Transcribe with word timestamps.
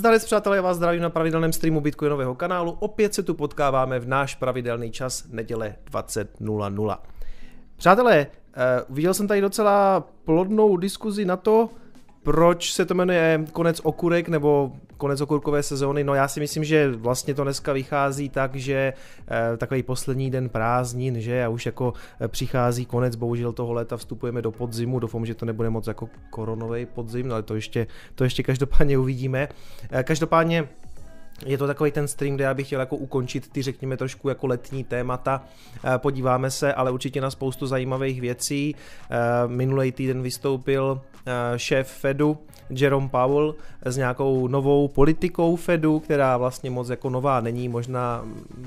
Zdalec 0.00 0.24
přátelé, 0.24 0.56
já 0.56 0.62
vás 0.62 0.76
zdravím 0.76 1.02
na 1.02 1.10
pravidelném 1.10 1.52
streamu 1.52 1.80
Bitcoinového 1.80 2.34
kanálu. 2.34 2.76
Opět 2.80 3.14
se 3.14 3.22
tu 3.22 3.34
potkáváme 3.34 3.98
v 3.98 4.08
náš 4.08 4.34
pravidelný 4.34 4.90
čas 4.90 5.24
neděle 5.28 5.74
20.00. 5.92 6.98
Přátelé, 7.76 8.26
uh, 8.26 8.96
viděl 8.96 9.14
jsem 9.14 9.28
tady 9.28 9.40
docela 9.40 10.04
plodnou 10.24 10.76
diskuzi 10.76 11.24
na 11.24 11.36
to, 11.36 11.68
proč 12.22 12.72
se 12.72 12.86
to 12.86 12.94
jmenuje 12.94 13.44
konec 13.52 13.80
okurek 13.84 14.28
nebo 14.28 14.72
konec 15.00 15.20
okurkové 15.20 15.62
sezóny? 15.62 16.04
No 16.04 16.14
já 16.14 16.28
si 16.28 16.40
myslím, 16.40 16.64
že 16.64 16.90
vlastně 16.90 17.34
to 17.34 17.44
dneska 17.44 17.72
vychází 17.72 18.28
tak, 18.28 18.56
že 18.56 18.92
e, 19.52 19.56
takový 19.56 19.82
poslední 19.82 20.30
den 20.30 20.48
prázdnin, 20.48 21.20
že 21.20 21.44
a 21.44 21.48
už 21.48 21.66
jako 21.66 21.92
eh, 22.20 22.28
přichází 22.28 22.86
konec 22.86 23.16
bohužel 23.16 23.52
toho 23.52 23.72
léta, 23.72 23.96
vstupujeme 23.96 24.42
do 24.42 24.52
podzimu, 24.52 24.98
doufám, 24.98 25.26
že 25.26 25.34
to 25.34 25.46
nebude 25.46 25.70
moc 25.70 25.86
jako 25.86 26.08
koronový 26.30 26.86
podzim, 26.86 27.28
no 27.28 27.34
ale 27.34 27.42
to 27.42 27.54
ještě, 27.54 27.86
to 28.14 28.24
ještě 28.24 28.42
každopádně 28.42 28.98
uvidíme. 28.98 29.48
E, 29.90 30.02
každopádně 30.02 30.68
je 31.46 31.58
to 31.58 31.66
takový 31.66 31.90
ten 31.90 32.08
stream, 32.08 32.34
kde 32.34 32.44
já 32.44 32.54
bych 32.54 32.66
chtěl 32.66 32.80
jako 32.80 32.96
ukončit 32.96 33.48
ty, 33.52 33.62
řekněme, 33.62 33.96
trošku 33.96 34.28
jako 34.28 34.46
letní 34.46 34.84
témata. 34.84 35.44
Eh, 35.84 35.98
podíváme 35.98 36.50
se 36.50 36.74
ale 36.74 36.90
určitě 36.90 37.20
na 37.20 37.30
spoustu 37.30 37.66
zajímavých 37.66 38.20
věcí. 38.20 38.74
Eh, 38.74 39.16
minulý 39.46 39.92
týden 39.92 40.22
vystoupil 40.22 41.00
eh, 41.02 41.09
šéf 41.56 41.88
Fedu, 41.88 42.38
Jerome 42.70 43.08
Powell, 43.08 43.54
s 43.84 43.96
nějakou 43.96 44.48
novou 44.48 44.88
politikou 44.88 45.56
Fedu, 45.56 46.00
která 46.00 46.36
vlastně 46.36 46.70
moc 46.70 46.88
jako 46.88 47.10
nová 47.10 47.40
není, 47.40 47.68
možná 47.68 48.24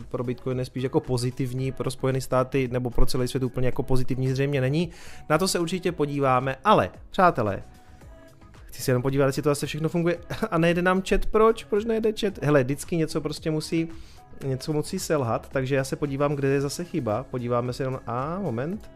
pro 0.10 0.24
Bitcoin 0.24 0.60
je 0.60 0.66
spíš 0.66 0.84
jako 0.84 1.00
pozitivní, 1.00 1.72
pro 1.72 1.92
Spojené 1.92 2.22
státy 2.22 2.70
nebo 2.72 2.90
pro 2.90 3.06
celý 3.06 3.28
svět 3.28 3.44
úplně 3.44 3.68
jako 3.68 3.84
pozitivní 3.84 4.30
zřejmě 4.30 4.62
není. 4.62 4.90
Na 5.30 5.38
to 5.38 5.48
se 5.48 5.60
určitě 5.60 5.92
podíváme, 5.92 6.56
ale 6.64 6.90
přátelé, 7.10 7.64
Chci 8.74 8.82
si 8.82 8.92
jenom 8.92 9.04
podívat, 9.04 9.26
jestli 9.26 9.42
to 9.42 9.50
zase 9.50 9.66
všechno 9.66 9.90
funguje. 9.90 10.18
A 10.52 10.58
nejde 10.58 10.82
nám 10.82 11.02
chat, 11.10 11.26
proč? 11.26 11.64
Proč 11.64 11.86
nejde 11.86 12.14
chat? 12.20 12.44
Hele, 12.44 12.64
vždycky 12.64 12.98
něco 12.98 13.22
prostě 13.22 13.52
musí, 13.52 13.90
něco 14.46 14.74
musí 14.74 15.00
selhat, 15.00 15.50
takže 15.50 15.76
já 15.76 15.84
se 15.84 15.96
podívám, 15.96 16.36
kde 16.36 16.48
je 16.48 16.62
zase 16.62 16.84
chyba. 16.84 17.24
Podíváme 17.24 17.74
se 17.74 17.84
jenom, 17.84 18.00
a 18.08 18.40
moment. 18.40 18.92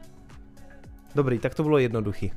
Dobrý, 1.16 1.40
tak 1.40 1.56
to 1.56 1.64
bylo 1.64 1.78
jednoduchý. 1.78 2.32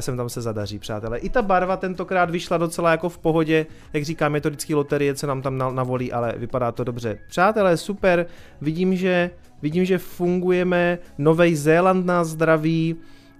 Sem 0.00 0.16
tam 0.16 0.28
se 0.28 0.42
zadaří, 0.42 0.78
přátelé. 0.78 1.18
I 1.18 1.28
ta 1.28 1.42
barva 1.42 1.76
tentokrát 1.76 2.30
vyšla 2.30 2.58
docela 2.58 2.90
jako 2.90 3.08
v 3.08 3.18
pohodě, 3.18 3.66
jak 3.92 4.04
říká 4.04 4.28
metodický 4.28 4.74
loterie, 4.74 5.14
co 5.14 5.26
nám 5.26 5.42
tam 5.42 5.58
navolí, 5.74 6.12
ale 6.12 6.34
vypadá 6.36 6.72
to 6.72 6.84
dobře. 6.84 7.18
Přátelé, 7.28 7.76
super, 7.76 8.26
vidím, 8.60 8.96
že, 8.96 9.30
vidím, 9.62 9.84
že 9.84 9.98
fungujeme, 9.98 10.98
Nový 11.18 11.56
Zéland 11.56 12.06
nás 12.06 12.28
zdraví, 12.28 12.96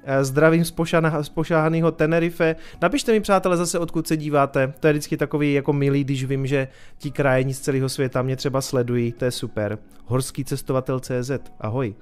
Eh, 0.09 0.25
zdravím 0.25 0.65
z, 0.65 0.71
pošana, 0.71 1.23
z 1.23 1.29
pošáhaného 1.29 1.93
Tenerife. 1.93 2.57
Napište 2.83 3.13
mi, 3.13 3.21
přátelé, 3.21 3.57
zase 3.57 3.79
odkud 3.79 4.07
se 4.07 4.17
díváte. 4.17 4.73
To 4.81 4.87
je 4.87 4.93
vždycky 4.93 5.17
takový 5.17 5.53
jako 5.53 5.73
milý, 5.73 6.05
když 6.05 6.25
vím, 6.25 6.47
že 6.47 6.69
ti 6.99 7.11
krajení 7.11 7.55
z 7.55 7.61
celého 7.61 7.89
světa 7.89 8.23
mě 8.23 8.37
třeba 8.37 8.61
sledují. 8.61 9.13
To 9.13 9.25
je 9.25 9.31
super. 9.31 9.79
Horský 10.05 10.45
cestovatel 10.45 11.01
CZ. 11.01 11.31
Ahoj. 11.61 11.95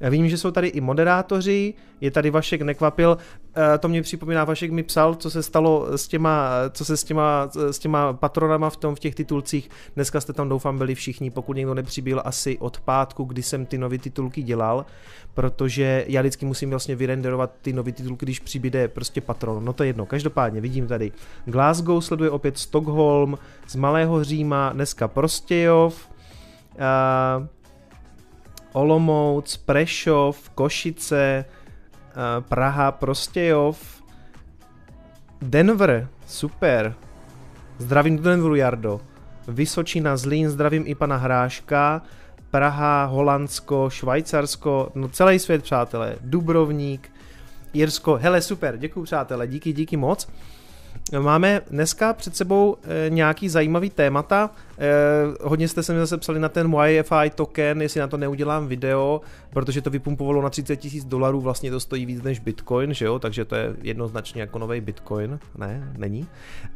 Já 0.00 0.08
vím, 0.08 0.28
že 0.28 0.38
jsou 0.38 0.50
tady 0.50 0.68
i 0.68 0.80
moderátoři, 0.80 1.74
je 2.00 2.10
tady 2.10 2.30
Vašek 2.30 2.62
Nekvapil, 2.62 3.18
eh, 3.20 3.39
to 3.80 3.88
mě 3.88 4.02
připomíná, 4.02 4.44
Vašek 4.44 4.70
mi 4.70 4.82
psal, 4.82 5.14
co 5.14 5.30
se 5.30 5.42
stalo 5.42 5.86
s 5.98 6.08
těma, 6.08 6.50
co 6.70 6.84
se 6.84 6.96
s 6.96 7.04
těma, 7.04 7.50
s 7.70 7.78
těma 7.78 8.12
patronama 8.12 8.70
v 8.70 8.76
tom, 8.76 8.94
v 8.94 8.98
těch 8.98 9.14
titulcích, 9.14 9.70
dneska 9.94 10.20
jste 10.20 10.32
tam 10.32 10.48
doufám 10.48 10.78
byli 10.78 10.94
všichni, 10.94 11.30
pokud 11.30 11.56
někdo 11.56 11.74
nepřibyl 11.74 12.22
asi 12.24 12.58
od 12.58 12.80
pátku, 12.80 13.24
kdy 13.24 13.42
jsem 13.42 13.66
ty 13.66 13.78
nové 13.78 13.98
titulky 13.98 14.42
dělal, 14.42 14.86
protože 15.34 16.04
já 16.08 16.20
vždycky 16.20 16.46
musím 16.46 16.70
vlastně 16.70 16.96
vyrenderovat 16.96 17.50
ty 17.62 17.72
nové 17.72 17.92
titulky, 17.92 18.26
když 18.26 18.40
přibyde 18.40 18.88
prostě 18.88 19.20
patron, 19.20 19.64
no 19.64 19.72
to 19.72 19.82
je 19.82 19.88
jedno, 19.88 20.06
každopádně 20.06 20.60
vidím 20.60 20.86
tady. 20.86 21.12
Glasgow 21.44 22.00
sleduje 22.00 22.30
opět 22.30 22.58
Stockholm, 22.58 23.38
z 23.66 23.74
Malého 23.74 24.24
Říma, 24.24 24.72
dneska 24.72 25.08
Prostějov, 25.08 26.08
uh, 26.74 27.46
Olomouc, 28.72 29.56
Prešov, 29.56 30.50
Košice, 30.50 31.44
eh, 31.48 31.59
Praha, 32.48 32.92
Prostějov, 32.92 34.02
Denver, 35.42 36.08
super. 36.26 36.94
Zdravím 37.78 38.16
do 38.16 38.22
Denveru, 38.22 38.54
Jardo. 38.54 39.00
Vysočina, 39.48 40.16
Zlín, 40.16 40.50
zdravím 40.50 40.82
i 40.86 40.94
pana 40.94 41.16
Hráška. 41.16 42.02
Praha, 42.50 43.04
Holandsko, 43.04 43.90
Švajcarsko, 43.90 44.92
no 44.94 45.08
celý 45.08 45.38
svět, 45.38 45.62
přátelé. 45.62 46.16
Dubrovník, 46.20 47.10
Jirsko, 47.72 48.16
hele 48.16 48.42
super, 48.42 48.76
děkuji 48.76 49.02
přátelé, 49.02 49.46
díky, 49.46 49.72
díky 49.72 49.96
moc. 49.96 50.28
Máme 51.18 51.60
dneska 51.70 52.12
před 52.12 52.36
sebou 52.36 52.76
e, 53.06 53.10
nějaký 53.10 53.48
zajímavý 53.48 53.90
témata. 53.90 54.50
E, 54.78 54.90
hodně 55.42 55.68
jste 55.68 55.82
se 55.82 55.92
mi 55.92 55.98
zase 55.98 56.18
psali 56.18 56.40
na 56.40 56.48
ten 56.48 56.76
YFI 56.86 57.30
token, 57.34 57.82
jestli 57.82 58.00
na 58.00 58.08
to 58.08 58.16
neudělám 58.16 58.68
video, 58.68 59.20
protože 59.50 59.82
to 59.82 59.90
vypumpovalo 59.90 60.42
na 60.42 60.50
30 60.50 60.76
tisíc 60.76 61.04
dolarů, 61.04 61.40
vlastně 61.40 61.70
to 61.70 61.80
stojí 61.80 62.06
víc 62.06 62.22
než 62.22 62.38
Bitcoin, 62.38 62.94
že 62.94 63.04
jo, 63.04 63.18
takže 63.18 63.44
to 63.44 63.54
je 63.54 63.76
jednoznačně 63.82 64.40
jako 64.40 64.58
nový 64.58 64.80
Bitcoin. 64.80 65.38
Ne, 65.58 65.92
není. 65.96 66.26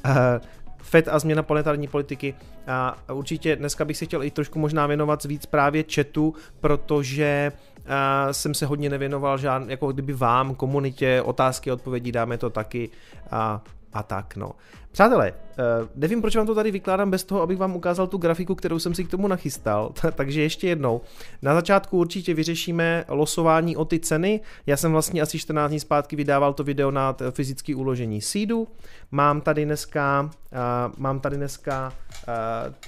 E, 0.05 0.41
FED 0.85 1.09
a 1.09 1.19
změna 1.19 1.43
planetární 1.43 1.89
politiky. 1.89 2.35
A 2.67 2.97
určitě 3.13 3.57
dneska 3.57 3.85
bych 3.85 3.97
si 3.97 4.07
chtěl 4.07 4.23
i 4.23 4.31
trošku 4.31 4.59
možná 4.59 4.87
věnovat 4.87 5.25
víc 5.25 5.47
právě 5.47 5.85
chatu, 5.95 6.35
protože 6.61 7.53
uh, 7.77 8.33
jsem 8.33 8.55
se 8.55 8.67
hodně 8.67 8.91
nevěnoval 8.91 9.39
žádný, 9.39 9.71
jako 9.71 9.93
kdyby 9.93 10.13
vám, 10.13 10.55
komunitě, 10.55 11.23
otázky, 11.23 11.73
odpovědi, 11.73 12.13
dáme 12.13 12.39
to 12.39 12.51
taky. 12.51 12.91
A 13.31 13.63
a 13.95 14.03
tak, 14.03 14.37
no. 14.37 14.51
Přátelé, 14.93 15.33
uh, 15.33 15.89
nevím, 15.95 16.21
proč 16.21 16.37
vám 16.37 16.47
to 16.47 16.55
tady 16.55 16.71
vykládám 16.71 17.11
bez 17.11 17.25
toho, 17.25 17.43
abych 17.43 17.59
vám 17.59 17.77
ukázal 17.77 18.07
tu 18.07 18.19
grafiku, 18.19 18.55
kterou 18.55 18.79
jsem 18.79 18.95
si 18.95 19.05
k 19.05 19.11
tomu 19.11 19.29
nachystal, 19.29 19.93
takže 20.15 20.43
ještě 20.43 20.69
jednou. 20.69 21.01
Na 21.43 21.55
začátku 21.55 21.99
určitě 21.99 22.35
vyřešíme 22.35 23.05
losování 23.09 23.77
o 23.77 23.85
ty 23.85 23.99
ceny. 23.99 24.41
Já 24.67 24.77
jsem 24.77 24.93
vlastně 24.93 25.23
asi 25.23 25.39
14 25.39 25.71
dní 25.71 25.81
zpátky 25.81 26.17
vydával 26.17 26.55
to 26.55 26.65
video 26.65 26.91
na 26.91 27.17
fyzické 27.31 27.75
uložení 27.75 28.21
seedu. 28.21 28.69
Mám 29.11 29.41
tady 29.41 29.65
dneska, 29.65 30.23
uh, 30.23 30.59
mám 30.99 31.21
tady 31.21 31.37
dneska 31.37 31.93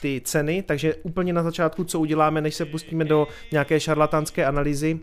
ty 0.00 0.22
ceny, 0.24 0.62
takže 0.62 0.94
úplně 0.94 1.32
na 1.32 1.42
začátku, 1.42 1.84
co 1.84 2.00
uděláme, 2.00 2.40
než 2.40 2.54
se 2.54 2.64
pustíme 2.64 3.04
do 3.04 3.26
nějaké 3.52 3.80
šarlatánské 3.80 4.46
analýzy, 4.46 5.00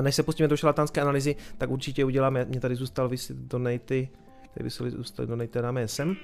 než 0.00 0.14
se 0.14 0.22
pustíme 0.22 0.48
do 0.48 0.56
šarlatánské 0.56 1.00
analýzy, 1.00 1.36
tak 1.58 1.70
určitě 1.70 2.04
uděláme, 2.04 2.44
mě 2.44 2.60
tady 2.60 2.74
zůstal 2.74 3.08
vysit 3.08 3.36
donaty, 3.36 4.08
který 4.54 4.64
by 4.64 4.70
se 4.70 4.90
dostali 4.90 5.28
donate 5.28 5.62
na 5.62 5.72
sem. 5.86 6.16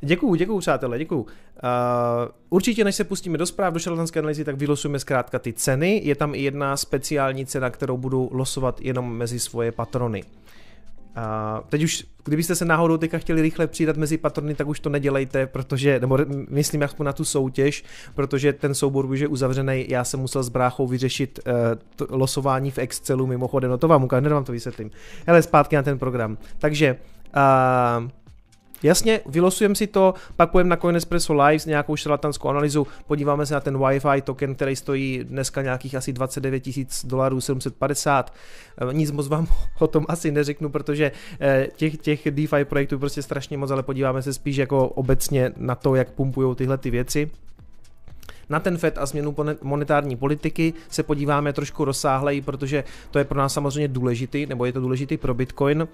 Děkuju, 0.00 0.34
děkuju 0.34 0.58
přátelé, 0.58 0.98
děkuju. 0.98 1.20
Uh, 1.20 1.28
určitě 2.50 2.84
než 2.84 2.96
se 2.96 3.04
pustíme 3.04 3.38
do 3.38 3.46
zpráv, 3.46 3.72
do 3.72 3.78
šarlatanské 3.78 4.20
analýzy, 4.20 4.44
tak 4.44 4.56
vylosujeme 4.56 4.98
zkrátka 4.98 5.38
ty 5.38 5.52
ceny. 5.52 6.00
Je 6.04 6.14
tam 6.14 6.34
i 6.34 6.42
jedna 6.42 6.76
speciální 6.76 7.46
cena, 7.46 7.70
kterou 7.70 7.96
budu 7.96 8.30
losovat 8.32 8.80
jenom 8.80 9.16
mezi 9.16 9.40
svoje 9.40 9.72
patrony. 9.72 10.24
A 11.16 11.62
teď 11.68 11.82
už, 11.82 12.06
kdybyste 12.24 12.54
se 12.54 12.64
náhodou 12.64 12.96
teďka 12.96 13.18
chtěli 13.18 13.42
rychle 13.42 13.66
přidat 13.66 13.96
mezi 13.96 14.18
patrony, 14.18 14.54
tak 14.54 14.66
už 14.68 14.80
to 14.80 14.90
nedělejte, 14.90 15.46
protože, 15.46 16.00
nebo 16.00 16.18
myslím 16.50 16.82
aspoň 16.82 17.06
na 17.06 17.12
tu 17.12 17.24
soutěž, 17.24 17.84
protože 18.14 18.52
ten 18.52 18.74
soubor 18.74 19.06
už 19.06 19.20
je 19.20 19.28
uzavřený, 19.28 19.86
já 19.88 20.04
jsem 20.04 20.20
musel 20.20 20.42
s 20.42 20.48
bráchou 20.48 20.86
vyřešit 20.86 21.40
uh, 21.46 21.52
to, 21.96 22.06
losování 22.10 22.70
v 22.70 22.78
Excelu 22.78 23.26
mimochodem, 23.26 23.70
no 23.70 23.78
to 23.78 23.88
vám 23.88 24.04
ukážu, 24.04 24.28
vám 24.28 24.44
to 24.44 24.52
vysvětlím. 24.52 24.90
Hele, 25.26 25.42
zpátky 25.42 25.76
na 25.76 25.82
ten 25.82 25.98
program. 25.98 26.38
Takže, 26.58 26.96
uh, 27.36 28.10
Jasně, 28.82 29.20
vylosujeme 29.26 29.74
si 29.74 29.86
to, 29.86 30.14
pak 30.36 30.50
půjdeme 30.50 30.70
na 30.70 30.76
Coinespresso 30.76 31.34
Live 31.34 31.58
s 31.58 31.66
nějakou 31.66 31.96
šarlatanskou 31.96 32.48
analýzu, 32.48 32.86
podíváme 33.06 33.46
se 33.46 33.54
na 33.54 33.60
ten 33.60 33.76
Wi-Fi 33.78 34.22
token, 34.22 34.54
který 34.54 34.76
stojí 34.76 35.24
dneska 35.24 35.62
nějakých 35.62 35.94
asi 35.94 36.12
29 36.12 36.60
tisíc 36.60 37.06
dolarů, 37.06 37.40
750. 37.40 38.34
Eh, 38.90 38.94
nic 38.94 39.10
moc 39.10 39.28
vám 39.28 39.46
o 39.78 39.86
tom 39.86 40.06
asi 40.08 40.30
neřeknu, 40.30 40.68
protože 40.68 41.12
eh, 41.40 41.68
těch, 41.76 41.96
těch 41.96 42.30
DeFi 42.30 42.64
projektů 42.64 42.98
prostě 42.98 43.22
strašně 43.22 43.58
moc, 43.58 43.70
ale 43.70 43.82
podíváme 43.82 44.22
se 44.22 44.32
spíš 44.32 44.56
jako 44.56 44.88
obecně 44.88 45.52
na 45.56 45.74
to, 45.74 45.94
jak 45.94 46.10
pumpují 46.10 46.56
tyhle 46.56 46.78
ty 46.78 46.90
věci. 46.90 47.30
Na 48.50 48.60
ten 48.60 48.78
FED 48.78 48.98
a 48.98 49.06
změnu 49.06 49.36
monetární 49.62 50.16
politiky 50.16 50.74
se 50.88 51.02
podíváme 51.02 51.52
trošku 51.52 51.84
rozsáhleji, 51.84 52.40
protože 52.40 52.84
to 53.10 53.18
je 53.18 53.24
pro 53.24 53.38
nás 53.38 53.52
samozřejmě 53.54 53.88
důležitý, 53.88 54.46
nebo 54.46 54.64
je 54.64 54.72
to 54.72 54.80
důležitý 54.80 55.16
pro 55.16 55.34
Bitcoin. 55.34 55.88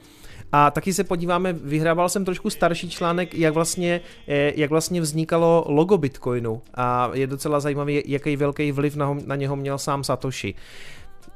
A 0.52 0.70
taky 0.70 0.92
se 0.92 1.04
podíváme, 1.04 1.52
vyhrával 1.52 2.08
jsem 2.08 2.24
trošku 2.24 2.50
starší 2.50 2.90
článek, 2.90 3.34
jak 3.34 3.54
vlastně, 3.54 4.00
eh, 4.28 4.52
jak 4.56 4.70
vlastně 4.70 5.00
vznikalo 5.00 5.64
logo 5.68 5.98
Bitcoinu 5.98 6.62
a 6.74 7.10
je 7.12 7.26
docela 7.26 7.60
zajímavý, 7.60 8.02
jaký 8.06 8.36
velký 8.36 8.72
vliv 8.72 8.96
na, 8.96 9.16
na 9.26 9.36
něho 9.36 9.56
měl 9.56 9.78
sám 9.78 10.04
Satoshi 10.04 10.54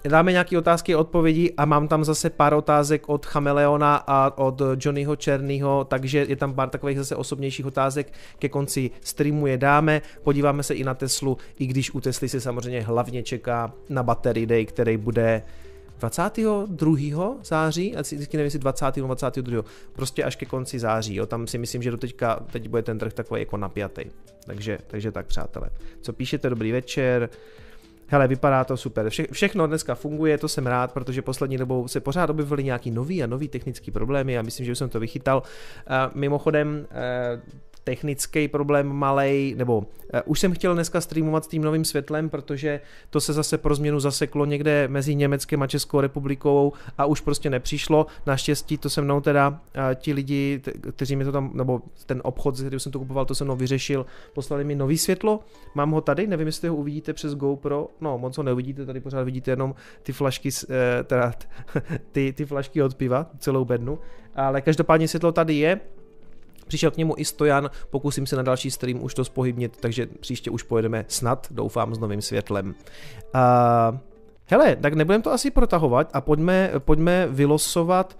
dáme 0.09 0.33
nějaké 0.33 0.59
otázky 0.59 0.95
a 0.95 0.99
odpovědi 0.99 1.53
a 1.57 1.65
mám 1.65 1.89
tam 1.89 2.05
zase 2.05 2.31
pár 2.31 2.55
otázek 2.55 3.09
od 3.09 3.27
Chameleona 3.27 3.97
a 3.97 4.39
od 4.39 4.63
Johnnyho 4.77 5.17
Černýho, 5.17 5.85
takže 5.85 6.27
je 6.29 6.37
tam 6.37 6.55
pár 6.55 6.69
takových 6.69 6.99
zase 6.99 7.17
osobnějších 7.17 7.67
otázek, 7.67 8.13
ke 8.39 8.49
konci 8.49 8.91
streamu 9.01 9.47
je 9.47 9.59
dáme, 9.59 10.03
podíváme 10.23 10.63
se 10.63 10.75
i 10.75 10.85
na 10.85 10.95
Teslu, 10.95 11.39
i 11.59 11.67
když 11.67 11.95
u 11.95 12.01
Tesly 12.01 12.29
se 12.29 12.41
samozřejmě 12.41 12.81
hlavně 12.81 13.23
čeká 13.23 13.73
na 13.89 14.03
Battery 14.03 14.47
Day, 14.47 14.67
který 14.67 14.97
bude 14.97 15.43
22. 16.01 17.37
září, 17.43 17.97
a 17.97 18.03
vždycky 18.03 18.37
nevím, 18.37 18.45
jestli 18.45 18.59
20. 18.59 18.97
nebo 18.97 19.15
22. 19.15 19.63
Prostě 19.93 20.25
až 20.25 20.37
ke 20.37 20.47
konci 20.47 20.79
září, 20.79 21.15
jo. 21.15 21.27
tam 21.27 21.47
si 21.47 21.59
myslím, 21.59 21.83
že 21.83 21.91
do 21.91 21.97
teďka, 21.97 22.41
teď 22.53 22.69
bude 22.69 22.83
ten 22.83 22.99
trh 22.99 23.13
takový 23.13 23.41
jako 23.41 23.57
napjatý. 23.57 24.05
Takže, 24.47 24.79
takže 24.87 25.13
tak, 25.13 25.27
přátelé. 25.27 25.71
Co 26.01 26.13
píšete, 26.13 26.51
dobrý 26.51 26.73
večer. 26.73 27.29
Hele, 28.13 28.29
vypadá 28.29 28.65
to 28.65 28.77
super. 28.77 29.11
Vše, 29.11 29.27
všechno 29.33 29.67
dneska 29.67 29.95
funguje, 29.95 30.39
to 30.39 30.49
jsem 30.49 30.67
rád, 30.67 30.93
protože 30.93 31.23
poslední 31.23 31.59
dobou 31.59 31.89
se 31.89 32.01
pořád 32.01 32.31
objevily 32.31 32.65
nějaký 32.65 32.91
nový 32.91 33.23
a 33.23 33.27
nový 33.27 33.49
technický 33.49 33.91
problémy 33.91 34.39
a 34.39 34.43
myslím, 34.43 34.67
že 34.67 34.73
už 34.73 34.79
jsem 34.79 34.89
to 34.89 35.01
vychytal. 35.01 35.43
Uh, 35.43 35.95
mimochodem, 36.15 36.87
uh, 36.91 37.41
technický 37.91 38.49
problém 38.49 38.87
malej, 38.87 39.55
nebo 39.59 39.79
uh, 39.79 39.85
už 40.25 40.41
jsem 40.41 40.53
chtěl 40.53 40.75
dneska 40.75 41.01
streamovat 41.01 41.45
s 41.45 41.49
tím 41.49 41.63
novým 41.63 41.85
světlem, 41.85 42.31
protože 42.31 42.81
to 43.11 43.21
se 43.21 43.33
zase 43.33 43.59
pro 43.59 43.75
změnu 43.75 44.01
zaseklo 44.01 44.45
někde 44.45 44.89
mezi 44.89 45.15
Německem 45.15 45.63
a 45.63 45.67
Českou 45.67 46.01
republikou 46.01 46.73
a 46.99 47.07
už 47.07 47.21
prostě 47.21 47.51
nepřišlo. 47.51 48.07
Naštěstí 48.27 48.79
to 48.79 48.91
se 48.91 49.03
mnou 49.03 49.21
teda 49.21 49.49
uh, 49.49 49.59
ti 49.95 50.13
lidi, 50.13 50.63
kteří 50.93 51.17
mi 51.17 51.25
to 51.25 51.33
tam, 51.33 51.51
nebo 51.55 51.83
ten 52.07 52.21
obchod, 52.25 52.57
z 52.57 52.61
kterého 52.61 52.81
jsem 52.81 52.93
to 52.93 52.99
kupoval, 52.99 53.25
to 53.25 53.35
se 53.35 53.45
mnou 53.45 53.57
vyřešil, 53.57 54.07
poslali 54.35 54.65
mi 54.65 54.75
nový 54.75 54.99
světlo, 54.99 55.41
mám 55.75 55.91
ho 55.91 56.01
tady, 56.01 56.27
nevím, 56.27 56.47
jestli 56.47 56.69
ho 56.69 56.77
uvidíte 56.77 57.13
přes 57.13 57.35
GoPro, 57.35 57.89
no 58.01 58.19
moc 58.19 58.37
ho 58.37 58.43
neuvidíte, 58.43 58.87
tady 58.87 59.01
pořád 59.01 59.23
vidíte 59.23 59.51
jenom 59.51 59.75
ty 60.03 60.13
flašky, 60.13 60.49
uh, 60.49 60.75
teda 61.05 61.33
ty, 62.13 62.33
ty 62.33 62.47
flašky 62.47 62.83
od 62.83 62.95
piva, 62.95 63.27
celou 63.39 63.65
bednu, 63.65 63.99
ale 64.35 64.61
každopádně 64.61 65.09
světlo 65.09 65.33
tady 65.33 65.55
je, 65.55 65.81
Přišel 66.71 66.91
k 66.91 66.97
němu 66.97 67.15
i 67.17 67.25
Stojan, 67.25 67.71
pokusím 67.91 68.27
se 68.27 68.37
na 68.37 68.43
další 68.43 68.71
stream 68.71 69.03
už 69.03 69.15
to 69.15 69.25
spohybnit, 69.25 69.77
takže 69.81 70.07
příště 70.21 70.51
už 70.51 70.63
pojedeme 70.63 71.05
snad, 71.09 71.47
doufám, 71.51 71.95
s 71.95 71.99
novým 71.99 72.23
světlem. 72.23 72.75
Uh, 73.35 73.99
hele, 74.47 74.77
tak 74.77 74.95
nebudeme 74.95 75.23
to 75.23 75.33
asi 75.33 75.51
protahovat 75.51 76.11
a 76.13 76.21
pojďme, 76.21 76.71
pojďme 76.79 77.27
vylosovat 77.31 78.19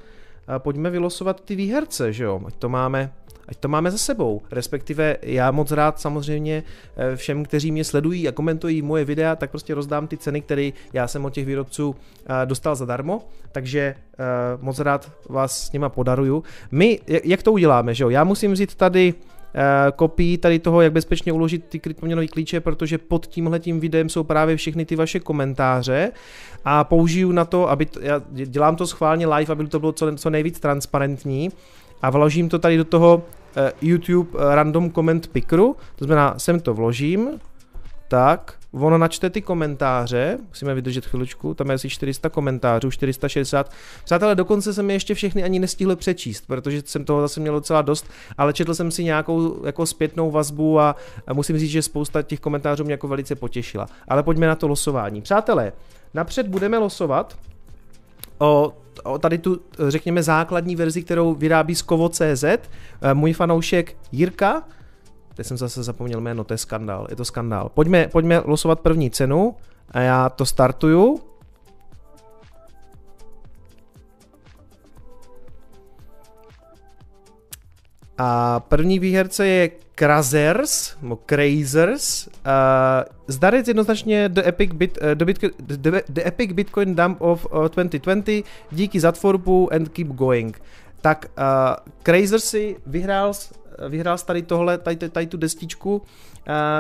pojďme 0.59 0.91
vylosovat 0.91 1.41
ty 1.41 1.57
výherce, 1.57 2.13
že 2.13 2.25
jo? 2.25 2.41
Ať 2.47 2.55
to 2.55 2.69
máme 2.69 3.13
ať 3.51 3.57
to 3.57 3.69
máme 3.69 3.91
za 3.91 3.99
sebou. 3.99 4.43
Respektive 4.51 5.17
já 5.23 5.51
moc 5.51 5.71
rád 5.71 6.01
samozřejmě 6.01 6.63
eh, 6.97 7.17
všem, 7.17 7.45
kteří 7.45 7.73
mě 7.73 7.85
sledují 7.85 8.29
a 8.29 8.33
komentují 8.33 8.83
moje 8.83 9.05
videa, 9.05 9.37
tak 9.37 9.51
prostě 9.51 9.75
rozdám 9.75 10.07
ty 10.07 10.17
ceny, 10.17 10.41
které 10.41 10.71
já 10.93 11.09
jsem 11.09 11.25
od 11.25 11.33
těch 11.33 11.47
výrobců 11.47 11.97
eh, 12.27 12.47
dostal 12.47 12.75
zadarmo, 12.75 13.29
takže 13.53 13.81
eh, 13.81 14.25
moc 14.61 14.79
rád 14.79 15.13
vás 15.29 15.67
s 15.67 15.73
nima 15.73 15.89
podaruju. 15.89 16.43
My, 16.71 17.01
jak 17.25 17.43
to 17.43 17.53
uděláme, 17.53 17.95
že 17.95 18.05
jo? 18.05 18.11
Já 18.11 18.25
musím 18.25 18.53
vzít 18.53 18.75
tady 18.75 19.15
kopii 19.97 20.39
tady 20.39 20.59
toho, 20.59 20.81
jak 20.81 20.93
bezpečně 20.93 21.33
uložit 21.33 21.65
ty 21.69 21.79
kryptoměnové 21.79 22.29
klíče, 22.29 22.61
protože 22.61 22.99
pod 22.99 23.27
tímhletím 23.27 23.81
videem 23.81 24.09
jsou 24.09 24.25
právě 24.25 24.57
všechny 24.57 24.85
ty 24.85 24.97
vaše 24.97 25.21
komentáře 25.21 26.13
a 26.65 26.85
použiju 26.85 27.33
na 27.33 27.45
to, 27.45 27.71
aby 27.71 27.87
to, 27.87 28.01
já 28.03 28.23
dělám 28.31 28.77
to 28.77 28.87
schválně 28.87 29.27
live, 29.27 29.53
aby 29.53 29.67
to 29.67 29.81
bylo 29.81 29.93
co, 29.93 30.15
co 30.17 30.31
nejvíc 30.31 30.61
transparentní 30.61 31.51
a 32.03 32.11
vložím 32.11 32.49
to 32.49 32.59
tady 32.59 32.77
do 32.77 32.85
toho 32.85 33.23
YouTube 33.83 34.39
eh, 34.39 34.55
random 34.55 34.91
comment 34.91 35.29
pickeru, 35.29 35.77
to 35.97 36.05
znamená, 36.05 36.39
sem 36.39 36.61
to 36.61 36.75
vložím, 36.75 37.31
tak, 38.09 38.55
ono 38.73 38.99
načte 38.99 39.31
ty 39.31 39.43
komentáře, 39.43 40.39
musíme 40.49 40.75
vydržet 40.75 41.07
chviličku, 41.07 41.55
tam 41.55 41.69
je 41.69 41.75
asi 41.75 41.89
400 41.89 42.29
komentářů, 42.29 42.91
460. 42.91 43.73
Přátelé, 44.05 44.35
dokonce 44.35 44.75
jsem 44.75 44.91
je 44.91 44.97
ještě 44.97 45.15
všechny 45.15 45.43
ani 45.43 45.59
nestihl 45.59 45.97
přečíst, 45.97 46.45
protože 46.47 46.83
jsem 46.85 47.05
toho 47.05 47.21
zase 47.21 47.41
měl 47.41 47.55
docela 47.55 47.83
dost, 47.83 48.11
ale 48.39 48.53
četl 48.53 48.75
jsem 48.75 48.91
si 48.91 49.05
nějakou 49.05 49.67
jako 49.67 49.87
zpětnou 49.87 50.31
vazbu 50.31 50.81
a, 50.81 50.97
a 51.27 51.35
musím 51.35 51.59
říct, 51.59 51.71
že 51.71 51.83
spousta 51.83 52.23
těch 52.23 52.41
komentářů 52.41 52.85
mě 52.85 52.93
jako 52.93 53.09
velice 53.09 53.35
potěšila. 53.35 53.87
Ale 54.09 54.23
pojďme 54.23 54.47
na 54.47 54.55
to 54.55 54.69
losování. 54.69 55.23
Přátelé, 55.23 55.73
napřed 56.15 56.47
budeme 56.47 56.79
losovat 56.79 57.37
o 58.41 58.73
o 59.05 59.19
tady 59.19 59.39
tu, 59.39 59.61
řekněme, 59.89 60.23
základní 60.23 60.77
verzi, 60.77 61.03
kterou 61.03 61.35
vyrábí 61.35 61.75
Skovo.cz. 61.75 62.45
Eh, 62.45 62.59
můj 63.15 63.33
fanoušek 63.33 63.97
Jirka, 64.13 64.63
teď 65.35 65.47
jsem 65.47 65.57
zase 65.57 65.83
zapomněl 65.83 66.21
jméno, 66.21 66.45
to 66.45 66.55
je 66.55 66.59
skandál, 66.59 67.07
je 67.11 67.17
to 67.17 67.25
skandál. 67.25 67.69
Pojďme, 67.75 68.09
pojďme 68.09 68.43
losovat 68.45 68.81
první 68.81 69.11
cenu 69.11 69.57
a 69.91 70.01
já 70.01 70.29
to 70.29 70.47
startuju. 70.47 71.21
A 78.19 78.61
první 78.61 78.99
výherce 78.99 79.47
je 79.47 79.71
Krazers, 80.01 80.97
nebo 81.03 81.17
Krazers. 81.17 82.27
Uh, 82.27 82.33
zdarec 83.27 83.69
jednoznačně 83.69 84.29
The 84.29 84.49
Epic, 84.49 84.73
Bit, 84.73 84.99
uh, 85.03 85.15
the, 85.15 85.25
Bitcoin, 85.25 85.53
the, 85.59 86.03
the 86.09 86.27
Epic 86.27 86.53
Bitcoin 86.53 86.95
Dump 86.95 87.21
of 87.21 87.47
uh, 87.53 87.69
2020, 87.69 88.43
díky 88.73 89.01
zatvorbu 89.01 89.73
and 89.73 89.89
keep 89.89 90.09
going. 90.09 90.63
Tak 91.01 91.31
uh, 91.39 91.45
Krazers 92.03 92.45
si 92.45 92.77
vyhrál, 92.87 93.33
vyhrál 93.89 94.19
tady 94.19 94.43
tohle, 94.43 94.79
tady, 94.79 94.97
tady 94.97 95.27
tu 95.27 95.37
destičku, 95.37 95.97
uh, 95.97 96.03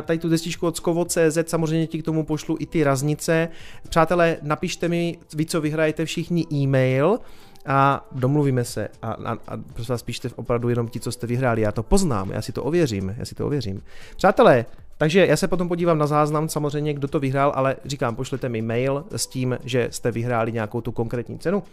tady 0.04 0.18
tu 0.18 0.28
destičku 0.28 0.66
od 0.66 0.76
Skovo.cz, 0.76 1.38
samozřejmě 1.46 1.86
ti 1.86 2.02
k 2.02 2.04
tomu 2.04 2.24
pošlu 2.24 2.56
i 2.60 2.66
ty 2.66 2.84
raznice. 2.84 3.48
Přátelé, 3.88 4.36
napište 4.42 4.88
mi, 4.88 5.18
vy 5.34 5.46
co 5.46 5.60
vyhrajete 5.60 6.04
všichni 6.04 6.46
e-mail, 6.52 7.18
a 7.66 8.08
domluvíme 8.12 8.64
se 8.64 8.88
a, 9.02 9.10
a, 9.12 9.32
a 9.32 9.56
prosím 9.72 9.92
vás 9.92 10.02
píšte 10.02 10.30
opravdu 10.36 10.68
jenom 10.68 10.88
ti, 10.88 11.00
co 11.00 11.12
jste 11.12 11.26
vyhráli, 11.26 11.60
já 11.60 11.72
to 11.72 11.82
poznám, 11.82 12.30
já 12.30 12.42
si 12.42 12.52
to 12.52 12.64
ověřím, 12.64 13.14
já 13.18 13.24
si 13.24 13.34
to 13.34 13.46
ověřím. 13.46 13.82
Přátelé, 14.16 14.66
takže 14.98 15.26
já 15.26 15.36
se 15.36 15.48
potom 15.48 15.68
podívám 15.68 15.98
na 15.98 16.06
záznam 16.06 16.48
samozřejmě, 16.48 16.94
kdo 16.94 17.08
to 17.08 17.20
vyhrál, 17.20 17.52
ale 17.54 17.76
říkám, 17.84 18.16
pošlete 18.16 18.48
mi 18.48 18.62
mail 18.62 19.04
s 19.16 19.26
tím, 19.26 19.58
že 19.64 19.88
jste 19.90 20.10
vyhráli 20.10 20.52
nějakou 20.52 20.80
tu 20.80 20.92
konkrétní 20.92 21.38
cenu. 21.38 21.58
Uh, 21.58 21.64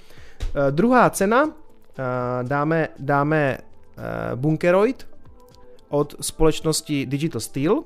druhá 0.71 1.09
cena, 1.09 1.43
uh, 1.43 1.53
dáme, 2.43 2.89
dáme 2.99 3.57
uh, 3.57 4.39
Bunkeroid 4.39 5.07
od 5.89 6.15
společnosti 6.21 7.05
Digital 7.05 7.41
Steel. 7.41 7.83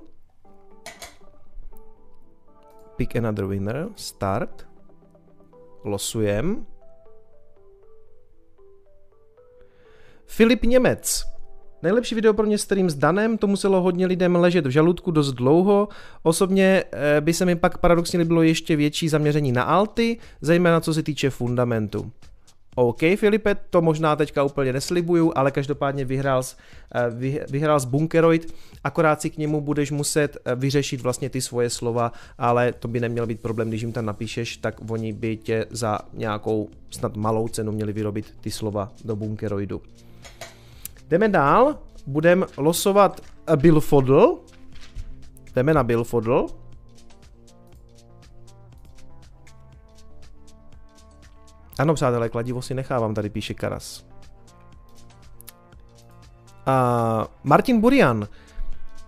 Pick 2.96 3.16
another 3.16 3.46
winner, 3.46 3.88
start. 3.96 4.68
Losujem. 5.84 6.66
Filip 10.34 10.64
Němec. 10.64 11.24
Nejlepší 11.84 12.16
video 12.16 12.34
pro 12.34 12.46
mě 12.46 12.58
stream 12.58 12.90
s 12.90 12.96
Danem, 12.96 13.38
to 13.38 13.48
muselo 13.48 13.82
hodně 13.82 14.06
lidem 14.06 14.36
ležet 14.36 14.66
v 14.66 14.70
žaludku 14.70 15.12
dost 15.12 15.32
dlouho. 15.32 15.88
Osobně 16.24 16.84
eh, 16.92 17.22
by 17.22 17.34
se 17.34 17.46
mi 17.46 17.56
pak 17.56 17.78
paradoxně 17.78 18.20
líbilo 18.20 18.42
ještě 18.42 18.76
větší 18.76 19.10
zaměření 19.10 19.52
na 19.52 19.64
alty, 19.64 20.18
zejména 20.42 20.80
co 20.80 20.94
se 20.94 21.04
týče 21.04 21.30
fundamentu. 21.30 22.12
OK, 22.76 23.00
Filipe, 23.16 23.56
to 23.70 23.82
možná 23.82 24.16
teďka 24.16 24.44
úplně 24.44 24.74
neslibuju, 24.74 25.32
ale 25.36 25.52
každopádně 25.52 26.06
vyhrál 26.06 26.44
z, 26.44 26.58
eh, 26.96 27.46
vyhrál 27.50 27.80
z 27.80 27.86
Bunkeroid, 27.86 28.54
akorát 28.84 29.22
si 29.22 29.30
k 29.30 29.38
němu 29.38 29.62
budeš 29.62 29.92
muset 29.92 30.38
eh, 30.46 30.56
vyřešit 30.56 31.02
vlastně 31.02 31.30
ty 31.30 31.42
svoje 31.42 31.70
slova, 31.70 32.12
ale 32.38 32.74
to 32.74 32.88
by 32.88 33.00
neměl 33.00 33.28
být 33.28 33.42
problém, 33.42 33.70
když 33.70 33.82
jim 33.82 33.92
tam 33.92 34.06
napíšeš, 34.06 34.58
tak 34.58 34.92
oni 34.92 35.14
by 35.14 35.38
tě 35.38 35.66
za 35.70 36.00
nějakou 36.14 36.70
snad 36.90 37.18
malou 37.18 37.48
cenu 37.48 37.72
měli 37.72 37.94
vyrobit 37.94 38.26
ty 38.42 38.52
slova 38.52 38.92
do 39.06 39.16
Bunkeroidu. 39.16 39.82
Jdeme 41.12 41.30
dál, 41.30 41.78
budeme 42.08 42.46
losovat 42.58 43.22
Billfodl. 43.56 44.40
Jdeme 45.56 45.74
na 45.74 45.84
Billfodl. 45.84 46.46
Ano, 51.80 51.94
přátelé, 51.94 52.30
kladivo 52.30 52.62
si 52.62 52.74
nechávám, 52.74 53.14
tady 53.14 53.30
píše 53.30 53.54
Karas. 53.54 54.06
A 56.66 57.28
Martin 57.44 57.82
Burian. 57.82 58.28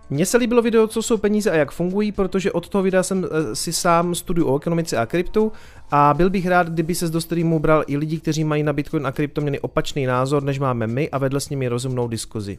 Mně 0.09 0.25
se 0.25 0.37
líbilo 0.37 0.61
video, 0.61 0.87
co 0.87 1.01
jsou 1.01 1.17
peníze 1.17 1.51
a 1.51 1.55
jak 1.55 1.71
fungují, 1.71 2.11
protože 2.11 2.51
od 2.51 2.69
toho 2.69 2.81
videa 2.81 3.03
jsem 3.03 3.25
eh, 3.25 3.55
si 3.55 3.73
sám 3.73 4.15
studiu 4.15 4.47
o 4.47 4.57
ekonomice 4.57 4.97
a 4.97 5.05
kryptu 5.05 5.51
a 5.95 6.13
byl 6.13 6.29
bych 6.29 6.47
rád, 6.47 6.69
kdyby 6.69 6.95
se 6.95 7.09
do 7.09 7.21
streamu 7.21 7.59
bral 7.59 7.83
i 7.87 7.97
lidi, 7.97 8.19
kteří 8.19 8.43
mají 8.43 8.63
na 8.63 8.73
Bitcoin 8.73 9.07
a 9.07 9.11
kryptoměny 9.11 9.59
opačný 9.59 10.05
názor, 10.05 10.43
než 10.43 10.59
máme 10.59 10.87
my 10.87 11.09
a 11.09 11.17
vedle 11.17 11.39
s 11.39 11.49
nimi 11.49 11.67
rozumnou 11.67 12.07
diskuzi. 12.07 12.57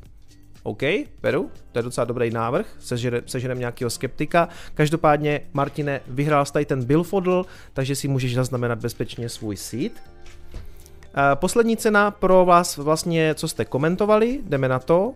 OK, 0.62 0.82
beru, 1.22 1.50
to 1.72 1.78
je 1.78 1.82
docela 1.82 2.04
dobrý 2.04 2.30
návrh, 2.30 2.66
seženem 3.26 3.58
nějakého 3.58 3.90
skeptika. 3.90 4.48
Každopádně, 4.74 5.40
Martine, 5.52 6.00
vyhrál 6.06 6.44
jsi 6.44 6.64
ten 6.64 6.84
Billfodl, 6.84 7.46
takže 7.72 7.96
si 7.96 8.08
můžeš 8.08 8.34
zaznamenat 8.34 8.78
bezpečně 8.78 9.28
svůj 9.28 9.56
seed. 9.56 10.02
Poslední 11.34 11.76
cena 11.76 12.10
pro 12.10 12.44
vás 12.44 12.76
vlastně, 12.76 13.34
co 13.34 13.48
jste 13.48 13.64
komentovali, 13.64 14.40
jdeme 14.44 14.68
na 14.68 14.78
to. 14.78 15.14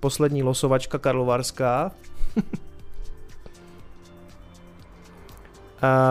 Poslední 0.00 0.42
losovačka 0.42 0.98
karlovarská. 0.98 1.92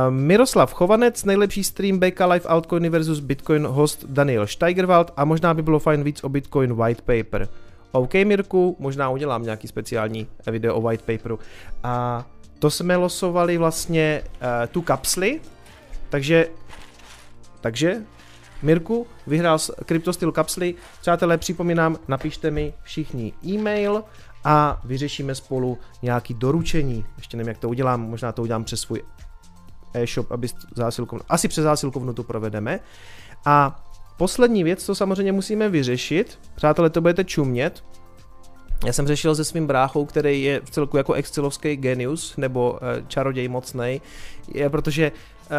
Miroslav 0.09 0.73
Chovanec, 0.73 1.23
nejlepší 1.23 1.63
stream 1.63 1.99
BK 1.99 2.19
Live 2.19 2.45
Altcoin 2.45 2.89
versus 2.89 3.19
Bitcoin 3.19 3.67
host 3.67 4.05
Daniel 4.09 4.47
Steigerwald 4.47 5.13
a 5.17 5.25
možná 5.25 5.53
by 5.53 5.61
bylo 5.61 5.79
fajn 5.79 6.03
víc 6.03 6.23
o 6.23 6.29
Bitcoin 6.29 6.73
white 6.73 7.01
paper. 7.01 7.49
OK 7.91 8.13
Mirku, 8.13 8.75
možná 8.79 9.09
udělám 9.09 9.43
nějaký 9.43 9.67
speciální 9.67 10.27
video 10.51 10.75
o 10.75 10.81
white 10.81 11.01
paperu. 11.01 11.39
A 11.83 12.25
to 12.59 12.69
jsme 12.69 12.95
losovali 12.95 13.57
vlastně 13.57 14.23
uh, 14.25 14.67
tu 14.71 14.81
kapsly, 14.81 15.41
takže 16.09 16.47
Takže 17.61 18.01
Mirku 18.61 19.07
vyhrál 19.27 19.57
Cryptostyl 19.85 20.31
kapsly. 20.31 20.75
Přátelé, 21.01 21.37
připomínám, 21.37 21.97
napište 22.07 22.51
mi 22.51 22.73
všichni 22.83 23.33
e-mail 23.45 24.03
a 24.43 24.81
vyřešíme 24.85 25.35
spolu 25.35 25.77
nějaký 26.01 26.33
doručení. 26.33 27.05
Ještě 27.17 27.37
nevím, 27.37 27.47
jak 27.47 27.57
to 27.57 27.69
udělám, 27.69 28.01
možná 28.01 28.31
to 28.31 28.41
udělám 28.41 28.63
přes 28.63 28.79
svůj 28.79 29.03
e-shop, 29.93 30.31
aby 30.31 30.47
zásilkovnu, 30.75 31.25
asi 31.29 31.47
přes 31.47 31.63
zásilkovnu 31.63 32.13
to 32.13 32.23
provedeme. 32.23 32.79
A 33.45 33.85
poslední 34.17 34.63
věc, 34.63 34.85
co 34.85 34.95
samozřejmě 34.95 35.31
musíme 35.31 35.69
vyřešit, 35.69 36.39
přátelé, 36.55 36.89
to 36.89 37.01
budete 37.01 37.23
čumět, 37.23 37.83
já 38.85 38.93
jsem 38.93 39.07
řešil 39.07 39.35
se 39.35 39.45
svým 39.45 39.67
bráchou, 39.67 40.05
který 40.05 40.43
je 40.43 40.61
v 40.63 40.69
celku 40.69 40.97
jako 40.97 41.13
excelovský 41.13 41.75
genius, 41.75 42.37
nebo 42.37 42.79
eh, 42.81 43.03
čaroděj 43.07 43.47
mocnej, 43.47 44.01
protože 44.69 45.11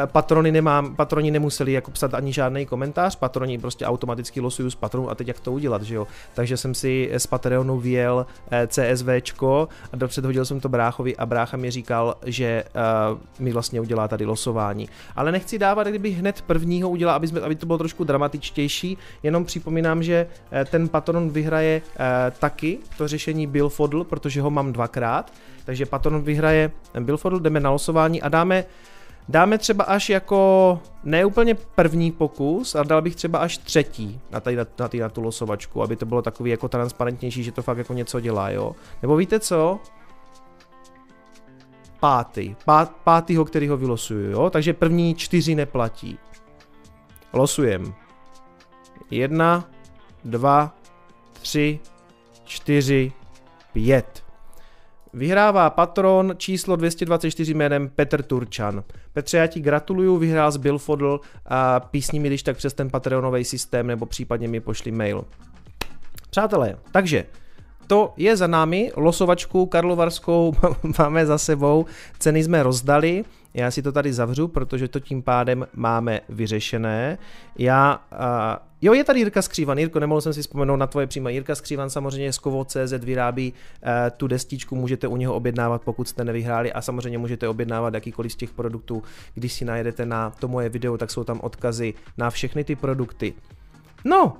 patrony 0.06 0.52
nemám, 0.52 0.96
patroni 0.96 1.30
nemuseli 1.30 1.72
jako 1.72 1.90
psat 1.90 2.14
ani 2.14 2.32
žádný 2.32 2.66
komentář, 2.66 3.16
patroni 3.16 3.58
prostě 3.58 3.86
automaticky 3.86 4.40
losují 4.40 4.70
z 4.70 4.74
patronů 4.74 5.10
a 5.10 5.14
teď 5.14 5.28
jak 5.28 5.40
to 5.40 5.52
udělat, 5.52 5.82
že 5.82 5.94
jo. 5.94 6.06
Takže 6.34 6.56
jsem 6.56 6.74
si 6.74 7.10
z 7.16 7.26
Patreonu 7.26 7.78
vyjel 7.78 8.26
eh, 8.50 8.66
CSVčko 8.66 9.68
a 9.92 9.96
dopřed 9.96 10.24
hodil 10.24 10.44
jsem 10.44 10.60
to 10.60 10.68
bráchovi 10.68 11.16
a 11.16 11.26
brácha 11.26 11.56
mi 11.56 11.70
říkal, 11.70 12.16
že 12.26 12.64
uh, 13.10 13.18
mi 13.38 13.52
vlastně 13.52 13.80
udělá 13.80 14.08
tady 14.08 14.24
losování. 14.24 14.88
Ale 15.16 15.32
nechci 15.32 15.58
dávat, 15.58 15.86
kdybych 15.86 16.18
hned 16.18 16.42
prvního 16.42 16.88
udělal, 16.88 17.14
aby, 17.16 17.28
jsme, 17.28 17.40
aby 17.40 17.54
to 17.54 17.66
bylo 17.66 17.78
trošku 17.78 18.04
dramatičtější, 18.04 18.98
jenom 19.22 19.44
připomínám, 19.44 20.02
že 20.02 20.26
ten 20.70 20.88
patron 20.88 21.30
vyhraje 21.30 21.82
uh, 21.84 22.02
taky 22.38 22.78
to 22.98 23.08
řešení 23.08 23.46
Billfodl, 23.46 24.04
protože 24.04 24.42
ho 24.42 24.50
mám 24.50 24.72
dvakrát, 24.72 25.32
takže 25.64 25.86
patron 25.86 26.22
vyhraje 26.22 26.70
Billfodl, 27.00 27.40
jdeme 27.40 27.60
na 27.60 27.70
losování 27.70 28.22
a 28.22 28.28
dáme 28.28 28.64
dáme 29.28 29.58
třeba 29.58 29.84
až 29.84 30.10
jako 30.10 30.80
ne 31.04 31.24
úplně 31.24 31.54
první 31.54 32.12
pokus, 32.12 32.74
ale 32.74 32.84
dal 32.84 33.02
bych 33.02 33.16
třeba 33.16 33.38
až 33.38 33.58
třetí 33.58 34.20
na, 34.30 34.40
tady, 34.40 34.56
na, 34.56 34.66
na, 34.78 34.88
na 35.00 35.08
tu 35.08 35.22
losovačku, 35.22 35.82
aby 35.82 35.96
to 35.96 36.06
bylo 36.06 36.22
takový 36.22 36.50
jako 36.50 36.68
transparentnější, 36.68 37.42
že 37.42 37.52
to 37.52 37.62
fakt 37.62 37.78
jako 37.78 37.92
něco 37.92 38.20
dělá, 38.20 38.50
jo. 38.50 38.72
Nebo 39.02 39.16
víte 39.16 39.40
co? 39.40 39.80
Pátý. 42.00 42.54
Pát, 42.64 42.96
pátýho, 43.04 43.44
který 43.44 43.68
ho 43.68 43.76
vylosuju, 43.76 44.30
jo. 44.30 44.50
Takže 44.50 44.72
první 44.72 45.14
čtyři 45.14 45.54
neplatí. 45.54 46.18
Losujem. 47.32 47.94
Jedna, 49.10 49.68
dva, 50.24 50.74
tři, 51.32 51.80
čtyři, 52.44 53.12
pět. 53.72 54.27
Vyhrává 55.12 55.70
patron 55.70 56.34
číslo 56.36 56.76
224 56.76 57.54
jménem 57.54 57.88
Petr 57.88 58.22
Turčan. 58.22 58.84
Petře, 59.12 59.36
já 59.36 59.46
ti 59.46 59.60
gratuluju, 59.60 60.16
vyhrál 60.16 60.50
z 60.50 60.56
Billfodl 60.56 61.20
a 61.46 61.80
písni 61.80 62.20
mi 62.20 62.28
když 62.28 62.42
tak 62.42 62.56
přes 62.56 62.74
ten 62.74 62.90
Patreonový 62.90 63.44
systém 63.44 63.86
nebo 63.86 64.06
případně 64.06 64.48
mi 64.48 64.60
pošli 64.60 64.92
mail. 64.92 65.24
Přátelé, 66.30 66.76
takže 66.92 67.24
to 67.88 68.12
je 68.16 68.36
za 68.36 68.46
námi, 68.46 68.92
losovačku 68.96 69.66
karlovarskou 69.66 70.54
máme 70.98 71.26
za 71.26 71.38
sebou, 71.38 71.86
ceny 72.18 72.44
jsme 72.44 72.62
rozdali, 72.62 73.24
já 73.54 73.70
si 73.70 73.82
to 73.82 73.92
tady 73.92 74.12
zavřu, 74.12 74.48
protože 74.48 74.88
to 74.88 75.00
tím 75.00 75.22
pádem 75.22 75.66
máme 75.74 76.20
vyřešené. 76.28 77.18
Já, 77.58 78.02
uh, 78.12 78.18
jo, 78.82 78.92
je 78.92 79.04
tady 79.04 79.18
Jirka 79.18 79.42
Skřívan. 79.42 79.78
Jirko, 79.78 80.00
nemohl 80.00 80.20
jsem 80.20 80.32
si 80.32 80.42
vzpomenout 80.42 80.76
na 80.76 80.86
tvoje 80.86 81.06
příjma. 81.06 81.30
Jirka 81.30 81.54
Skřívan 81.54 81.90
samozřejmě 81.90 82.32
z 82.32 82.38
Kovo.cz 82.38 82.92
vyrábí 83.04 83.52
uh, 83.52 83.88
tu 84.16 84.26
destičku, 84.26 84.76
můžete 84.76 85.08
u 85.08 85.16
něho 85.16 85.34
objednávat, 85.34 85.82
pokud 85.82 86.08
jste 86.08 86.24
nevyhráli 86.24 86.72
a 86.72 86.82
samozřejmě 86.82 87.18
můžete 87.18 87.48
objednávat 87.48 87.94
jakýkoliv 87.94 88.32
z 88.32 88.36
těch 88.36 88.50
produktů. 88.50 89.02
Když 89.34 89.52
si 89.52 89.64
najedete 89.64 90.06
na 90.06 90.30
to 90.30 90.48
moje 90.48 90.68
video, 90.68 90.98
tak 90.98 91.10
jsou 91.10 91.24
tam 91.24 91.40
odkazy 91.40 91.94
na 92.18 92.30
všechny 92.30 92.64
ty 92.64 92.76
produkty. 92.76 93.34
No, 94.04 94.36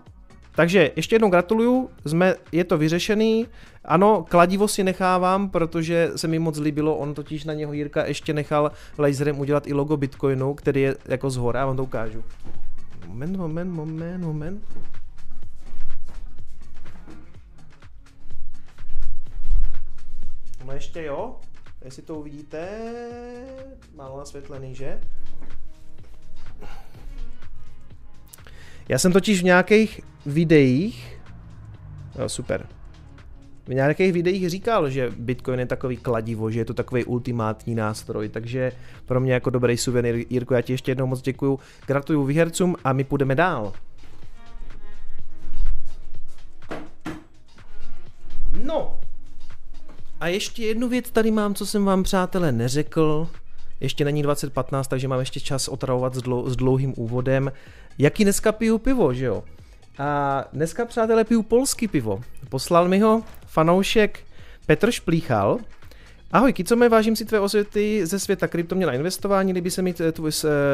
takže 0.59 0.91
ještě 0.97 1.15
jednou 1.15 1.31
gratuluju, 1.31 1.91
jsme, 2.07 2.35
je 2.53 2.65
to 2.65 2.79
vyřešený. 2.79 3.47
Ano, 3.85 4.25
kladivo 4.29 4.69
si 4.69 4.85
nechávám, 4.85 5.51
protože 5.51 6.11
se 6.17 6.29
mi 6.29 6.39
moc 6.39 6.59
líbilo, 6.59 6.97
on 6.97 7.15
totiž 7.15 7.45
na 7.45 7.55
něho 7.55 7.73
Jirka 7.73 8.07
ještě 8.07 8.33
nechal 8.33 8.71
laserem 8.99 9.41
udělat 9.41 9.67
i 9.67 9.73
logo 9.73 9.97
Bitcoinu, 9.97 10.55
který 10.55 10.81
je 10.81 10.97
jako 11.09 11.31
z 11.31 11.37
hora, 11.37 11.61
já 11.61 11.67
vám 11.67 11.77
to 11.77 11.83
ukážu. 11.83 12.25
Moment, 13.07 13.37
moment, 13.37 13.73
moment, 13.73 14.19
moment. 14.19 14.65
No 20.67 20.73
ještě 20.73 21.03
jo, 21.03 21.37
jestli 21.85 22.03
to 22.03 22.15
uvidíte, 22.15 22.69
málo 23.95 24.19
nasvětlený, 24.19 24.75
že? 24.75 25.01
Já 28.89 28.99
jsem 28.99 29.13
totiž 29.13 29.41
v 29.41 29.45
nějakých 29.45 30.01
videích, 30.29 31.21
no 32.19 32.29
super, 32.29 32.67
v 33.67 33.75
nějakých 33.75 34.13
videích 34.13 34.51
říkal, 34.51 34.91
že 34.91 35.13
Bitcoin 35.19 35.61
je 35.61 35.67
takový 35.67 35.97
kladivo, 35.97 36.51
že 36.51 36.61
je 36.61 36.65
to 36.65 36.75
takový 36.75 37.05
ultimátní 37.05 37.75
nástroj, 37.75 38.29
takže 38.29 38.73
pro 39.07 39.21
mě 39.21 39.33
jako 39.33 39.51
dobrý 39.51 39.77
suvenýr, 39.77 40.25
Jirko, 40.31 40.55
já 40.55 40.63
ti 40.63 40.73
ještě 40.73 40.91
jednou 40.91 41.07
moc 41.07 41.23
děkuju, 41.23 41.59
gratuluju 41.87 42.27
výhercům 42.27 42.77
a 42.85 42.93
my 42.93 43.05
půjdeme 43.05 43.35
dál. 43.35 43.73
No, 48.65 49.01
a 50.21 50.29
ještě 50.29 50.67
jednu 50.67 50.89
věc 50.89 51.11
tady 51.11 51.31
mám, 51.31 51.55
co 51.55 51.67
jsem 51.67 51.85
vám 51.85 52.03
přátelé 52.03 52.53
neřekl, 52.53 53.29
ještě 53.81 54.05
není 54.05 54.23
2015, 54.23 54.89
takže 54.89 55.09
mám 55.09 55.21
ještě 55.21 55.41
čas 55.41 55.69
otravovat 55.69 56.15
s, 56.15 56.23
dlou, 56.23 56.49
s 56.49 56.57
dlouhým 56.57 56.95
úvodem. 56.97 57.53
Jaký 57.99 58.25
dneska 58.25 58.53
piju 58.53 58.79
pivo, 58.79 59.15
že 59.15 59.25
jo? 59.25 59.45
A 59.99 60.45
dneska, 60.53 60.85
přátelé, 60.85 61.25
piju 61.25 61.43
polský 61.43 61.89
pivo. 61.89 62.21
Poslal 62.49 62.89
mi 62.89 62.99
ho 62.99 63.23
fanoušek 63.47 64.21
Petr 64.67 64.91
Šplíchal. 64.91 65.59
Ahoj, 66.33 66.53
Kicome, 66.53 66.89
vážím 66.89 67.17
si 67.17 67.25
tvé 67.25 67.41
osvěty 67.41 68.07
ze 68.07 68.19
světa 68.19 68.49
kryptoměn 68.49 68.91
a 68.91 68.93
investování, 68.93 69.53
líbí 69.53 69.71
se 69.71 69.83
mi 69.83 69.95
tvůj, 70.13 70.31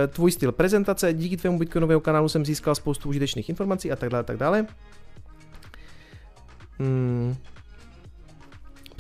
tvůj 0.09 0.33
styl 0.33 0.53
prezentace, 0.53 1.13
díky 1.13 1.37
tvému 1.37 1.59
bitcoinového 1.59 2.01
kanálu 2.01 2.29
jsem 2.29 2.45
získal 2.45 2.75
spoustu 2.75 3.09
užitečných 3.09 3.49
informací 3.49 3.93
a 3.93 3.97
tak 3.97 4.11
dále, 4.11 4.25
tak 4.25 4.37
dále. 4.37 4.67
Hmm. 6.79 7.37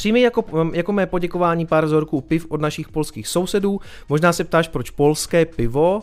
Přijmi 0.05 0.21
jako, 0.21 0.45
jako 0.73 0.93
mé 0.93 1.07
poděkování 1.07 1.67
pár 1.67 1.85
vzorků 1.85 2.21
piv 2.21 2.47
od 2.49 2.61
našich 2.61 2.89
polských 2.89 3.29
sousedů. 3.29 3.81
Možná 4.09 4.33
se 4.33 4.45
ptáš, 4.45 4.69
proč 4.69 4.91
polské 4.91 5.45
pivo? 5.45 6.03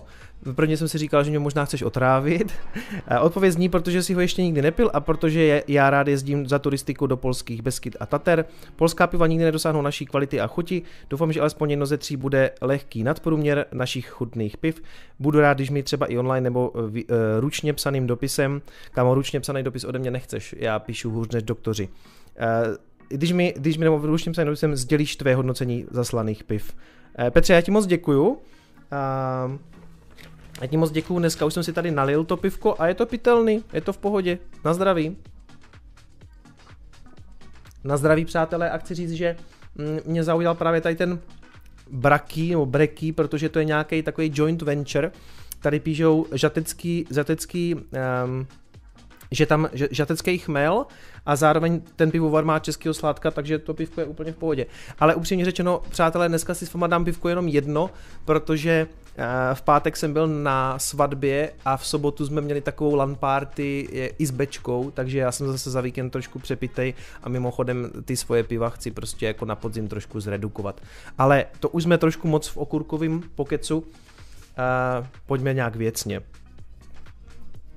Prvně 0.56 0.78
jsem 0.78 0.88
si 0.88 0.98
říkal, 0.98 1.24
že 1.24 1.30
mě 1.30 1.40
možná 1.40 1.66
chceš 1.66 1.84
otrávit. 1.84 2.54
Odpověď 3.22 3.54
zní, 3.54 3.70
protože 3.70 4.04
si 4.04 4.14
ho 4.14 4.22
ještě 4.22 4.42
nikdy 4.44 4.62
nepil 4.62 4.92
a 4.94 5.00
protože 5.00 5.64
já 5.68 5.90
rád 5.90 6.08
jezdím 6.08 6.48
za 6.48 6.60
turistiku 6.60 7.08
do 7.08 7.18
polských 7.18 7.62
Beskyt 7.62 7.96
a 8.00 8.06
Tater. 8.06 8.46
Polská 8.76 9.08
piva 9.08 9.28
nikdy 9.28 9.46
nedosáhnou 9.46 9.82
naší 9.82 10.06
kvality 10.06 10.40
a 10.40 10.48
chuti. 10.48 10.82
Doufám, 11.10 11.32
že 11.32 11.42
alespoň 11.42 11.70
jedno 11.72 11.86
ze 11.86 11.98
tří 11.98 12.18
bude 12.18 12.52
lehký 12.62 13.04
nadprůměr 13.04 13.66
našich 13.72 14.10
chutných 14.10 14.58
piv. 14.58 14.84
Budu 15.20 15.40
rád, 15.40 15.54
když 15.54 15.70
mi 15.70 15.84
třeba 15.84 16.06
i 16.06 16.18
online 16.18 16.42
nebo 16.42 16.70
uh, 16.70 16.90
ručně 17.40 17.74
psaným 17.74 18.08
dopisem, 18.08 18.62
kamo 18.92 19.16
ručně 19.16 19.40
psaný 19.40 19.64
dopis 19.64 19.84
ode 19.84 20.00
mě 20.00 20.12
nechceš, 20.12 20.56
já 20.58 20.80
píšu 20.80 21.12
hůř 21.12 21.28
než 21.34 21.44
doktoři. 21.44 21.90
Uh, 21.90 22.76
když 23.12 23.32
mi, 23.32 23.54
když 23.58 23.78
mi 23.78 23.84
nebo 23.84 24.18
psaným 24.18 24.46
dopisem 24.46 24.76
sdělíš 24.76 25.16
tvé 25.16 25.36
hodnocení 25.36 25.86
zaslaných 25.92 26.44
piv. 26.44 26.76
Uh, 27.20 27.30
Petře, 27.30 27.54
já 27.54 27.62
ti 27.62 27.72
moc 27.72 27.86
děkuju. 27.86 28.28
Uh, 28.30 28.38
já 30.62 30.68
ti 30.68 30.78
moc 30.78 30.92
děkuju, 30.92 31.20
dneska 31.20 31.46
už 31.46 31.54
jsem 31.54 31.64
si 31.64 31.74
tady 31.74 31.92
nalil 31.92 32.24
to 32.24 32.38
pivko 32.38 32.76
a 32.80 32.88
je 32.88 32.94
to 32.94 33.06
pitelný, 33.06 33.64
je 33.74 33.82
to 33.82 33.94
v 33.94 33.98
pohodě. 33.98 34.40
Na 34.66 34.74
zdraví. 34.74 35.18
Na 37.84 37.98
zdraví 37.98 38.26
přátelé 38.26 38.70
a 38.70 38.78
chci 38.78 38.96
říct, 38.96 39.12
že 39.12 39.36
mm, 39.76 40.00
mě 40.06 40.24
zaujal 40.24 40.56
právě 40.56 40.82
tady 40.82 40.96
ten 40.96 41.20
Braky 41.92 42.50
nebo 42.50 42.66
Breky, 42.66 43.12
protože 43.12 43.50
to 43.50 43.60
je 43.60 43.66
nějaký 43.66 44.04
takový 44.04 44.32
joint 44.34 44.62
venture. 44.62 45.12
Tady 45.60 45.80
píšou 45.80 46.26
žatecký, 46.32 47.06
žatecký 47.12 47.76
um, 47.76 48.48
že 49.32 49.46
tam 49.46 49.70
žatecký 49.74 50.38
chmel 50.38 50.86
a 51.26 51.36
zároveň 51.36 51.82
ten 51.96 52.12
pivovar 52.12 52.46
má 52.46 52.60
českého 52.60 52.94
sládka, 52.94 53.32
takže 53.32 53.60
to 53.60 53.74
pivko 53.74 54.02
je 54.02 54.08
úplně 54.08 54.32
v 54.32 54.36
pohodě. 54.36 54.66
Ale 55.00 55.16
upřímně 55.16 55.46
řečeno, 55.46 55.82
přátelé, 55.90 56.30
dneska 56.30 56.54
si 56.54 56.66
s 56.66 56.74
váma 56.74 56.88
dám 56.88 57.06
pivko 57.06 57.30
jenom 57.30 57.48
jedno, 57.48 57.90
protože 58.26 58.88
Eh, 59.18 59.56
v 59.56 59.62
pátek 59.62 59.98
jsem 59.98 60.14
byl 60.14 60.28
na 60.28 60.80
svatbě 60.80 61.52
a 61.66 61.78
v 61.78 61.88
sobotu 61.88 62.26
jsme 62.26 62.42
měli 62.42 62.62
takovou 62.62 62.96
LAN 62.96 63.16
party 63.16 63.88
i 64.20 64.26
s 64.26 64.32
bečkou, 64.32 64.92
takže 64.92 65.20
já 65.20 65.32
jsem 65.32 65.48
zase 65.48 65.72
za 65.72 65.82
víkend 65.82 66.10
trošku 66.10 66.40
přepitej 66.40 66.94
a 67.24 67.30
mimochodem 67.30 67.90
ty 68.06 68.18
svoje 68.18 68.44
piva 68.44 68.70
chci 68.70 68.92
prostě 68.92 69.26
jako 69.26 69.46
na 69.46 69.56
podzim 69.56 69.88
trošku 69.88 70.20
zredukovat. 70.20 70.82
Ale 71.18 71.46
to 71.60 71.70
už 71.70 71.84
jsme 71.84 71.98
trošku 71.98 72.28
moc 72.28 72.48
v 72.48 72.58
okurkovém 72.58 73.24
pokecu, 73.36 73.78
uh, 73.78 73.86
pojďme 75.26 75.54
nějak 75.54 75.76
věcně. 75.76 76.22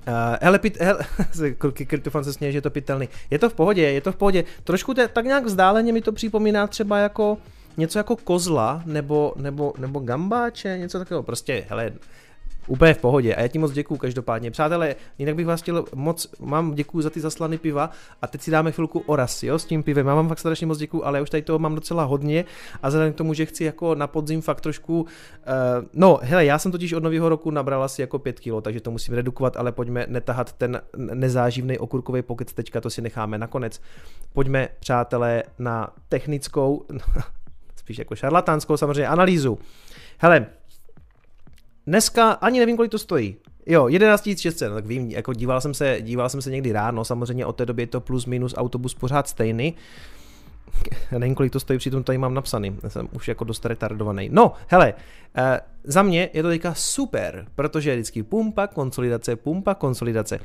Uh, 0.07 0.13
hele, 0.41 0.59
pit, 0.59 0.77
hele, 0.81 0.99
Kryptofan 1.87 2.23
se 2.23 2.33
směje, 2.33 2.51
že 2.51 2.57
je 2.57 2.61
to 2.61 2.69
pitelný. 2.69 3.09
Je 3.29 3.39
to 3.39 3.49
v 3.49 3.53
pohodě, 3.53 3.81
je 3.81 4.01
to 4.01 4.11
v 4.11 4.15
pohodě. 4.15 4.43
Trošku 4.63 4.93
te, 4.93 5.07
tak 5.07 5.25
nějak 5.25 5.45
vzdáleně 5.45 5.93
mi 5.93 6.01
to 6.01 6.11
připomíná 6.11 6.67
třeba 6.67 6.97
jako 6.97 7.37
něco 7.77 7.99
jako 7.99 8.15
kozla 8.15 8.81
nebo, 8.85 9.33
nebo, 9.35 9.73
nebo 9.77 9.99
gambáče, 9.99 10.77
něco 10.77 10.99
takového. 10.99 11.23
Prostě, 11.23 11.65
hele, 11.69 11.91
Úplně 12.67 12.93
v 12.93 12.97
pohodě 12.97 13.35
a 13.35 13.41
já 13.41 13.47
ti 13.47 13.59
moc 13.59 13.71
děkuju 13.71 13.97
každopádně. 13.97 14.51
Přátelé, 14.51 14.95
jinak 15.17 15.35
bych 15.35 15.45
vás 15.45 15.61
chtěl 15.61 15.85
moc, 15.95 16.27
mám 16.39 16.75
děkuju 16.75 17.01
za 17.01 17.09
ty 17.09 17.21
zaslany 17.21 17.57
piva 17.57 17.89
a 18.21 18.27
teď 18.27 18.41
si 18.41 18.51
dáme 18.51 18.71
chvilku 18.71 18.99
oras, 18.99 19.43
jo, 19.43 19.59
s 19.59 19.65
tím 19.65 19.83
pivem. 19.83 20.07
Já 20.07 20.15
vám 20.15 20.29
fakt 20.29 20.39
strašně 20.39 20.67
moc 20.67 20.77
děkuju, 20.77 21.03
ale 21.03 21.17
já 21.17 21.21
už 21.21 21.29
tady 21.29 21.41
toho 21.41 21.59
mám 21.59 21.75
docela 21.75 22.03
hodně 22.03 22.45
a 22.83 22.87
vzhledem 22.87 23.13
k 23.13 23.15
tomu, 23.15 23.33
že 23.33 23.45
chci 23.45 23.63
jako 23.63 23.95
na 23.95 24.07
podzim 24.07 24.41
fakt 24.41 24.61
trošku, 24.61 25.01
uh, 25.01 25.07
no 25.93 26.19
hele, 26.21 26.45
já 26.45 26.59
jsem 26.59 26.71
totiž 26.71 26.93
od 26.93 27.03
nového 27.03 27.29
roku 27.29 27.51
nabral 27.51 27.83
asi 27.83 28.01
jako 28.01 28.19
5 28.19 28.39
kilo, 28.39 28.61
takže 28.61 28.81
to 28.81 28.91
musím 28.91 29.13
redukovat, 29.13 29.57
ale 29.57 29.71
pojďme 29.71 30.05
netahat 30.09 30.53
ten 30.53 30.81
nezáživný 30.97 31.77
okurkový 31.77 32.21
pokec 32.21 32.53
teďka, 32.53 32.81
to 32.81 32.89
si 32.89 33.01
necháme 33.01 33.37
nakonec. 33.37 33.81
Pojďme, 34.33 34.69
přátelé, 34.79 35.43
na 35.59 35.93
technickou, 36.09 36.85
spíš 37.75 37.97
jako 37.97 38.15
šarlatánskou 38.15 38.77
samozřejmě 38.77 39.07
analýzu. 39.07 39.59
Hele, 40.17 40.45
Dneska 41.87 42.31
ani 42.31 42.59
nevím, 42.59 42.75
kolik 42.75 42.91
to 42.91 42.99
stojí. 42.99 43.35
Jo, 43.65 43.87
11 43.87 44.29
600, 44.37 44.69
no 44.69 44.75
tak 44.75 44.85
vím, 44.85 45.11
jako 45.11 45.33
díval 45.33 45.61
jsem 45.61 45.73
se, 45.73 45.97
díval 46.01 46.29
jsem 46.29 46.41
se 46.41 46.51
někdy 46.51 46.71
ráno, 46.71 47.05
samozřejmě 47.05 47.45
od 47.45 47.55
té 47.55 47.65
doby 47.65 47.81
je 47.81 47.87
to 47.87 48.01
plus 48.01 48.25
minus 48.25 48.53
autobus 48.57 48.93
pořád 48.93 49.27
stejný. 49.27 49.75
Já 51.11 51.19
nevím, 51.19 51.35
kolik 51.35 51.51
to 51.51 51.59
stojí, 51.59 51.79
přitom 51.79 52.03
tady 52.03 52.17
mám 52.17 52.33
napsaný, 52.33 52.77
já 52.83 52.89
jsem 52.89 53.07
už 53.11 53.27
jako 53.27 53.43
dost 53.43 53.65
retardovaný. 53.65 54.29
No, 54.31 54.53
hele, 54.67 54.93
uh, 55.37 55.43
za 55.83 56.03
mě 56.03 56.29
je 56.33 56.43
to 56.43 56.49
teďka 56.49 56.73
super, 56.73 57.45
protože 57.55 57.89
je 57.89 57.95
vždycky 57.95 58.23
pumpa, 58.23 58.67
konsolidace, 58.67 59.35
pumpa, 59.35 59.75
konsolidace. 59.75 60.39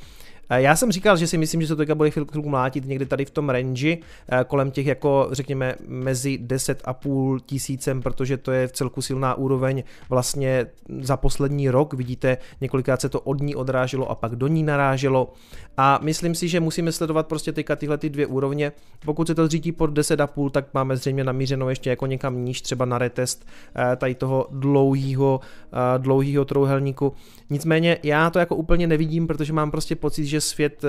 Já 0.57 0.77
jsem 0.77 0.93
říkal, 0.93 1.17
že 1.17 1.27
si 1.27 1.39
myslím, 1.39 1.61
že 1.61 1.67
se 1.67 1.73
to 1.73 1.77
teďka 1.77 1.95
bude 1.95 2.11
chvilku 2.11 2.49
mlátit 2.49 2.85
někde 2.85 3.07
tady 3.07 3.25
v 3.25 3.31
tom 3.31 3.51
range, 3.51 3.97
eh, 4.29 4.45
kolem 4.47 4.71
těch 4.71 4.87
jako 4.87 5.29
řekněme 5.33 5.75
mezi 5.89 6.39
10 6.39 6.83
a 6.85 6.93
půl 6.95 7.41
tisícem, 7.41 8.03
protože 8.03 8.37
to 8.37 8.53
je 8.53 8.69
v 8.69 8.73
celku 8.73 9.03
silná 9.03 9.35
úroveň 9.35 9.83
vlastně 10.09 10.67
za 11.01 11.17
poslední 11.17 11.71
rok. 11.71 11.95
Vidíte, 11.95 12.39
několikrát 12.61 13.01
se 13.01 13.09
to 13.09 13.21
od 13.21 13.41
ní 13.41 13.55
odráželo 13.55 14.11
a 14.11 14.15
pak 14.15 14.37
do 14.37 14.47
ní 14.47 14.63
naráželo. 14.63 15.33
A 15.77 15.99
myslím 16.03 16.35
si, 16.35 16.49
že 16.49 16.61
musíme 16.61 16.93
sledovat 16.93 17.27
prostě 17.27 17.53
teďka 17.53 17.77
tyhle 17.77 17.99
ty 17.99 18.11
dvě 18.11 18.27
úrovně. 18.27 18.73
Pokud 19.05 19.27
se 19.27 19.35
to 19.35 19.47
zřítí 19.47 19.73
pod 19.73 19.91
10,5, 19.91 20.51
tak 20.51 20.75
máme 20.75 20.97
zřejmě 20.97 21.25
namířeno 21.25 21.71
ještě 21.71 21.91
jako 21.91 22.07
někam 22.07 22.45
níž, 22.45 22.61
třeba 22.61 22.85
na 22.85 22.99
retest 22.99 23.47
eh, 23.77 23.97
tady 23.97 24.15
toho 24.15 24.47
dlouhého, 24.51 25.41
eh, 25.73 25.99
dlouhého 25.99 26.45
trouhelníku. 26.45 27.13
Nicméně 27.51 27.99
já 28.03 28.31
to 28.31 28.39
jako 28.39 28.57
úplně 28.57 28.87
nevidím, 28.87 29.27
protože 29.27 29.53
mám 29.53 29.71
prostě 29.71 29.97
pocit, 29.97 30.27
že 30.27 30.40
svět 30.41 30.85
eh, 30.85 30.89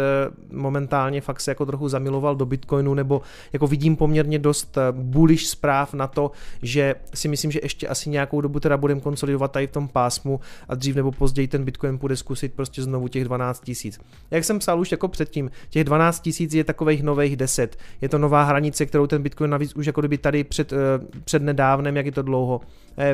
momentálně 0.51 1.21
fakt 1.21 1.41
se 1.41 1.51
jako 1.51 1.65
trochu 1.65 1.89
zamiloval 1.89 2.35
do 2.35 2.45
Bitcoinu, 2.45 2.93
nebo 2.93 3.21
jako 3.53 3.67
vidím 3.67 3.95
poměrně 3.95 4.39
dost 4.39 4.77
eh, 4.77 4.81
bullish 4.91 5.45
zpráv 5.45 5.93
na 5.93 6.07
to, 6.07 6.31
že 6.61 6.95
si 7.13 7.27
myslím, 7.27 7.51
že 7.51 7.59
ještě 7.63 7.87
asi 7.87 8.09
nějakou 8.09 8.41
dobu 8.41 8.59
teda 8.59 8.77
budeme 8.77 9.01
konsolidovat 9.01 9.51
tady 9.51 9.67
v 9.67 9.71
tom 9.71 9.87
pásmu 9.87 10.39
a 10.69 10.75
dřív 10.75 10.95
nebo 10.95 11.11
později 11.11 11.47
ten 11.47 11.63
Bitcoin 11.63 11.97
bude 11.97 12.15
zkusit 12.15 12.53
prostě 12.53 12.83
znovu 12.83 13.07
těch 13.07 13.23
12 13.23 13.63
tisíc. 13.63 13.99
Jak 14.31 14.43
jsem 14.43 14.59
psal 14.59 14.79
už 14.79 14.91
jako 14.91 15.07
předtím, 15.07 15.51
těch 15.69 15.83
12 15.83 16.19
tisíc 16.19 16.53
je 16.53 16.63
takových 16.63 17.03
nových 17.03 17.35
10. 17.35 17.77
Je 18.01 18.09
to 18.09 18.17
nová 18.17 18.43
hranice, 18.43 18.85
kterou 18.85 19.07
ten 19.07 19.21
Bitcoin 19.21 19.51
navíc 19.51 19.75
už 19.75 19.85
jako 19.85 20.01
kdyby 20.01 20.17
tady 20.17 20.43
před, 20.43 20.73
eh, 20.73 20.77
před 21.23 21.41
nedávnem, 21.41 21.97
jak 21.97 22.05
je 22.05 22.11
to 22.11 22.21
dlouho, 22.21 22.61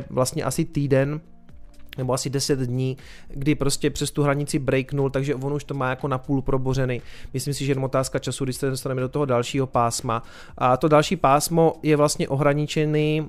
vlastně 0.10 0.44
asi 0.44 0.66
týden, 0.66 1.22
nebo 1.98 2.14
asi 2.14 2.30
10 2.30 2.60
dní, 2.60 2.98
kdy 3.28 3.56
prostě 3.56 3.90
přes 3.90 4.12
tu 4.12 4.24
hranici 4.24 4.60
breaknul, 4.60 5.10
takže 5.10 5.36
on 5.36 5.54
už 5.54 5.64
to 5.64 5.74
má 5.74 5.90
jako 5.90 6.08
na 6.08 6.18
půl 6.18 6.42
probořený. 6.42 7.02
Myslím 7.34 7.54
si, 7.54 7.66
že 7.66 7.72
je 7.72 7.80
otázka 7.80 8.20
času, 8.20 8.44
když 8.44 8.56
se 8.56 8.70
dostaneme 8.70 9.02
do 9.02 9.10
toho 9.10 9.26
dalšího 9.26 9.68
pásma. 9.68 10.24
A 10.58 10.78
to 10.78 10.88
další 10.88 11.16
pásmo 11.16 11.74
je 11.84 11.96
vlastně 11.96 12.28
ohraničený 12.28 13.28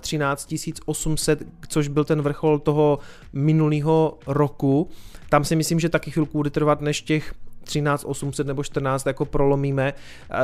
13 0.00 0.54
800, 0.86 1.42
což 1.68 1.88
byl 1.88 2.04
ten 2.04 2.22
vrchol 2.22 2.58
toho 2.58 2.98
minulého 3.32 4.18
roku. 4.26 4.88
Tam 5.28 5.44
si 5.44 5.56
myslím, 5.56 5.80
že 5.80 5.88
taky 5.88 6.10
chvilku 6.10 6.38
bude 6.38 6.50
trvat, 6.50 6.80
než 6.80 7.02
těch 7.02 7.34
13, 7.64 8.04
800 8.04 8.46
nebo 8.46 8.64
14 8.64 9.06
jako 9.06 9.24
prolomíme. 9.24 9.94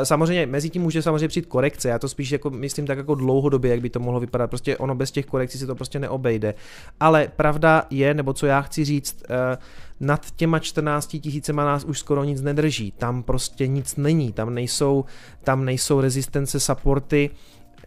Samozřejmě 0.03 0.47
mezi 0.47 0.71
tím 0.71 0.83
může 0.83 1.03
samozřejmě 1.03 1.29
přijít 1.29 1.47
korekce, 1.47 1.89
já 1.89 1.99
to 1.99 2.09
spíš 2.09 2.31
jako 2.31 2.51
myslím 2.51 2.87
tak 2.87 2.99
jako 2.99 3.15
dlouhodobě, 3.15 3.71
jak 3.71 3.81
by 3.81 3.91
to 3.91 4.01
mohlo 4.01 4.21
vypadat, 4.21 4.47
prostě 4.47 4.77
ono 4.77 4.95
bez 4.95 5.11
těch 5.11 5.27
korekcí 5.27 5.59
se 5.59 5.67
to 5.67 5.75
prostě 5.75 5.99
neobejde. 5.99 6.55
Ale 7.01 7.29
pravda 7.37 7.87
je, 7.91 8.15
nebo 8.15 8.33
co 8.33 8.47
já 8.47 8.63
chci 8.63 8.85
říct, 8.85 9.23
eh, 9.31 9.59
nad 10.01 10.31
těma 10.31 10.59
14 10.59 11.21
tisícema 11.21 11.65
nás 11.65 11.85
už 11.85 11.99
skoro 11.99 12.25
nic 12.25 12.43
nedrží, 12.43 12.93
tam 12.93 13.23
prostě 13.23 13.67
nic 13.67 13.97
není, 13.97 14.33
tam 14.33 14.55
nejsou, 14.55 15.05
tam 15.45 15.65
nejsou 15.65 16.01
rezistence, 16.01 16.61
supporty, 16.61 17.31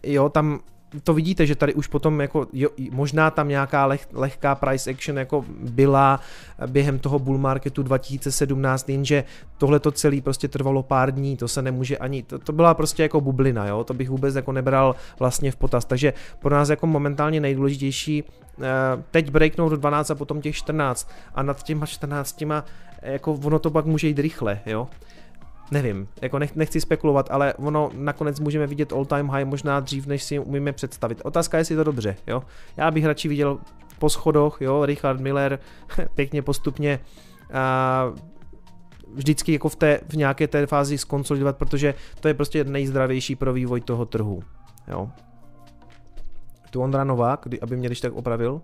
jo, 0.02 0.28
tam 0.28 0.60
to 1.04 1.14
vidíte, 1.14 1.46
že 1.46 1.56
tady 1.56 1.74
už 1.74 1.86
potom 1.86 2.20
jako, 2.20 2.46
jo, 2.52 2.68
možná 2.90 3.30
tam 3.30 3.48
nějaká 3.48 3.86
leh, 3.86 4.08
lehká 4.12 4.54
price 4.54 4.90
action 4.90 5.18
jako 5.18 5.44
byla 5.60 6.20
během 6.66 6.98
toho 6.98 7.18
bull 7.18 7.38
marketu 7.38 7.82
2017, 7.82 8.88
jenže 8.88 9.24
tohle 9.58 9.80
to 9.80 9.90
celý 9.90 10.20
prostě 10.20 10.48
trvalo 10.48 10.82
pár 10.82 11.14
dní, 11.14 11.36
to 11.36 11.48
se 11.48 11.62
nemůže 11.62 11.98
ani, 11.98 12.22
to, 12.22 12.38
to 12.38 12.52
byla 12.52 12.74
prostě 12.74 13.02
jako 13.02 13.20
bublina, 13.20 13.66
jo, 13.66 13.84
to 13.84 13.94
bych 13.94 14.10
vůbec 14.10 14.34
jako 14.34 14.52
nebral 14.52 14.96
vlastně 15.18 15.52
v 15.52 15.56
potaz, 15.56 15.84
takže 15.84 16.12
pro 16.38 16.54
nás 16.54 16.68
jako 16.68 16.86
momentálně 16.86 17.40
nejdůležitější 17.40 18.24
eh, 18.24 18.64
teď 19.10 19.30
breaknout 19.30 19.72
12 19.72 20.10
a 20.10 20.14
potom 20.14 20.40
těch 20.40 20.56
14 20.56 21.10
a 21.34 21.42
nad 21.42 21.62
těma 21.62 21.86
14 21.86 22.42
jako 23.02 23.32
ono 23.32 23.58
to 23.58 23.70
pak 23.70 23.84
může 23.84 24.08
jít 24.08 24.18
rychle, 24.18 24.60
jo 24.66 24.88
nevím, 25.70 26.08
jako 26.22 26.38
nech, 26.38 26.56
nechci 26.56 26.80
spekulovat, 26.80 27.30
ale 27.30 27.54
ono 27.54 27.90
nakonec 27.94 28.40
můžeme 28.40 28.66
vidět 28.66 28.92
all 28.92 29.04
time 29.04 29.28
high 29.28 29.44
možná 29.44 29.80
dřív, 29.80 30.06
než 30.06 30.22
si 30.22 30.38
umíme 30.38 30.72
představit. 30.72 31.20
Otázka 31.24 31.56
je, 31.56 31.60
jestli 31.60 31.76
to 31.76 31.84
dobře, 31.84 32.16
jo. 32.26 32.42
Já 32.76 32.90
bych 32.90 33.06
radši 33.06 33.28
viděl 33.28 33.58
po 33.98 34.10
schodoch, 34.10 34.60
jo, 34.60 34.86
Richard 34.86 35.20
Miller 35.20 35.58
pěkně 36.14 36.42
postupně 36.42 37.00
a 37.52 38.12
vždycky 39.14 39.52
jako 39.52 39.68
v, 39.68 39.76
té, 39.76 40.00
v 40.08 40.16
nějaké 40.16 40.48
té 40.48 40.66
fázi 40.66 40.98
skonsolidovat, 40.98 41.56
protože 41.56 41.94
to 42.20 42.28
je 42.28 42.34
prostě 42.34 42.64
nejzdravější 42.64 43.36
pro 43.36 43.52
vývoj 43.52 43.80
toho 43.80 44.06
trhu, 44.06 44.42
jo. 44.88 45.10
Tu 46.70 46.82
Ondra 46.82 47.04
Novák, 47.04 47.46
aby 47.62 47.76
mě 47.76 47.88
když 47.88 48.00
tak 48.00 48.12
opravil, 48.12 48.62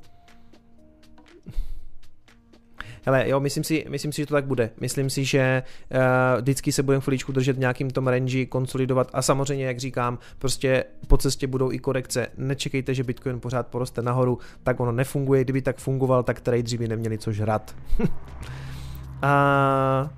Hele, 3.06 3.28
jo, 3.28 3.40
myslím 3.40 3.64
si, 3.64 3.84
myslím 3.88 4.12
si, 4.12 4.22
že 4.22 4.26
to 4.26 4.34
tak 4.34 4.46
bude. 4.46 4.70
Myslím 4.80 5.10
si, 5.10 5.24
že 5.24 5.62
uh, 5.94 6.40
vždycky 6.40 6.72
se 6.72 6.82
budeme 6.82 7.00
chviličku 7.00 7.32
držet 7.32 7.56
v 7.56 7.58
nějakým 7.58 7.90
tom 7.90 8.06
range, 8.06 8.46
konsolidovat 8.46 9.10
a 9.12 9.22
samozřejmě, 9.22 9.64
jak 9.66 9.78
říkám, 9.78 10.18
prostě 10.38 10.84
po 11.06 11.16
cestě 11.16 11.46
budou 11.46 11.72
i 11.72 11.78
korekce. 11.78 12.26
Nečekejte, 12.36 12.94
že 12.94 13.04
Bitcoin 13.04 13.40
pořád 13.40 13.66
poroste 13.66 14.02
nahoru, 14.02 14.38
tak 14.62 14.80
ono 14.80 14.92
nefunguje. 14.92 15.44
Kdyby 15.44 15.62
tak 15.62 15.78
fungoval, 15.78 16.22
tak 16.22 16.40
tradeři 16.40 16.78
by 16.78 16.88
neměli 16.88 17.18
co 17.18 17.32
žrat. 17.32 17.76
a 19.22 20.10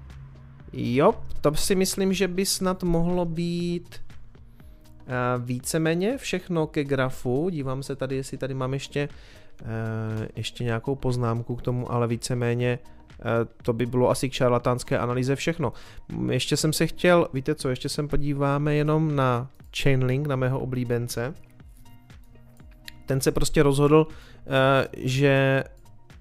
jo, 0.72 1.14
to 1.40 1.54
si 1.54 1.74
myslím, 1.74 2.12
že 2.12 2.28
by 2.28 2.46
snad 2.46 2.82
mohlo 2.82 3.24
být 3.24 3.96
uh, 3.96 5.44
víceméně 5.44 6.18
všechno 6.18 6.66
ke 6.66 6.84
grafu. 6.84 7.48
Dívám 7.50 7.82
se 7.82 7.96
tady, 7.96 8.16
jestli 8.16 8.38
tady 8.38 8.54
mám 8.54 8.74
ještě 8.74 9.08
Eh, 9.08 9.47
ještě 10.36 10.64
nějakou 10.64 10.94
poznámku 10.94 11.56
k 11.56 11.62
tomu, 11.62 11.92
ale 11.92 12.06
víceméně 12.06 12.78
eh, 13.18 13.22
to 13.62 13.72
by 13.72 13.86
bylo 13.86 14.10
asi 14.10 14.28
k 14.28 14.32
šarlatánské 14.32 14.98
analýze 14.98 15.36
všechno. 15.36 15.72
Ještě 16.30 16.56
jsem 16.56 16.72
se 16.72 16.86
chtěl, 16.86 17.28
víte 17.32 17.54
co, 17.54 17.68
ještě 17.68 17.88
se 17.88 18.02
podíváme 18.02 18.74
jenom 18.74 19.16
na 19.16 19.50
Chainlink, 19.82 20.26
na 20.26 20.36
mého 20.36 20.60
oblíbence. 20.60 21.34
Ten 23.06 23.20
se 23.20 23.32
prostě 23.32 23.62
rozhodl, 23.62 24.06
eh, 24.46 24.88
že 24.96 25.64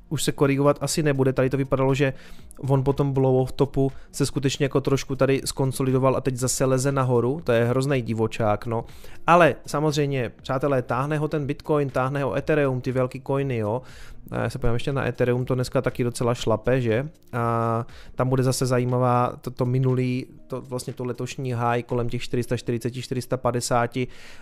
už 0.09 0.23
se 0.23 0.31
korigovat 0.31 0.77
asi 0.81 1.03
nebude. 1.03 1.33
Tady 1.33 1.49
to 1.49 1.57
vypadalo, 1.57 1.93
že 1.93 2.13
on 2.59 2.83
potom 2.83 3.13
blow 3.13 3.35
off 3.35 3.51
topu 3.51 3.91
se 4.11 4.25
skutečně 4.25 4.65
jako 4.65 4.81
trošku 4.81 5.15
tady 5.15 5.41
skonsolidoval 5.45 6.15
a 6.15 6.21
teď 6.21 6.35
zase 6.35 6.65
leze 6.65 6.91
nahoru, 6.91 7.41
to 7.43 7.51
je 7.51 7.65
hrozný 7.65 8.01
divočák, 8.01 8.65
no. 8.65 8.85
Ale 9.27 9.55
samozřejmě, 9.65 10.31
přátelé, 10.41 10.81
táhne 10.81 11.17
ho 11.17 11.27
ten 11.27 11.45
Bitcoin, 11.45 11.89
táhne 11.89 12.23
ho 12.23 12.35
Ethereum, 12.35 12.81
ty 12.81 12.91
velký 12.91 13.21
coiny, 13.27 13.57
jo. 13.57 13.81
Já 14.31 14.49
se 14.49 14.59
podívám 14.59 14.73
ještě 14.73 14.93
na 14.93 15.07
Ethereum, 15.07 15.45
to 15.45 15.55
dneska 15.55 15.81
taky 15.81 16.03
docela 16.03 16.33
šlape, 16.33 16.81
že? 16.81 17.09
A 17.33 17.85
tam 18.15 18.29
bude 18.29 18.43
zase 18.43 18.65
zajímavá 18.65 19.33
to, 19.41 19.51
to 19.51 19.65
minulý, 19.65 20.25
to 20.47 20.61
vlastně 20.61 20.93
to 20.93 21.05
letošní 21.05 21.53
high 21.53 21.83
kolem 21.83 22.09
těch 22.09 22.21
440, 22.21 22.91
450, 22.91 23.97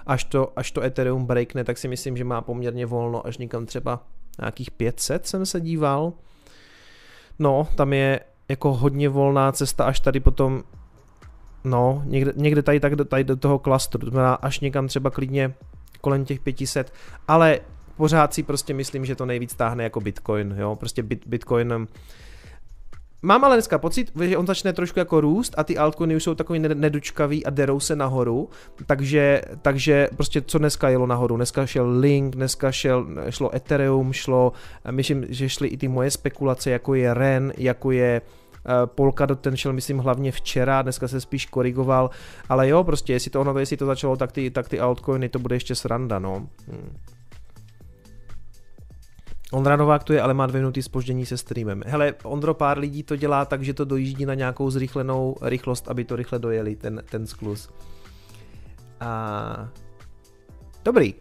až 0.05 0.23
to, 0.23 0.53
až 0.55 0.71
to 0.71 0.81
Ethereum 0.81 1.25
breakne, 1.25 1.63
tak 1.63 1.77
si 1.77 1.87
myslím, 1.87 2.17
že 2.17 2.23
má 2.23 2.41
poměrně 2.41 2.85
volno 2.85 3.27
až 3.27 3.37
někam 3.37 3.65
třeba 3.65 4.03
nějakých 4.39 4.71
500 4.71 5.27
jsem 5.27 5.45
se 5.45 5.61
díval. 5.61 6.13
No, 7.39 7.67
tam 7.75 7.93
je 7.93 8.19
jako 8.49 8.73
hodně 8.73 9.09
volná 9.09 9.51
cesta 9.51 9.85
až 9.85 9.99
tady 9.99 10.19
potom, 10.19 10.63
no, 11.63 12.03
někde, 12.05 12.33
někde 12.35 12.61
tady, 12.61 12.79
tak, 12.79 12.93
tady 13.07 13.23
do 13.23 13.35
toho 13.35 13.59
klastru, 13.59 13.99
to 13.99 14.09
znamená 14.09 14.33
až 14.33 14.59
někam 14.59 14.87
třeba 14.87 15.09
klidně 15.09 15.53
kolem 16.01 16.25
těch 16.25 16.39
500, 16.39 16.93
ale 17.27 17.59
pořád 17.97 18.33
si 18.33 18.43
prostě 18.43 18.73
myslím, 18.73 19.05
že 19.05 19.15
to 19.15 19.25
nejvíc 19.25 19.55
táhne 19.55 19.83
jako 19.83 20.01
Bitcoin, 20.01 20.55
jo, 20.57 20.75
prostě 20.75 21.03
bit, 21.03 21.27
Bitcoin 21.27 21.87
Mám 23.25 23.43
ale 23.43 23.55
dneska 23.55 23.77
pocit, 23.77 24.11
že 24.21 24.37
on 24.37 24.47
začne 24.47 24.73
trošku 24.73 24.99
jako 24.99 25.21
růst 25.21 25.53
a 25.57 25.63
ty 25.63 25.77
altcoiny 25.77 26.15
už 26.15 26.23
jsou 26.23 26.35
takový 26.35 26.59
nedočkavý 26.59 27.45
a 27.45 27.49
derou 27.49 27.79
se 27.79 27.95
nahoru, 27.95 28.49
takže, 28.85 29.41
takže 29.61 30.07
prostě 30.15 30.41
co 30.41 30.57
dneska 30.57 30.89
jelo 30.89 31.07
nahoru, 31.07 31.35
dneska 31.35 31.65
šel 31.65 31.89
Link, 31.99 32.35
dneska 32.35 32.71
šel, 32.71 33.07
šlo 33.29 33.55
Ethereum, 33.55 34.13
šlo, 34.13 34.51
myslím, 34.91 35.25
že 35.29 35.49
šly 35.49 35.67
i 35.67 35.77
ty 35.77 35.87
moje 35.87 36.11
spekulace, 36.11 36.71
jako 36.71 36.95
je 36.95 37.13
REN, 37.13 37.53
jako 37.57 37.91
je 37.91 38.21
uh, 38.21 38.71
Polkadot, 38.85 39.39
ten 39.39 39.57
šel 39.57 39.73
myslím 39.73 39.97
hlavně 39.97 40.31
včera, 40.31 40.81
dneska 40.81 41.07
se 41.07 41.21
spíš 41.21 41.45
korigoval, 41.45 42.09
ale 42.49 42.69
jo, 42.69 42.83
prostě 42.83 43.13
jestli 43.13 43.31
to 43.31 43.41
ono, 43.41 43.59
jestli 43.59 43.77
to 43.77 43.85
začalo, 43.85 44.17
tak 44.17 44.31
ty, 44.31 44.51
tak 44.51 44.69
ty 44.69 44.79
altcoiny, 44.79 45.29
to 45.29 45.39
bude 45.39 45.55
ještě 45.55 45.75
sranda, 45.75 46.19
no. 46.19 46.47
Hmm. 46.67 46.97
Ondra 49.51 49.75
Novák 49.75 50.03
tu 50.03 50.13
je, 50.13 50.21
ale 50.21 50.33
má 50.33 50.47
dvě 50.47 50.61
minuty 50.61 50.83
spoždění 50.83 51.25
se 51.25 51.37
streamem. 51.37 51.81
Hele, 51.85 52.13
Ondro, 52.23 52.53
pár 52.53 52.77
lidí 52.77 53.03
to 53.03 53.15
dělá 53.15 53.45
tak, 53.45 53.63
že 53.63 53.73
to 53.73 53.85
dojíždí 53.85 54.25
na 54.25 54.33
nějakou 54.33 54.69
zrychlenou 54.69 55.35
rychlost, 55.41 55.87
aby 55.87 56.05
to 56.05 56.15
rychle 56.15 56.39
dojeli, 56.39 56.75
ten, 56.75 57.03
ten 57.09 57.27
sklus. 57.27 57.69
A... 58.99 59.69
Dobrý. 60.85 61.13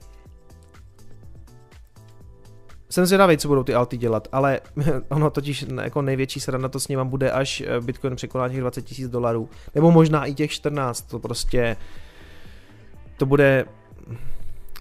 Jsem 2.90 3.06
zvědavý, 3.06 3.38
co 3.38 3.48
budou 3.48 3.62
ty 3.62 3.74
alty 3.74 3.96
dělat, 3.96 4.28
ale 4.32 4.60
ono 5.08 5.30
totiž 5.30 5.66
jako 5.82 6.02
největší 6.02 6.40
sranda 6.40 6.68
to 6.68 6.80
s 6.80 6.88
ním 6.88 7.06
bude, 7.06 7.30
až 7.30 7.60
eh, 7.66 7.80
Bitcoin 7.80 8.16
překoná 8.16 8.48
těch 8.48 8.60
20 8.60 8.98
000 8.98 9.10
dolarů. 9.12 9.48
Nebo 9.74 9.90
možná 9.90 10.24
i 10.24 10.34
těch 10.34 10.50
14, 10.50 11.02
to 11.02 11.18
prostě... 11.18 11.76
To 13.16 13.26
bude 13.26 13.64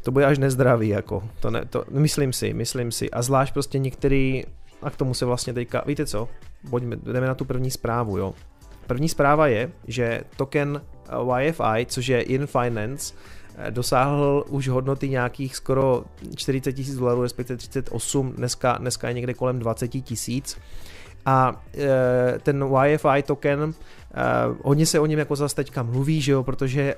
to 0.03 0.11
bude 0.11 0.25
až 0.25 0.37
nezdravý, 0.37 0.89
jako, 0.89 1.23
to, 1.39 1.51
ne, 1.51 1.65
to 1.65 1.85
myslím 1.89 2.33
si, 2.33 2.53
myslím 2.53 2.91
si, 2.91 3.11
a 3.11 3.21
zvlášť 3.21 3.53
prostě 3.53 3.79
některý, 3.79 4.43
a 4.81 4.89
k 4.89 4.95
tomu 4.95 5.13
se 5.13 5.25
vlastně 5.25 5.53
teďka, 5.53 5.83
víte 5.85 6.05
co, 6.05 6.29
pojďme, 6.69 6.95
jdeme 6.95 7.27
na 7.27 7.35
tu 7.35 7.45
první 7.45 7.71
zprávu, 7.71 8.17
jo. 8.17 8.33
První 8.87 9.09
zpráva 9.09 9.47
je, 9.47 9.71
že 9.87 10.21
token 10.37 10.81
YFI, 11.39 11.85
což 11.85 12.07
je 12.07 12.21
In 12.21 12.47
Finance, 12.47 13.13
eh, 13.57 13.71
dosáhl 13.71 14.45
už 14.49 14.67
hodnoty 14.67 15.09
nějakých 15.09 15.55
skoro 15.55 16.03
40 16.35 16.73
tisíc 16.73 16.95
dolarů, 16.95 17.21
respektive 17.21 17.57
38, 17.57 18.31
dneska, 18.31 18.77
dneska 18.77 19.07
je 19.07 19.13
někde 19.13 19.33
kolem 19.33 19.59
20 19.59 19.87
tisíc. 19.87 20.57
A 21.25 21.62
e, 21.77 22.39
ten 22.39 22.65
YFI 22.86 23.23
token 23.23 23.73
Uh, 24.47 24.57
hodně 24.63 24.86
se 24.86 24.99
o 24.99 25.05
něm 25.05 25.19
jako 25.19 25.36
zase 25.36 25.55
teďka 25.55 25.83
mluví, 25.83 26.21
že 26.21 26.31
jo, 26.31 26.43
protože, 26.43 26.95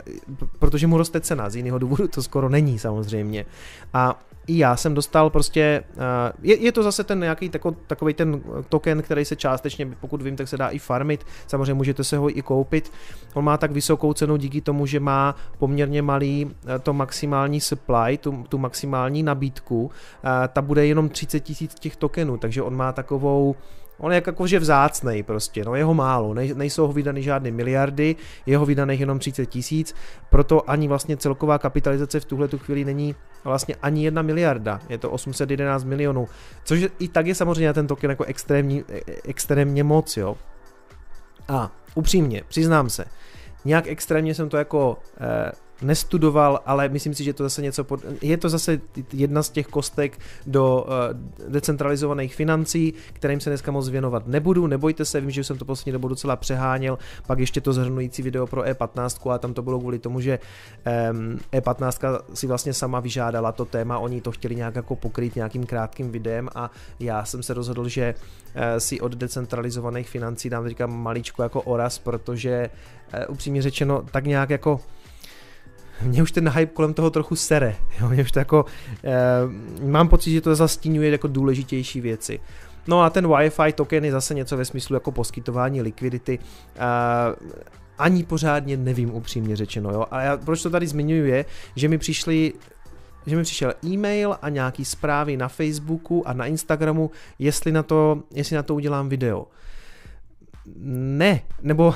protože 0.59 0.87
mu 0.87 0.97
roste 0.97 1.21
cena, 1.21 1.49
z 1.49 1.55
jiného 1.55 1.79
důvodu 1.79 2.07
to 2.07 2.23
skoro 2.23 2.49
není 2.49 2.79
samozřejmě. 2.79 3.45
A 3.93 4.19
i 4.47 4.57
já 4.57 4.75
jsem 4.75 4.93
dostal 4.93 5.29
prostě, 5.29 5.83
uh, 5.95 6.01
je, 6.41 6.57
je 6.57 6.71
to 6.71 6.83
zase 6.83 7.03
ten 7.03 7.19
nějaký 7.19 7.49
tako, 7.49 7.71
takový 7.71 8.13
ten 8.13 8.41
token, 8.69 9.01
který 9.01 9.25
se 9.25 9.35
částečně, 9.35 9.85
pokud 9.85 10.21
vím, 10.21 10.35
tak 10.35 10.47
se 10.47 10.57
dá 10.57 10.69
i 10.69 10.79
farmit, 10.79 11.25
samozřejmě 11.47 11.73
můžete 11.73 12.03
se 12.03 12.17
ho 12.17 12.37
i 12.37 12.41
koupit. 12.41 12.91
On 13.33 13.43
má 13.43 13.57
tak 13.57 13.71
vysokou 13.71 14.13
cenu 14.13 14.37
díky 14.37 14.61
tomu, 14.61 14.85
že 14.85 14.99
má 14.99 15.35
poměrně 15.57 16.01
malý 16.01 16.45
uh, 16.45 16.51
to 16.83 16.93
maximální 16.93 17.61
supply, 17.61 18.17
tu, 18.17 18.45
tu 18.49 18.57
maximální 18.57 19.23
nabídku, 19.23 19.83
uh, 19.83 19.91
ta 20.53 20.61
bude 20.61 20.85
jenom 20.85 21.09
30 21.09 21.39
tisíc 21.39 21.75
těch 21.75 21.95
tokenů, 21.95 22.37
takže 22.37 22.61
on 22.61 22.75
má 22.75 22.91
takovou 22.91 23.55
On 23.97 24.11
je 24.11 24.21
jakože 24.25 24.59
vzácnej 24.59 25.23
prostě, 25.23 25.65
no 25.65 25.75
jeho 25.75 25.93
málo, 25.93 26.33
ne, 26.33 26.53
nejsou 26.53 26.87
ho 26.87 26.93
vydaný 26.93 27.23
žádné 27.23 27.51
miliardy, 27.51 28.15
jeho 28.45 28.65
vydaných 28.65 28.99
jenom 28.99 29.19
30 29.19 29.45
tisíc, 29.45 29.95
proto 30.29 30.69
ani 30.69 30.87
vlastně 30.87 31.17
celková 31.17 31.57
kapitalizace 31.57 32.19
v 32.19 32.25
tuhle 32.25 32.47
tu 32.47 32.57
chvíli 32.57 32.85
není 32.85 33.15
vlastně 33.43 33.75
ani 33.81 34.03
jedna 34.03 34.21
miliarda, 34.21 34.79
je 34.89 34.97
to 34.97 35.11
811 35.11 35.83
milionů, 35.83 36.27
což 36.63 36.79
i 36.99 37.07
tak 37.07 37.27
je 37.27 37.35
samozřejmě 37.35 37.73
ten 37.73 37.87
token 37.87 38.09
jako 38.09 38.23
extrémní, 38.23 38.83
e, 38.89 39.01
extrémně 39.23 39.83
moc, 39.83 40.17
jo. 40.17 40.37
A 41.47 41.71
upřímně, 41.95 42.43
přiznám 42.47 42.89
se, 42.89 43.05
nějak 43.65 43.87
extrémně 43.87 44.35
jsem 44.35 44.49
to 44.49 44.57
jako 44.57 44.97
eh, 45.19 45.51
nestudoval, 45.81 46.59
ale 46.65 46.89
myslím 46.89 47.13
si, 47.13 47.23
že 47.23 47.33
to 47.33 47.43
zase 47.43 47.61
něco 47.61 47.83
pod... 47.83 47.99
je 48.21 48.37
to 48.37 48.49
zase 48.49 48.81
jedna 49.13 49.43
z 49.43 49.49
těch 49.49 49.67
kostek 49.67 50.19
do 50.47 50.87
uh, 50.87 51.51
decentralizovaných 51.51 52.35
financí, 52.35 52.93
kterým 53.13 53.39
se 53.39 53.49
dneska 53.49 53.71
moc 53.71 53.89
věnovat 53.89 54.27
nebudu, 54.27 54.67
nebojte 54.67 55.05
se, 55.05 55.21
vím, 55.21 55.31
že 55.31 55.43
jsem 55.43 55.57
to 55.57 55.65
poslední 55.65 55.91
dobu 55.91 56.07
docela 56.07 56.35
přeháněl, 56.35 56.97
pak 57.27 57.39
ještě 57.39 57.61
to 57.61 57.73
zhrnující 57.73 58.21
video 58.21 58.47
pro 58.47 58.61
E15 58.61 59.31
a 59.31 59.37
tam 59.37 59.53
to 59.53 59.61
bylo 59.61 59.79
kvůli 59.79 59.99
tomu, 59.99 60.19
že 60.21 60.39
um, 61.11 61.39
E15 61.53 62.19
si 62.33 62.47
vlastně 62.47 62.73
sama 62.73 62.99
vyžádala 62.99 63.51
to 63.51 63.65
téma, 63.65 63.99
oni 63.99 64.21
to 64.21 64.31
chtěli 64.31 64.55
nějak 64.55 64.75
jako 64.75 64.95
pokryt 64.95 65.35
nějakým 65.35 65.65
krátkým 65.65 66.11
videem 66.11 66.49
a 66.55 66.71
já 66.99 67.25
jsem 67.25 67.43
se 67.43 67.53
rozhodl, 67.53 67.87
že 67.87 68.15
uh, 68.15 68.61
si 68.77 69.01
od 69.01 69.15
decentralizovaných 69.15 70.09
financí 70.09 70.49
dám 70.49 70.63
teďka 70.63 70.87
maličko 70.87 71.43
jako 71.43 71.61
oraz, 71.61 71.99
protože 71.99 72.69
uh, 73.13 73.33
upřímně 73.33 73.61
řečeno 73.61 74.03
tak 74.11 74.25
nějak 74.25 74.49
jako 74.49 74.79
mě 76.01 76.23
už 76.23 76.31
ten 76.31 76.49
hype 76.49 76.73
kolem 76.73 76.93
toho 76.93 77.09
trochu 77.09 77.35
sere. 77.35 77.75
Jo? 78.01 78.09
Mě 78.09 78.23
už 78.23 78.31
to 78.31 78.39
jako, 78.39 78.65
eh, 79.03 79.13
mám 79.85 80.07
pocit, 80.07 80.31
že 80.31 80.41
to 80.41 80.55
zastínuje 80.55 81.09
jako 81.09 81.27
důležitější 81.27 82.01
věci. 82.01 82.39
No 82.87 83.01
a 83.01 83.09
ten 83.09 83.27
Wi-Fi 83.27 83.73
token 83.73 84.05
je 84.05 84.11
zase 84.11 84.33
něco 84.33 84.57
ve 84.57 84.65
smyslu 84.65 84.93
jako 84.93 85.11
poskytování 85.11 85.81
likvidity. 85.81 86.39
Eh, 86.75 86.79
ani 87.97 88.23
pořádně 88.23 88.77
nevím 88.77 89.15
upřímně 89.15 89.55
řečeno, 89.55 89.91
jo. 89.91 90.05
A 90.11 90.21
já, 90.21 90.37
proč 90.37 90.63
to 90.63 90.69
tady 90.69 90.87
zmiňuji 90.87 91.31
je, 91.31 91.45
že 91.75 91.87
mi 91.87 91.97
přišli 91.97 92.53
že 93.27 93.35
mi 93.35 93.43
přišel 93.43 93.73
e-mail 93.85 94.37
a 94.41 94.49
nějaký 94.49 94.85
zprávy 94.85 95.37
na 95.37 95.47
Facebooku 95.47 96.27
a 96.27 96.33
na 96.33 96.45
Instagramu, 96.45 97.11
jestli 97.39 97.71
na 97.71 97.83
to, 97.83 98.23
jestli 98.31 98.55
na 98.55 98.63
to 98.63 98.75
udělám 98.75 99.09
video. 99.09 99.47
Ne, 100.75 101.41
nebo 101.61 101.95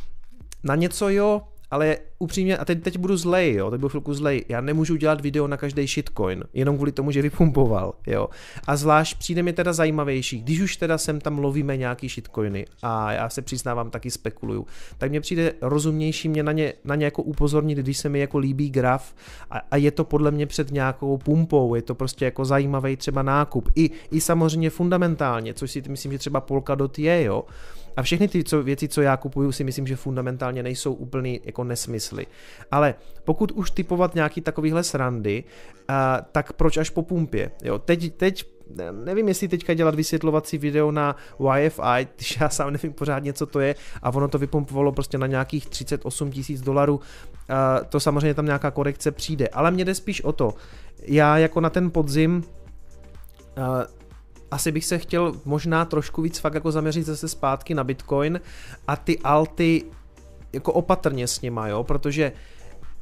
na 0.64 0.74
něco 0.74 1.08
jo, 1.08 1.42
ale 1.70 1.96
upřímně, 2.18 2.58
a 2.58 2.64
teď, 2.64 2.82
teď 2.82 2.98
budu 2.98 3.16
zlej, 3.16 3.54
jo, 3.54 3.70
teď 3.70 3.80
budu 3.80 3.88
chvilku 3.88 4.14
zlej, 4.14 4.44
já 4.48 4.60
nemůžu 4.60 4.96
dělat 4.96 5.20
video 5.20 5.46
na 5.46 5.56
každý 5.56 5.86
shitcoin, 5.86 6.44
jenom 6.54 6.76
kvůli 6.76 6.92
tomu, 6.92 7.10
že 7.10 7.22
vypumpoval, 7.22 7.94
jo. 8.06 8.28
A 8.66 8.76
zvlášť 8.76 9.18
přijde 9.18 9.42
mi 9.42 9.52
teda 9.52 9.72
zajímavější, 9.72 10.40
když 10.40 10.60
už 10.60 10.76
teda 10.76 10.98
sem 10.98 11.20
tam 11.20 11.38
lovíme 11.38 11.76
nějaký 11.76 12.08
shitcoiny 12.08 12.66
a 12.82 13.12
já 13.12 13.28
se 13.28 13.42
přiznávám, 13.42 13.90
taky 13.90 14.10
spekuluju, 14.10 14.66
tak 14.98 15.10
mně 15.10 15.20
přijde 15.20 15.52
rozumnější 15.60 16.28
mě 16.28 16.42
na 16.42 16.52
ně, 16.52 16.72
na 16.84 16.94
ně 16.94 17.04
jako 17.04 17.22
upozornit, 17.22 17.78
když 17.78 17.98
se 17.98 18.08
mi 18.08 18.20
jako 18.20 18.38
líbí 18.38 18.70
graf 18.70 19.14
a, 19.50 19.58
a 19.70 19.76
je 19.76 19.90
to 19.90 20.04
podle 20.04 20.30
mě 20.30 20.46
před 20.46 20.70
nějakou 20.70 21.18
pumpou, 21.18 21.74
je 21.74 21.82
to 21.82 21.94
prostě 21.94 22.24
jako 22.24 22.44
zajímavý 22.44 22.96
třeba 22.96 23.22
nákup, 23.22 23.68
i, 23.76 23.90
i 24.10 24.20
samozřejmě 24.20 24.70
fundamentálně, 24.70 25.54
což 25.54 25.70
si 25.70 25.82
myslím, 25.88 26.12
že 26.12 26.18
třeba 26.18 26.40
Polkadot 26.40 26.98
je, 26.98 27.24
jo. 27.24 27.44
A 27.96 28.02
všechny 28.02 28.28
ty 28.28 28.44
co, 28.44 28.62
věci, 28.62 28.88
co 28.88 29.02
já 29.02 29.16
kupuju, 29.16 29.52
si 29.52 29.64
myslím, 29.64 29.86
že 29.86 29.96
fundamentálně 29.96 30.62
nejsou 30.62 30.92
úplný 30.92 31.40
jako 31.44 31.64
nesmysly. 31.64 32.26
Ale 32.70 32.94
pokud 33.24 33.52
už 33.52 33.70
typovat 33.70 34.14
nějaký 34.14 34.40
takovýhle 34.40 34.82
srandy, 34.82 35.44
uh, 35.90 35.94
tak 36.32 36.52
proč 36.52 36.76
až 36.76 36.90
po 36.90 37.02
pumpě? 37.02 37.50
Jo, 37.62 37.78
teď, 37.78 38.14
teď 38.14 38.44
nevím, 39.04 39.28
jestli 39.28 39.48
teďka 39.48 39.74
dělat 39.74 39.94
vysvětlovací 39.94 40.58
video 40.58 40.90
na 40.90 41.16
YFI, 41.58 42.08
když 42.16 42.40
já 42.40 42.48
sám 42.48 42.72
nevím 42.72 42.92
pořádně, 42.92 43.32
co 43.32 43.46
to 43.46 43.60
je 43.60 43.74
a 44.02 44.10
ono 44.10 44.28
to 44.28 44.38
vypumpovalo 44.38 44.92
prostě 44.92 45.18
na 45.18 45.26
nějakých 45.26 45.66
38 45.66 46.30
tisíc 46.30 46.60
dolarů, 46.60 47.00
to 47.88 48.00
samozřejmě 48.00 48.34
tam 48.34 48.46
nějaká 48.46 48.70
korekce 48.70 49.10
přijde, 49.10 49.48
ale 49.48 49.70
mě 49.70 49.84
jde 49.84 49.94
spíš 49.94 50.22
o 50.22 50.32
to, 50.32 50.54
já 51.02 51.38
jako 51.38 51.60
na 51.60 51.70
ten 51.70 51.90
podzim 51.90 52.44
asi 54.50 54.72
bych 54.72 54.84
se 54.84 54.98
chtěl 54.98 55.32
možná 55.44 55.84
trošku 55.84 56.22
víc 56.22 56.38
fakt 56.38 56.54
jako 56.54 56.72
zaměřit 56.72 57.06
zase 57.06 57.28
zpátky 57.28 57.74
na 57.74 57.84
Bitcoin 57.84 58.40
a 58.88 58.96
ty 58.96 59.18
alty 59.18 59.84
jako 60.52 60.72
opatrně 60.72 61.26
s 61.26 61.40
nima, 61.40 61.68
jo, 61.68 61.84
protože 61.84 62.32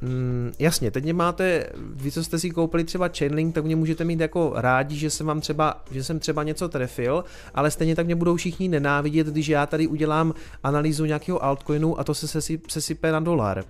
Mm, 0.01 0.51
jasně, 0.59 0.91
teď 0.91 1.13
máte, 1.13 1.69
vy 1.77 2.11
co 2.11 2.23
jste 2.23 2.39
si 2.39 2.49
koupili 2.49 2.83
třeba 2.83 3.09
Chainlink, 3.17 3.55
tak 3.55 3.65
mě 3.65 3.75
můžete 3.75 4.05
mít 4.05 4.19
jako 4.19 4.53
rádi, 4.55 4.95
že 4.95 5.09
jsem 5.09 5.27
vám 5.27 5.41
třeba, 5.41 5.83
že 5.91 6.03
jsem 6.03 6.19
třeba 6.19 6.43
něco 6.43 6.69
trefil, 6.69 7.23
ale 7.53 7.71
stejně 7.71 7.95
tak 7.95 8.05
mě 8.05 8.15
budou 8.15 8.35
všichni 8.35 8.69
nenávidět, 8.69 9.27
když 9.27 9.47
já 9.47 9.65
tady 9.65 9.87
udělám 9.87 10.33
analýzu 10.63 11.05
nějakého 11.05 11.43
altcoinu 11.43 11.99
a 11.99 12.03
to 12.03 12.13
se 12.13 12.41
sesype 12.67 13.11
na 13.11 13.19
dolar. 13.19 13.63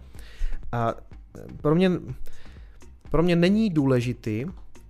A 0.72 0.94
pro 1.62 1.76
mě, 1.76 1.92
pro 3.12 3.24
mě 3.24 3.36
není 3.36 3.70
důležitý, 3.70 4.46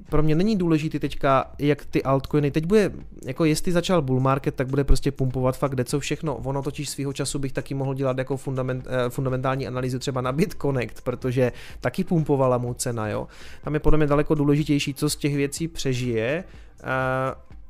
pro 0.10 0.24
mě 0.24 0.36
není 0.36 0.56
důležitý 0.56 1.00
teďka, 1.00 1.52
jak 1.60 1.86
ty 1.86 2.04
altcoiny, 2.04 2.52
teď 2.52 2.66
bude, 2.66 2.92
jako 3.26 3.46
jestli 3.46 3.72
začal 3.72 4.02
bull 4.02 4.20
market, 4.20 4.56
tak 4.56 4.68
bude 4.68 4.84
prostě 4.84 5.12
pumpovat 5.12 5.58
fakt 5.58 5.72
kde 5.72 5.84
co 5.84 6.00
všechno. 6.00 6.36
Ono 6.36 6.62
totiž 6.62 6.90
svého 6.90 7.14
času 7.14 7.40
bych 7.40 7.54
taky 7.54 7.74
mohl 7.74 7.94
dělat 7.94 8.18
jako 8.18 8.38
fundament, 8.38 8.88
eh, 8.90 9.10
fundamentální 9.10 9.68
analýzu 9.68 10.00
třeba 10.00 10.22
na 10.22 10.32
BitConnect, 10.32 11.02
protože 11.02 11.52
taky 11.80 12.04
pumpovala 12.04 12.58
mu 12.58 12.74
cena, 12.74 13.08
jo. 13.08 13.28
Tam 13.64 13.74
je 13.74 13.80
podle 13.80 13.98
mě 13.98 14.08
daleko 14.08 14.36
důležitější, 14.36 14.94
co 14.94 15.10
z 15.10 15.16
těch 15.16 15.36
věcí 15.36 15.68
přežije, 15.68 16.44
eh, 16.84 16.86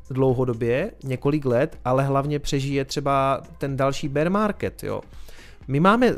dlouhodobě, 0.10 0.92
několik 1.04 1.46
let, 1.46 1.78
ale 1.86 2.04
hlavně 2.04 2.40
přežije 2.40 2.86
třeba 2.86 3.42
ten 3.58 3.78
další 3.78 4.08
bear 4.08 4.30
market, 4.30 4.84
jo. 4.84 5.02
My 5.68 5.80
máme, 5.80 6.16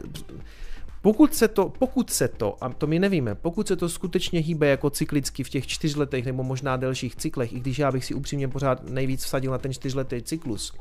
Pokud 1.01 1.35
se 1.35 1.47
to, 1.47 1.69
pokud 1.69 2.09
se 2.09 2.27
to, 2.27 2.63
a 2.63 2.69
to 2.69 2.87
my 2.87 2.99
nevíme, 2.99 3.35
pokud 3.35 3.67
se 3.67 3.75
to 3.75 3.89
skutečně 3.89 4.39
hýbe 4.39 4.67
jako 4.67 4.89
cyklicky 4.89 5.43
v 5.43 5.49
těch 5.49 5.67
čtyřletech 5.67 6.25
nebo 6.25 6.43
možná 6.43 6.77
delších 6.77 7.15
cyklech, 7.15 7.53
i 7.53 7.59
když 7.59 7.79
já 7.79 7.91
bych 7.91 8.05
si 8.05 8.13
upřímně 8.13 8.47
pořád 8.47 8.89
nejvíc 8.89 9.23
vsadil 9.23 9.51
na 9.51 9.57
ten 9.57 9.73
čtyřletý 9.73 10.21
cyklus, 10.21 10.73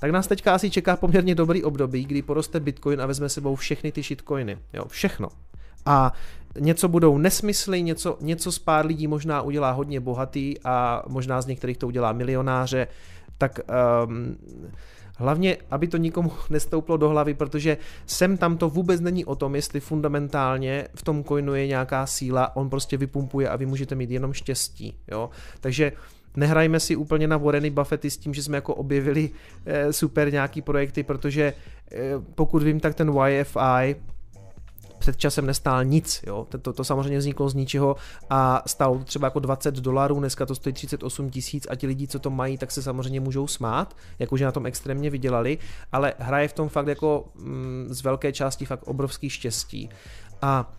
tak 0.00 0.10
nás 0.10 0.26
teďka 0.26 0.54
asi 0.54 0.70
čeká 0.70 0.96
poměrně 0.96 1.34
dobrý 1.34 1.64
období, 1.64 2.04
kdy 2.04 2.22
poroste 2.22 2.60
Bitcoin 2.60 3.00
a 3.00 3.06
vezme 3.06 3.28
sebou 3.28 3.56
všechny 3.56 3.92
ty 3.92 4.02
shitcoiny. 4.02 4.58
Jo, 4.72 4.84
všechno. 4.88 5.28
A 5.86 6.12
něco 6.58 6.88
budou 6.88 7.18
nesmysly, 7.18 7.82
něco, 7.82 8.18
něco 8.20 8.52
z 8.52 8.58
pár 8.58 8.86
lidí 8.86 9.06
možná 9.06 9.42
udělá 9.42 9.70
hodně 9.70 10.00
bohatý 10.00 10.54
a 10.64 11.02
možná 11.08 11.42
z 11.42 11.46
některých 11.46 11.78
to 11.78 11.86
udělá 11.86 12.12
milionáře, 12.12 12.86
tak 13.38 13.60
um, 14.06 14.36
Hlavně, 15.20 15.56
aby 15.70 15.88
to 15.88 15.96
nikomu 15.96 16.32
nestouplo 16.50 16.96
do 16.96 17.08
hlavy, 17.08 17.34
protože 17.34 17.76
sem 18.06 18.36
tam 18.36 18.56
to 18.56 18.68
vůbec 18.68 19.00
není 19.00 19.24
o 19.24 19.34
tom, 19.34 19.54
jestli 19.54 19.80
fundamentálně 19.80 20.88
v 20.94 21.02
tom 21.02 21.24
coinu 21.24 21.54
je 21.54 21.66
nějaká 21.66 22.06
síla, 22.06 22.56
on 22.56 22.70
prostě 22.70 22.96
vypumpuje 22.96 23.48
a 23.48 23.56
vy 23.56 23.66
můžete 23.66 23.94
mít 23.94 24.10
jenom 24.10 24.32
štěstí. 24.32 24.94
Jo? 25.10 25.30
Takže 25.60 25.92
nehrajme 26.36 26.80
si 26.80 26.96
úplně 26.96 27.28
na 27.28 27.36
Warreny 27.36 27.70
Buffety 27.70 28.10
s 28.10 28.16
tím, 28.16 28.34
že 28.34 28.42
jsme 28.42 28.56
jako 28.56 28.74
objevili 28.74 29.30
eh, 29.66 29.92
super 29.92 30.32
nějaký 30.32 30.62
projekty, 30.62 31.02
protože 31.02 31.52
eh, 31.92 31.98
pokud 32.34 32.62
vím, 32.62 32.80
tak 32.80 32.94
ten 32.94 33.12
YFI 33.28 33.96
před 35.10 35.20
časem 35.20 35.46
nestál 35.46 35.84
nic, 35.84 36.24
jo. 36.26 36.46
To, 36.62 36.72
to, 36.72 36.84
samozřejmě 36.84 37.18
vzniklo 37.18 37.48
z 37.48 37.54
ničeho 37.54 37.96
a 38.30 38.62
stálo 38.66 38.98
to 38.98 39.04
třeba 39.04 39.26
jako 39.26 39.40
20 39.40 39.74
dolarů, 39.74 40.18
dneska 40.18 40.46
to 40.46 40.54
stojí 40.54 40.72
38 40.72 41.30
tisíc 41.30 41.66
a 41.70 41.74
ti 41.74 41.86
lidi, 41.86 42.06
co 42.06 42.18
to 42.18 42.30
mají, 42.30 42.58
tak 42.58 42.70
se 42.70 42.82
samozřejmě 42.82 43.20
můžou 43.20 43.46
smát, 43.46 43.96
jakože 44.18 44.44
na 44.44 44.52
tom 44.52 44.66
extrémně 44.66 45.10
vydělali, 45.10 45.58
ale 45.92 46.14
hraje 46.18 46.48
v 46.48 46.52
tom 46.52 46.68
fakt 46.68 46.86
jako 46.86 47.24
mm, 47.34 47.86
z 47.90 48.02
velké 48.02 48.32
části 48.32 48.64
fakt 48.64 48.82
obrovský 48.86 49.30
štěstí. 49.30 49.90
A 50.42 50.72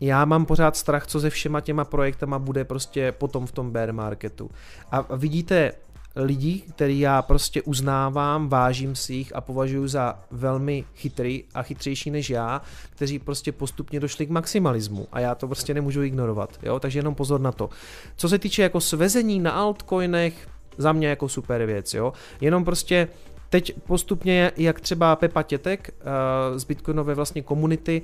já 0.00 0.24
mám 0.24 0.46
pořád 0.46 0.76
strach, 0.76 1.06
co 1.06 1.20
se 1.20 1.30
všema 1.30 1.60
těma 1.60 1.84
projektama 1.84 2.38
bude 2.38 2.64
prostě 2.64 3.12
potom 3.12 3.46
v 3.46 3.52
tom 3.52 3.70
bear 3.70 3.92
marketu. 3.92 4.50
A 4.90 5.16
vidíte 5.16 5.72
lidí, 6.16 6.60
který 6.60 7.00
já 7.00 7.22
prostě 7.22 7.62
uznávám, 7.62 8.48
vážím 8.48 8.94
si 8.94 9.14
jich 9.14 9.36
a 9.36 9.40
považuji 9.40 9.88
za 9.88 10.18
velmi 10.30 10.84
chytrý 10.94 11.44
a 11.54 11.62
chytřejší 11.62 12.10
než 12.10 12.30
já, 12.30 12.62
kteří 12.90 13.18
prostě 13.18 13.52
postupně 13.52 14.00
došli 14.00 14.26
k 14.26 14.30
maximalismu 14.30 15.08
a 15.12 15.20
já 15.20 15.34
to 15.34 15.46
prostě 15.46 15.74
nemůžu 15.74 16.02
ignorovat, 16.02 16.58
jo, 16.62 16.80
takže 16.80 16.98
jenom 16.98 17.14
pozor 17.14 17.40
na 17.40 17.52
to. 17.52 17.70
Co 18.16 18.28
se 18.28 18.38
týče 18.38 18.62
jako 18.62 18.80
svezení 18.80 19.40
na 19.40 19.50
altcoinech, 19.50 20.48
za 20.78 20.92
mě 20.92 21.08
jako 21.08 21.28
super 21.28 21.66
věc, 21.66 21.94
jo, 21.94 22.12
jenom 22.40 22.64
prostě 22.64 23.08
Teď 23.54 23.72
postupně, 23.86 24.52
jak 24.56 24.80
třeba 24.80 25.16
Pepa 25.16 25.42
Tětek 25.42 25.94
uh, 26.00 26.58
z 26.58 26.64
Bitcoinové 26.64 27.14
vlastně 27.14 27.42
komunity, 27.42 28.02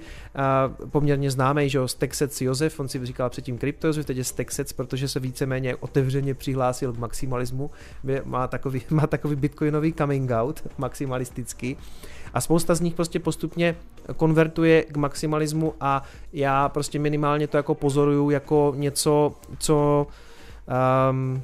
uh, 0.78 0.86
poměrně 0.86 1.30
známý, 1.30 1.70
že 1.70 1.78
jo, 1.78 1.88
Stexec 1.88 2.40
Josef, 2.40 2.80
on 2.80 2.88
si 2.88 3.06
říkal 3.06 3.30
předtím 3.30 3.58
Josef, 3.84 4.06
teď 4.06 4.16
je 4.16 4.24
Stexec, 4.24 4.72
protože 4.72 5.08
se 5.08 5.20
víceméně 5.20 5.76
otevřeně 5.76 6.34
přihlásil 6.34 6.92
k 6.92 6.98
maximalismu, 6.98 7.70
má 8.24 8.48
takový, 8.48 8.82
má 8.90 9.06
takový 9.06 9.36
bitcoinový 9.36 9.92
coming 9.92 10.30
out, 10.30 10.62
maximalistický. 10.78 11.76
A 12.34 12.40
spousta 12.40 12.74
z 12.74 12.80
nich 12.80 12.94
prostě 12.94 13.18
postupně 13.18 13.76
konvertuje 14.16 14.82
k 14.82 14.96
maximalismu 14.96 15.74
a 15.80 16.02
já 16.32 16.68
prostě 16.68 16.98
minimálně 16.98 17.46
to 17.46 17.56
jako 17.56 17.74
pozoruju 17.74 18.30
jako 18.30 18.72
něco, 18.76 19.32
co 19.58 20.06
um, 21.10 21.42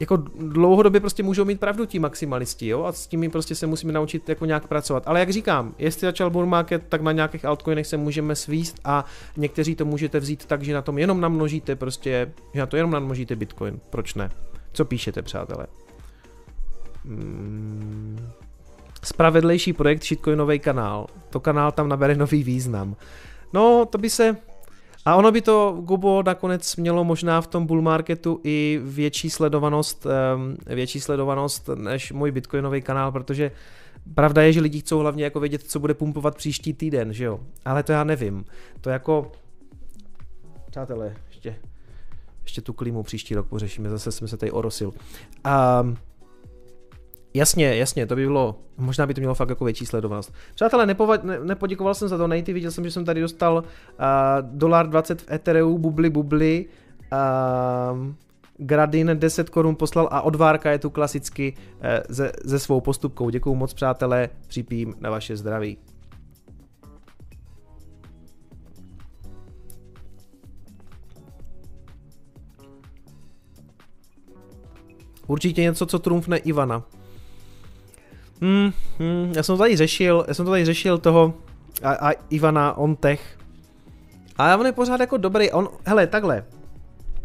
jako 0.00 0.16
dlouhodobě 0.38 1.00
prostě 1.00 1.22
můžou 1.22 1.44
mít 1.44 1.60
pravdu 1.60 1.86
ti 1.86 1.98
maximalisti, 1.98 2.66
jo, 2.66 2.84
a 2.84 2.92
s 2.92 3.06
tím 3.06 3.30
prostě 3.30 3.54
se 3.54 3.66
musíme 3.66 3.92
naučit 3.92 4.28
jako 4.28 4.44
nějak 4.44 4.68
pracovat. 4.68 5.02
Ale 5.06 5.20
jak 5.20 5.30
říkám, 5.30 5.74
jestli 5.78 6.06
začal 6.06 6.30
bull 6.30 6.46
market, 6.46 6.82
tak 6.88 7.00
na 7.00 7.12
nějakých 7.12 7.44
altcoinech 7.44 7.86
se 7.86 7.96
můžeme 7.96 8.36
svíst 8.36 8.80
a 8.84 9.04
někteří 9.36 9.74
to 9.74 9.84
můžete 9.84 10.20
vzít 10.20 10.44
tak, 10.44 10.62
že 10.62 10.74
na 10.74 10.82
tom 10.82 10.98
jenom 10.98 11.20
namnožíte 11.20 11.76
prostě, 11.76 12.32
že 12.54 12.60
na 12.60 12.66
to 12.66 12.76
jenom 12.76 12.90
namnožíte 12.90 13.36
bitcoin. 13.36 13.80
Proč 13.90 14.14
ne? 14.14 14.30
Co 14.72 14.84
píšete, 14.84 15.22
přátelé? 15.22 15.66
Hmm. 17.04 18.30
Spravedlejší 19.02 19.72
projekt 19.72 20.04
shitcoinový 20.04 20.58
kanál. 20.58 21.06
To 21.30 21.40
kanál 21.40 21.72
tam 21.72 21.88
nabere 21.88 22.14
nový 22.14 22.42
význam. 22.44 22.96
No, 23.52 23.86
to 23.90 23.98
by 23.98 24.10
se, 24.10 24.36
a 25.04 25.16
ono 25.16 25.32
by 25.32 25.42
to, 25.42 25.78
Gubo, 25.80 26.22
nakonec 26.22 26.76
mělo 26.76 27.04
možná 27.04 27.40
v 27.40 27.46
tom 27.46 27.66
bull 27.66 27.82
marketu 27.82 28.40
i 28.44 28.80
větší 28.84 29.30
sledovanost, 29.30 30.06
větší 30.66 31.00
sledovanost 31.00 31.68
než 31.74 32.12
můj 32.12 32.30
bitcoinový 32.30 32.82
kanál, 32.82 33.12
protože 33.12 33.50
pravda 34.14 34.42
je, 34.42 34.52
že 34.52 34.60
lidi 34.60 34.80
chcou 34.80 34.98
hlavně 34.98 35.24
jako 35.24 35.40
vědět, 35.40 35.62
co 35.62 35.80
bude 35.80 35.94
pumpovat 35.94 36.36
příští 36.36 36.74
týden, 36.74 37.12
že 37.12 37.24
jo? 37.24 37.40
Ale 37.64 37.82
to 37.82 37.92
já 37.92 38.04
nevím. 38.04 38.44
To 38.80 38.90
jako... 38.90 39.32
Přátelé, 40.70 41.16
ještě, 41.28 41.56
ještě 42.42 42.60
tu 42.60 42.72
klimu 42.72 43.02
příští 43.02 43.34
rok 43.34 43.48
pořešíme, 43.48 43.90
zase 43.90 44.12
jsme 44.12 44.28
se 44.28 44.36
tady 44.36 44.52
orosil. 44.52 44.92
Um, 45.82 45.96
Jasně, 47.36 47.76
jasně, 47.76 48.06
to 48.06 48.16
by 48.16 48.26
bylo, 48.26 48.58
možná 48.76 49.06
by 49.06 49.14
to 49.14 49.20
mělo 49.20 49.34
fakt 49.34 49.48
jako 49.48 49.64
větší 49.64 49.86
sledovanost. 49.86 50.34
Přátelé, 50.54 50.86
nepova, 50.86 51.16
ne, 51.22 51.38
nepoděkoval 51.38 51.94
jsem 51.94 52.08
za 52.08 52.16
donate, 52.16 52.52
viděl 52.52 52.70
jsem, 52.70 52.84
že 52.84 52.90
jsem 52.90 53.04
tady 53.04 53.20
dostal 53.20 53.56
uh, 53.56 53.62
dolar 54.40 54.88
20 54.88 55.22
v 55.22 55.32
Ethereu, 55.32 55.78
bubli, 55.78 56.10
bubli, 56.10 56.66
uh, 57.12 57.98
Gradin 58.56 59.10
10 59.14 59.50
korun 59.50 59.76
poslal 59.76 60.08
a 60.10 60.22
odvárka 60.22 60.70
je 60.70 60.78
tu 60.78 60.90
klasicky 60.90 61.54
uh, 61.56 61.80
ze, 62.08 62.32
ze 62.44 62.58
svou 62.58 62.80
postupkou. 62.80 63.30
Děkuju 63.30 63.54
moc, 63.54 63.74
přátelé, 63.74 64.28
připím 64.46 64.94
na 65.00 65.10
vaše 65.10 65.36
zdraví. 65.36 65.78
Určitě 75.26 75.62
něco, 75.62 75.86
co 75.86 75.98
trumfne 75.98 76.36
Ivana. 76.36 76.84
Hmm, 78.42 78.72
hmm, 78.98 79.32
já 79.36 79.42
jsem 79.42 79.54
to 79.54 79.58
tady 79.58 79.76
řešil, 79.76 80.24
já 80.28 80.34
jsem 80.34 80.44
to 80.44 80.50
tady 80.50 80.64
řešil 80.64 80.98
toho 80.98 81.34
a, 81.82 81.92
a 81.92 82.12
Ivana 82.30 82.76
Ontech. 82.76 83.38
A 84.36 84.56
on 84.56 84.66
je 84.66 84.72
pořád 84.72 85.00
jako 85.00 85.16
dobrý, 85.16 85.50
on, 85.50 85.68
hele, 85.84 86.06
takhle. 86.06 86.44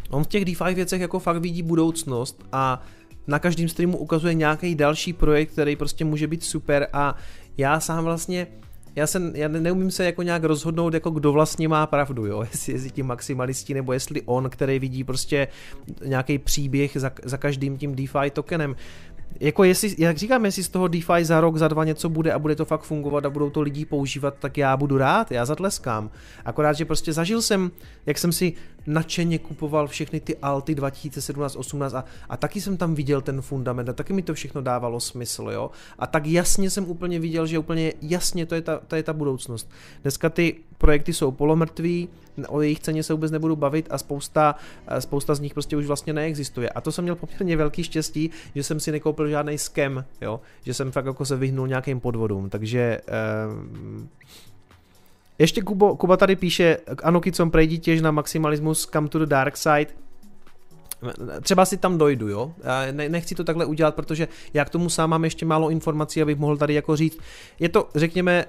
On 0.10 0.24
v 0.24 0.28
těch 0.28 0.46
DeFi 0.46 0.74
věcech 0.74 1.02
jako 1.02 1.20
fakt 1.20 1.38
vidí 1.38 1.64
budoucnost 1.64 2.44
a 2.52 2.82
na 3.28 3.40
každém 3.40 3.70
streamu 3.70 3.98
ukazuje 3.98 4.34
nějaký 4.34 4.76
další 4.76 5.14
projekt, 5.14 5.52
který 5.52 5.76
prostě 5.76 6.06
může 6.06 6.28
být 6.28 6.44
super 6.44 6.88
a 6.94 7.16
já 7.58 7.80
sám 7.80 8.04
vlastně 8.04 8.48
já, 8.96 9.08
se, 9.08 9.32
já 9.34 9.48
neumím 9.48 9.92
se 9.92 10.06
jako 10.06 10.24
nějak 10.24 10.44
rozhodnout, 10.44 10.94
jako 10.94 11.10
kdo 11.10 11.32
vlastně 11.32 11.68
má 11.68 11.88
pravdu, 11.88 12.26
jo, 12.26 12.42
jestli, 12.52 12.74
jestli 12.74 12.92
ti 12.92 13.04
maximalisti, 13.04 13.74
nebo 13.74 13.94
jestli 13.94 14.22
on, 14.26 14.50
který 14.50 14.80
vidí 14.80 15.04
prostě 15.04 15.48
nějaký 16.06 16.38
příběh 16.38 16.92
za, 16.96 17.12
za 17.24 17.38
každým 17.38 17.78
tím 17.78 17.96
DeFi 17.96 18.30
tokenem 18.34 18.76
jako 19.40 19.64
jestli, 19.64 19.96
jak 19.98 20.18
říkám, 20.18 20.46
jestli 20.46 20.64
z 20.64 20.70
toho 20.70 20.88
DeFi 20.88 21.26
za 21.26 21.42
rok, 21.42 21.58
za 21.58 21.68
dva 21.68 21.84
něco 21.84 22.10
bude 22.10 22.34
a 22.34 22.40
bude 22.40 22.56
to 22.56 22.66
fakt 22.66 22.82
fungovat 22.84 23.26
a 23.26 23.30
budou 23.30 23.50
to 23.50 23.62
lidi 23.62 23.86
používat, 23.86 24.36
tak 24.40 24.58
já 24.58 24.78
budu 24.78 24.98
rád, 24.98 25.32
já 25.32 25.46
zatleskám. 25.46 26.10
Akorát, 26.46 26.74
že 26.74 26.86
prostě 26.86 27.14
zažil 27.14 27.42
jsem, 27.42 27.72
jak 28.06 28.18
jsem 28.18 28.32
si 28.32 28.54
nadšeně 28.88 29.40
kupoval 29.40 29.88
všechny 29.88 30.20
ty 30.20 30.38
alty 30.38 30.76
2017, 30.76 31.56
18 31.56 31.94
a, 31.94 32.06
a 32.30 32.38
taky 32.38 32.62
jsem 32.62 32.78
tam 32.78 32.96
viděl 32.96 33.22
ten 33.22 33.42
fundament 33.42 33.90
a 33.90 33.94
taky 33.94 34.14
mi 34.14 34.22
to 34.22 34.34
všechno 34.34 34.62
dávalo 34.62 35.00
smysl, 35.00 35.50
jo. 35.52 35.72
A 36.00 36.08
tak 36.08 36.26
jasně 36.26 36.70
jsem 36.70 36.90
úplně 36.90 37.20
viděl, 37.20 37.48
že 37.48 37.60
úplně 37.60 37.94
jasně 38.02 38.46
to 38.46 38.56
je 38.56 38.62
ta, 38.62 38.80
to 38.88 38.96
je 38.96 39.04
ta 39.04 39.14
budoucnost. 39.14 39.70
Dneska 40.02 40.30
ty 40.30 40.56
projekty 40.78 41.14
jsou 41.14 41.32
polomrtví, 41.32 42.10
o 42.48 42.62
jejich 42.62 42.80
ceně 42.80 43.04
se 43.04 43.14
vůbec 43.14 43.32
nebudu 43.32 43.56
bavit 43.56 43.88
a 43.90 43.98
spousta, 43.98 44.56
spousta 45.00 45.36
z 45.36 45.40
nich 45.40 45.54
prostě 45.54 45.78
už 45.78 45.86
vlastně 45.86 46.14
neexistuje. 46.14 46.70
A 46.70 46.82
to 46.82 46.92
jsem 46.92 47.04
měl 47.04 47.16
poměrně 47.16 47.58
velký 47.58 47.84
štěstí, 47.84 48.30
že 48.56 48.64
jsem 48.64 48.80
si 48.80 48.92
nekoupil 48.92 49.28
žádný 49.30 49.58
skem, 49.58 50.06
jo, 50.22 50.42
že 50.66 50.74
jsem 50.74 50.92
fakt 50.92 51.06
jako 51.06 51.26
se 51.26 51.36
vyhnul 51.36 51.68
nějakým 51.68 52.00
podvodům, 52.00 52.50
takže 52.50 53.02
um, 53.48 54.10
ještě 55.40 55.62
Kubo, 55.62 55.96
Kuba 55.96 56.18
tady 56.18 56.36
píše, 56.36 56.78
Anoky, 57.04 57.32
co 57.32 57.46
prejdi 57.46 57.78
těž 57.78 58.02
na 58.02 58.12
maximalismus, 58.12 58.90
come 58.94 59.10
to 59.10 59.20
the 59.20 59.26
dark 59.26 59.58
side. 59.58 59.88
Třeba 61.42 61.66
si 61.66 61.78
tam 61.78 61.98
dojdu, 61.98 62.28
jo. 62.28 62.54
Já 62.64 62.92
ne, 62.92 63.10
nechci 63.10 63.36
to 63.36 63.44
takhle 63.44 63.66
udělat, 63.66 63.96
protože 63.96 64.28
já 64.54 64.66
k 64.66 64.70
tomu 64.70 64.90
sám 64.90 65.10
mám 65.10 65.24
ještě 65.24 65.46
málo 65.46 65.70
informací, 65.70 66.22
abych 66.22 66.38
mohl 66.38 66.58
tady 66.58 66.74
jako 66.74 66.96
říct. 66.96 67.20
Je 67.60 67.70
to, 67.70 67.90
řekněme, 67.96 68.46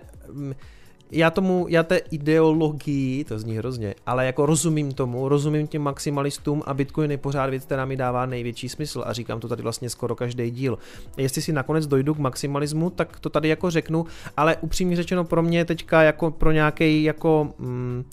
já 1.12 1.30
tomu, 1.30 1.66
já 1.68 1.82
té 1.82 1.96
ideologii, 1.96 3.24
to 3.24 3.38
zní 3.38 3.56
hrozně, 3.56 3.94
ale 4.06 4.26
jako 4.26 4.46
rozumím 4.46 4.92
tomu, 4.92 5.28
rozumím 5.28 5.66
těm 5.66 5.82
maximalistům 5.82 6.62
a 6.66 6.74
Bitcoin 6.74 7.10
je 7.10 7.18
pořád 7.18 7.50
věc, 7.50 7.64
která 7.64 7.84
mi 7.84 7.96
dává 7.96 8.26
největší 8.26 8.68
smysl 8.68 9.02
a 9.06 9.12
říkám 9.12 9.40
to 9.40 9.48
tady 9.48 9.62
vlastně 9.62 9.90
skoro 9.90 10.14
každý 10.14 10.50
díl. 10.50 10.78
Jestli 11.16 11.42
si 11.42 11.52
nakonec 11.52 11.86
dojdu 11.86 12.14
k 12.14 12.18
maximalismu, 12.18 12.90
tak 12.90 13.20
to 13.20 13.30
tady 13.30 13.48
jako 13.48 13.70
řeknu, 13.70 14.06
ale 14.36 14.56
upřímně 14.60 14.96
řečeno 14.96 15.24
pro 15.24 15.42
mě 15.42 15.64
teďka 15.64 16.02
jako 16.02 16.30
pro 16.30 16.52
nějaký 16.52 17.04
jako 17.04 17.48
mm, 17.58 18.04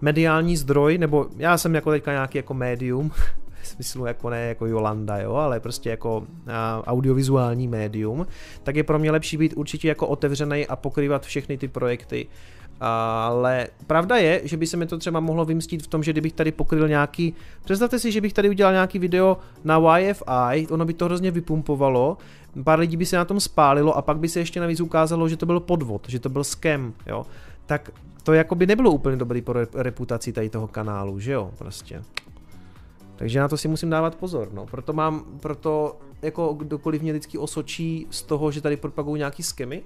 mediální 0.00 0.56
zdroj, 0.56 0.98
nebo 0.98 1.26
já 1.36 1.58
jsem 1.58 1.74
jako 1.74 1.90
teďka 1.90 2.12
nějaký 2.12 2.38
jako 2.38 2.54
médium, 2.54 3.10
smyslu 3.66 4.06
jako 4.06 4.30
ne 4.30 4.40
jako 4.46 4.66
Jolanda, 4.66 5.18
jo, 5.18 5.34
ale 5.34 5.60
prostě 5.60 5.90
jako 5.90 6.26
audiovizuální 6.84 7.68
médium, 7.68 8.26
tak 8.62 8.76
je 8.76 8.84
pro 8.84 8.98
mě 8.98 9.10
lepší 9.10 9.36
být 9.36 9.54
určitě 9.56 9.88
jako 9.88 10.06
otevřený 10.06 10.66
a 10.66 10.76
pokrývat 10.76 11.26
všechny 11.26 11.58
ty 11.58 11.68
projekty. 11.68 12.26
Ale 12.80 13.66
pravda 13.86 14.16
je, 14.16 14.40
že 14.44 14.56
by 14.56 14.66
se 14.66 14.76
mi 14.76 14.86
to 14.86 14.98
třeba 14.98 15.20
mohlo 15.20 15.44
vymstit 15.44 15.82
v 15.82 15.86
tom, 15.86 16.02
že 16.02 16.12
kdybych 16.12 16.32
tady 16.32 16.52
pokryl 16.52 16.88
nějaký, 16.88 17.34
představte 17.64 17.98
si, 17.98 18.12
že 18.12 18.20
bych 18.20 18.32
tady 18.32 18.48
udělal 18.48 18.72
nějaký 18.72 18.98
video 18.98 19.38
na 19.64 19.98
YFI, 19.98 20.66
ono 20.70 20.84
by 20.84 20.94
to 20.94 21.04
hrozně 21.04 21.30
vypumpovalo, 21.30 22.16
pár 22.64 22.78
lidí 22.78 22.96
by 22.96 23.06
se 23.06 23.16
na 23.16 23.24
tom 23.24 23.40
spálilo 23.40 23.96
a 23.96 24.02
pak 24.02 24.18
by 24.18 24.28
se 24.28 24.40
ještě 24.40 24.60
navíc 24.60 24.80
ukázalo, 24.80 25.28
že 25.28 25.36
to 25.36 25.46
byl 25.46 25.60
podvod, 25.60 26.08
že 26.08 26.18
to 26.18 26.28
byl 26.28 26.44
scam, 26.44 26.92
jo. 27.06 27.26
Tak 27.66 27.90
to 28.22 28.32
jako 28.32 28.54
by 28.54 28.66
nebylo 28.66 28.90
úplně 28.90 29.16
dobrý 29.16 29.42
pro 29.42 29.60
reputaci 29.74 30.32
tady 30.32 30.50
toho 30.50 30.68
kanálu, 30.68 31.20
že 31.20 31.32
jo, 31.32 31.50
prostě. 31.58 32.02
Takže 33.16 33.40
na 33.40 33.48
to 33.48 33.56
si 33.56 33.68
musím 33.68 33.90
dávat 33.90 34.14
pozor, 34.14 34.52
no. 34.52 34.66
Proto 34.66 34.92
mám, 34.92 35.24
proto 35.40 35.98
jako 36.22 36.54
kdokoliv 36.54 37.02
mě 37.02 37.12
vždycky 37.12 37.38
osočí 37.38 38.06
z 38.10 38.22
toho, 38.22 38.50
že 38.50 38.60
tady 38.60 38.76
propagují 38.76 39.18
nějaký 39.18 39.42
skemy, 39.42 39.82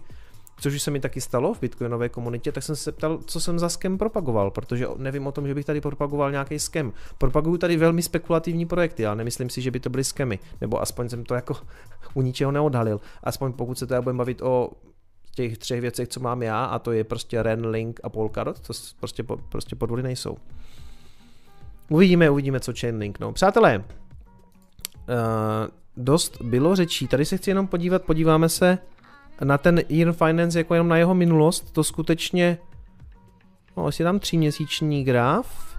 což 0.60 0.74
už 0.74 0.82
se 0.82 0.90
mi 0.90 1.00
taky 1.00 1.20
stalo 1.20 1.54
v 1.54 1.60
bitcoinové 1.60 2.08
komunitě, 2.08 2.52
tak 2.52 2.62
jsem 2.62 2.76
se 2.76 2.92
ptal, 2.92 3.18
co 3.26 3.40
jsem 3.40 3.58
za 3.58 3.68
skem 3.68 3.98
propagoval, 3.98 4.50
protože 4.50 4.86
nevím 4.96 5.26
o 5.26 5.32
tom, 5.32 5.48
že 5.48 5.54
bych 5.54 5.66
tady 5.66 5.80
propagoval 5.80 6.30
nějaký 6.30 6.58
skem. 6.58 6.92
Propaguju 7.18 7.58
tady 7.58 7.76
velmi 7.76 8.02
spekulativní 8.02 8.66
projekty, 8.66 9.06
ale 9.06 9.16
nemyslím 9.16 9.50
si, 9.50 9.62
že 9.62 9.70
by 9.70 9.80
to 9.80 9.90
byly 9.90 10.04
skemy, 10.04 10.38
nebo 10.60 10.82
aspoň 10.82 11.08
jsem 11.08 11.24
to 11.24 11.34
jako 11.34 11.56
u 12.14 12.22
ničeho 12.22 12.52
neodhalil. 12.52 13.00
Aspoň 13.22 13.52
pokud 13.52 13.78
se 13.78 13.86
teda 13.86 14.02
budeme 14.02 14.18
bavit 14.18 14.42
o 14.42 14.70
těch 15.34 15.58
třech 15.58 15.80
věcech, 15.80 16.08
co 16.08 16.20
mám 16.20 16.42
já, 16.42 16.64
a 16.64 16.78
to 16.78 16.92
je 16.92 17.04
prostě 17.04 17.42
Ren, 17.42 17.66
Link 17.66 18.00
a 18.02 18.08
Polkadot, 18.08 18.60
to 18.60 18.72
prostě, 19.00 19.22
prostě 19.48 19.76
podvody 19.76 20.02
nejsou. 20.02 20.36
Uvidíme, 21.90 22.30
uvidíme, 22.30 22.60
co 22.60 22.72
Chainlink. 22.80 23.20
No, 23.20 23.32
přátelé, 23.32 23.78
uh, 23.78 23.84
dost 25.96 26.42
bylo 26.42 26.76
řečí. 26.76 27.08
Tady 27.08 27.24
se 27.24 27.36
chci 27.36 27.50
jenom 27.50 27.66
podívat, 27.66 28.02
podíváme 28.02 28.48
se 28.48 28.78
na 29.44 29.58
ten 29.58 29.80
Earn 30.00 30.12
Finance 30.12 30.58
jako 30.58 30.74
jenom 30.74 30.88
na 30.88 30.96
jeho 30.96 31.14
minulost. 31.14 31.72
To 31.72 31.84
skutečně, 31.84 32.58
no, 33.76 33.86
jestli 33.86 34.04
tam 34.04 34.18
tříměsíční 34.18 35.04
graf. 35.04 35.76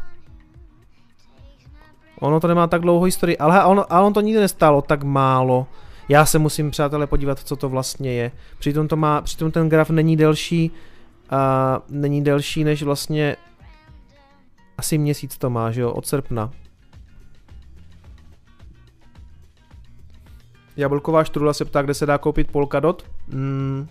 Ono 2.20 2.40
to 2.40 2.48
nemá 2.48 2.68
tak 2.68 2.82
dlouhou 2.82 3.04
historii, 3.04 3.38
ale 3.38 3.66
on, 3.66 3.86
ale 3.90 4.08
on 4.08 4.14
to 4.14 4.22
nikdy 4.22 4.40
nestálo 4.40 4.82
tak 4.82 5.04
málo. 5.04 5.68
Já 6.10 6.26
se 6.26 6.40
musím, 6.40 6.72
přátelé, 6.72 7.08
podívat, 7.08 7.40
co 7.40 7.56
to 7.56 7.70
vlastně 7.70 8.14
je. 8.14 8.32
Přitom, 8.60 8.88
to 8.88 8.96
má, 8.96 9.22
přitom 9.22 9.52
ten 9.52 9.70
graf 9.70 9.90
není 9.90 10.18
delší, 10.18 10.72
a 11.30 11.82
není 11.90 12.24
delší 12.24 12.64
než 12.64 12.84
vlastně 12.84 13.36
asi 14.82 14.98
měsíc 14.98 15.38
to 15.38 15.50
má, 15.50 15.72
že 15.72 15.82
jo, 15.82 15.92
od 15.94 16.06
srpna. 16.06 16.52
Jablková 20.78 21.24
štrula 21.24 21.54
se 21.54 21.66
ptá, 21.66 21.82
kde 21.82 21.94
se 21.94 22.06
dá 22.06 22.18
koupit 22.18 22.52
Polkadot. 22.52 23.06
Mm, 23.28 23.88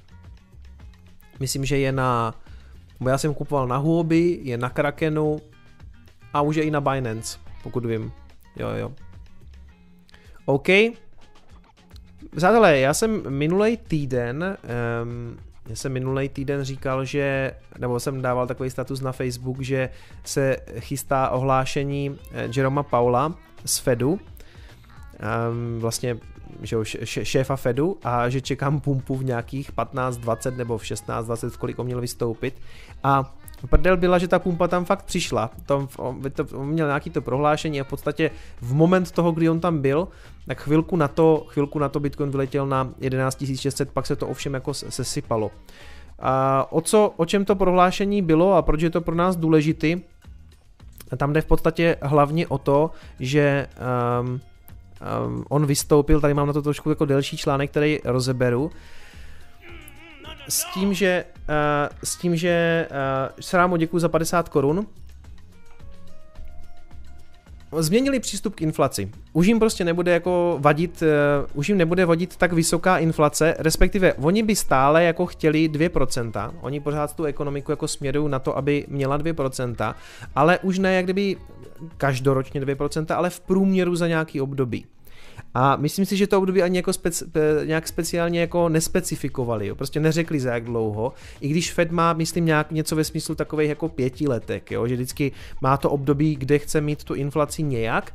myslím, 1.41 1.65
že 1.65 1.79
je 1.79 1.93
na... 1.93 2.35
Já 3.07 3.19
jsem 3.19 3.35
kupoval 3.35 3.69
na 3.69 3.77
Huobi, 3.77 4.41
je 4.43 4.59
na 4.59 4.71
Krakenu 4.71 5.39
a 6.33 6.43
už 6.43 6.57
je 6.57 6.63
i 6.63 6.71
na 6.71 6.81
Binance, 6.81 7.39
pokud 7.63 7.87
vím. 7.87 8.13
Jo, 8.57 8.69
jo. 8.69 8.93
OK. 10.45 10.69
Přátelé, 12.37 12.79
já 12.79 12.95
jsem 12.95 13.23
minulý 13.31 13.77
týden, 13.77 14.57
um, 15.03 15.39
já 15.71 15.77
jsem 15.77 15.93
minulý 15.93 16.29
týden 16.29 16.65
říkal, 16.65 17.05
že, 17.05 17.53
nebo 17.79 18.01
jsem 18.01 18.23
dával 18.23 18.47
takový 18.47 18.71
status 18.71 19.01
na 19.01 19.13
Facebook, 19.13 19.61
že 19.61 19.89
se 20.25 20.57
chystá 20.79 21.31
ohlášení 21.31 22.19
eh, 22.33 22.49
Jeroma 22.57 22.83
Paula 22.83 23.35
z 23.65 23.79
Fedu, 23.79 24.11
um, 24.11 24.21
vlastně 25.81 26.17
že 26.63 26.77
jo, 26.77 26.85
šéfa 27.05 27.57
Fedu 27.57 27.99
a 28.05 28.29
že 28.29 28.41
čekám 28.41 28.81
pumpu 28.81 29.17
v 29.17 29.25
nějakých 29.25 29.73
15, 29.73 30.17
20 30.17 30.57
nebo 30.57 30.79
v 30.79 30.87
16, 30.87 31.27
20, 31.27 31.53
v 31.53 31.59
kolik 31.59 31.79
on 31.79 31.87
měl 31.87 32.01
vystoupit. 32.01 32.55
A 33.03 33.35
prdel 33.67 33.97
byla, 33.97 34.19
že 34.19 34.29
ta 34.29 34.39
pumpa 34.39 34.69
tam 34.69 34.85
fakt 34.85 35.05
přišla. 35.05 35.51
Tom, 35.67 35.89
on, 35.97 36.23
to, 36.33 36.47
on 36.55 36.69
měl 36.69 36.87
nějaký 36.87 37.11
to 37.11 37.23
prohlášení 37.23 37.81
a 37.81 37.85
v 37.85 37.89
podstatě 37.89 38.31
v 38.61 38.75
moment 38.75 39.11
toho, 39.11 39.33
kdy 39.33 39.49
on 39.49 39.61
tam 39.61 39.79
byl, 39.79 40.09
tak 40.47 40.61
chvilku 40.61 40.97
na 40.97 41.09
to, 41.09 41.47
chvilku 41.49 41.79
na 41.79 41.89
to 41.89 42.01
Bitcoin 42.01 42.31
vyletěl 42.31 42.67
na 42.67 42.91
11 42.99 43.45
600, 43.57 43.91
pak 43.91 44.07
se 44.07 44.17
to 44.17 44.29
ovšem 44.29 44.55
jako 44.55 44.75
sesypalo. 44.75 45.51
A 46.19 46.67
o, 46.71 46.81
co, 46.81 47.15
o 47.17 47.25
čem 47.27 47.45
to 47.45 47.57
prohlášení 47.57 48.23
bylo 48.23 48.55
a 48.55 48.63
proč 48.63 48.83
je 48.83 48.91
to 48.91 49.01
pro 49.01 49.15
nás 49.15 49.37
důležitý? 49.37 50.01
Tam 51.17 51.33
jde 51.33 51.41
v 51.41 51.47
podstatě 51.47 51.97
hlavně 52.03 52.47
o 52.47 52.59
to, 52.59 52.91
že 53.21 53.67
um, 54.21 54.29
um, 54.31 55.45
on 55.49 55.67
vystoupil, 55.67 56.21
tady 56.21 56.35
mám 56.35 56.47
na 56.47 56.53
to 56.53 56.63
trošku 56.63 56.91
jako 56.91 57.05
delší 57.05 57.37
článek, 57.37 57.71
který 57.71 57.99
rozeberu, 58.05 58.71
s 60.51 60.65
tím, 60.75 60.95
že, 60.95 61.25
uh, 61.49 61.97
s 62.05 62.17
tím, 62.17 62.37
že 62.37 62.87
uh, 62.91 62.97
Srámo 63.41 63.77
děkuji 63.77 63.99
za 63.99 64.09
50 64.09 64.49
korun, 64.49 64.87
změnili 67.79 68.21
přístup 68.21 68.55
k 68.55 68.63
inflaci. 68.63 69.11
Už 69.33 69.47
jim 69.47 69.59
prostě 69.59 69.85
nebude 69.85 70.13
jako 70.13 70.57
vadit, 70.61 71.03
uh, 71.03 71.59
už 71.59 71.69
jim 71.69 71.79
nebude 71.79 72.07
vadit 72.07 72.37
tak 72.37 72.53
vysoká 72.53 72.99
inflace, 72.99 73.55
respektive 73.59 74.15
oni 74.15 74.43
by 74.43 74.57
stále 74.57 75.05
jako 75.05 75.27
chtěli 75.27 75.69
2%, 75.69 76.55
oni 76.61 76.81
pořád 76.81 77.17
tu 77.17 77.25
ekonomiku 77.25 77.73
jako 77.73 77.89
směrují 77.89 78.31
na 78.31 78.39
to, 78.39 78.57
aby 78.57 78.87
měla 78.89 79.19
2%, 79.19 79.95
ale 80.35 80.59
už 80.59 80.79
ne 80.79 80.95
jak 80.95 81.05
kdyby 81.05 81.37
každoročně 81.97 82.61
2%, 82.61 83.17
ale 83.17 83.31
v 83.31 83.41
průměru 83.41 83.97
za 83.97 84.09
nějaký 84.09 84.41
období. 84.41 84.87
A 85.55 85.77
myslím 85.77 86.07
si, 86.07 86.17
že 86.17 86.27
to 86.27 86.39
období 86.39 86.63
ani 86.63 86.79
jako 86.79 86.91
speci- 86.91 87.27
nějak 87.67 87.89
speciálně 87.89 88.41
jako 88.41 88.69
nespecifikovali, 88.69 89.67
jo? 89.67 89.75
prostě 89.75 90.01
neřekli 90.01 90.41
za 90.41 90.55
jak 90.55 90.65
dlouho, 90.65 91.13
i 91.41 91.49
když 91.49 91.73
Fed 91.73 91.91
má, 91.91 92.13
myslím, 92.13 92.45
nějak 92.45 92.73
něco 92.73 92.97
ve 92.97 93.05
smyslu 93.05 93.35
takových 93.35 93.69
jako 93.69 93.89
pěti 93.89 94.29
letek, 94.29 94.71
jo? 94.71 94.87
že 94.87 94.95
vždycky 94.95 95.33
má 95.61 95.77
to 95.77 95.91
období, 95.91 96.37
kde 96.37 96.59
chce 96.59 96.81
mít 96.81 97.05
tu 97.05 97.15
inflaci 97.15 97.63
nějak, 97.63 98.13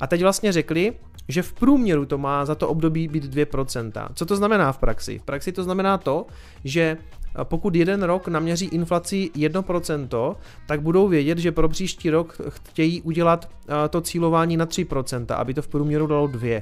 a 0.00 0.06
teď 0.06 0.22
vlastně 0.22 0.52
řekli, 0.52 0.92
že 1.28 1.42
v 1.42 1.52
průměru 1.52 2.06
to 2.06 2.18
má 2.18 2.44
za 2.44 2.54
to 2.54 2.68
období 2.68 3.08
být 3.08 3.24
2%. 3.24 4.08
Co 4.14 4.26
to 4.26 4.36
znamená 4.36 4.72
v 4.72 4.78
praxi? 4.78 5.18
V 5.18 5.22
praxi 5.22 5.52
to 5.52 5.62
znamená 5.62 5.98
to, 5.98 6.26
že 6.64 6.96
pokud 7.42 7.74
jeden 7.74 8.02
rok 8.02 8.28
naměří 8.28 8.66
inflaci 8.66 9.30
1%, 9.36 10.36
tak 10.66 10.82
budou 10.82 11.08
vědět, 11.08 11.38
že 11.38 11.52
pro 11.52 11.68
příští 11.68 12.10
rok 12.10 12.40
chtějí 12.48 13.02
udělat 13.02 13.48
to 13.90 14.00
cílování 14.00 14.56
na 14.56 14.66
3%, 14.66 15.34
aby 15.34 15.54
to 15.54 15.62
v 15.62 15.68
průměru 15.68 16.06
dalo 16.06 16.26
2. 16.26 16.60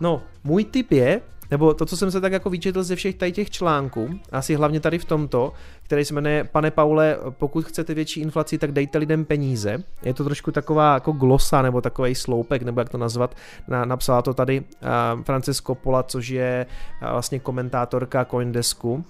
No, 0.00 0.22
můj 0.44 0.64
tip 0.64 0.92
je, 0.92 1.20
nebo 1.50 1.74
to, 1.74 1.86
co 1.86 1.96
jsem 1.96 2.10
se 2.10 2.20
tak 2.20 2.32
jako 2.32 2.50
vyčetl 2.50 2.82
ze 2.82 2.96
všech 2.96 3.14
tady 3.14 3.32
těch 3.32 3.50
článků, 3.50 4.08
asi 4.32 4.54
hlavně 4.54 4.80
tady 4.80 4.98
v 4.98 5.04
tomto, 5.04 5.52
který 5.82 6.04
se 6.04 6.14
jmenuje 6.14 6.44
Pane 6.44 6.70
Paule, 6.70 7.18
pokud 7.30 7.64
chcete 7.64 7.94
větší 7.94 8.20
inflaci, 8.20 8.58
tak 8.58 8.72
dejte 8.72 8.98
lidem 8.98 9.24
peníze. 9.24 9.82
Je 10.02 10.14
to 10.14 10.24
trošku 10.24 10.52
taková 10.52 10.94
jako 10.94 11.12
glosa 11.12 11.62
nebo 11.62 11.80
takový 11.80 12.14
sloupek, 12.14 12.62
nebo 12.62 12.80
jak 12.80 12.88
to 12.88 12.98
nazvat. 12.98 13.34
Na, 13.68 13.84
napsala 13.84 14.22
to 14.22 14.34
tady 14.34 14.60
uh, 14.60 15.22
Francesco 15.22 15.74
Pola, 15.74 16.02
což 16.02 16.28
je 16.28 16.66
uh, 17.02 17.10
vlastně 17.10 17.38
komentátorka 17.38 18.24
Coindesku. 18.24 19.04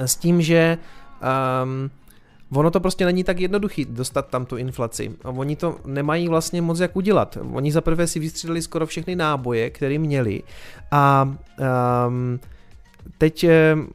S 0.00 0.16
tím, 0.16 0.42
že 0.42 0.78
um, 1.64 1.90
Ono 2.52 2.70
to 2.70 2.80
prostě 2.80 3.04
není 3.04 3.24
tak 3.24 3.40
jednoduchý 3.40 3.84
dostat 3.84 4.28
tam 4.28 4.46
tu 4.46 4.56
inflaci. 4.56 5.14
A 5.24 5.28
oni 5.30 5.56
to 5.56 5.76
nemají 5.86 6.28
vlastně 6.28 6.62
moc 6.62 6.80
jak 6.80 6.96
udělat. 6.96 7.38
Oni 7.52 7.72
zaprvé 7.72 8.06
si 8.06 8.18
vystřídali 8.18 8.62
skoro 8.62 8.86
všechny 8.86 9.16
náboje, 9.16 9.70
které 9.70 9.98
měli 9.98 10.42
a 10.90 11.34
um, 12.08 12.40
teď 13.18 13.46
um, 13.74 13.88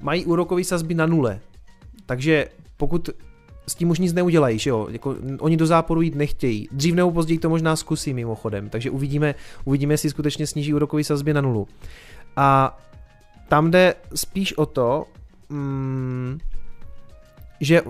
mají 0.00 0.26
úrokový 0.26 0.64
sazby 0.64 0.94
na 0.94 1.06
nule. 1.06 1.40
Takže 2.06 2.48
pokud 2.76 3.10
s 3.66 3.74
tím 3.74 3.90
už 3.90 3.98
nic 3.98 4.12
neudělají, 4.12 4.58
že 4.58 4.70
jo? 4.70 4.88
Jako, 4.90 5.16
oni 5.40 5.56
do 5.56 5.66
záporu 5.66 6.00
jít 6.02 6.14
nechtějí. 6.14 6.68
Dřív 6.72 6.94
nebo 6.94 7.10
později 7.10 7.38
to 7.38 7.48
možná 7.48 7.76
zkusí 7.76 8.14
mimochodem, 8.14 8.68
takže 8.68 8.90
uvidíme, 8.90 9.34
uvidíme, 9.64 9.94
jestli 9.94 10.10
skutečně 10.10 10.46
sníží 10.46 10.74
úrokový 10.74 11.04
sazby 11.04 11.34
na 11.34 11.40
nulu. 11.40 11.68
A 12.36 12.78
tam 13.48 13.70
jde 13.70 13.94
spíš 14.14 14.58
o 14.58 14.66
to, 14.66 15.06
mm, 15.48 16.38
že 17.60 17.82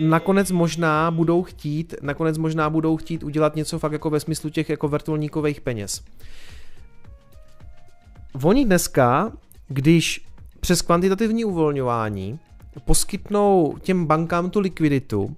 nakonec 0.00 0.50
možná 0.50 1.10
budou 1.10 1.42
chtít, 1.42 1.94
nakonec 2.02 2.38
možná 2.38 2.70
budou 2.70 2.96
chtít 2.96 3.22
udělat 3.22 3.56
něco 3.56 3.78
fakt 3.78 3.92
jako 3.92 4.10
ve 4.10 4.20
smyslu 4.20 4.50
těch 4.50 4.68
jako 4.70 4.88
vrtulníkových 4.88 5.60
peněz. 5.60 6.02
Oni 8.42 8.64
dneska, 8.64 9.32
když 9.68 10.26
přes 10.60 10.82
kvantitativní 10.82 11.44
uvolňování 11.44 12.38
poskytnou 12.84 13.76
těm 13.82 14.06
bankám 14.06 14.50
tu 14.50 14.60
likviditu, 14.60 15.36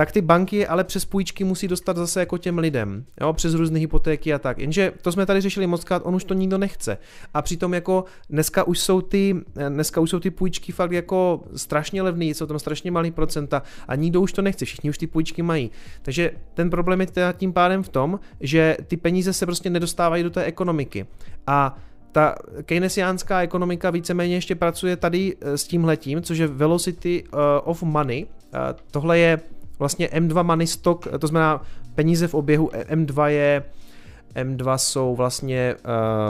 tak 0.00 0.12
ty 0.12 0.20
banky 0.20 0.66
ale 0.66 0.84
přes 0.84 1.04
půjčky 1.04 1.44
musí 1.44 1.68
dostat 1.68 1.96
zase 1.96 2.20
jako 2.20 2.38
těm 2.38 2.58
lidem, 2.58 3.04
jo, 3.20 3.32
přes 3.32 3.54
různé 3.54 3.78
hypotéky 3.78 4.34
a 4.34 4.38
tak. 4.38 4.58
Jenže 4.58 4.92
to 5.02 5.12
jsme 5.12 5.26
tady 5.26 5.40
řešili 5.40 5.66
moc 5.66 5.84
krát, 5.84 6.02
on 6.04 6.14
už 6.14 6.24
to 6.24 6.34
nikdo 6.34 6.58
nechce. 6.58 6.98
A 7.34 7.42
přitom 7.42 7.74
jako 7.74 8.04
dneska 8.30 8.64
už 8.64 8.78
jsou 8.78 9.00
ty, 9.00 9.36
dneska 9.68 10.00
už 10.00 10.10
jsou 10.10 10.20
ty 10.20 10.30
půjčky 10.30 10.72
fakt 10.72 10.92
jako 10.92 11.44
strašně 11.56 12.02
levné, 12.02 12.24
jsou 12.24 12.46
tam 12.46 12.58
strašně 12.58 12.90
malý 12.90 13.10
procenta 13.10 13.62
a 13.88 13.94
nikdo 13.94 14.20
už 14.20 14.32
to 14.32 14.42
nechce, 14.42 14.64
všichni 14.64 14.90
už 14.90 14.98
ty 14.98 15.06
půjčky 15.06 15.42
mají. 15.42 15.70
Takže 16.02 16.30
ten 16.54 16.70
problém 16.70 17.00
je 17.00 17.06
teda 17.06 17.32
tím 17.32 17.52
pádem 17.52 17.82
v 17.82 17.88
tom, 17.88 18.20
že 18.40 18.76
ty 18.86 18.96
peníze 18.96 19.32
se 19.32 19.46
prostě 19.46 19.70
nedostávají 19.70 20.22
do 20.22 20.30
té 20.30 20.44
ekonomiky. 20.44 21.06
A 21.46 21.76
ta 22.12 22.34
keynesiánská 22.62 23.42
ekonomika 23.42 23.90
víceméně 23.90 24.34
ještě 24.34 24.54
pracuje 24.54 24.96
tady 24.96 25.36
eh, 25.40 25.58
s 25.58 25.64
tímhletím, 25.64 26.22
což 26.22 26.38
je 26.38 26.46
Velocity 26.46 27.24
eh, 27.24 27.36
of 27.64 27.82
Money. 27.82 28.26
Eh, 28.54 28.58
tohle 28.90 29.18
je 29.18 29.40
vlastně 29.80 30.06
M2 30.06 30.44
money 30.44 30.66
stock, 30.66 31.08
to 31.18 31.26
znamená 31.26 31.62
peníze 31.94 32.28
v 32.28 32.34
oběhu, 32.34 32.68
M2 32.68 33.26
je 33.26 33.64
M2 34.34 34.76
jsou 34.76 35.16
vlastně 35.16 35.74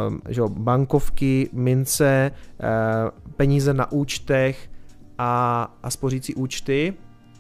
uh, 0.09 0.17
že 0.29 0.43
bankovky, 0.49 1.51
mince, 1.53 2.31
uh, 2.31 3.31
peníze 3.37 3.75
na 3.75 3.93
účtech 3.93 4.71
a, 5.19 5.75
a 5.83 5.91
spořící 5.91 6.35
účty. 6.35 6.95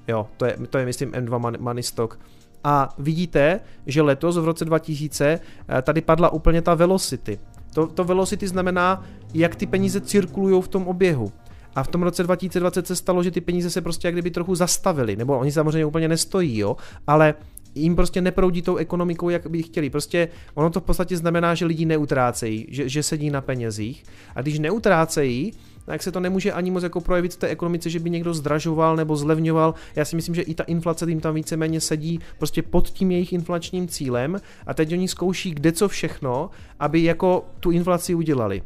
Jo, 0.08 0.26
to 0.36 0.44
je, 0.44 0.56
to 0.70 0.78
je 0.78 0.84
myslím 0.84 1.10
M2 1.10 1.60
money 1.60 1.82
stock. 1.82 2.20
A 2.64 2.94
vidíte, 2.98 3.60
že 3.86 4.02
letos 4.02 4.36
v 4.36 4.44
roce 4.44 4.64
2000 4.64 5.40
tady 5.82 6.00
padla 6.00 6.32
úplně 6.32 6.62
ta 6.62 6.74
velocity. 6.74 7.38
To, 7.74 7.86
to 7.86 8.04
velocity 8.04 8.48
znamená, 8.48 9.04
jak 9.34 9.56
ty 9.56 9.66
peníze 9.66 10.00
cirkulují 10.00 10.62
v 10.62 10.68
tom 10.68 10.88
oběhu. 10.88 11.32
A 11.74 11.82
v 11.82 11.88
tom 11.88 12.02
roce 12.02 12.22
2020 12.22 12.86
se 12.86 12.96
stalo, 12.96 13.22
že 13.22 13.30
ty 13.30 13.40
peníze 13.40 13.70
se 13.70 13.80
prostě 13.80 14.08
jak 14.08 14.14
kdyby 14.14 14.30
trochu 14.30 14.54
zastavily, 14.54 15.16
nebo 15.16 15.38
oni 15.38 15.52
samozřejmě 15.52 15.86
úplně 15.86 16.08
nestojí, 16.08 16.58
jo, 16.58 16.76
ale 17.06 17.34
jim 17.74 17.96
prostě 17.96 18.20
neproudí 18.20 18.62
tou 18.62 18.76
ekonomikou, 18.76 19.28
jak 19.28 19.46
by 19.46 19.62
chtěli. 19.62 19.90
Prostě 19.90 20.28
ono 20.54 20.70
to 20.70 20.80
v 20.80 20.82
podstatě 20.82 21.16
znamená, 21.16 21.54
že 21.54 21.66
lidi 21.66 21.86
neutrácejí, 21.86 22.66
že, 22.70 22.88
že 22.88 23.02
sedí 23.02 23.30
na 23.30 23.40
penězích. 23.40 24.04
A 24.34 24.42
když 24.42 24.58
neutrácejí, 24.58 25.52
tak 25.86 26.02
se 26.02 26.12
to 26.12 26.20
nemůže 26.20 26.52
ani 26.52 26.70
moc 26.70 26.82
jako 26.82 27.00
projevit 27.00 27.34
v 27.34 27.36
té 27.36 27.48
ekonomice, 27.48 27.90
že 27.90 27.98
by 27.98 28.10
někdo 28.10 28.34
zdražoval 28.34 28.96
nebo 28.96 29.16
zlevňoval. 29.16 29.74
Já 29.96 30.04
si 30.04 30.16
myslím, 30.16 30.34
že 30.34 30.42
i 30.42 30.54
ta 30.54 30.64
inflace 30.64 31.06
tím 31.06 31.20
tam 31.20 31.34
víceméně 31.34 31.80
sedí 31.80 32.20
prostě 32.38 32.62
pod 32.62 32.88
tím 32.88 33.10
jejich 33.10 33.32
inflačním 33.32 33.88
cílem 33.88 34.36
a 34.66 34.74
teď 34.74 34.92
oni 34.92 35.08
zkouší 35.08 35.50
kde 35.50 35.72
co 35.72 35.88
všechno, 35.88 36.50
aby 36.80 37.02
jako 37.02 37.44
tu 37.60 37.70
inflaci 37.70 38.14
udělali. 38.14 38.62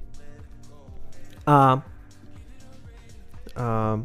A, 1.47 1.83
a 3.57 4.01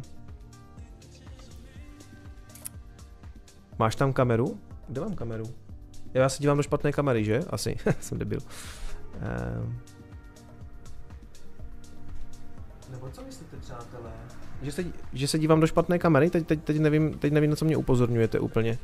Máš 3.80 3.96
tam 3.96 4.12
kameru? 4.12 4.60
Kde 4.88 5.00
mám 5.00 5.14
kameru? 5.14 5.44
Já 6.14 6.28
se 6.28 6.40
dívám 6.40 6.56
do 6.56 6.62
špatné 6.62 6.92
kamery, 6.92 7.24
že? 7.24 7.40
Asi. 7.50 7.76
Jsem 8.00 8.18
debil. 8.18 8.38
Um, 9.60 9.80
nebo 12.90 13.10
co 13.10 13.22
myslíte, 13.22 13.56
přátelé? 13.56 14.12
Že 14.62 14.72
se, 14.72 14.84
že 15.12 15.28
se 15.28 15.38
dívám 15.38 15.60
do 15.60 15.66
špatné 15.66 15.98
kamery? 15.98 16.30
Teď, 16.30 16.46
teď, 16.46 16.64
teď, 16.64 16.78
nevím, 16.78 17.18
teď 17.18 17.32
nevím, 17.32 17.50
na 17.50 17.56
co 17.56 17.64
mě 17.64 17.76
upozorňujete 17.76 18.40
úplně. 18.40 18.78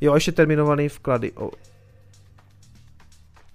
Jo, 0.00 0.14
ještě 0.14 0.32
terminovaný 0.32 0.88
vklady. 0.88 1.32
O... 1.32 1.50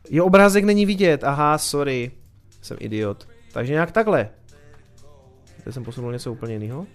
Jo, 0.09 0.25
obrázek 0.25 0.63
není 0.63 0.85
vidět. 0.85 1.23
Aha, 1.23 1.57
sorry. 1.57 2.11
Jsem 2.61 2.77
idiot. 2.79 3.27
Takže 3.53 3.73
nějak 3.73 3.91
takhle. 3.91 4.29
Teď 5.63 5.73
jsem 5.73 5.83
posunul 5.83 6.11
něco 6.11 6.31
úplně 6.31 6.53
jiného. 6.53 6.87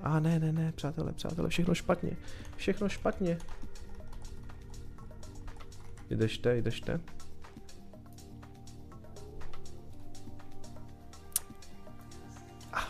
A 0.00 0.20
ne, 0.20 0.38
ne, 0.38 0.52
ne, 0.52 0.72
přátelé, 0.72 1.12
přátelé, 1.12 1.48
všechno 1.48 1.74
špatně. 1.74 2.16
Všechno 2.56 2.88
špatně. 2.88 3.38
Jdešte, 6.10 6.56
jdešte. 6.56 7.00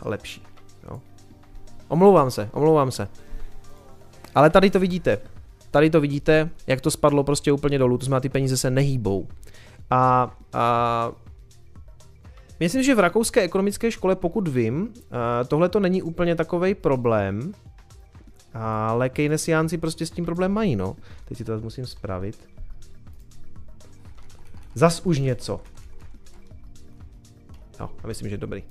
lepší. 0.05 0.43
Jo. 0.91 1.01
Omlouvám 1.89 2.31
se, 2.31 2.51
omlouvám 2.53 2.91
se. 2.91 3.09
Ale 4.35 4.51
tady 4.51 4.71
to 4.71 4.81
vidíte. 4.81 5.19
Tady 5.71 5.91
to 5.91 6.01
vidíte, 6.01 6.51
jak 6.67 6.81
to 6.81 6.91
spadlo 6.91 7.25
prostě 7.25 7.53
úplně 7.53 7.79
dolů, 7.79 7.99
to 7.99 8.05
znamená, 8.05 8.21
ty 8.21 8.29
peníze 8.29 8.57
se 8.57 8.71
nehýbou. 8.71 9.29
A, 9.91 10.31
a 10.53 11.13
myslím, 12.61 12.83
že 12.83 12.95
v 12.95 12.99
rakouské 12.99 13.41
ekonomické 13.41 13.91
škole, 13.91 14.17
pokud 14.17 14.49
vím, 14.49 14.95
tohle 15.49 15.69
to 15.69 15.81
není 15.81 16.03
úplně 16.03 16.37
takový 16.37 16.75
problém, 16.75 17.53
ale 18.55 19.09
keynesiánci 19.09 19.79
prostě 19.79 20.07
s 20.07 20.11
tím 20.11 20.25
problém 20.25 20.53
mají, 20.53 20.77
no. 20.77 20.97
Teď 21.25 21.39
si 21.39 21.45
to 21.45 21.61
musím 21.61 21.87
spravit. 21.87 22.49
Zas 24.75 25.01
už 25.01 25.19
něco. 25.19 25.61
No, 27.81 27.91
a 28.05 28.07
myslím, 28.07 28.31
že 28.31 28.39
dobrý 28.39 28.65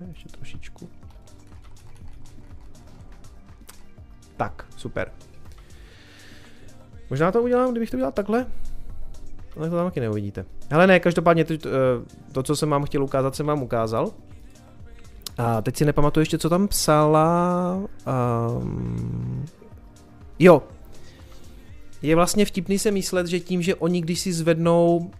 ne, 0.00 0.06
ještě 0.08 0.28
trošičku. 0.28 0.88
Tak, 4.36 4.66
super. 4.76 5.12
Možná 7.10 7.32
to 7.32 7.42
udělám, 7.42 7.70
kdybych 7.70 7.90
to 7.90 7.96
udělal 7.96 8.12
takhle. 8.12 8.46
Ale 9.56 9.70
to 9.70 9.76
tam 9.76 9.86
taky 9.86 10.00
neuvidíte. 10.00 10.44
Ale 10.70 10.86
ne, 10.86 11.00
každopádně 11.00 11.44
to, 11.44 11.54
eh, 11.54 11.68
to, 12.32 12.42
co 12.42 12.56
jsem 12.56 12.70
vám 12.70 12.84
chtěl 12.84 13.04
ukázat, 13.04 13.36
jsem 13.36 13.46
vám 13.46 13.62
ukázal. 13.62 14.10
A 15.38 15.62
teď 15.62 15.76
si 15.76 15.84
nepamatuju 15.84 16.22
ještě, 16.22 16.38
co 16.38 16.48
tam 16.48 16.68
psala. 16.68 17.78
Um, 18.56 19.46
jo, 20.38 20.62
je 22.02 22.16
vlastně 22.16 22.44
vtipný 22.44 22.78
se 22.78 22.90
myslet, 22.90 23.26
že 23.26 23.40
tím, 23.40 23.62
že 23.62 23.74
oni 23.74 24.00
když 24.00 24.20
si 24.20 24.32
zvednou, 24.32 24.96
uh, 24.96 25.10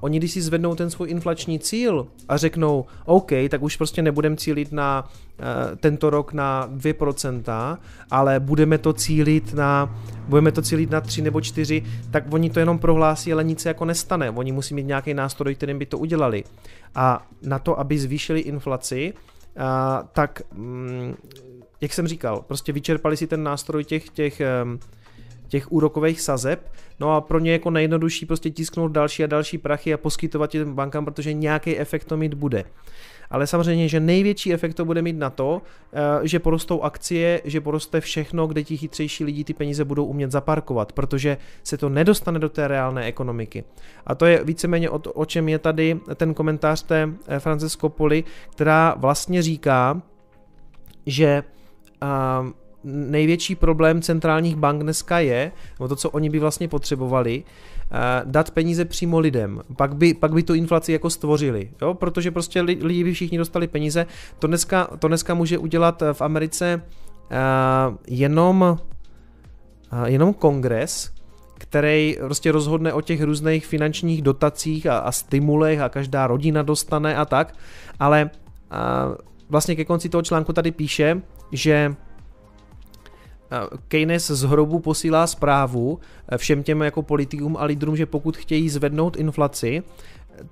oni 0.00 0.18
když 0.18 0.32
si 0.32 0.42
zvednou 0.42 0.74
ten 0.74 0.90
svůj 0.90 1.10
inflační 1.10 1.58
cíl 1.58 2.06
a 2.28 2.36
řeknou, 2.36 2.84
OK, 3.04 3.30
tak 3.48 3.62
už 3.62 3.76
prostě 3.76 4.02
nebudeme 4.02 4.36
cílit 4.36 4.72
na 4.72 5.08
uh, 5.08 5.76
tento 5.76 6.10
rok 6.10 6.32
na 6.32 6.68
2%, 6.76 7.78
ale 8.10 8.40
budeme 8.40 8.78
to 8.78 8.92
cílit 8.92 9.54
na 9.54 9.96
budeme 10.28 10.52
to 10.52 10.62
cílit 10.62 10.90
na 10.90 11.00
3 11.00 11.22
nebo 11.22 11.40
4, 11.40 11.82
tak 12.10 12.24
oni 12.30 12.50
to 12.50 12.60
jenom 12.60 12.78
prohlásí, 12.78 13.32
ale 13.32 13.44
nic 13.44 13.60
se 13.60 13.68
jako 13.68 13.84
nestane. 13.84 14.30
Oni 14.30 14.52
musí 14.52 14.74
mít 14.74 14.86
nějaký 14.86 15.14
nástroj, 15.14 15.54
kterým 15.54 15.78
by 15.78 15.86
to 15.86 15.98
udělali. 15.98 16.44
A 16.94 17.26
na 17.42 17.58
to, 17.58 17.80
aby 17.80 17.98
zvýšili 17.98 18.40
inflaci, 18.40 19.12
uh, 19.12 19.62
tak, 20.12 20.42
um, 20.56 21.16
jak 21.80 21.92
jsem 21.92 22.06
říkal, 22.06 22.44
prostě 22.46 22.72
vyčerpali 22.72 23.16
si 23.16 23.26
ten 23.26 23.42
nástroj 23.42 23.84
těch, 23.84 24.08
těch 24.08 24.42
um, 24.64 24.78
těch 25.48 25.72
úrokových 25.72 26.20
sazeb. 26.20 26.72
No 27.00 27.12
a 27.12 27.20
pro 27.20 27.38
ně 27.38 27.52
jako 27.52 27.70
nejjednodušší 27.70 28.26
prostě 28.26 28.50
tisknout 28.50 28.92
další 28.92 29.24
a 29.24 29.26
další 29.26 29.58
prachy 29.58 29.94
a 29.94 29.96
poskytovat 29.96 30.50
těm 30.50 30.74
bankám, 30.74 31.04
protože 31.04 31.32
nějaký 31.32 31.78
efekt 31.78 32.04
to 32.04 32.16
mít 32.16 32.34
bude. 32.34 32.64
Ale 33.30 33.46
samozřejmě, 33.46 33.88
že 33.88 34.00
největší 34.00 34.52
efekt 34.52 34.74
to 34.74 34.84
bude 34.84 35.02
mít 35.02 35.16
na 35.16 35.30
to, 35.30 35.62
eh, 35.92 35.98
že 36.22 36.38
porostou 36.38 36.82
akcie, 36.82 37.42
že 37.44 37.60
poroste 37.60 38.00
všechno, 38.00 38.46
kde 38.46 38.64
ti 38.64 38.76
chytřejší 38.76 39.24
lidi 39.24 39.44
ty 39.44 39.54
peníze 39.54 39.84
budou 39.84 40.04
umět 40.04 40.30
zaparkovat, 40.30 40.92
protože 40.92 41.36
se 41.62 41.78
to 41.78 41.88
nedostane 41.88 42.38
do 42.38 42.48
té 42.48 42.68
reálné 42.68 43.04
ekonomiky. 43.04 43.64
A 44.06 44.14
to 44.14 44.26
je 44.26 44.44
víceméně 44.44 44.90
o, 44.90 44.98
to, 44.98 45.12
o 45.12 45.24
čem 45.24 45.48
je 45.48 45.58
tady 45.58 46.00
ten 46.14 46.34
komentář 46.34 46.82
té 46.82 47.08
eh, 47.26 47.40
Francesco 47.40 47.88
Poli, 47.88 48.24
která 48.50 48.94
vlastně 48.98 49.42
říká, 49.42 50.02
že 51.06 51.42
uh, 52.02 52.50
největší 52.86 53.54
problém 53.54 54.02
centrálních 54.02 54.56
bank 54.56 54.82
dneska 54.82 55.18
je, 55.18 55.52
nebo 55.78 55.88
to, 55.88 55.96
co 55.96 56.10
oni 56.10 56.30
by 56.30 56.38
vlastně 56.38 56.68
potřebovali, 56.68 57.42
eh, 57.44 58.22
dát 58.24 58.50
peníze 58.50 58.84
přímo 58.84 59.18
lidem. 59.18 59.62
Pak 59.76 59.96
by, 59.96 60.14
pak 60.14 60.32
by 60.32 60.42
tu 60.42 60.54
inflaci 60.54 60.92
jako 60.92 61.10
stvořili, 61.10 61.70
jo? 61.82 61.94
protože 61.94 62.30
prostě 62.30 62.60
lidi 62.60 63.04
by 63.04 63.12
všichni 63.12 63.38
dostali 63.38 63.66
peníze. 63.66 64.06
To 64.38 64.46
dneska, 64.46 64.88
to 64.98 65.08
dneska 65.08 65.34
může 65.34 65.58
udělat 65.58 66.02
v 66.12 66.22
Americe 66.22 66.82
uh, 66.82 67.96
jenom, 68.06 68.78
jenom 70.04 70.34
kongres, 70.34 71.12
který 71.58 72.16
prostě 72.20 72.52
rozhodne 72.52 72.92
o 72.92 73.00
těch 73.00 73.22
různých 73.22 73.66
finančních 73.66 74.22
dotacích 74.22 74.86
a, 74.86 74.98
a 74.98 75.12
stimulech 75.12 75.80
a 75.80 75.88
každá 75.88 76.26
rodina 76.26 76.62
dostane 76.62 77.16
a 77.16 77.24
tak, 77.24 77.54
ale 77.98 78.30
uh, 78.30 79.14
vlastně 79.48 79.76
ke 79.76 79.84
konci 79.84 80.08
toho 80.08 80.22
článku 80.22 80.52
tady 80.52 80.70
píše, 80.70 81.22
že 81.52 81.94
Keynes 83.88 84.26
z 84.30 84.42
hrobu 84.42 84.78
posílá 84.78 85.26
zprávu 85.26 85.98
eh, 86.28 86.38
všem 86.38 86.62
těm 86.62 86.82
jako 86.82 87.02
politikům 87.02 87.56
a 87.56 87.64
lídrům, 87.64 87.96
že 87.96 88.06
pokud 88.06 88.36
chtějí 88.36 88.68
zvednout 88.68 89.16
inflaci, 89.16 89.82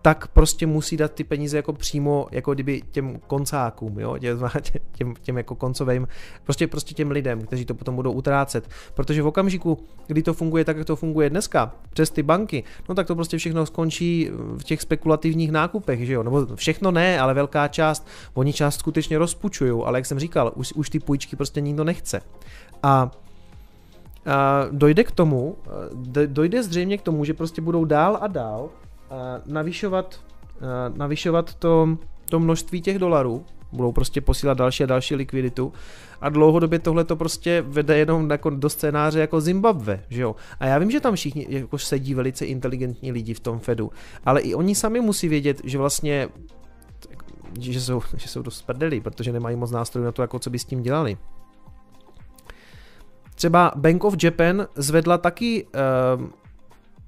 tak 0.03 0.29
prostě 0.29 0.67
musí 0.67 0.97
dát 0.97 1.13
ty 1.13 1.25
peníze 1.25 1.57
jako 1.57 1.73
přímo 1.73 2.27
jako 2.31 2.55
kdyby 2.55 2.83
těm 2.91 3.21
koncákům, 3.27 4.01
jo, 4.01 4.19
těm, 4.93 5.15
těm 5.23 5.37
jako 5.37 5.55
koncovým, 5.55 6.09
prostě, 6.45 6.67
prostě 6.67 6.95
těm 6.95 7.11
lidem, 7.11 7.43
kteří 7.47 7.65
to 7.65 7.75
potom 7.75 7.97
budou 7.97 8.13
utrácet. 8.13 8.69
Protože 8.95 9.23
v 9.23 9.27
okamžiku, 9.27 9.79
kdy 10.07 10.23
to 10.23 10.35
funguje 10.35 10.65
tak, 10.65 10.77
jak 10.77 10.87
to 10.87 10.97
funguje 10.97 11.31
dneska, 11.31 11.75
přes 11.91 12.11
ty 12.11 12.23
banky, 12.23 12.65
no 12.89 12.95
tak 12.95 13.07
to 13.07 13.15
prostě 13.15 13.39
všechno 13.39 13.67
skončí 13.67 14.31
v 14.59 14.65
těch 14.65 14.81
spekulativních 14.81 15.53
nákupech, 15.53 16.07
že 16.07 16.13
jo, 16.13 16.23
nebo 16.23 16.47
všechno 16.55 16.91
ne, 16.91 17.21
ale 17.21 17.35
velká 17.35 17.69
část, 17.69 18.07
oni 18.35 18.53
část 18.53 18.79
skutečně 18.79 19.19
rozpučují, 19.19 19.83
ale 19.85 19.99
jak 19.99 20.07
jsem 20.07 20.19
říkal, 20.19 20.53
už, 20.55 20.73
už 20.73 20.91
ty 20.91 21.01
půjčky 21.01 21.37
prostě 21.37 21.61
nikdo 21.61 21.85
nechce. 21.85 22.21
A 22.85 23.11
dojde 24.71 25.05
k 25.05 25.11
tomu, 25.11 25.57
dojde 26.27 26.63
zřejmě 26.63 26.99
k 26.99 27.03
tomu, 27.03 27.25
že 27.25 27.35
prostě 27.35 27.63
budou 27.63 27.85
dál 27.85 28.19
a 28.21 28.27
dál 28.27 28.69
navyšovat, 29.47 30.21
navyšovat 30.97 31.55
to, 31.55 31.99
to 32.31 32.41
množství 32.41 32.81
těch 32.81 32.99
dolarů, 32.99 33.45
budou 33.73 33.93
prostě 33.93 34.21
posílat 34.21 34.59
další 34.59 34.83
a 34.83 34.87
další 34.87 35.15
likviditu 35.15 35.73
a 36.21 36.29
dlouhodobě 36.29 36.79
tohle 36.79 37.05
to 37.05 37.17
prostě 37.17 37.65
vede 37.67 37.99
jenom 37.99 38.31
jako 38.31 38.51
do 38.51 38.69
scénáře 38.69 39.21
jako 39.21 39.41
Zimbabwe, 39.41 40.05
že 40.09 40.23
jo. 40.23 40.37
A 40.61 40.67
já 40.67 40.79
vím, 40.79 40.91
že 40.91 41.01
tam 41.01 41.15
všichni 41.15 41.47
jako 41.49 41.79
sedí 41.79 42.15
velice 42.15 42.47
inteligentní 42.47 43.13
lidi 43.13 43.35
v 43.35 43.41
tom 43.41 43.59
Fedu, 43.59 43.91
ale 44.25 44.41
i 44.41 44.55
oni 44.55 44.75
sami 44.75 45.01
musí 45.01 45.29
vědět, 45.29 45.61
že 45.65 45.79
vlastně 45.79 46.29
že 47.61 47.81
jsou, 47.81 48.01
že 48.17 48.29
jsou 48.29 48.43
dost 48.43 48.63
prdelí, 48.63 49.01
protože 49.01 49.33
nemají 49.33 49.57
moc 49.57 49.71
nástrojů 49.71 50.05
na 50.05 50.13
to, 50.13 50.23
jako 50.23 50.39
co 50.39 50.51
by 50.51 50.59
s 50.59 50.65
tím 50.65 50.83
dělali. 50.83 51.17
Třeba 53.35 53.73
Bank 53.77 54.05
of 54.05 54.15
Japan 54.23 54.67
zvedla 54.77 55.19
taky 55.19 55.67
uh, 56.17 56.27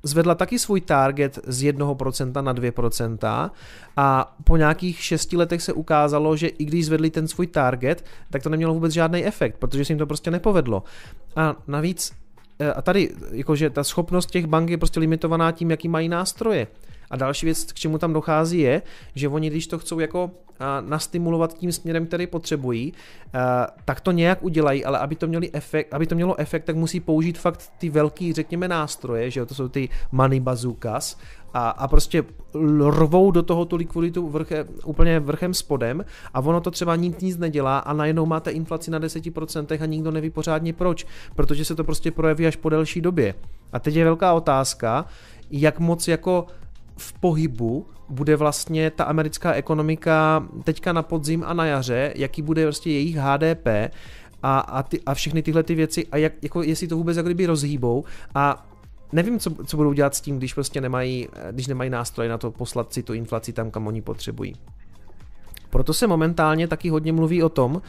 zvedla 0.06 0.34
taky 0.34 0.58
svůj 0.58 0.80
target 0.80 1.38
z 1.46 1.62
1% 1.62 2.42
na 2.42 2.54
2% 2.54 3.50
a 3.96 4.36
po 4.44 4.56
nějakých 4.56 5.02
6 5.02 5.32
letech 5.32 5.62
se 5.62 5.72
ukázalo, 5.72 6.36
že 6.36 6.46
i 6.48 6.64
když 6.64 6.86
zvedli 6.86 7.10
ten 7.10 7.28
svůj 7.28 7.46
target, 7.46 8.04
tak 8.30 8.42
to 8.42 8.48
nemělo 8.48 8.74
vůbec 8.74 8.92
žádný 8.92 9.24
efekt, 9.24 9.56
protože 9.58 9.84
se 9.84 9.92
jim 9.92 9.98
to 9.98 10.06
prostě 10.06 10.30
nepovedlo. 10.30 10.82
A 11.36 11.56
navíc 11.66 12.12
eh, 12.58 12.72
a 12.72 12.82
tady, 12.82 13.10
jakože 13.30 13.70
ta 13.70 13.84
schopnost 13.84 14.30
těch 14.30 14.46
bank 14.46 14.70
je 14.70 14.78
prostě 14.78 15.00
limitovaná 15.00 15.52
tím, 15.52 15.70
jaký 15.70 15.88
mají 15.88 16.08
nástroje. 16.08 16.66
A 17.10 17.16
další 17.16 17.46
věc, 17.46 17.72
k 17.72 17.74
čemu 17.74 17.98
tam 17.98 18.12
dochází, 18.12 18.58
je, 18.58 18.82
že 19.14 19.28
oni, 19.28 19.50
když 19.50 19.66
to 19.66 19.78
chcou 19.78 19.98
jako 19.98 20.30
nastimulovat 20.80 21.54
tím 21.54 21.72
směrem, 21.72 22.06
který 22.06 22.26
potřebují, 22.26 22.92
tak 23.84 24.00
to 24.00 24.12
nějak 24.12 24.42
udělají, 24.42 24.84
ale 24.84 24.98
aby 24.98 25.16
to, 25.16 25.26
měli 25.26 25.50
efekt, 25.52 25.94
aby 25.94 26.06
to 26.06 26.14
mělo 26.14 26.40
efekt, 26.40 26.64
tak 26.64 26.76
musí 26.76 27.00
použít 27.00 27.38
fakt 27.38 27.72
ty 27.78 27.90
velký, 27.90 28.32
řekněme, 28.32 28.68
nástroje, 28.68 29.30
že 29.30 29.40
jo, 29.40 29.46
to 29.46 29.54
jsou 29.54 29.68
ty 29.68 29.88
money 30.12 30.40
bazookas, 30.40 31.18
a, 31.54 31.68
a 31.70 31.88
prostě 31.88 32.24
rvou 32.90 33.30
do 33.30 33.42
toho 33.42 33.64
tu 33.64 33.76
likviditu 33.76 34.28
vrche, 34.28 34.64
úplně 34.84 35.20
vrchem 35.20 35.54
spodem 35.54 36.04
a 36.34 36.40
ono 36.40 36.60
to 36.60 36.70
třeba 36.70 36.96
nic 36.96 37.20
nic 37.20 37.36
nedělá 37.36 37.78
a 37.78 37.92
najednou 37.92 38.26
máte 38.26 38.50
inflaci 38.50 38.90
na 38.90 39.00
10% 39.00 39.82
a 39.82 39.86
nikdo 39.86 40.10
neví 40.10 40.30
pořádně 40.30 40.72
proč, 40.72 41.06
protože 41.34 41.64
se 41.64 41.74
to 41.74 41.84
prostě 41.84 42.10
projeví 42.10 42.46
až 42.46 42.56
po 42.56 42.68
delší 42.68 43.00
době. 43.00 43.34
A 43.72 43.78
teď 43.78 43.94
je 43.94 44.04
velká 44.04 44.32
otázka, 44.32 45.04
jak 45.50 45.78
moc 45.78 46.08
jako 46.08 46.46
v 46.96 47.12
pohybu 47.12 47.86
bude 48.08 48.36
vlastně 48.36 48.90
ta 48.90 49.04
americká 49.04 49.52
ekonomika 49.52 50.46
teďka 50.64 50.92
na 50.92 51.02
podzim 51.02 51.44
a 51.46 51.54
na 51.54 51.66
jaře, 51.66 52.12
jaký 52.16 52.42
bude 52.42 52.64
vlastně 52.64 52.92
jejich 52.92 53.16
HDP 53.16 53.66
a, 54.42 54.58
a, 54.58 54.82
ty, 54.82 55.00
a 55.06 55.14
všechny 55.14 55.42
tyhle 55.42 55.62
ty 55.62 55.74
věci 55.74 56.06
a 56.06 56.16
jak, 56.16 56.32
jako, 56.42 56.62
jestli 56.62 56.88
to 56.88 56.96
vůbec 56.96 57.16
jako 57.16 57.28
kdyby 57.28 57.46
rozhýbou 57.46 58.04
a 58.34 58.66
nevím, 59.12 59.38
co, 59.38 59.50
co 59.66 59.76
budou 59.76 59.92
dělat 59.92 60.14
s 60.14 60.20
tím, 60.20 60.38
když 60.38 60.54
prostě 60.54 60.80
nemají, 60.80 61.28
když 61.50 61.66
nemají 61.66 61.90
nástroje 61.90 62.28
na 62.28 62.38
to 62.38 62.50
poslat 62.50 62.92
si 62.92 63.02
tu 63.02 63.12
inflaci 63.12 63.52
tam, 63.52 63.70
kam 63.70 63.86
oni 63.86 64.02
potřebují. 64.02 64.54
Proto 65.70 65.94
se 65.94 66.06
momentálně 66.06 66.68
taky 66.68 66.88
hodně 66.88 67.12
mluví 67.12 67.42
o 67.42 67.48
tom, 67.48 67.82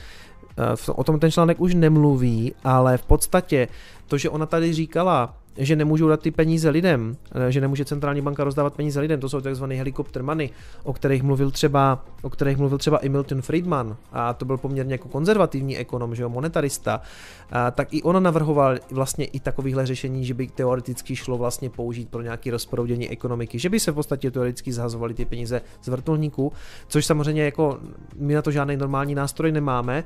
eh, 0.57 0.91
o 0.91 1.03
tom 1.03 1.19
ten 1.19 1.31
článek 1.31 1.61
už 1.61 1.73
nemluví, 1.73 2.53
ale 2.63 2.97
v 2.97 3.05
podstatě 3.05 3.67
to, 4.07 4.17
že 4.17 4.29
ona 4.29 4.45
tady 4.45 4.73
říkala, 4.73 5.37
že 5.57 5.75
nemůžou 5.75 6.07
dát 6.07 6.21
ty 6.21 6.31
peníze 6.31 6.69
lidem, 6.69 7.17
eh, 7.47 7.51
že 7.51 7.61
nemůže 7.61 7.85
centrální 7.85 8.21
banka 8.21 8.43
rozdávat 8.43 8.75
peníze 8.75 8.99
lidem, 8.99 9.19
to 9.19 9.29
jsou 9.29 9.41
takzvané 9.41 9.75
helikopter 9.75 10.23
money, 10.23 10.49
o 10.83 10.93
kterých 10.93 11.23
mluvil 11.23 11.51
třeba, 11.51 12.05
o 12.21 12.29
kterých 12.29 12.57
mluvil 12.57 12.77
třeba 12.77 12.97
i 12.97 13.09
Milton 13.09 13.41
Friedman. 13.41 13.97
A 14.11 14.33
to 14.33 14.45
byl 14.45 14.57
poměrně 14.57 14.93
jako 14.93 15.07
konzervativní 15.07 15.77
ekonom, 15.77 16.15
že 16.15 16.23
jo, 16.23 16.29
monetarista, 16.29 17.01
a, 17.51 17.71
tak 17.71 17.93
i 17.93 18.03
on 18.03 18.23
navrhoval 18.23 18.75
vlastně 18.91 19.25
i 19.25 19.39
takovýhle 19.39 19.85
řešení, 19.85 20.25
že 20.25 20.33
by 20.33 20.47
teoreticky 20.47 21.15
šlo 21.15 21.37
vlastně 21.37 21.69
použít 21.69 22.09
pro 22.09 22.21
nějaké 22.21 22.51
rozproudění 22.51 23.09
ekonomiky, 23.09 23.59
že 23.59 23.69
by 23.69 23.79
se 23.79 23.91
v 23.91 23.95
podstatě 23.95 24.31
teoreticky 24.31 24.73
zhazovaly 24.73 25.13
ty 25.13 25.25
peníze 25.25 25.61
z 25.81 25.87
vrtulníků, 25.87 26.53
což 26.87 27.05
samozřejmě 27.05 27.43
jako 27.43 27.79
my 28.15 28.33
na 28.33 28.41
to 28.41 28.51
žádný 28.51 28.77
normální 28.77 29.15
nástroj 29.15 29.51
nemáme, 29.51 30.03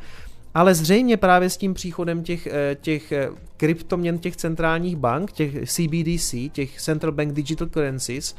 ale 0.54 0.76
zřejmě 0.76 1.18
právě 1.18 1.50
s 1.50 1.58
tím 1.58 1.74
příchodem 1.74 2.24
těch, 2.24 2.48
eh, 2.48 2.78
těch 2.82 3.12
eh, 3.12 3.30
kryptoměn 3.58 4.20
těch 4.20 4.36
centrálních 4.36 4.96
bank, 4.96 5.32
těch 5.32 5.70
CBDC, 5.70 6.50
těch 6.50 6.82
Central 6.82 7.12
Bank 7.12 7.34
Digital 7.34 7.68
Currencies, 7.68 8.36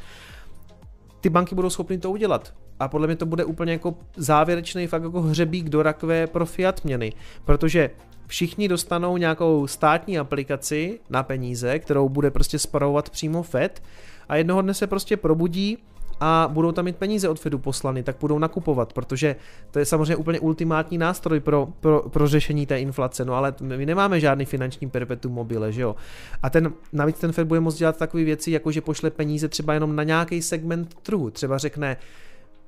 ty 1.21 1.29
banky 1.29 1.55
budou 1.55 1.69
schopny 1.69 1.97
to 1.97 2.11
udělat. 2.11 2.53
A 2.79 2.87
podle 2.87 3.07
mě 3.07 3.15
to 3.15 3.25
bude 3.25 3.45
úplně 3.45 3.71
jako 3.71 3.95
závěrečný 4.15 4.87
fakt 4.87 5.03
jako 5.03 5.21
hřebík 5.21 5.69
do 5.69 5.83
rakve 5.83 6.27
pro 6.27 6.45
fiat 6.45 6.83
měny, 6.83 7.13
protože 7.45 7.89
všichni 8.27 8.67
dostanou 8.67 9.17
nějakou 9.17 9.67
státní 9.67 10.19
aplikaci 10.19 10.99
na 11.09 11.23
peníze, 11.23 11.79
kterou 11.79 12.09
bude 12.09 12.31
prostě 12.31 12.59
spravovat 12.59 13.09
přímo 13.09 13.43
Fed 13.43 13.83
a 14.29 14.35
jednoho 14.35 14.61
dne 14.61 14.73
se 14.73 14.87
prostě 14.87 15.17
probudí 15.17 15.77
a 16.19 16.49
budou 16.51 16.71
tam 16.71 16.85
mít 16.85 16.95
peníze 16.95 17.29
od 17.29 17.39
Fedu 17.39 17.59
poslany, 17.59 18.03
tak 18.03 18.15
budou 18.19 18.39
nakupovat, 18.39 18.93
protože 18.93 19.35
to 19.71 19.79
je 19.79 19.85
samozřejmě 19.85 20.15
úplně 20.15 20.39
ultimátní 20.39 20.97
nástroj 20.97 21.39
pro, 21.39 21.67
pro, 21.79 22.09
pro 22.09 22.27
řešení 22.27 22.65
té 22.65 22.79
inflace, 22.79 23.25
no 23.25 23.33
ale 23.33 23.53
my 23.61 23.85
nemáme 23.85 24.19
žádný 24.19 24.45
finanční 24.45 24.89
perpetuum 24.89 25.33
mobile, 25.33 25.71
že 25.71 25.81
jo. 25.81 25.95
A 26.43 26.49
ten, 26.49 26.73
navíc 26.93 27.19
ten 27.19 27.31
Fed 27.31 27.47
bude 27.47 27.59
moct 27.59 27.77
dělat 27.77 27.97
takové 27.97 28.23
věci, 28.23 28.51
jako 28.51 28.71
že 28.71 28.81
pošle 28.81 29.09
peníze 29.09 29.47
třeba 29.47 29.73
jenom 29.73 29.95
na 29.95 30.03
nějaký 30.03 30.41
segment 30.41 30.93
trhu, 30.93 31.29
třeba 31.29 31.57
řekne, 31.57 31.97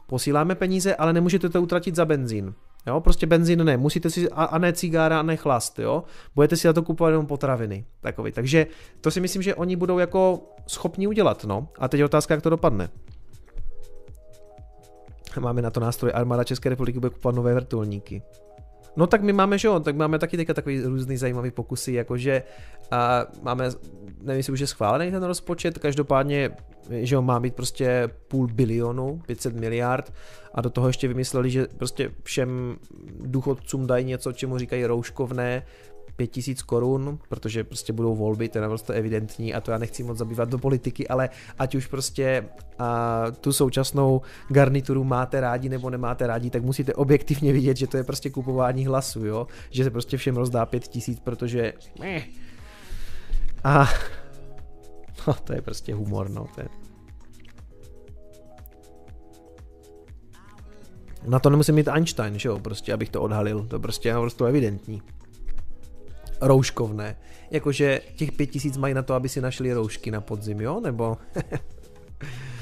posíláme 0.08 0.56
peníze, 0.56 0.96
ale 0.96 1.14
nemůžete 1.14 1.50
to 1.50 1.62
utratit 1.62 1.96
za 1.96 2.06
benzín. 2.06 2.54
Jo, 2.88 3.02
prostě 3.02 3.26
benzín 3.26 3.64
ne, 3.64 3.78
musíte 3.78 4.10
si, 4.10 4.30
a, 4.30 4.44
a 4.44 4.58
ne 4.58 4.74
cigára, 4.74 5.20
a 5.20 5.24
ne 5.24 5.38
chlast, 5.38 5.80
jo. 5.80 6.04
Budete 6.36 6.56
si 6.56 6.68
na 6.68 6.74
to 6.74 6.84
kupovat 6.84 7.12
jenom 7.12 7.26
potraviny, 7.26 7.86
takový. 8.02 8.32
Takže 8.32 8.68
to 9.02 9.12
si 9.12 9.22
myslím, 9.22 9.42
že 9.42 9.56
oni 9.56 9.76
budou 9.76 10.00
jako 10.00 10.44
schopni 10.68 11.08
udělat, 11.08 11.44
no. 11.44 11.68
A 11.80 11.88
teď 11.88 11.98
je 12.00 12.06
otázka, 12.06 12.34
jak 12.34 12.44
to 12.44 12.50
dopadne. 12.50 12.90
Máme 15.40 15.62
na 15.62 15.70
to 15.70 15.80
nástroj 15.80 16.12
armáda 16.16 16.44
České 16.44 16.70
republiky 16.70 17.00
bude 17.00 17.10
kupovat 17.10 17.36
nové 17.36 17.54
vrtulníky. 17.54 18.22
No 18.98 19.08
tak 19.08 19.22
my 19.22 19.34
máme, 19.34 19.58
že 19.58 19.68
jo, 19.68 19.80
tak 19.80 19.96
máme 19.96 20.20
taky 20.20 20.38
teďka 20.38 20.54
takový 20.54 20.82
různý 20.82 21.18
zajímavý 21.18 21.52
pokusy, 21.52 21.94
jakože 21.94 22.44
a 22.92 23.26
máme, 23.42 23.70
nevím, 24.22 24.38
jestli 24.38 24.54
už 24.54 24.60
je 24.60 24.68
schválený 24.68 25.12
ten 25.12 25.24
rozpočet, 25.24 25.80
každopádně, 25.80 26.50
že 26.90 27.16
jo, 27.16 27.22
má 27.22 27.40
být 27.40 27.56
prostě 27.56 28.10
půl 28.28 28.48
bilionu, 28.48 29.22
500 29.28 29.56
miliard 29.56 30.14
a 30.54 30.62
do 30.62 30.70
toho 30.70 30.88
ještě 30.88 31.08
vymysleli, 31.08 31.50
že 31.50 31.68
prostě 31.78 32.12
všem 32.24 32.76
důchodcům 33.20 33.88
dají 33.88 34.06
něco, 34.06 34.32
čemu 34.32 34.58
říkají 34.58 34.86
rouškovné, 34.86 35.64
5000 36.16 36.62
korun, 36.62 37.20
protože 37.30 37.64
prostě 37.64 37.94
budou 37.94 38.16
volby, 38.16 38.50
to 38.50 38.58
je 38.58 38.62
naprosto 38.62 38.94
evidentní 38.94 39.54
a 39.54 39.62
to 39.62 39.72
já 39.72 39.78
nechci 39.78 40.04
moc 40.04 40.18
zabývat 40.18 40.50
do 40.50 40.58
politiky, 40.58 41.08
ale 41.08 41.30
ať 41.60 41.76
už 41.76 41.88
prostě 41.88 42.46
a, 42.80 43.26
tu 43.42 43.54
současnou 43.54 44.22
garnituru 44.48 45.04
máte 45.04 45.42
rádi 45.42 45.70
nebo 45.70 45.90
nemáte 45.90 46.28
rádi, 46.28 46.50
tak 46.50 46.64
musíte 46.64 46.94
objektivně 46.94 47.54
vidět, 47.54 47.78
že 47.78 47.88
to 47.88 47.98
je 47.98 48.04
prostě 48.04 48.30
kupování 48.30 48.86
hlasu, 48.86 49.26
jo? 49.26 49.48
že 49.70 49.84
se 49.84 49.92
prostě 49.92 50.18
všem 50.18 50.38
rozdá 50.38 50.66
5000, 50.66 51.20
protože 51.20 51.74
a 53.64 53.90
no, 55.28 55.34
to 55.34 55.54
je 55.54 55.62
prostě 55.62 55.94
humor, 55.94 56.30
no, 56.30 56.48
to 56.56 56.62
je... 56.62 56.68
Na 61.28 61.40
to 61.40 61.50
nemusím 61.50 61.76
mít 61.76 61.88
Einstein, 61.88 62.40
že 62.40 62.50
jo, 62.50 62.60
prostě, 62.60 62.94
abych 62.94 63.10
to 63.10 63.22
odhalil, 63.22 63.66
to 63.66 63.80
prostě 63.80 64.10
je 64.10 64.14
naprosto 64.14 64.46
evidentní 64.46 65.02
rouškovné. 66.42 67.16
Jakože 67.52 68.02
těch 68.16 68.32
pět 68.32 68.48
tisíc 68.48 68.78
mají 68.78 68.94
na 68.94 69.02
to, 69.02 69.14
aby 69.14 69.30
si 69.30 69.42
našli 69.42 69.74
roušky 69.74 70.12
na 70.12 70.22
podzim, 70.22 70.62
jo? 70.62 70.80
Nebo... 70.80 71.18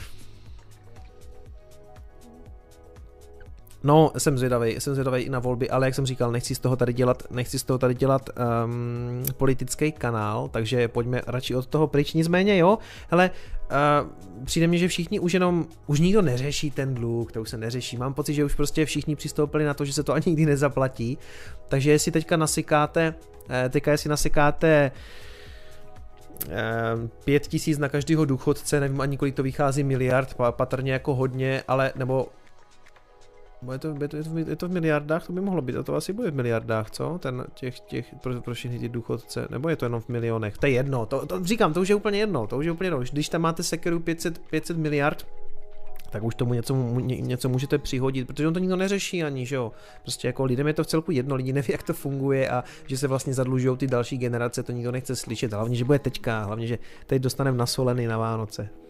No, 3.83 4.11
jsem 4.17 4.37
zvědavý, 4.37 4.71
jsem 4.71 4.93
zvědavý 4.93 5.21
i 5.21 5.29
na 5.29 5.39
volby, 5.39 5.69
ale 5.69 5.87
jak 5.87 5.95
jsem 5.95 6.05
říkal, 6.05 6.31
nechci 6.31 6.55
z 6.55 6.59
toho 6.59 6.75
tady 6.75 6.93
dělat, 6.93 7.23
nechci 7.31 7.59
z 7.59 7.63
toho 7.63 7.77
tady 7.77 7.93
dělat 7.93 8.29
um, 8.29 9.23
politický 9.37 9.91
kanál, 9.91 10.49
takže 10.49 10.87
pojďme 10.87 11.21
radši 11.27 11.55
od 11.55 11.67
toho 11.67 11.87
pryč. 11.87 12.13
Nicméně 12.13 12.57
jo, 12.57 12.77
hele, 13.09 13.31
uh, 13.71 14.45
přijde 14.45 14.67
mi, 14.67 14.77
že 14.77 14.87
všichni 14.87 15.19
už 15.19 15.33
jenom, 15.33 15.65
už 15.87 15.99
nikdo 15.99 16.21
neřeší 16.21 16.71
ten 16.71 16.93
dluh, 16.93 17.31
to 17.31 17.41
už 17.41 17.49
se 17.49 17.57
neřeší. 17.57 17.97
Mám 17.97 18.13
pocit, 18.13 18.33
že 18.33 18.45
už 18.45 18.55
prostě 18.55 18.85
všichni 18.85 19.15
přistoupili 19.15 19.65
na 19.65 19.73
to, 19.73 19.85
že 19.85 19.93
se 19.93 20.03
to 20.03 20.13
ani 20.13 20.23
nikdy 20.25 20.45
nezaplatí. 20.45 21.17
Takže 21.67 21.91
jestli 21.91 22.11
teďka 22.11 22.37
nasykáte, 22.37 23.13
uh, 23.49 23.55
teďka 23.69 23.91
jestli 23.91 24.09
nasykáte 24.09 24.91
eh, 26.49 26.53
pět 27.25 27.47
tisíc 27.47 27.77
na 27.77 27.89
každého 27.89 28.25
důchodce, 28.25 28.79
nevím 28.79 29.01
ani 29.01 29.17
kolik 29.17 29.35
to 29.35 29.43
vychází 29.43 29.83
miliard, 29.83 30.35
patrně 30.51 30.93
jako 30.93 31.15
hodně, 31.15 31.63
ale 31.67 31.93
nebo 31.95 32.27
je 33.71 33.79
to, 33.79 33.87
je, 34.01 34.07
to, 34.07 34.17
je, 34.17 34.23
to, 34.23 34.37
je 34.37 34.55
to 34.55 34.67
v 34.67 34.71
miliardách? 34.71 35.27
To 35.27 35.33
by 35.33 35.41
mohlo 35.41 35.61
být, 35.61 35.75
a 35.75 35.83
to 35.83 35.95
asi 35.95 36.13
bude 36.13 36.31
v 36.31 36.35
miliardách, 36.35 36.91
co? 36.91 37.19
Ten, 37.19 37.45
těch, 37.53 37.79
těch, 37.79 38.15
pro, 38.23 38.41
pro 38.41 38.53
všechny 38.53 38.79
ty 38.79 38.89
důchodce, 38.89 39.47
nebo 39.49 39.69
je 39.69 39.75
to 39.75 39.85
jenom 39.85 40.01
v 40.01 40.09
milionech? 40.09 40.57
To 40.57 40.65
je 40.65 40.71
jedno, 40.71 41.05
to, 41.05 41.25
to 41.25 41.43
říkám, 41.43 41.73
to 41.73 41.81
už 41.81 41.89
je 41.89 41.95
úplně 41.95 42.19
jedno, 42.19 42.47
to 42.47 42.57
už 42.57 42.65
je 42.65 42.71
úplně 42.71 42.87
jedno. 42.87 42.99
Když 43.11 43.29
tam 43.29 43.41
máte 43.41 43.63
sekeru 43.63 43.99
500, 43.99 44.39
500 44.39 44.77
miliard, 44.77 45.27
tak 46.13 46.23
už 46.23 46.35
tomu 46.35 46.53
něco, 46.53 46.75
něco 46.99 47.49
můžete 47.49 47.77
přihodit, 47.77 48.27
protože 48.27 48.47
on 48.47 48.53
to 48.53 48.59
nikdo 48.59 48.75
neřeší 48.75 49.23
ani, 49.23 49.45
že 49.45 49.55
jo. 49.55 49.71
Prostě 50.01 50.27
jako 50.27 50.45
lidem 50.45 50.67
je 50.67 50.73
to 50.73 50.83
v 50.83 50.87
celku 50.87 51.11
jedno, 51.11 51.35
lidi 51.35 51.53
neví, 51.53 51.67
jak 51.71 51.83
to 51.83 51.93
funguje 51.93 52.49
a 52.49 52.63
že 52.87 52.97
se 52.97 53.07
vlastně 53.07 53.33
zadlužují 53.33 53.77
ty 53.77 53.87
další 53.87 54.17
generace, 54.17 54.63
to 54.63 54.71
nikdo 54.71 54.91
nechce 54.91 55.15
slyšet, 55.15 55.53
hlavně, 55.53 55.75
že 55.75 55.85
bude 55.85 55.99
teďka, 55.99 56.43
hlavně, 56.43 56.67
že 56.67 56.79
teď 57.05 57.21
dostaneme 57.21 57.57
nasolený 57.57 58.07
na 58.07 58.17
Vánoce. 58.17 58.82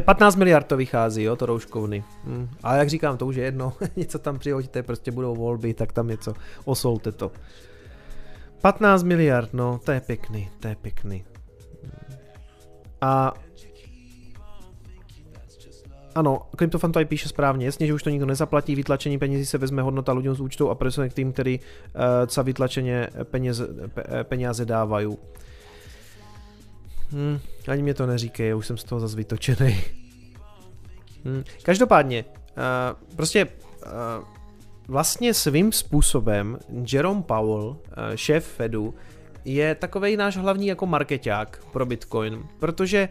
15 0.00 0.36
miliard 0.36 0.66
to 0.66 0.76
vychází, 0.76 1.22
jo, 1.22 1.36
to 1.36 1.46
rouškovny. 1.46 2.04
Hm. 2.24 2.48
Ale 2.62 2.78
jak 2.78 2.88
říkám, 2.88 3.16
to 3.16 3.26
už 3.26 3.36
je 3.36 3.44
jedno, 3.44 3.72
něco 3.96 4.18
tam 4.18 4.38
přihodíte, 4.38 4.82
prostě 4.82 5.10
budou 5.10 5.36
volby, 5.36 5.74
tak 5.74 5.92
tam 5.92 6.08
něco, 6.08 6.34
osolte 6.64 7.12
to. 7.12 7.32
15 8.60 9.02
miliard, 9.02 9.48
no, 9.52 9.80
to 9.84 9.92
je 9.92 10.00
pěkný, 10.00 10.50
to 10.60 10.68
je 10.68 10.76
pěkný. 10.76 11.24
A 13.00 13.34
ano, 16.14 16.42
Kryptofan 16.56 16.92
to 16.92 16.98
aj 16.98 17.04
píše 17.04 17.28
správně, 17.28 17.66
jasně, 17.66 17.86
že 17.86 17.94
už 17.94 18.02
to 18.02 18.10
nikdo 18.10 18.26
nezaplatí, 18.26 18.74
vytlačení 18.74 19.18
penězí 19.18 19.46
se 19.46 19.58
vezme 19.58 19.82
hodnota 19.82 20.12
lidem 20.12 20.34
z 20.34 20.40
účtu 20.40 20.70
a 20.70 20.74
presune 20.74 21.08
k 21.08 21.14
tým, 21.14 21.32
který 21.32 21.58
uh, 21.60 22.02
za 22.30 22.42
vytlačeně 22.42 23.08
peněz, 23.24 23.62
pe, 23.94 24.24
peněze 24.24 24.64
dávají. 24.64 25.16
Hmm, 27.12 27.38
ani 27.68 27.82
mě 27.82 27.94
to 27.94 28.06
neříkej, 28.06 28.48
já 28.48 28.56
už 28.56 28.66
jsem 28.66 28.76
z 28.76 28.84
toho 28.84 29.00
zase 29.00 29.16
vytočený. 29.16 29.80
Hmm. 31.24 31.44
Každopádně, 31.62 32.24
uh, 32.24 33.16
prostě 33.16 33.44
uh, 33.46 34.24
vlastně 34.88 35.34
svým 35.34 35.72
způsobem 35.72 36.58
Jerome 36.92 37.22
Powell, 37.22 37.64
uh, 37.66 37.76
šéf 38.14 38.46
Fedu, 38.46 38.94
je 39.44 39.74
takový 39.74 40.16
náš 40.16 40.36
hlavní 40.36 40.66
jako 40.66 40.86
marketák 40.86 41.64
pro 41.72 41.86
Bitcoin, 41.86 42.42
protože 42.58 43.08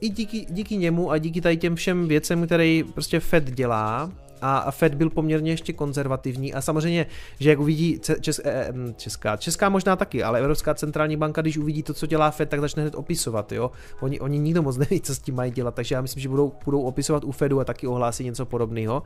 i 0.00 0.08
díky, 0.08 0.46
díky 0.50 0.76
němu 0.76 1.10
a 1.10 1.18
díky 1.18 1.40
tady 1.40 1.56
těm 1.56 1.76
všem 1.76 2.08
věcem, 2.08 2.46
které 2.46 2.82
prostě 2.94 3.20
Fed 3.20 3.44
dělá, 3.44 4.12
a 4.42 4.70
Fed 4.70 4.94
byl 4.94 5.10
poměrně 5.10 5.50
ještě 5.50 5.72
konzervativní 5.72 6.54
a 6.54 6.60
samozřejmě, 6.60 7.06
že 7.40 7.50
jak 7.50 7.58
uvidí 7.58 8.00
čes, 8.20 8.40
eh, 8.44 8.72
česká, 8.96 9.36
česká 9.36 9.68
možná 9.68 9.96
taky, 9.96 10.22
ale 10.22 10.38
Evropská 10.38 10.74
centrální 10.74 11.16
banka, 11.16 11.40
když 11.40 11.58
uvidí 11.58 11.82
to, 11.82 11.94
co 11.94 12.06
dělá 12.06 12.30
Fed, 12.30 12.48
tak 12.48 12.60
začne 12.60 12.82
hned 12.82 12.94
opisovat, 12.94 13.52
jo. 13.52 13.70
Oni, 14.00 14.20
oni 14.20 14.38
nikdo 14.38 14.62
moc 14.62 14.76
neví, 14.76 15.00
co 15.00 15.14
s 15.14 15.18
tím 15.18 15.34
mají 15.34 15.52
dělat, 15.52 15.74
takže 15.74 15.94
já 15.94 16.00
myslím, 16.00 16.22
že 16.22 16.28
budou, 16.28 16.52
budou 16.64 16.82
opisovat 16.82 17.24
u 17.24 17.32
Fedu 17.32 17.60
a 17.60 17.64
taky 17.64 17.86
ohlásí 17.86 18.24
něco 18.24 18.46
podobného. 18.46 19.02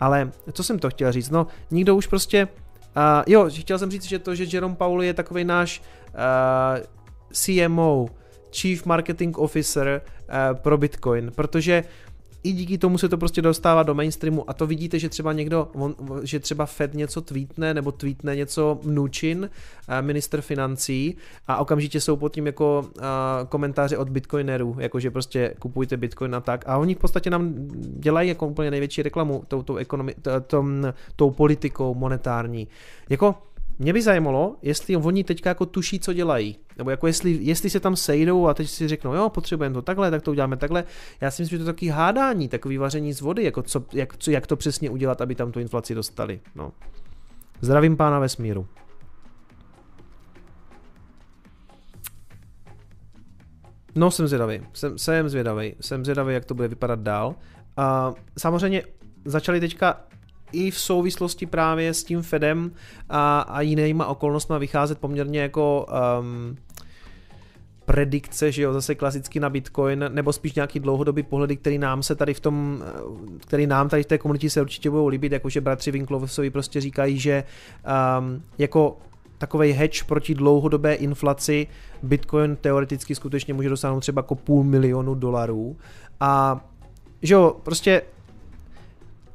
Ale 0.00 0.30
co 0.52 0.64
jsem 0.64 0.78
to 0.78 0.90
chtěl 0.90 1.12
říct, 1.12 1.30
no, 1.30 1.46
nikdo 1.70 1.96
už 1.96 2.06
prostě 2.06 2.48
Uh, 2.96 3.22
jo, 3.26 3.50
chtěl 3.50 3.78
jsem 3.78 3.90
říct, 3.90 4.04
že 4.04 4.18
to, 4.18 4.34
že 4.34 4.46
Jerome 4.52 4.76
Paul 4.76 5.02
je 5.02 5.14
takový 5.14 5.44
náš 5.44 5.82
uh, 6.14 6.84
CMO, 7.32 8.06
Chief 8.56 8.86
Marketing 8.86 9.38
Officer 9.38 10.02
uh, 10.02 10.58
pro 10.58 10.78
Bitcoin, 10.78 11.32
protože 11.34 11.84
i 12.44 12.52
díky 12.52 12.78
tomu 12.78 12.98
se 12.98 13.08
to 13.08 13.18
prostě 13.18 13.42
dostává 13.42 13.82
do 13.82 13.94
mainstreamu 13.94 14.50
a 14.50 14.52
to 14.52 14.66
vidíte, 14.66 14.98
že 14.98 15.08
třeba 15.08 15.32
někdo, 15.32 15.68
on, 15.74 15.94
že 16.22 16.40
třeba 16.40 16.66
Fed 16.66 16.94
něco 16.94 17.20
tweetne 17.20 17.74
nebo 17.74 17.92
tweetne 17.92 18.36
něco 18.36 18.80
Mnuchin, 18.82 19.50
eh, 19.88 20.02
minister 20.02 20.40
financí 20.40 21.16
a 21.46 21.56
okamžitě 21.56 22.00
jsou 22.00 22.16
pod 22.16 22.32
tím 22.32 22.46
jako 22.46 22.86
uh, 22.96 23.02
komentáře 23.48 23.98
od 23.98 24.08
bitcoinerů, 24.08 24.76
jakože 24.78 25.10
prostě 25.10 25.54
kupujte 25.58 25.96
bitcoin 25.96 26.34
a 26.34 26.40
tak 26.40 26.64
a 26.68 26.78
oni 26.78 26.94
v 26.94 26.98
podstatě 26.98 27.30
nám 27.30 27.54
dělají 27.98 28.28
jako 28.28 28.46
úplně 28.46 28.70
největší 28.70 29.02
reklamu 29.02 29.44
tou, 29.48 29.62
tou, 29.62 29.76
ekonomi, 29.76 30.14
tou, 30.46 30.64
tou 31.16 31.30
politikou 31.30 31.94
monetární. 31.94 32.68
Jako 33.08 33.34
mě 33.78 33.92
by 33.92 34.02
zajímalo, 34.02 34.56
jestli 34.62 34.96
oni 34.96 35.24
teďka 35.24 35.50
jako 35.50 35.66
tuší, 35.66 36.00
co 36.00 36.12
dělají. 36.12 36.56
Nebo 36.78 36.90
jako 36.90 37.06
jestli, 37.06 37.38
jestli 37.40 37.70
se 37.70 37.80
tam 37.80 37.96
sejdou 37.96 38.46
a 38.46 38.54
teď 38.54 38.70
si 38.70 38.88
řeknou, 38.88 39.14
jo, 39.14 39.28
potřebujeme 39.28 39.74
to 39.74 39.82
takhle, 39.82 40.10
tak 40.10 40.22
to 40.22 40.30
uděláme 40.30 40.56
takhle. 40.56 40.84
Já 41.20 41.30
si 41.30 41.42
myslím, 41.42 41.58
že 41.58 41.64
to 41.64 41.70
je 41.70 41.74
takový 41.74 41.88
hádání, 41.88 42.48
takový 42.48 42.78
vaření 42.78 43.12
z 43.12 43.20
vody, 43.20 43.44
jako 43.44 43.62
co, 43.62 43.84
jak, 43.92 44.16
co, 44.16 44.30
jak 44.30 44.46
to 44.46 44.56
přesně 44.56 44.90
udělat, 44.90 45.20
aby 45.20 45.34
tam 45.34 45.52
tu 45.52 45.60
inflaci 45.60 45.94
dostali. 45.94 46.40
No. 46.54 46.72
Zdravím 47.60 47.96
pána 47.96 48.18
vesmíru. 48.18 48.66
No, 53.94 54.10
jsem 54.10 54.28
zvědavý. 54.28 54.60
Jsem, 54.72 54.98
jsem 54.98 55.28
zvědavý. 55.28 55.74
Jsem 55.80 56.04
zvědavý, 56.04 56.34
jak 56.34 56.44
to 56.44 56.54
bude 56.54 56.68
vypadat 56.68 57.00
dál. 57.00 57.34
A 57.76 58.14
samozřejmě 58.38 58.82
začali 59.24 59.60
teďka 59.60 60.00
i 60.54 60.70
v 60.70 60.78
souvislosti 60.78 61.46
právě 61.46 61.94
s 61.94 62.04
tím 62.04 62.22
Fedem 62.22 62.72
a, 63.08 63.40
a 63.40 63.60
jinýma 63.60 64.06
okolnostmi 64.06 64.56
vycházet 64.58 64.98
poměrně 64.98 65.40
jako 65.40 65.86
um, 66.20 66.56
predikce, 67.84 68.52
že 68.52 68.62
jo, 68.62 68.72
zase 68.72 68.94
klasicky 68.94 69.40
na 69.40 69.50
Bitcoin, 69.50 70.04
nebo 70.08 70.32
spíš 70.32 70.54
nějaký 70.54 70.80
dlouhodobý 70.80 71.22
pohledy, 71.22 71.56
který 71.56 71.78
nám 71.78 72.02
se 72.02 72.14
tady 72.14 72.34
v 72.34 72.40
tom, 72.40 72.84
který 73.38 73.66
nám 73.66 73.88
tady 73.88 74.02
v 74.02 74.06
té 74.06 74.18
komunitě 74.18 74.50
se 74.50 74.60
určitě 74.60 74.90
budou 74.90 75.06
líbit, 75.06 75.32
jakože 75.32 75.60
bratři 75.60 75.90
Winklovosovi 75.90 76.50
prostě 76.50 76.80
říkají, 76.80 77.18
že 77.18 77.44
um, 78.18 78.42
jako 78.58 78.98
takový 79.38 79.72
hedge 79.72 80.04
proti 80.04 80.34
dlouhodobé 80.34 80.94
inflaci 80.94 81.66
Bitcoin 82.02 82.56
teoreticky 82.56 83.14
skutečně 83.14 83.54
může 83.54 83.68
dosáhnout 83.68 84.00
třeba 84.00 84.20
jako 84.20 84.34
půl 84.34 84.64
milionu 84.64 85.14
dolarů. 85.14 85.76
A 86.20 86.64
že 87.22 87.34
jo, 87.34 87.56
prostě 87.62 88.02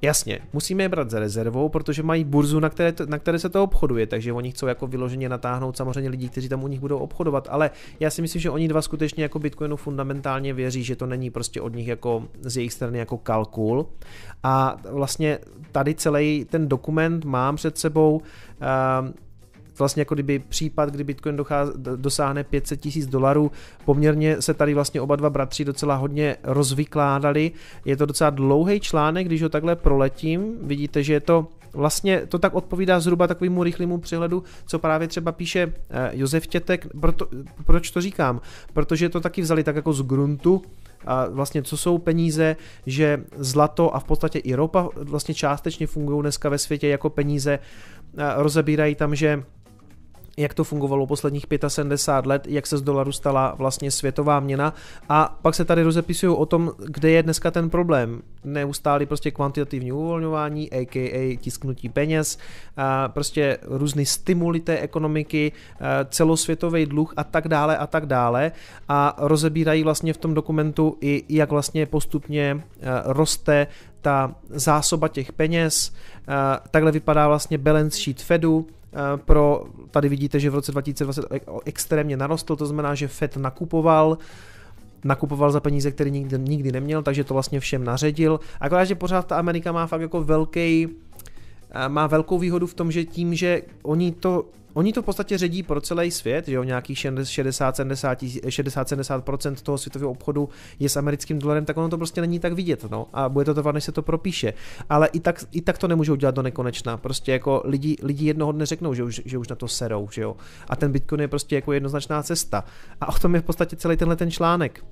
Jasně, 0.01 0.39
musíme 0.53 0.83
je 0.83 0.89
brát 0.89 1.09
za 1.09 1.19
rezervou, 1.19 1.69
protože 1.69 2.03
mají 2.03 2.23
burzu, 2.23 2.59
na 2.59 2.69
které, 2.69 2.93
na 3.07 3.19
které 3.19 3.39
se 3.39 3.49
to 3.49 3.63
obchoduje, 3.63 4.07
takže 4.07 4.33
oni 4.33 4.51
chcou 4.51 4.67
jako 4.67 4.87
vyloženě 4.87 5.29
natáhnout 5.29 5.77
samozřejmě 5.77 6.09
lidi, 6.09 6.29
kteří 6.29 6.49
tam 6.49 6.63
u 6.63 6.67
nich 6.67 6.79
budou 6.79 6.97
obchodovat, 6.97 7.47
ale 7.51 7.71
já 7.99 8.09
si 8.09 8.21
myslím, 8.21 8.41
že 8.41 8.49
oni 8.49 8.67
dva 8.67 8.81
skutečně 8.81 9.23
jako 9.23 9.39
Bitcoinu 9.39 9.75
fundamentálně 9.75 10.53
věří, 10.53 10.83
že 10.83 10.95
to 10.95 11.05
není 11.05 11.29
prostě 11.29 11.61
od 11.61 11.75
nich 11.75 11.87
jako 11.87 12.23
z 12.41 12.57
jejich 12.57 12.73
strany 12.73 12.99
jako 12.99 13.17
kalkul. 13.17 13.89
A 14.43 14.77
vlastně 14.91 15.39
tady 15.71 15.95
celý 15.95 16.45
ten 16.49 16.67
dokument 16.67 17.25
mám 17.25 17.55
před 17.55 17.77
sebou, 17.77 18.15
uh, 18.15 19.09
vlastně 19.79 20.01
jako 20.01 20.13
kdyby 20.13 20.39
případ, 20.39 20.89
kdy 20.89 21.03
Bitcoin 21.03 21.35
dochází, 21.35 21.71
dosáhne 21.95 22.43
500 22.43 22.81
tisíc 22.81 23.07
dolarů, 23.07 23.51
poměrně 23.85 24.41
se 24.41 24.53
tady 24.53 24.73
vlastně 24.73 25.01
oba 25.01 25.15
dva 25.15 25.29
bratři 25.29 25.65
docela 25.65 25.95
hodně 25.95 26.37
rozvykládali. 26.43 27.51
Je 27.85 27.97
to 27.97 28.05
docela 28.05 28.29
dlouhý 28.29 28.79
článek, 28.79 29.27
když 29.27 29.43
ho 29.43 29.49
takhle 29.49 29.75
proletím, 29.75 30.57
vidíte, 30.61 31.03
že 31.03 31.13
je 31.13 31.19
to 31.19 31.47
vlastně 31.73 32.25
to 32.27 32.39
tak 32.39 32.53
odpovídá 32.53 32.99
zhruba 32.99 33.27
takovému 33.27 33.63
rychlému 33.63 33.97
přehledu, 33.97 34.43
co 34.65 34.79
právě 34.79 35.07
třeba 35.07 35.31
píše 35.31 35.73
eh, 35.89 36.11
Josef 36.13 36.47
Tětek. 36.47 36.87
Proto, 37.01 37.27
proč 37.65 37.91
to 37.91 38.01
říkám? 38.01 38.41
Protože 38.73 39.09
to 39.09 39.19
taky 39.19 39.41
vzali 39.41 39.63
tak 39.63 39.75
jako 39.75 39.93
z 39.93 40.01
gruntu, 40.01 40.61
a 41.05 41.25
vlastně 41.29 41.63
co 41.63 41.77
jsou 41.77 41.97
peníze, 41.97 42.55
že 42.85 43.23
zlato 43.37 43.95
a 43.95 43.99
v 43.99 44.03
podstatě 44.03 44.39
i 44.39 44.55
ropa 44.55 44.89
vlastně 44.95 45.33
částečně 45.33 45.87
fungují 45.87 46.21
dneska 46.21 46.49
ve 46.49 46.57
světě 46.57 46.87
jako 46.87 47.09
peníze, 47.09 47.59
rozebírají 48.35 48.95
tam, 48.95 49.15
že 49.15 49.43
jak 50.39 50.53
to 50.53 50.63
fungovalo 50.63 51.07
posledních 51.07 51.45
75 51.67 52.29
let, 52.29 52.47
jak 52.47 52.67
se 52.67 52.77
z 52.77 52.81
dolaru 52.81 53.11
stala 53.11 53.55
vlastně 53.57 53.91
světová 53.91 54.39
měna. 54.39 54.73
A 55.09 55.39
pak 55.41 55.55
se 55.55 55.65
tady 55.65 55.83
rozepisují 55.83 56.35
o 56.35 56.45
tom, 56.45 56.71
kde 56.85 57.09
je 57.09 57.23
dneska 57.23 57.51
ten 57.51 57.69
problém. 57.69 58.21
Neustálý 58.43 59.05
prostě 59.05 59.31
kvantitativní 59.31 59.91
uvolňování, 59.91 60.71
aka 60.71 60.99
tisknutí 61.41 61.89
peněz, 61.89 62.37
prostě 63.07 63.57
různý 63.63 64.05
stimuly 64.05 64.59
té 64.59 64.79
ekonomiky, 64.79 65.51
celosvětový 66.09 66.85
dluh 66.85 67.13
a 67.17 67.23
tak 67.23 67.47
dále 67.47 67.77
a 67.77 67.87
tak 67.87 68.05
dále. 68.05 68.51
A 68.87 69.15
rozebírají 69.17 69.83
vlastně 69.83 70.13
v 70.13 70.17
tom 70.17 70.33
dokumentu 70.33 70.97
i 71.01 71.23
jak 71.29 71.51
vlastně 71.51 71.85
postupně 71.85 72.63
roste 73.05 73.67
ta 74.01 74.35
zásoba 74.49 75.07
těch 75.07 75.33
peněz, 75.33 75.93
takhle 76.71 76.91
vypadá 76.91 77.27
vlastně 77.27 77.57
balance 77.57 77.99
sheet 77.99 78.21
Fedu, 78.21 78.67
pro, 79.25 79.63
tady 79.91 80.09
vidíte, 80.09 80.39
že 80.39 80.49
v 80.49 80.55
roce 80.55 80.71
2020 80.71 81.25
extrémně 81.65 82.17
narostl, 82.17 82.55
to 82.55 82.65
znamená, 82.65 82.95
že 82.95 83.07
Fed 83.07 83.37
nakupoval, 83.37 84.17
nakupoval 85.03 85.51
za 85.51 85.59
peníze, 85.59 85.91
které 85.91 86.09
nikdy, 86.09 86.39
nikdy 86.39 86.71
neměl, 86.71 87.03
takže 87.03 87.23
to 87.23 87.33
vlastně 87.33 87.59
všem 87.59 87.83
naředil. 87.83 88.39
Akorát, 88.59 88.85
že 88.85 88.95
pořád 88.95 89.27
ta 89.27 89.35
Amerika 89.35 89.71
má 89.71 89.87
fakt 89.87 90.01
jako 90.01 90.23
velký, 90.23 90.87
eh, 91.71 91.89
má 91.89 92.07
velkou 92.07 92.37
výhodu 92.37 92.67
v 92.67 92.73
tom, 92.73 92.91
že 92.91 93.05
tím, 93.05 93.35
že 93.35 93.61
oni 93.83 94.11
to 94.11 94.45
Oni 94.79 94.93
to 94.93 95.01
v 95.01 95.05
podstatě 95.05 95.37
ředí 95.37 95.63
pro 95.63 95.81
celý 95.81 96.11
svět, 96.11 96.47
že 96.47 96.53
jo, 96.53 96.63
nějakých 96.63 96.97
60-70% 96.97 99.55
toho 99.55 99.77
světového 99.77 100.11
obchodu 100.11 100.49
je 100.79 100.89
s 100.89 100.97
americkým 100.97 101.39
dolarem, 101.39 101.65
tak 101.65 101.77
ono 101.77 101.89
to 101.89 101.97
prostě 101.97 102.21
není 102.21 102.39
tak 102.39 102.53
vidět, 102.53 102.91
no, 102.91 103.07
a 103.13 103.29
bude 103.29 103.45
to 103.45 103.53
trvat, 103.53 103.71
než 103.71 103.83
se 103.83 103.91
to 103.91 104.01
propíše. 104.01 104.53
Ale 104.89 105.07
i 105.07 105.19
tak, 105.19 105.43
i 105.51 105.61
tak 105.61 105.77
to 105.77 105.87
nemůžou 105.87 106.15
dělat 106.15 106.35
do 106.35 106.41
nekonečna, 106.41 106.97
prostě 106.97 107.31
jako 107.31 107.61
lidi, 107.65 107.95
lidi 108.03 108.25
jednoho 108.25 108.51
dne 108.51 108.65
řeknou, 108.65 108.93
že 108.93 109.03
už, 109.03 109.21
že 109.25 109.37
už 109.37 109.47
na 109.47 109.55
to 109.55 109.67
serou, 109.67 110.09
že 110.11 110.21
jo. 110.21 110.35
A 110.69 110.75
ten 110.75 110.91
Bitcoin 110.91 111.21
je 111.21 111.27
prostě 111.27 111.55
jako 111.55 111.73
jednoznačná 111.73 112.23
cesta. 112.23 112.63
A 113.01 113.07
o 113.07 113.19
tom 113.19 113.35
je 113.35 113.41
v 113.41 113.45
podstatě 113.45 113.75
celý 113.75 113.97
tenhle 113.97 114.15
ten 114.15 114.31
článek 114.31 114.83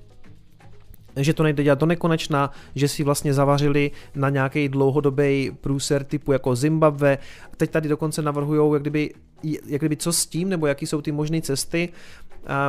že 1.18 1.34
to 1.34 1.42
nejde 1.42 1.62
dělat 1.62 1.78
do 1.78 1.86
nekonečna, 1.86 2.50
že 2.74 2.88
si 2.88 3.04
vlastně 3.04 3.34
zavařili 3.34 3.90
na 4.14 4.28
nějaký 4.28 4.68
dlouhodobý 4.68 5.50
průser 5.60 6.04
typu 6.04 6.32
jako 6.32 6.56
Zimbabwe. 6.56 7.18
Teď 7.56 7.70
tady 7.70 7.88
dokonce 7.88 8.22
navrhují, 8.22 8.72
jak 8.72 8.82
kdyby, 8.82 9.10
jak 9.42 9.80
kdyby 9.80 9.96
co 9.96 10.12
s 10.12 10.26
tím, 10.26 10.48
nebo 10.48 10.66
jaký 10.66 10.86
jsou 10.86 11.00
ty 11.00 11.12
možné 11.12 11.42
cesty. 11.42 11.88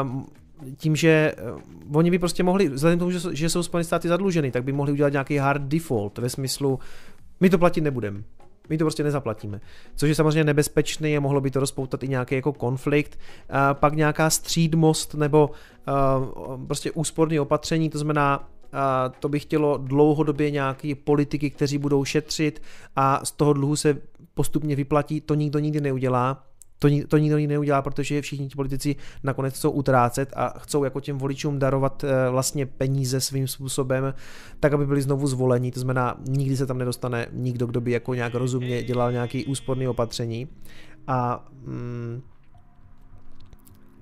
Um, 0.02 0.26
tím, 0.78 0.95
že 0.95 1.34
uh, 1.54 1.97
oni 1.97 2.12
by 2.12 2.20
prostě 2.20 2.43
mohli, 2.43 2.70
vzhledem 2.70 3.00
k 3.00 3.02
tomu, 3.02 3.12
že, 3.12 3.20
že 3.32 3.50
jsou 3.50 3.64
Spojené 3.64 3.84
státy 3.84 4.08
zadluženy, 4.08 4.52
tak 4.52 4.64
by 4.64 4.72
mohli 4.72 4.91
udělat 4.91 5.12
nějaký 5.12 5.38
hard 5.38 5.62
default 5.62 6.18
ve 6.18 6.30
smyslu, 6.30 6.80
my 7.39 7.50
to 7.50 7.58
platit 7.58 7.82
nebudeme. 7.82 8.24
My 8.70 8.78
to 8.78 8.84
prostě 8.86 9.03
nezaplatíme. 9.03 9.61
Což 9.95 10.09
je 10.09 10.15
samozřejmě 10.15 10.43
nebezpečný 10.43 11.17
a 11.17 11.20
mohlo 11.20 11.41
by 11.41 11.51
to 11.51 11.59
rozpoutat 11.59 12.03
i 12.03 12.07
nějaký 12.07 12.36
jako 12.36 12.53
konflikt. 12.53 13.20
A 13.49 13.74
pak 13.74 13.93
nějaká 13.93 14.30
střídmost 14.30 15.13
nebo 15.13 15.49
prostě 16.67 16.91
úsporné 16.91 17.41
opatření, 17.41 17.89
to 17.89 17.97
znamená 17.97 18.49
a 18.74 19.09
to 19.20 19.30
by 19.30 19.39
chtělo 19.39 19.78
dlouhodobě 19.78 20.51
nějaký 20.51 20.95
politiky, 20.95 21.49
kteří 21.49 21.78
budou 21.78 22.05
šetřit 22.05 22.61
a 22.95 23.26
z 23.26 23.32
toho 23.32 23.53
dluhu 23.53 23.76
se 23.76 23.97
postupně 24.34 24.76
vyplatí, 24.76 25.22
to 25.22 25.34
nikdo 25.34 25.59
nikdy 25.59 25.82
neudělá. 25.82 26.43
To, 26.80 26.88
to 27.08 27.18
nikdo 27.18 27.38
nikdy 27.38 27.54
neudělá, 27.54 27.82
protože 27.82 28.22
všichni 28.22 28.48
ti 28.48 28.56
politici 28.56 28.96
nakonec 29.24 29.56
chcou 29.56 29.72
utrácet 29.72 30.34
a 30.36 30.60
chcou 30.60 30.84
jako 30.84 31.00
těm 31.00 31.18
voličům 31.18 31.60
darovat 31.60 32.04
eh, 32.04 32.30
vlastně 32.30 32.66
peníze 32.66 33.22
svým 33.22 33.48
způsobem, 33.48 34.14
tak 34.60 34.74
aby 34.74 34.86
byli 34.86 35.02
znovu 35.02 35.28
zvoleni. 35.28 35.72
To 35.72 35.80
znamená, 35.80 36.18
nikdy 36.30 36.58
se 36.58 36.66
tam 36.66 36.78
nedostane 36.78 37.28
nikdo, 37.32 37.66
kdo 37.66 37.82
by 37.82 37.92
jako 37.92 38.14
nějak 38.14 38.34
rozumně 38.34 38.84
dělal 38.84 39.12
nějaký 39.12 39.46
úsporný 39.46 39.88
opatření. 39.88 40.48
A 41.08 41.48
mm, 41.66 42.22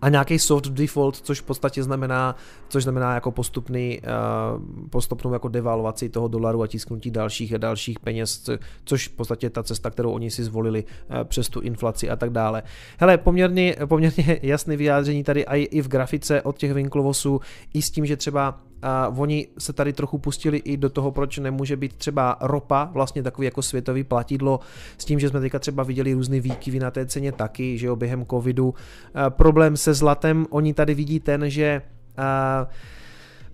a 0.02 0.10
nějaký 0.10 0.40
soft 0.40 0.68
default, 0.68 1.16
což 1.16 1.42
v 1.42 1.44
podstatě 1.44 1.84
znamená, 1.84 2.36
což 2.70 2.84
znamená 2.84 3.14
jako 3.14 3.32
postupný, 3.32 4.02
uh, 4.02 4.90
postupnou 4.90 5.34
jako 5.34 5.48
devalvaci 5.48 6.10
toho 6.10 6.28
dolaru 6.28 6.64
a 6.64 6.68
tisknutí 6.68 7.12
dalších 7.12 7.54
a 7.54 7.58
dalších 7.58 8.00
peněz, 8.00 8.50
což 8.84 9.08
v 9.08 9.12
podstatě 9.12 9.50
ta 9.50 9.64
cesta, 9.64 9.90
kterou 9.90 10.12
oni 10.12 10.32
si 10.32 10.44
zvolili 10.44 10.84
uh, 10.84 11.24
přes 11.24 11.50
tu 11.50 11.60
inflaci 11.60 12.10
a 12.10 12.16
tak 12.16 12.30
dále. 12.30 12.64
Hele, 12.98 13.18
poměrně, 13.18 13.76
poměrně 13.86 14.40
jasné 14.42 14.78
vyjádření 14.78 15.24
tady 15.24 15.46
i 15.52 15.82
v 15.82 15.88
grafice 15.88 16.42
od 16.42 16.58
těch 16.58 16.74
Winklovosů, 16.74 17.42
i 17.74 17.82
s 17.82 17.92
tím, 17.92 18.06
že 18.06 18.18
třeba 18.18 18.60
a 18.82 19.08
oni 19.18 19.48
se 19.58 19.74
tady 19.74 19.94
trochu 19.94 20.18
pustili 20.18 20.58
i 20.58 20.78
do 20.78 20.90
toho, 20.90 21.12
proč 21.12 21.38
nemůže 21.38 21.76
být 21.76 21.94
třeba 21.96 22.38
ropa, 22.42 22.90
vlastně 22.94 23.24
takový 23.24 23.46
jako 23.46 23.62
světový 23.62 24.04
platidlo, 24.04 24.60
s 24.98 25.06
tím, 25.06 25.20
že 25.20 25.30
jsme 25.30 25.40
teďka 25.40 25.60
třeba 25.60 25.84
viděli 25.84 26.14
různé 26.14 26.40
výkyvy 26.40 26.80
na 26.80 26.92
té 26.92 27.06
ceně 27.06 27.32
taky, 27.32 27.78
že 27.78 27.88
jo, 27.88 27.96
během 27.96 28.26
covidu. 28.26 28.74
A 29.14 29.30
problém 29.30 29.78
se 29.78 29.94
zlatem, 29.94 30.46
oni 30.50 30.74
tady 30.74 30.94
vidí 30.94 31.20
ten, 31.20 31.50
že 31.50 31.82
a, 32.18 32.68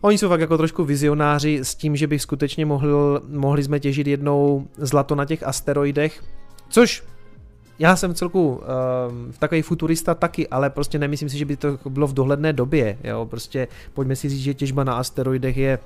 Oni 0.03 0.17
jsou 0.17 0.29
fakt 0.29 0.41
jako 0.41 0.57
trošku 0.57 0.83
vizionáři 0.83 1.59
s 1.63 1.75
tím, 1.75 1.95
že 1.95 2.07
by 2.07 2.19
skutečně 2.19 2.65
mohli, 2.65 2.91
mohli 3.27 3.63
jsme 3.63 3.79
těžit 3.79 4.07
jednou 4.07 4.67
zlato 4.77 5.15
na 5.15 5.25
těch 5.25 5.43
asteroidech, 5.43 6.23
což 6.69 7.03
já 7.79 7.95
jsem 7.95 8.13
celku 8.13 8.49
uh, 8.49 8.61
takový 9.39 9.61
futurista 9.61 10.13
taky, 10.13 10.47
ale 10.47 10.69
prostě 10.69 10.99
nemyslím 10.99 11.29
si, 11.29 11.37
že 11.37 11.45
by 11.45 11.57
to 11.57 11.77
bylo 11.89 12.07
v 12.07 12.13
dohledné 12.13 12.53
době, 12.53 12.97
jo, 13.03 13.25
prostě 13.25 13.67
pojďme 13.93 14.15
si 14.15 14.29
říct, 14.29 14.41
že 14.41 14.53
těžba 14.53 14.83
na 14.83 14.97
asteroidech 14.97 15.57
je, 15.57 15.79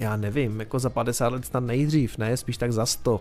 já 0.00 0.16
nevím, 0.16 0.60
jako 0.60 0.78
za 0.78 0.90
50 0.90 1.32
let 1.32 1.44
snad 1.44 1.60
nejdřív, 1.60 2.18
ne, 2.18 2.36
spíš 2.36 2.56
tak 2.56 2.72
za 2.72 2.86
100. 2.86 3.20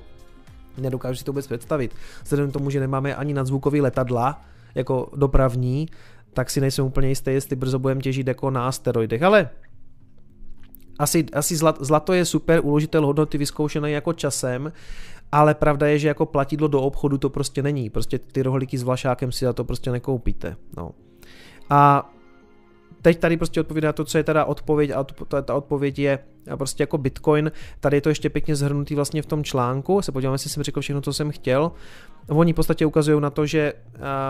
Nedokážu 0.77 1.17
si 1.17 1.23
to 1.23 1.31
vůbec 1.31 1.47
představit. 1.47 1.95
Vzhledem 2.23 2.49
k 2.49 2.53
tomu, 2.53 2.69
že 2.69 2.79
nemáme 2.79 3.15
ani 3.15 3.33
nadzvukový 3.33 3.81
letadla, 3.81 4.41
jako 4.75 5.09
dopravní, 5.15 5.89
tak 6.33 6.49
si 6.49 6.61
nejsem 6.61 6.85
úplně 6.85 7.09
jistý, 7.09 7.31
jestli 7.31 7.55
brzo 7.55 7.79
budeme 7.79 8.01
těžit 8.01 8.27
jako 8.27 8.49
na 8.49 8.67
asteroidech, 8.67 9.23
ale 9.23 9.49
asi, 10.99 11.25
asi 11.33 11.55
zlato 11.79 12.13
je 12.13 12.25
super 12.25 12.59
uložitel 12.63 13.05
hodnoty 13.05 13.37
vyzkoušený 13.37 13.91
jako 13.91 14.13
časem, 14.13 14.71
ale 15.31 15.55
pravda 15.55 15.87
je, 15.87 15.99
že 15.99 16.07
jako 16.07 16.25
platidlo 16.25 16.67
do 16.67 16.81
obchodu 16.81 17.17
to 17.17 17.29
prostě 17.29 17.63
není. 17.63 17.89
Prostě 17.89 18.19
ty 18.19 18.43
rohlíky 18.43 18.77
s 18.77 18.83
vlašákem 18.83 19.31
si 19.31 19.45
za 19.45 19.53
to 19.53 19.63
prostě 19.63 19.91
nekoupíte. 19.91 20.55
No. 20.77 20.91
A 21.69 22.11
teď 23.01 23.19
tady 23.19 23.37
prostě 23.37 23.59
odpovídá 23.59 23.93
to, 23.93 24.05
co 24.05 24.17
je 24.17 24.23
teda 24.23 24.45
odpověď 24.45 24.91
a 24.91 25.03
ta 25.41 25.53
odpověď 25.53 25.99
je 25.99 26.19
prostě 26.57 26.83
jako 26.83 26.97
Bitcoin. 26.97 27.51
Tady 27.79 27.97
je 27.97 28.01
to 28.01 28.09
ještě 28.09 28.29
pěkně 28.29 28.55
zhrnutý 28.55 28.95
vlastně 28.95 29.21
v 29.21 29.25
tom 29.25 29.43
článku. 29.43 30.01
Se 30.01 30.11
podíváme, 30.11 30.35
jestli 30.35 30.49
jsem 30.49 30.63
řekl 30.63 30.81
všechno, 30.81 31.01
co 31.01 31.13
jsem 31.13 31.31
chtěl. 31.31 31.71
Oni 32.29 32.53
v 32.53 32.55
podstatě 32.55 32.85
ukazují 32.85 33.21
na 33.21 33.29
to, 33.29 33.45
že 33.45 33.73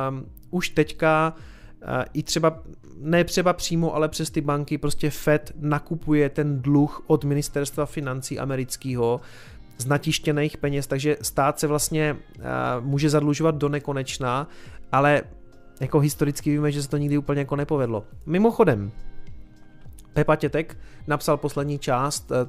um, 0.09 0.25
už 0.51 0.69
teďka 0.69 1.33
uh, 1.35 2.03
i 2.13 2.23
třeba, 2.23 2.59
ne 2.97 3.23
třeba 3.23 3.53
přímo, 3.53 3.95
ale 3.95 4.09
přes 4.09 4.29
ty 4.29 4.41
banky 4.41 4.77
prostě 4.77 5.09
Fed 5.09 5.51
nakupuje 5.59 6.29
ten 6.29 6.61
dluh 6.61 7.03
od 7.07 7.23
ministerstva 7.23 7.85
financí 7.85 8.39
amerického 8.39 9.21
z 9.77 9.85
natištěných 9.85 10.57
peněz, 10.57 10.87
takže 10.87 11.17
stát 11.21 11.59
se 11.59 11.67
vlastně 11.67 12.13
uh, 12.37 12.43
může 12.85 13.09
zadlužovat 13.09 13.55
do 13.55 13.69
nekonečna, 13.69 14.47
ale 14.91 15.21
jako 15.79 15.99
historicky 15.99 16.51
víme, 16.51 16.71
že 16.71 16.83
se 16.83 16.89
to 16.89 16.97
nikdy 16.97 17.17
úplně 17.17 17.39
jako 17.41 17.55
nepovedlo. 17.55 18.05
Mimochodem, 18.25 18.91
Pepa 20.17 20.35
Tětek 20.35 20.77
napsal 21.07 21.37
poslední 21.37 21.79
část 21.79 22.31
eh, 22.31 22.45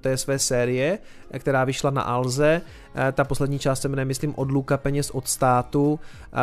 té 0.00 0.16
své 0.16 0.38
série, 0.38 0.98
eh, 1.30 1.38
která 1.38 1.64
vyšla 1.64 1.90
na 1.90 2.02
Alze. 2.02 2.60
Eh, 2.94 3.12
ta 3.12 3.24
poslední 3.24 3.58
část 3.58 3.80
se 3.80 3.88
jmenuje, 3.88 4.04
myslím, 4.04 4.34
Odluka 4.36 4.76
peněz 4.76 5.10
od 5.10 5.28
státu. 5.28 6.00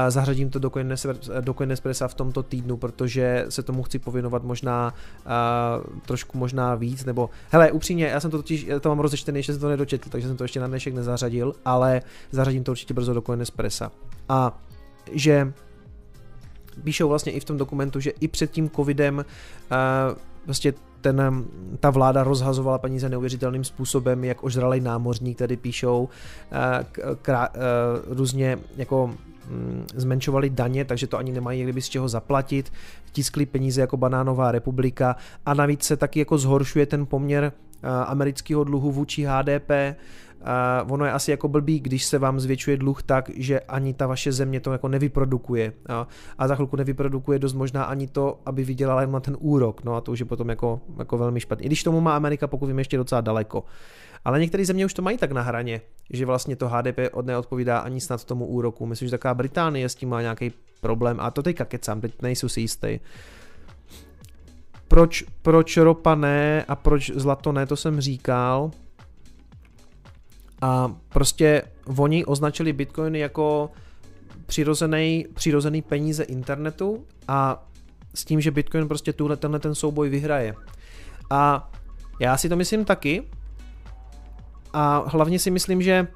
Zařadím 0.10 0.50
to 0.50 0.60
do, 0.60 0.72
do 1.42 1.54
Coinespressa 1.54 2.08
v 2.08 2.14
tomto 2.14 2.44
týdnu, 2.44 2.78
protože 2.78 3.46
se 3.50 3.64
tomu 3.64 3.84
chci 3.84 4.00
pověnovat 4.00 4.44
možná 4.44 4.94
trošku 6.06 6.38
možná 6.38 6.76
víc, 6.76 7.06
nebo 7.06 7.30
hele, 7.50 7.72
upřímně, 7.72 8.06
já 8.06 8.20
jsem 8.20 8.32
to 8.32 8.38
totiž, 8.38 8.64
já 8.64 8.80
to 8.80 8.90
mám 8.90 9.00
rozečtený, 9.00 9.40
ještě 9.40 9.54
jsem 9.54 9.62
to 9.62 9.70
nedočetl, 9.70 10.10
takže 10.10 10.28
jsem 10.28 10.38
to 10.38 10.44
ještě 10.44 10.60
na 10.60 10.68
dnešek 10.68 10.94
nezařadil, 10.94 11.56
ale 11.66 12.02
zařadím 12.32 12.64
to 12.64 12.72
určitě 12.72 12.94
brzo 12.94 13.14
do 13.14 13.22
Coinespressa. 13.22 13.92
A 14.30 14.60
že 15.12 15.54
píšou 16.84 17.10
vlastně 17.10 17.32
i 17.32 17.40
v 17.40 17.46
tom 17.46 17.58
dokumentu, 17.58 18.00
že 18.00 18.10
i 18.10 18.28
před 18.28 18.52
tím 18.52 18.70
covidem 18.70 19.26
prostě 20.46 20.74
ten, 21.02 21.46
ta 21.80 21.90
vláda 21.90 22.24
rozhazovala 22.24 22.78
peníze 22.78 23.10
neuvěřitelným 23.10 23.64
způsobem, 23.64 24.24
jak 24.24 24.44
ožralej 24.44 24.82
námořník, 24.82 25.38
tady 25.38 25.58
píšou, 25.58 26.10
eh, 26.52 26.86
krá, 27.22 27.50
eh, 27.54 27.60
různě 28.08 28.58
jako 28.78 29.08
mm, 29.08 29.86
zmenšovali 29.96 30.50
daně, 30.50 30.86
takže 30.86 31.08
to 31.08 31.18
ani 31.18 31.32
nemají 31.32 31.64
kdyby 31.64 31.82
z 31.82 31.90
čeho 31.90 32.08
zaplatit, 32.10 32.72
tiskli 33.12 33.46
peníze 33.46 33.82
jako 33.82 33.98
banánová 33.98 34.52
republika 34.52 35.16
a 35.46 35.54
navíc 35.54 35.84
se 35.84 35.98
taky 35.98 36.20
jako 36.20 36.38
zhoršuje 36.38 36.86
ten 36.86 37.06
poměr 37.06 37.52
eh, 37.84 37.88
amerického 37.88 38.64
dluhu 38.64 38.92
vůči 38.92 39.26
HDP, 39.26 39.96
Uh, 40.40 40.94
ono 40.94 41.06
je 41.06 41.12
asi 41.12 41.32
jako 41.32 41.48
blbý, 41.48 41.80
když 41.80 42.06
se 42.06 42.20
vám 42.20 42.40
zvětšuje 42.40 42.78
dluh 42.78 43.04
tak, 43.04 43.30
že 43.36 43.60
ani 43.60 43.94
ta 43.94 44.08
vaše 44.08 44.32
země 44.32 44.60
to 44.60 44.72
jako 44.72 44.88
nevyprodukuje. 44.88 45.74
Uh, 45.90 45.96
a 46.38 46.48
za 46.48 46.56
chvilku 46.56 46.76
nevyprodukuje 46.76 47.40
dost 47.40 47.54
možná 47.54 47.84
ani 47.84 48.08
to, 48.08 48.40
aby 48.46 48.64
vydělala 48.64 49.02
jen 49.02 49.12
na 49.12 49.20
ten 49.20 49.38
úrok. 49.40 49.84
No 49.84 49.96
a 49.96 50.02
to 50.02 50.12
už 50.12 50.20
je 50.20 50.26
potom 50.26 50.50
jako, 50.50 50.82
jako 50.98 51.18
velmi 51.18 51.40
špatně. 51.40 51.64
I 51.64 51.68
když 51.68 51.84
tomu 51.84 52.02
má 52.02 52.16
Amerika, 52.16 52.48
pokud 52.48 52.68
vím, 52.68 52.80
ještě 52.80 52.98
docela 52.98 53.22
daleko. 53.22 53.64
Ale 54.26 54.40
některé 54.40 54.66
země 54.66 54.86
už 54.86 54.94
to 54.94 55.02
mají 55.02 55.18
tak 55.18 55.32
na 55.32 55.42
hraně, 55.42 55.82
že 56.10 56.26
vlastně 56.26 56.56
to 56.56 56.70
HDP 56.70 57.00
od 57.12 57.26
neodpovídá 57.26 57.80
ani 57.80 58.02
snad 58.02 58.24
tomu 58.24 58.46
úroku. 58.46 58.86
Myslím, 58.86 59.08
že 59.08 59.12
taková 59.12 59.34
Británie 59.34 59.90
s 59.90 59.96
tím 59.96 60.10
má 60.10 60.22
nějaký 60.22 60.52
problém. 60.82 61.18
A 61.20 61.32
to 61.32 61.44
teďka 61.44 61.66
kecám, 61.66 62.02
teď 62.02 62.22
nejsou 62.22 62.50
si 62.50 62.62
jistý. 62.62 63.00
Proč, 64.88 65.24
proč 65.42 65.78
ropa 65.78 66.16
ne 66.16 66.66
a 66.68 66.76
proč 66.76 67.12
zlato 67.16 67.52
ne, 67.52 67.66
to 67.66 67.76
jsem 67.76 68.02
říkal. 68.02 68.72
A 70.62 70.96
prostě 71.10 71.62
oni 71.98 72.26
označili 72.26 72.74
bitcoiny 72.74 73.20
jako 73.20 73.72
přirozený, 74.46 75.26
přirozený 75.34 75.82
peníze 75.82 76.24
internetu 76.24 77.06
a 77.28 77.68
s 78.14 78.26
tím, 78.26 78.42
že 78.42 78.52
Bitcoin 78.52 78.88
prostě 78.88 79.14
tuhle, 79.14 79.38
tenhle 79.38 79.60
ten 79.60 79.76
souboj 79.76 80.10
vyhraje. 80.10 80.56
A 81.30 81.72
já 82.20 82.38
si 82.38 82.50
to 82.50 82.56
myslím 82.56 82.86
taky. 82.86 83.24
A 84.74 85.04
hlavně 85.08 85.40
si 85.40 85.52
myslím, 85.52 85.82
že 85.82 86.08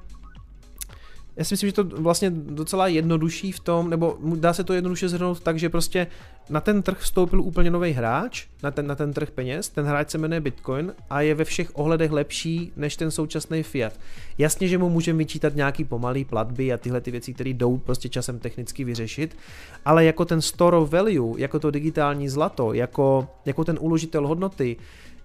já 1.36 1.44
si 1.44 1.54
myslím, 1.54 1.68
že 1.68 1.74
to 1.74 1.84
vlastně 1.84 2.30
docela 2.30 2.86
jednodušší 2.86 3.52
v 3.52 3.60
tom, 3.60 3.90
nebo 3.90 4.18
dá 4.36 4.52
se 4.52 4.64
to 4.64 4.72
jednoduše 4.72 5.08
zhrnout 5.08 5.40
tak, 5.40 5.58
že 5.58 5.68
prostě 5.68 6.06
na 6.50 6.60
ten 6.60 6.82
trh 6.82 6.98
vstoupil 6.98 7.40
úplně 7.40 7.70
nový 7.70 7.92
hráč, 7.92 8.46
na 8.62 8.70
ten, 8.70 8.86
na 8.86 8.94
ten 8.94 9.12
trh 9.12 9.30
peněz, 9.30 9.68
ten 9.68 9.86
hráč 9.86 10.10
se 10.10 10.18
jmenuje 10.18 10.40
Bitcoin 10.40 10.92
a 11.10 11.20
je 11.20 11.34
ve 11.34 11.44
všech 11.44 11.70
ohledech 11.74 12.12
lepší 12.12 12.72
než 12.76 12.96
ten 12.96 13.10
současný 13.10 13.62
fiat. 13.62 13.92
Jasně, 14.38 14.68
že 14.68 14.78
mu 14.78 14.90
můžeme 14.90 15.18
vyčítat 15.18 15.54
nějaký 15.54 15.84
pomalý 15.84 16.24
platby 16.24 16.72
a 16.72 16.76
tyhle 16.76 17.00
ty 17.00 17.10
věci, 17.10 17.34
které 17.34 17.50
jdou 17.50 17.78
prostě 17.78 18.08
časem 18.08 18.38
technicky 18.38 18.84
vyřešit, 18.84 19.36
ale 19.84 20.04
jako 20.04 20.24
ten 20.24 20.40
store 20.40 20.76
of 20.76 20.90
value, 20.90 21.40
jako 21.40 21.58
to 21.58 21.70
digitální 21.70 22.28
zlato, 22.28 22.72
jako, 22.72 23.28
jako 23.44 23.64
ten 23.64 23.78
uložitel 23.80 24.26
hodnoty, 24.26 24.76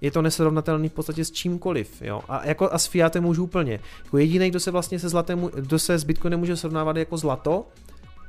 je 0.02 0.12
to 0.12 0.22
nesrovnatelný 0.22 0.90
v 0.90 0.94
podstatě 0.94 1.26
s 1.26 1.32
čímkoliv, 1.32 2.02
jo. 2.02 2.22
A 2.30 2.48
jako 2.48 2.74
a 2.74 2.78
s 2.78 2.86
Fiatem 2.86 3.26
už 3.26 3.40
úplně. 3.40 3.80
Jako 4.04 4.18
jediný, 4.18 4.50
kdo 4.50 4.60
se 4.60 4.72
vlastně 4.72 5.00
se 5.00 5.10
zlatem, 5.10 5.50
kdo 5.56 5.80
se 5.80 5.98
s 5.98 6.04
Bitcoinem 6.04 6.40
může 6.40 6.58
srovnávat 6.58 6.98
jako 6.98 7.18
zlato, 7.18 7.68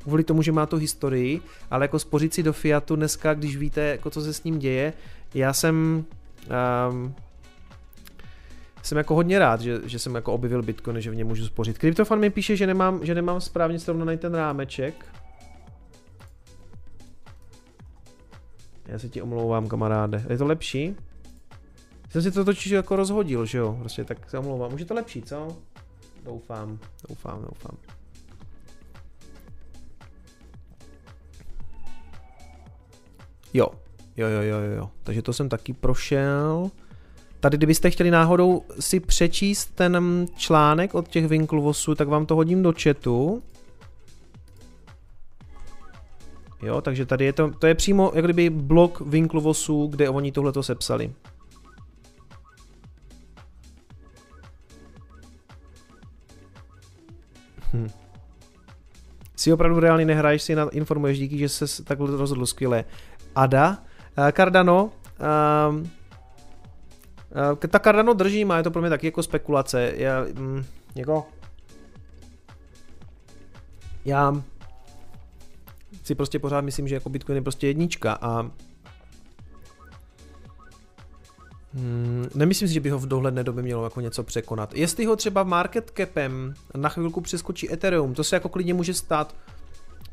kvůli 0.02 0.24
tomu, 0.24 0.42
že 0.42 0.52
má 0.52 0.66
tu 0.66 0.76
historii, 0.76 1.40
ale 1.70 1.84
jako 1.84 1.98
spořit 1.98 2.34
si 2.34 2.42
do 2.42 2.52
Fiatu 2.52 2.96
dneska, 2.96 3.34
když 3.34 3.56
víte, 3.56 3.80
jako 3.80 4.10
co 4.10 4.20
se 4.20 4.32
s 4.32 4.44
ním 4.44 4.58
děje, 4.58 4.92
já 5.34 5.52
jsem 5.52 6.04
um, 6.90 7.14
jsem 8.82 8.98
jako 8.98 9.14
hodně 9.14 9.38
rád, 9.38 9.60
že, 9.60 9.80
že 9.84 9.98
jsem 9.98 10.14
jako 10.14 10.32
objevil 10.32 10.62
Bitcoin, 10.62 11.00
že 11.00 11.10
v 11.10 11.14
něm 11.14 11.26
můžu 11.26 11.46
spořit. 11.46 11.78
Kryptofan 11.78 12.18
mi 12.18 12.30
píše, 12.30 12.56
že 12.56 12.66
nemám, 12.66 13.06
že 13.06 13.14
nemám 13.14 13.40
správně 13.40 13.78
srovnaný 13.78 14.18
ten 14.18 14.34
rámeček. 14.34 14.94
Já 18.86 18.98
se 18.98 19.08
ti 19.08 19.22
omlouvám, 19.22 19.68
kamaráde. 19.68 20.24
Je 20.28 20.38
to 20.38 20.46
lepší? 20.46 20.96
Jsem 22.10 22.22
si 22.22 22.30
to 22.30 22.44
totiž 22.44 22.66
jako 22.66 22.96
rozhodil, 22.96 23.46
že 23.46 23.58
jo? 23.58 23.76
Prostě 23.80 24.04
tak 24.04 24.30
se 24.30 24.38
omlouvám. 24.38 24.74
Už 24.74 24.80
je 24.80 24.86
to 24.86 24.94
lepší, 24.94 25.22
co? 25.22 25.56
Doufám, 26.24 26.78
doufám, 27.08 27.42
doufám. 27.42 27.76
Jo, 33.54 33.66
jo, 34.16 34.28
jo, 34.28 34.42
jo, 34.42 34.58
jo. 34.76 34.90
Takže 35.02 35.22
to 35.22 35.32
jsem 35.32 35.48
taky 35.48 35.72
prošel. 35.72 36.70
Tady, 37.40 37.56
kdybyste 37.56 37.90
chtěli 37.90 38.10
náhodou 38.10 38.62
si 38.80 39.00
přečíst 39.00 39.66
ten 39.74 40.26
článek 40.36 40.94
od 40.94 41.08
těch 41.08 41.26
Winklevosů, 41.26 41.94
tak 41.94 42.08
vám 42.08 42.26
to 42.26 42.36
hodím 42.36 42.62
do 42.62 42.74
chatu. 42.82 43.42
Jo, 46.62 46.80
takže 46.80 47.06
tady 47.06 47.24
je 47.24 47.32
to, 47.32 47.50
to 47.50 47.66
je 47.66 47.74
přímo 47.74 48.12
jak 48.14 48.24
kdyby 48.24 48.50
blok 48.50 49.00
Winklevosů, 49.00 49.86
kde 49.86 50.08
oni 50.08 50.32
tohleto 50.32 50.62
sepsali. 50.62 51.12
Hm. 57.72 57.88
Si 59.36 59.52
opravdu 59.52 59.80
reálně 59.80 60.04
nehraješ, 60.04 60.42
si 60.42 60.56
informuješ 60.72 61.18
díky, 61.18 61.38
že 61.38 61.48
se 61.48 61.84
takhle 61.84 62.16
rozhodl 62.16 62.46
skvěle. 62.46 62.84
Ada, 63.34 63.78
uh, 64.18 64.28
Cardano, 64.30 64.84
uh, 64.84 65.76
uh, 65.76 65.84
ta 67.70 67.78
Cardano 67.78 68.14
drží, 68.14 68.44
má 68.44 68.56
je 68.56 68.62
to 68.62 68.70
pro 68.70 68.80
mě 68.80 68.90
taky 68.90 69.06
jako 69.06 69.22
spekulace. 69.22 69.92
Já, 69.96 70.26
mm, 70.34 70.64
jako, 70.94 71.26
já 74.04 74.42
si 76.04 76.14
prostě 76.14 76.38
pořád 76.38 76.60
myslím, 76.60 76.88
že 76.88 76.94
jako 76.94 77.08
Bitcoin 77.08 77.36
je 77.36 77.42
prostě 77.42 77.66
jednička 77.66 78.18
a 78.20 78.50
Hmm, 81.74 82.26
nemyslím 82.34 82.68
si, 82.68 82.74
že 82.74 82.80
by 82.80 82.90
ho 82.90 82.98
v 82.98 83.06
dohledné 83.06 83.44
době 83.44 83.62
mělo 83.62 83.84
jako 83.84 84.00
něco 84.00 84.22
překonat. 84.22 84.74
Jestli 84.74 85.04
ho 85.04 85.16
třeba 85.16 85.42
market 85.42 85.92
capem 85.96 86.54
na 86.76 86.88
chvilku 86.88 87.20
přeskočí 87.20 87.72
Ethereum, 87.72 88.14
to 88.14 88.24
se 88.24 88.36
jako 88.36 88.48
klidně 88.48 88.74
může 88.74 88.94
stát, 88.94 89.34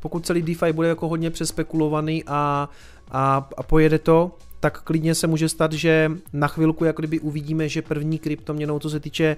pokud 0.00 0.26
celý 0.26 0.42
DeFi 0.42 0.72
bude 0.72 0.88
jako 0.88 1.08
hodně 1.08 1.30
přespekulovaný 1.30 2.24
a, 2.26 2.68
a, 3.10 3.48
a 3.56 3.62
pojede 3.62 3.98
to, 3.98 4.32
tak 4.60 4.82
klidně 4.82 5.14
se 5.14 5.26
může 5.26 5.48
stát, 5.48 5.72
že 5.72 6.12
na 6.32 6.48
chvilku 6.48 6.84
jako 6.84 7.02
kdyby 7.02 7.20
uvidíme, 7.20 7.68
že 7.68 7.82
první 7.82 8.18
kryptoměnou, 8.18 8.78
co 8.78 8.90
se 8.90 9.00
týče 9.00 9.36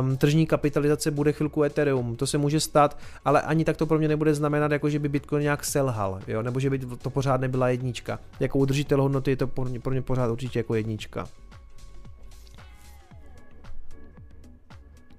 um, 0.00 0.16
tržní 0.16 0.46
kapitalizace, 0.46 1.10
bude 1.10 1.32
chvilku 1.32 1.62
Ethereum. 1.62 2.16
To 2.16 2.26
se 2.26 2.38
může 2.38 2.60
stát, 2.60 2.98
ale 3.24 3.42
ani 3.42 3.64
tak 3.64 3.76
to 3.76 3.86
pro 3.86 3.98
mě 3.98 4.08
nebude 4.08 4.34
znamenat, 4.34 4.72
jako 4.72 4.90
že 4.90 4.98
by 4.98 5.08
Bitcoin 5.08 5.42
nějak 5.42 5.64
selhal, 5.64 6.20
jo? 6.26 6.42
nebo 6.42 6.60
že 6.60 6.70
by 6.70 6.78
to 6.78 7.10
pořád 7.10 7.40
nebyla 7.40 7.68
jednička. 7.68 8.18
Jako 8.40 8.58
udržitel 8.58 9.02
hodnoty 9.02 9.30
je 9.30 9.36
to 9.36 9.46
pro 9.46 9.64
mě, 9.64 9.80
pro 9.80 9.92
mě 9.92 10.02
pořád 10.02 10.30
určitě 10.30 10.58
jako 10.58 10.74
jednička. 10.74 11.28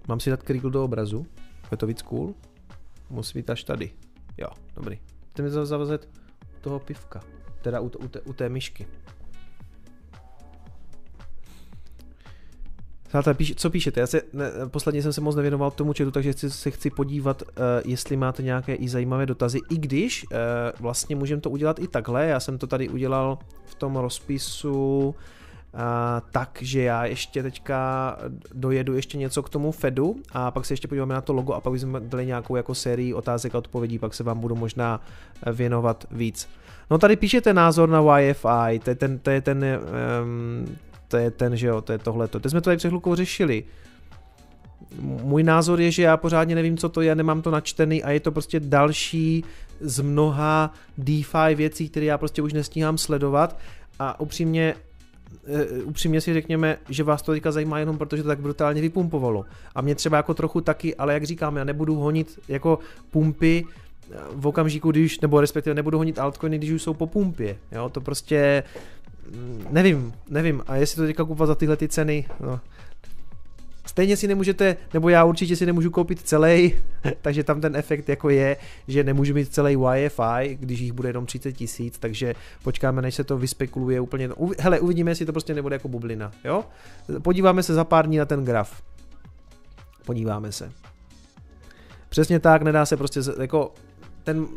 Mám 0.08 0.20
si 0.20 0.30
dát 0.30 0.44
krigl 0.44 0.70
do 0.70 0.84
obrazu? 0.84 1.26
Je 1.72 1.78
to 1.78 1.88
víc 1.88 2.02
cool? 2.02 2.34
Musí 3.10 3.40
být 3.40 3.50
až 3.50 3.64
tady. 3.64 3.92
Jo, 4.38 4.48
dobrý. 4.76 5.00
Chcete 5.32 5.44
mi 5.44 5.50
zavazet 5.50 6.10
toho 6.62 6.80
pivka. 6.80 7.22
Teda 7.62 7.80
u, 7.80 7.86
u, 7.86 8.10
u 8.26 8.34
té 8.34 8.50
myšky. 8.50 8.88
Přátelé, 13.08 13.34
píš, 13.34 13.54
co 13.56 13.70
píšete? 13.70 14.00
Já 14.00 14.08
se, 14.08 14.22
ne, 14.34 14.52
posledně 14.68 15.02
jsem 15.02 15.14
se 15.14 15.22
moc 15.22 15.36
nevěnoval 15.36 15.72
tomu 15.72 15.94
chatu, 15.94 16.12
takže 16.12 16.32
chci, 16.32 16.52
se 16.52 16.72
chci 16.72 16.90
podívat, 16.90 17.42
uh, 17.42 17.48
jestli 17.86 18.18
máte 18.18 18.44
nějaké 18.44 18.76
i 18.76 18.90
zajímavé 18.90 19.26
dotazy. 19.26 19.60
I 19.70 19.78
když 19.78 20.26
uh, 20.32 20.38
vlastně 20.80 21.16
můžeme 21.16 21.42
to 21.42 21.50
udělat 21.50 21.80
i 21.80 21.88
takhle, 21.88 22.26
já 22.26 22.40
jsem 22.40 22.58
to 22.58 22.68
tady 22.68 22.90
udělal 22.90 23.38
v 23.66 23.76
tom 23.76 23.96
rozpisu 23.96 25.08
uh, 25.08 25.82
tak, 26.32 26.58
že 26.62 26.82
já 26.82 27.06
ještě 27.06 27.44
teďka 27.44 28.18
dojedu 28.54 28.96
ještě 28.96 29.18
něco 29.18 29.44
k 29.44 29.50
tomu 29.50 29.72
Fedu 29.72 30.16
a 30.32 30.52
pak 30.52 30.66
se 30.66 30.74
ještě 30.74 30.88
podíváme 30.88 31.14
na 31.14 31.22
to 31.22 31.34
logo 31.34 31.54
a 31.54 31.62
pak 31.62 31.74
bychom 31.74 32.02
dali 32.10 32.26
nějakou 32.26 32.56
jako 32.56 32.76
sérii 32.76 33.14
otázek 33.14 33.56
a 33.56 33.58
odpovědí, 33.58 34.00
pak 34.00 34.14
se 34.14 34.24
vám 34.24 34.40
budu 34.40 34.56
možná 34.56 35.02
věnovat 35.54 36.06
víc. 36.12 36.50
No 36.92 36.98
tady 36.98 37.16
píšete 37.16 37.54
názor 37.54 37.90
na 37.90 38.02
Wi-Fi, 38.02 38.80
to 38.80 38.90
je 38.90 38.96
ten, 38.96 39.20
to 39.20 39.30
je 39.30 39.42
ten, 39.42 39.66
um, 40.24 40.78
to 41.08 41.18
je 41.18 41.32
ten, 41.32 41.58
že 41.58 41.68
jo, 41.68 41.82
to 41.82 41.92
je 41.92 41.98
tohleto. 41.98 42.40
To 42.40 42.50
jsme 42.50 42.62
to 42.62 42.66
tady 42.66 42.78
před 42.78 42.88
chvilkou 42.88 43.16
řešili. 43.16 43.64
Můj 45.02 45.44
názor 45.44 45.82
je, 45.82 45.92
že 45.92 46.04
já 46.04 46.18
pořádně 46.18 46.56
nevím, 46.56 46.78
co 46.78 46.90
to 46.90 47.02
je, 47.02 47.16
nemám 47.16 47.42
to 47.42 47.52
načtený 47.52 48.04
a 48.04 48.12
je 48.12 48.20
to 48.20 48.32
prostě 48.32 48.60
další 48.60 49.44
z 49.80 50.00
mnoha 50.00 50.74
DeFi 50.98 51.56
věcí, 51.56 51.90
které 51.90 52.06
já 52.06 52.18
prostě 52.18 52.42
už 52.42 52.54
nestíhám 52.54 52.98
sledovat 52.98 53.58
a 54.00 54.20
upřímně 54.20 54.76
uh, 55.48 55.90
upřímně 55.90 56.22
si 56.22 56.34
řekněme, 56.34 56.78
že 56.90 57.04
vás 57.04 57.22
to 57.22 57.32
teďka 57.32 57.52
zajímá 57.52 57.80
jenom 57.80 57.98
protože 57.98 58.24
to 58.24 58.28
tak 58.28 58.40
brutálně 58.40 58.82
vypumpovalo. 58.82 59.46
A 59.76 59.82
mě 59.82 59.96
třeba 59.96 60.18
jako 60.18 60.34
trochu 60.34 60.62
taky, 60.62 60.96
ale 60.96 61.14
jak 61.14 61.24
říkám, 61.24 61.58
já 61.58 61.64
nebudu 61.64 61.96
honit 61.96 62.40
jako 62.48 62.80
pumpy 63.12 63.66
eh, 63.66 64.16
v 64.32 64.48
okamžiku, 64.48 64.92
když, 64.92 65.20
nebo 65.20 65.42
respektive 65.42 65.74
nebudu 65.74 65.98
honit 65.98 66.20
altcoiny, 66.20 66.58
když 66.58 66.72
už 66.72 66.82
jsou 66.82 66.94
po 66.94 67.08
pumpě. 67.08 67.58
Jo, 67.72 67.90
to 67.90 68.02
prostě 68.02 68.64
nevím, 69.70 70.14
nevím. 70.30 70.64
A 70.68 70.76
jestli 70.76 70.96
to 70.96 71.08
teďka 71.08 71.24
kupovat 71.24 71.48
za 71.48 71.56
tyhle 71.56 71.78
ty 71.78 71.88
ceny, 71.88 72.26
no, 72.40 72.60
Stejně 73.86 74.18
si 74.18 74.28
nemůžete, 74.28 74.78
nebo 74.94 75.10
já 75.10 75.24
určitě 75.24 75.56
si 75.56 75.66
nemůžu 75.66 75.90
koupit 75.90 76.22
celý, 76.22 76.76
takže 77.22 77.44
tam 77.44 77.62
ten 77.62 77.76
efekt 77.76 78.10
jako 78.10 78.30
je, 78.30 78.58
že 78.88 79.04
nemůžu 79.04 79.34
mít 79.34 79.54
celý 79.54 79.76
Wi-Fi, 79.76 80.58
když 80.60 80.80
jich 80.80 80.92
bude 80.92 81.10
jenom 81.10 81.26
30 81.26 81.54
tisíc, 81.54 81.98
takže 82.00 82.36
počkáme, 82.64 83.02
než 83.02 83.16
se 83.16 83.24
to 83.24 83.38
vyspekuluje 83.38 84.00
úplně. 84.00 84.30
Hele, 84.60 84.80
uvidíme, 84.80 85.12
jestli 85.12 85.26
to 85.26 85.32
prostě 85.32 85.54
nebude 85.54 85.76
jako 85.76 85.88
bublina, 85.88 86.32
jo? 86.44 86.64
Podíváme 87.22 87.64
se 87.64 87.74
za 87.74 87.84
pár 87.84 88.08
dní 88.08 88.18
na 88.18 88.26
ten 88.26 88.46
graf. 88.46 88.82
Podíváme 90.06 90.52
se. 90.52 90.72
Přesně 92.10 92.40
tak, 92.40 92.62
nedá 92.62 92.86
se 92.86 92.98
prostě, 92.98 93.20
jako 93.42 93.74
ten, 94.26 94.48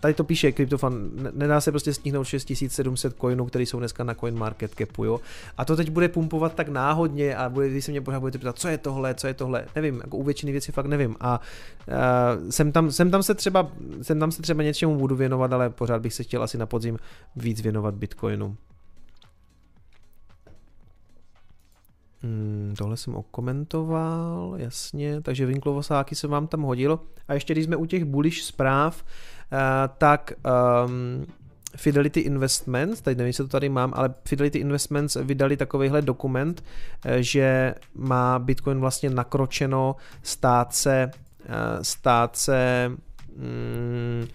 tady 0.00 0.14
to 0.14 0.24
píše 0.24 0.52
CryptoFan, 0.52 1.10
nedá 1.32 1.60
se 1.60 1.70
prostě 1.70 1.94
stihnout 1.94 2.24
6700 2.24 3.16
coinů, 3.20 3.46
které 3.46 3.66
jsou 3.66 3.78
dneska 3.78 4.04
na 4.04 4.14
CoinMarketCapu, 4.14 5.04
jo. 5.04 5.20
A 5.58 5.64
to 5.64 5.76
teď 5.76 5.90
bude 5.90 6.08
pumpovat 6.08 6.54
tak 6.54 6.68
náhodně 6.68 7.36
a 7.36 7.48
bude, 7.48 7.68
když 7.68 7.84
se 7.84 7.90
mě 7.90 8.00
pořád 8.00 8.20
budete 8.20 8.38
ptát, 8.38 8.58
co 8.58 8.68
je 8.68 8.78
tohle, 8.78 9.14
co 9.14 9.26
je 9.26 9.34
tohle, 9.34 9.64
nevím, 9.76 10.00
jako 10.04 10.16
u 10.16 10.22
většiny 10.22 10.52
věcí 10.52 10.72
fakt 10.72 10.86
nevím. 10.86 11.16
A 11.20 11.40
uh, 11.88 12.50
jsem, 12.50 12.72
tam, 12.72 12.90
jsem, 12.90 13.10
tam 13.10 13.22
se 13.22 13.34
třeba, 13.34 13.70
jsem 14.02 14.20
tam 14.20 14.32
se 14.32 14.42
třeba 14.42 14.62
něčemu 14.62 14.98
budu 14.98 15.16
věnovat, 15.16 15.52
ale 15.52 15.70
pořád 15.70 16.02
bych 16.02 16.14
se 16.14 16.22
chtěl 16.22 16.42
asi 16.42 16.58
na 16.58 16.66
podzim 16.66 16.98
víc 17.36 17.60
věnovat 17.60 17.94
Bitcoinu. 17.94 18.56
Hmm, 22.22 22.74
tohle 22.78 22.96
jsem 22.96 23.14
okomentoval, 23.14 24.54
jasně, 24.56 25.20
takže 25.20 25.46
Winklovosáky 25.46 26.14
se 26.14 26.28
vám 26.28 26.46
tam 26.46 26.62
hodilo. 26.62 27.00
A 27.28 27.34
ještě 27.34 27.54
když 27.54 27.64
jsme 27.64 27.76
u 27.76 27.86
těch 27.86 28.04
bullish 28.04 28.42
zpráv, 28.42 29.04
uh, 29.52 29.58
tak 29.98 30.32
um, 30.86 31.26
Fidelity 31.76 32.20
Investments, 32.20 33.00
teď 33.00 33.18
nevím, 33.18 33.26
jestli 33.26 33.44
to 33.44 33.48
tady 33.48 33.68
mám, 33.68 33.92
ale 33.96 34.14
Fidelity 34.24 34.58
Investments 34.58 35.16
vydali 35.22 35.56
takovýhle 35.56 36.02
dokument, 36.02 36.64
eh, 37.04 37.22
že 37.22 37.74
má 37.94 38.38
Bitcoin 38.38 38.80
vlastně 38.80 39.10
nakročeno 39.10 39.96
stát 40.22 40.74
se, 40.74 41.10
uh, 41.48 41.82
stát 41.82 42.36
se 42.36 42.92
um, 43.36 44.28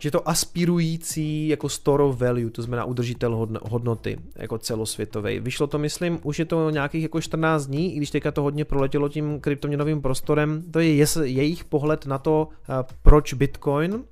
že 0.00 0.10
to 0.10 0.28
aspirující 0.28 1.48
jako 1.48 1.68
store 1.68 2.04
of 2.04 2.20
value, 2.20 2.50
to 2.50 2.62
znamená 2.62 2.84
udržitel 2.84 3.48
hodnoty, 3.62 4.18
jako 4.36 4.58
celosvětový. 4.58 5.40
Vyšlo 5.40 5.66
to, 5.66 5.78
myslím, 5.78 6.18
už 6.22 6.38
je 6.38 6.44
to 6.44 6.70
nějakých 6.70 7.02
jako 7.02 7.20
14 7.20 7.66
dní, 7.66 7.94
i 7.94 7.96
když 7.96 8.10
teďka 8.10 8.30
to 8.30 8.42
hodně 8.42 8.64
proletělo 8.64 9.08
tím 9.08 9.40
kryptoměnovým 9.40 10.02
prostorem. 10.02 10.62
To 10.70 10.80
je 10.80 11.06
jejich 11.24 11.64
pohled 11.64 12.06
na 12.06 12.18
to, 12.18 12.48
eh, 12.62 12.84
proč 13.02 13.34
Bitcoin, 13.34 14.04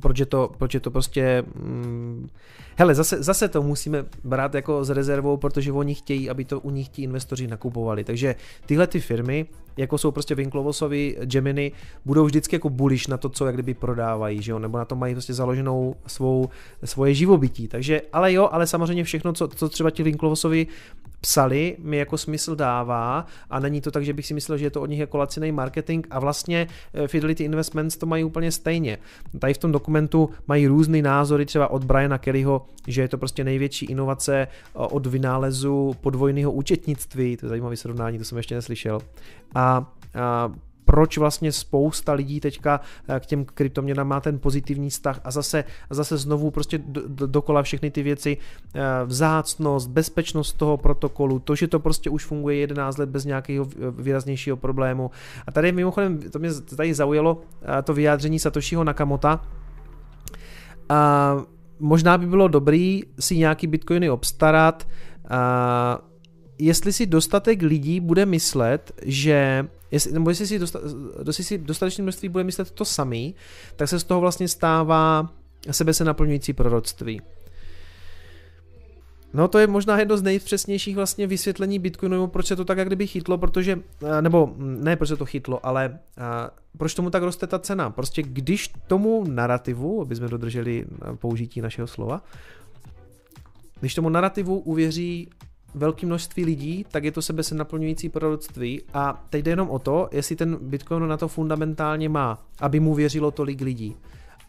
proč 0.00 0.18
je 0.18 0.26
to, 0.26 0.52
proč 0.58 0.74
je 0.74 0.80
to 0.80 0.90
prostě... 0.90 1.44
Hmm, 1.56 2.28
hele, 2.76 2.94
zase, 2.94 3.22
zase 3.22 3.48
to 3.48 3.62
musíme 3.62 4.04
brát 4.24 4.54
jako 4.54 4.84
s 4.84 4.90
rezervou, 4.90 5.36
protože 5.36 5.72
oni 5.72 5.94
chtějí, 5.94 6.30
aby 6.30 6.44
to 6.44 6.60
u 6.60 6.70
nich 6.70 6.88
ti 6.88 7.02
investoři 7.02 7.46
nakupovali. 7.46 8.04
Takže 8.04 8.34
tyhle 8.66 8.86
ty 8.86 9.00
firmy 9.00 9.46
jako 9.78 9.98
jsou 9.98 10.10
prostě 10.10 10.34
Winklevosovi, 10.34 11.16
Gemini, 11.24 11.72
budou 12.04 12.24
vždycky 12.24 12.56
jako 12.56 12.70
bullish 12.70 13.08
na 13.08 13.16
to, 13.16 13.28
co 13.28 13.46
jak 13.46 13.54
kdyby 13.54 13.74
prodávají, 13.74 14.42
že 14.42 14.52
jo, 14.52 14.58
nebo 14.58 14.78
na 14.78 14.84
to 14.84 14.96
mají 14.96 15.14
prostě 15.14 15.34
založenou 15.34 15.94
svou, 16.06 16.48
svoje 16.84 17.14
živobytí. 17.14 17.68
Takže, 17.68 18.02
ale 18.12 18.32
jo, 18.32 18.48
ale 18.52 18.66
samozřejmě 18.66 19.04
všechno, 19.04 19.32
co, 19.32 19.48
co 19.48 19.68
třeba 19.68 19.90
ti 19.90 20.02
Winklevosovi 20.02 20.66
psali, 21.20 21.76
mi 21.78 21.96
jako 21.96 22.18
smysl 22.18 22.56
dává 22.56 23.26
a 23.50 23.60
není 23.60 23.80
to 23.80 23.90
tak, 23.90 24.04
že 24.04 24.12
bych 24.12 24.26
si 24.26 24.34
myslel, 24.34 24.58
že 24.58 24.66
je 24.66 24.70
to 24.70 24.80
od 24.80 24.86
nich 24.86 24.98
jako 24.98 25.18
laciný 25.18 25.52
marketing 25.52 26.06
a 26.10 26.18
vlastně 26.18 26.66
eh, 26.94 27.08
Fidelity 27.08 27.44
Investments 27.44 27.96
to 27.96 28.06
mají 28.06 28.24
úplně 28.24 28.52
stejně. 28.52 28.98
Tady 29.38 29.54
v 29.54 29.58
tom 29.58 29.72
dokumentu 29.78 30.30
mají 30.48 30.66
různé 30.66 31.02
názory, 31.02 31.46
třeba 31.46 31.70
od 31.70 31.84
Briana 31.84 32.18
Kellyho, 32.18 32.66
že 32.86 33.02
je 33.02 33.08
to 33.08 33.18
prostě 33.18 33.44
největší 33.44 33.86
inovace 33.86 34.34
eh, 34.42 34.48
od 34.74 35.06
vynálezu 35.06 35.94
podvojného 36.00 36.52
účetnictví, 36.52 37.36
to 37.36 37.46
je 37.46 37.48
zajímavé 37.48 37.76
srovnání, 37.76 38.18
to 38.18 38.24
jsem 38.24 38.38
ještě 38.38 38.54
neslyšel. 38.54 39.00
A 39.54 39.68
a 40.14 40.52
proč 40.84 41.18
vlastně 41.18 41.52
spousta 41.52 42.12
lidí 42.12 42.40
teďka 42.40 42.80
k 43.20 43.26
těm 43.26 43.44
kryptoměnám 43.44 44.08
má 44.08 44.20
ten 44.20 44.38
pozitivní 44.38 44.90
vztah 44.90 45.20
a 45.24 45.30
zase, 45.30 45.64
a 45.90 45.94
zase 45.94 46.16
znovu 46.16 46.50
prostě 46.50 46.78
do, 46.78 47.02
do, 47.06 47.26
dokola 47.26 47.62
všechny 47.62 47.90
ty 47.90 48.02
věci, 48.02 48.36
vzácnost, 49.04 49.90
bezpečnost 49.90 50.52
toho 50.52 50.76
protokolu, 50.76 51.38
to, 51.38 51.54
že 51.54 51.68
to 51.68 51.80
prostě 51.80 52.10
už 52.10 52.24
funguje 52.24 52.56
11 52.56 52.98
let 52.98 53.08
bez 53.08 53.24
nějakého 53.24 53.68
výraznějšího 53.90 54.56
problému. 54.56 55.10
A 55.46 55.52
tady 55.52 55.72
mimochodem, 55.72 56.18
to 56.18 56.38
mě 56.38 56.50
tady 56.76 56.94
zaujalo, 56.94 57.40
to 57.84 57.94
vyjádření 57.94 58.38
Satoshiho 58.38 58.84
Nakamota, 58.84 59.44
a 60.88 61.36
možná 61.78 62.18
by 62.18 62.26
bylo 62.26 62.48
dobrý 62.48 63.02
si 63.20 63.36
nějaký 63.36 63.66
bitcoiny 63.66 64.10
obstarat, 64.10 64.88
a 65.30 65.98
jestli 66.58 66.92
si 66.92 67.06
dostatek 67.06 67.62
lidí 67.62 68.00
bude 68.00 68.26
myslet, 68.26 68.92
že 69.02 69.68
jestli, 69.90 70.12
nebo 70.12 70.30
jestli 70.30 70.46
si, 70.46 70.58
dosta, 70.58 70.80
jestli 71.26 71.44
si 71.44 71.58
dostatečné 71.58 72.02
množství 72.02 72.28
bude 72.28 72.44
myslet 72.44 72.70
to 72.70 72.84
samý, 72.84 73.34
tak 73.76 73.88
se 73.88 74.00
z 74.00 74.04
toho 74.04 74.20
vlastně 74.20 74.48
stává 74.48 75.30
sebe 75.70 75.94
se 75.94 76.04
naplňující 76.04 76.52
proroctví. 76.52 77.20
No 79.32 79.48
to 79.48 79.58
je 79.58 79.66
možná 79.66 79.98
jedno 79.98 80.16
z 80.16 80.22
nejpřesnějších 80.22 80.96
vlastně 80.96 81.26
vysvětlení 81.26 81.78
Bitcoinu, 81.78 82.26
proč 82.26 82.46
se 82.46 82.56
to 82.56 82.64
tak 82.64 82.78
jak 82.78 82.86
kdyby 82.86 83.06
chytlo, 83.06 83.38
protože, 83.38 83.80
nebo 84.20 84.54
ne 84.58 84.96
proč 84.96 85.08
se 85.08 85.16
to 85.16 85.26
chytlo, 85.26 85.66
ale 85.66 85.98
proč 86.78 86.94
tomu 86.94 87.10
tak 87.10 87.22
roste 87.22 87.46
ta 87.46 87.58
cena. 87.58 87.90
Prostě 87.90 88.22
když 88.22 88.70
tomu 88.86 89.24
narrativu, 89.28 90.02
aby 90.02 90.16
jsme 90.16 90.28
dodrželi 90.28 90.84
použití 91.14 91.60
našeho 91.60 91.86
slova, 91.86 92.22
když 93.80 93.94
tomu 93.94 94.08
narrativu 94.08 94.58
uvěří 94.58 95.30
velké 95.74 96.06
množství 96.06 96.44
lidí, 96.44 96.86
tak 96.90 97.04
je 97.04 97.12
to 97.12 97.22
sebe 97.22 97.42
se 97.42 97.54
naplňující 97.54 98.08
proroctví 98.08 98.82
a 98.94 99.24
teď 99.30 99.44
jde 99.44 99.50
jenom 99.50 99.70
o 99.70 99.78
to, 99.78 100.08
jestli 100.12 100.36
ten 100.36 100.58
Bitcoin 100.60 101.08
na 101.08 101.16
to 101.16 101.28
fundamentálně 101.28 102.08
má, 102.08 102.38
aby 102.60 102.80
mu 102.80 102.94
věřilo 102.94 103.30
tolik 103.30 103.60
lidí 103.60 103.96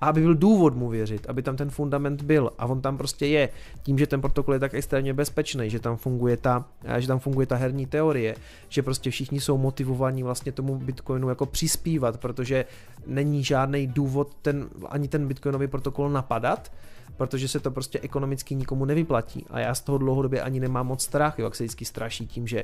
a 0.01 0.07
aby 0.07 0.21
byl 0.21 0.35
důvod 0.35 0.75
mu 0.75 0.89
věřit, 0.89 1.29
aby 1.29 1.41
tam 1.41 1.55
ten 1.55 1.69
fundament 1.69 2.21
byl 2.21 2.51
a 2.57 2.65
on 2.65 2.81
tam 2.81 2.97
prostě 2.97 3.27
je, 3.27 3.49
tím, 3.83 3.99
že 3.99 4.07
ten 4.07 4.21
protokol 4.21 4.53
je 4.53 4.59
tak 4.59 4.73
extrémně 4.73 5.13
bezpečný, 5.13 5.69
že 5.69 5.79
tam 5.79 5.97
funguje 5.97 6.37
ta, 6.37 6.65
že 6.97 7.07
tam 7.07 7.19
funguje 7.19 7.47
ta 7.47 7.55
herní 7.55 7.85
teorie, 7.85 8.35
že 8.69 8.83
prostě 8.83 9.11
všichni 9.11 9.41
jsou 9.41 9.57
motivovaní 9.57 10.23
vlastně 10.23 10.51
tomu 10.51 10.77
Bitcoinu 10.77 11.29
jako 11.29 11.45
přispívat, 11.45 12.17
protože 12.17 12.65
není 13.07 13.43
žádný 13.43 13.87
důvod 13.87 14.35
ten, 14.41 14.69
ani 14.89 15.07
ten 15.07 15.27
Bitcoinový 15.27 15.67
protokol 15.67 16.09
napadat, 16.09 16.71
protože 17.17 17.47
se 17.47 17.59
to 17.59 17.71
prostě 17.71 17.99
ekonomicky 17.99 18.55
nikomu 18.55 18.85
nevyplatí. 18.85 19.45
A 19.49 19.59
já 19.59 19.75
z 19.75 19.81
toho 19.81 19.97
dlouhodobě 19.97 20.41
ani 20.41 20.59
nemám 20.59 20.87
moc 20.87 21.03
strach, 21.03 21.39
jo, 21.39 21.45
jak 21.45 21.55
se 21.55 21.63
vždycky 21.63 21.85
straší 21.85 22.27
tím, 22.27 22.47
že 22.47 22.63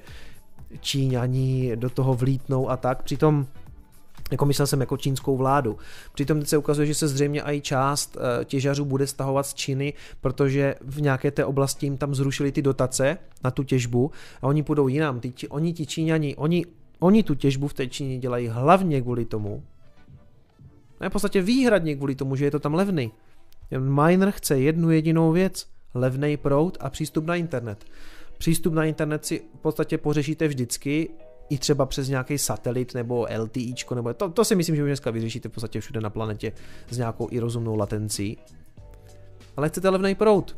Číňani 0.80 1.72
do 1.76 1.90
toho 1.90 2.14
vlítnou 2.14 2.70
a 2.70 2.78
tak. 2.78 3.04
Přitom 3.04 3.46
jako 4.32 4.46
myslel 4.46 4.68
jsem 4.68 4.80
jako 4.80 4.98
čínskou 4.98 5.38
vládu. 5.38 5.78
Přitom 6.14 6.40
teď 6.40 6.48
se 6.48 6.58
ukazuje, 6.58 6.88
že 6.88 6.96
se 6.96 7.08
zřejmě 7.08 7.42
i 7.42 7.62
část 7.62 8.18
eh, 8.18 8.46
těžařů 8.46 8.86
bude 8.86 9.08
stahovat 9.08 9.46
z 9.46 9.54
Číny, 9.54 9.94
protože 10.22 10.76
v 10.82 11.02
nějaké 11.02 11.32
té 11.32 11.46
oblasti 11.46 11.86
jim 11.86 11.98
tam 11.98 12.16
zrušili 12.16 12.52
ty 12.52 12.62
dotace 12.62 13.18
na 13.44 13.52
tu 13.52 13.64
těžbu 13.64 14.12
a 14.42 14.48
oni 14.48 14.64
půjdou 14.64 14.88
jinam. 14.88 15.20
Ty, 15.20 15.34
oni 15.50 15.74
ti 15.74 15.86
Číňani, 15.86 16.36
oni, 16.36 16.66
oni 17.00 17.24
tu 17.24 17.36
těžbu 17.36 17.68
v 17.68 17.74
té 17.74 17.88
Číně 17.88 18.18
dělají 18.18 18.48
hlavně 18.48 19.02
kvůli 19.02 19.26
tomu, 19.26 19.64
ne 21.02 21.10
v 21.10 21.12
podstatě 21.12 21.42
výhradně 21.42 21.96
kvůli 21.96 22.16
tomu, 22.16 22.36
že 22.36 22.46
je 22.46 22.52
to 22.52 22.60
tam 22.60 22.74
levný. 22.74 23.12
Miner 23.80 24.32
chce 24.32 24.60
jednu 24.60 24.92
jedinou 24.92 25.32
věc, 25.32 25.68
levný 25.94 26.38
proud 26.38 26.78
a 26.80 26.90
přístup 26.90 27.26
na 27.26 27.36
internet. 27.36 27.86
Přístup 28.38 28.74
na 28.74 28.86
internet 28.86 29.26
si 29.26 29.42
v 29.56 29.60
podstatě 29.60 29.98
pořešíte 29.98 30.48
vždycky 30.48 31.10
i 31.50 31.58
třeba 31.58 31.86
přes 31.86 32.10
nějaký 32.10 32.38
satelit 32.38 32.94
nebo 32.94 33.28
LTIčko, 33.38 33.96
nebo 33.96 34.14
to, 34.14 34.30
to 34.30 34.46
si 34.46 34.56
myslím, 34.56 34.76
že 34.76 34.84
už 34.84 34.90
dneska 34.90 35.12
vyřešíte 35.12 35.50
v 35.50 35.52
podstatě 35.52 35.82
všude 35.82 36.02
na 36.02 36.10
planetě 36.10 36.52
s 36.90 36.98
nějakou 36.98 37.28
i 37.32 37.40
rozumnou 37.40 37.76
latencí. 37.76 38.38
Ale 39.58 39.70
chcete 39.70 39.90
levný 39.90 40.16
prout. 40.16 40.58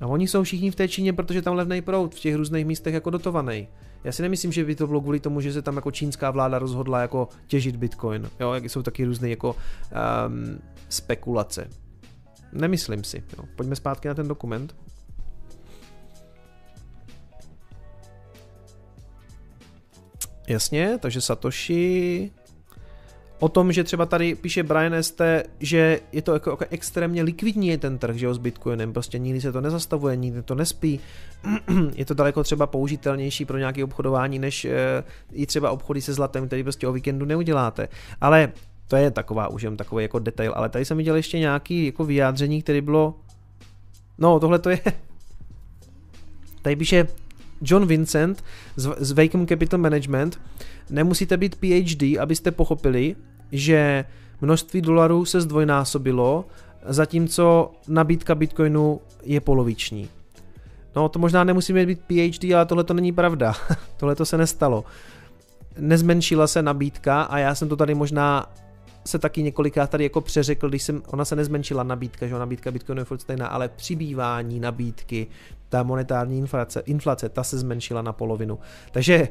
A 0.00 0.06
oni 0.06 0.28
jsou 0.28 0.42
všichni 0.42 0.70
v 0.70 0.74
té 0.74 0.88
Číně, 0.88 1.12
protože 1.12 1.42
tam 1.42 1.54
levný 1.54 1.82
prout 1.82 2.14
v 2.14 2.20
těch 2.20 2.34
různých 2.34 2.66
místech 2.66 2.94
jako 2.94 3.10
dotovaný. 3.10 3.68
Já 4.04 4.12
si 4.12 4.22
nemyslím, 4.22 4.52
že 4.52 4.64
by 4.64 4.74
to 4.74 4.86
bylo 4.86 5.00
kvůli 5.00 5.20
tomu, 5.20 5.40
že 5.40 5.52
se 5.52 5.62
tam 5.62 5.76
jako 5.76 5.90
čínská 5.90 6.30
vláda 6.30 6.58
rozhodla 6.58 7.00
jako 7.00 7.28
těžit 7.46 7.76
bitcoin. 7.76 8.30
Jo, 8.40 8.52
jak 8.52 8.64
jsou 8.64 8.82
taky 8.82 9.04
různé 9.04 9.30
jako 9.30 9.56
um, 10.28 10.58
spekulace. 10.88 11.70
Nemyslím 12.52 13.04
si. 13.04 13.22
Jo. 13.38 13.44
Pojďme 13.56 13.76
zpátky 13.76 14.08
na 14.08 14.14
ten 14.14 14.28
dokument. 14.28 14.74
Jasně, 20.48 20.98
takže 21.00 21.20
Satoshi. 21.20 22.30
O 23.40 23.48
tom, 23.48 23.72
že 23.72 23.84
třeba 23.84 24.06
tady 24.06 24.34
píše 24.34 24.62
Brian 24.62 25.02
ST, 25.02 25.20
že 25.60 26.00
je 26.12 26.22
to 26.22 26.32
jako, 26.32 26.50
jako 26.50 26.64
extrémně 26.70 27.22
likvidní 27.22 27.78
ten 27.78 27.98
trh, 27.98 28.16
že 28.16 28.26
jo, 28.26 28.34
s 28.34 28.38
Bitcoinem, 28.38 28.92
prostě 28.92 29.18
nikdy 29.18 29.40
se 29.40 29.52
to 29.52 29.60
nezastavuje, 29.60 30.16
nikdy 30.16 30.42
to 30.42 30.54
nespí, 30.54 31.00
je 31.94 32.04
to 32.04 32.14
daleko 32.14 32.42
třeba 32.42 32.66
použitelnější 32.66 33.44
pro 33.44 33.58
nějaké 33.58 33.84
obchodování, 33.84 34.38
než 34.38 34.64
e, 34.64 35.04
i 35.32 35.46
třeba 35.46 35.70
obchody 35.70 36.02
se 36.02 36.14
zlatem, 36.14 36.46
který 36.46 36.62
prostě 36.62 36.88
o 36.88 36.92
víkendu 36.92 37.26
neuděláte, 37.26 37.88
ale 38.20 38.52
to 38.88 38.96
je 38.96 39.10
taková 39.10 39.48
už 39.48 39.62
jen 39.62 39.76
takový 39.76 40.04
jako 40.04 40.18
detail, 40.18 40.52
ale 40.56 40.68
tady 40.68 40.84
jsem 40.84 40.96
viděl 40.96 41.16
ještě 41.16 41.38
nějaký 41.38 41.86
jako 41.86 42.04
vyjádření, 42.04 42.62
které 42.62 42.80
bylo, 42.80 43.14
no 44.18 44.40
tohle 44.40 44.58
to 44.58 44.70
je, 44.70 44.80
tady 46.62 46.76
píše 46.76 47.06
John 47.62 47.86
Vincent 47.86 48.44
z, 48.76 48.90
z 48.98 49.12
Wacom 49.12 49.46
Capital 49.46 49.80
Management, 49.80 50.40
nemusíte 50.90 51.36
být 51.36 51.56
PhD, 51.56 52.02
abyste 52.20 52.50
pochopili, 52.50 53.16
že 53.52 54.04
množství 54.40 54.80
dolarů 54.80 55.24
se 55.24 55.40
zdvojnásobilo, 55.40 56.44
zatímco 56.86 57.72
nabídka 57.88 58.34
Bitcoinu 58.34 59.00
je 59.22 59.40
poloviční. 59.40 60.08
No 60.96 61.08
to 61.08 61.18
možná 61.18 61.44
nemusíme 61.44 61.86
být 61.86 62.00
PhD, 62.00 62.54
ale 62.54 62.66
tohle 62.66 62.84
to 62.84 62.94
není 62.94 63.12
pravda. 63.12 63.54
tohle 63.96 64.14
to 64.14 64.26
se 64.26 64.38
nestalo. 64.38 64.84
Nezmenšila 65.78 66.46
se 66.46 66.62
nabídka 66.62 67.22
a 67.22 67.38
já 67.38 67.54
jsem 67.54 67.68
to 67.68 67.76
tady 67.76 67.94
možná 67.94 68.46
se 69.08 69.18
taky 69.18 69.42
několikrát 69.42 69.90
tady 69.90 70.04
jako 70.04 70.20
přeřekl, 70.20 70.68
když 70.68 70.82
jsem, 70.82 71.02
ona 71.06 71.24
se 71.24 71.36
nezmenšila 71.36 71.82
nabídka, 71.82 72.26
že 72.26 72.34
nabídka 72.34 72.70
Bitcoinu 72.70 73.00
je 73.00 73.04
furt 73.04 73.20
stejná, 73.20 73.46
ale 73.46 73.68
přibývání 73.68 74.60
nabídky, 74.60 75.26
ta 75.68 75.82
monetární 75.82 76.38
inflace, 76.38 76.80
inflace, 76.80 77.28
ta 77.28 77.44
se 77.44 77.58
zmenšila 77.58 78.02
na 78.02 78.12
polovinu. 78.12 78.58
Takže 78.92 79.28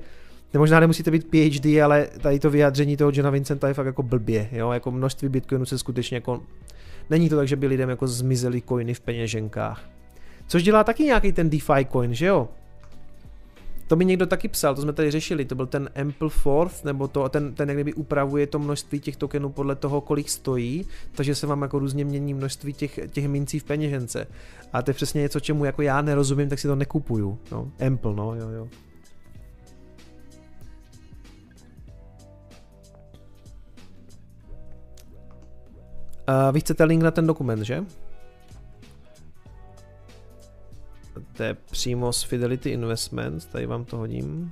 možná 0.57 0.79
nemusíte 0.79 1.11
být 1.11 1.27
PhD, 1.27 1.65
ale 1.83 2.07
tady 2.21 2.39
to 2.39 2.49
vyjádření 2.49 2.97
toho 2.97 3.11
Johna 3.13 3.29
Vincenta 3.29 3.67
je 3.67 3.73
fakt 3.73 3.85
jako 3.85 4.03
blbě, 4.03 4.49
jo, 4.51 4.71
jako 4.71 4.91
množství 4.91 5.29
Bitcoinu 5.29 5.65
se 5.65 5.77
skutečně 5.77 6.17
jako, 6.17 6.41
není 7.09 7.29
to 7.29 7.35
tak, 7.35 7.47
že 7.47 7.55
by 7.55 7.67
lidem 7.67 7.89
jako 7.89 8.07
zmizely 8.07 8.61
coiny 8.61 8.93
v 8.93 8.99
peněženkách. 8.99 9.89
Což 10.47 10.63
dělá 10.63 10.83
taky 10.83 11.03
nějaký 11.03 11.31
ten 11.31 11.49
DeFi 11.49 11.87
coin, 11.91 12.13
že 12.13 12.25
jo? 12.25 12.49
To 13.87 13.95
mi 13.95 14.05
někdo 14.05 14.25
taky 14.25 14.47
psal, 14.47 14.75
to 14.75 14.81
jsme 14.81 14.93
tady 14.93 15.11
řešili, 15.11 15.45
to 15.45 15.55
byl 15.55 15.65
ten 15.65 15.89
Ample 16.01 16.29
Fourth, 16.29 16.83
nebo 16.83 17.07
to, 17.07 17.29
ten, 17.29 17.53
ten 17.53 17.69
jak 17.69 17.77
kdyby 17.77 17.93
upravuje 17.93 18.47
to 18.47 18.59
množství 18.59 18.99
těch 18.99 19.15
tokenů 19.15 19.49
podle 19.49 19.75
toho, 19.75 20.01
kolik 20.01 20.29
stojí, 20.29 20.85
takže 21.11 21.35
se 21.35 21.47
vám 21.47 21.61
jako 21.61 21.79
různě 21.79 22.05
mění 22.05 22.33
množství 22.33 22.73
těch, 22.73 22.99
těch 23.11 23.27
mincí 23.27 23.59
v 23.59 23.63
peněžence. 23.63 24.27
A 24.73 24.81
to 24.81 24.89
je 24.89 24.93
přesně 24.95 25.21
něco, 25.21 25.39
čemu 25.39 25.65
jako 25.65 25.81
já 25.81 26.01
nerozumím, 26.01 26.49
tak 26.49 26.59
si 26.59 26.67
to 26.67 26.75
nekupuju. 26.75 27.39
No, 27.51 27.71
Ample, 27.85 28.15
no, 28.15 28.35
jo, 28.35 28.49
jo. 28.49 28.67
Uh, 36.29 36.51
vy 36.51 36.59
chcete 36.59 36.83
link 36.83 37.03
na 37.03 37.11
ten 37.11 37.27
dokument, 37.27 37.63
že? 37.63 37.83
To 41.33 41.43
je 41.43 41.53
přímo 41.53 42.13
z 42.13 42.23
Fidelity 42.23 42.69
Investments, 42.69 43.45
tady 43.45 43.65
vám 43.65 43.85
to 43.85 43.97
hodím. 43.97 44.51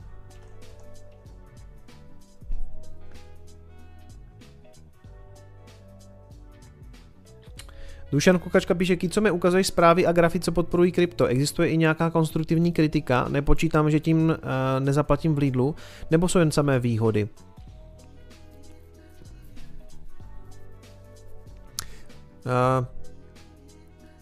Dušan 8.11 8.39
Kukačka 8.39 8.75
píše, 8.75 8.97
co 9.09 9.21
mi 9.21 9.31
ukazuješ 9.31 9.67
zprávy 9.67 10.05
a 10.05 10.11
grafy, 10.11 10.39
co 10.39 10.51
podporují 10.51 10.91
krypto. 10.91 11.25
Existuje 11.25 11.69
i 11.69 11.77
nějaká 11.77 12.09
konstruktivní 12.09 12.71
kritika? 12.71 13.27
Nepočítám, 13.29 13.91
že 13.91 13.99
tím 13.99 14.29
uh, 14.29 14.35
nezaplatím 14.79 15.35
v 15.35 15.37
Lidlu, 15.37 15.75
nebo 16.11 16.27
jsou 16.27 16.39
jen 16.39 16.51
samé 16.51 16.79
výhody? 16.79 17.29
Uh, 22.45 22.85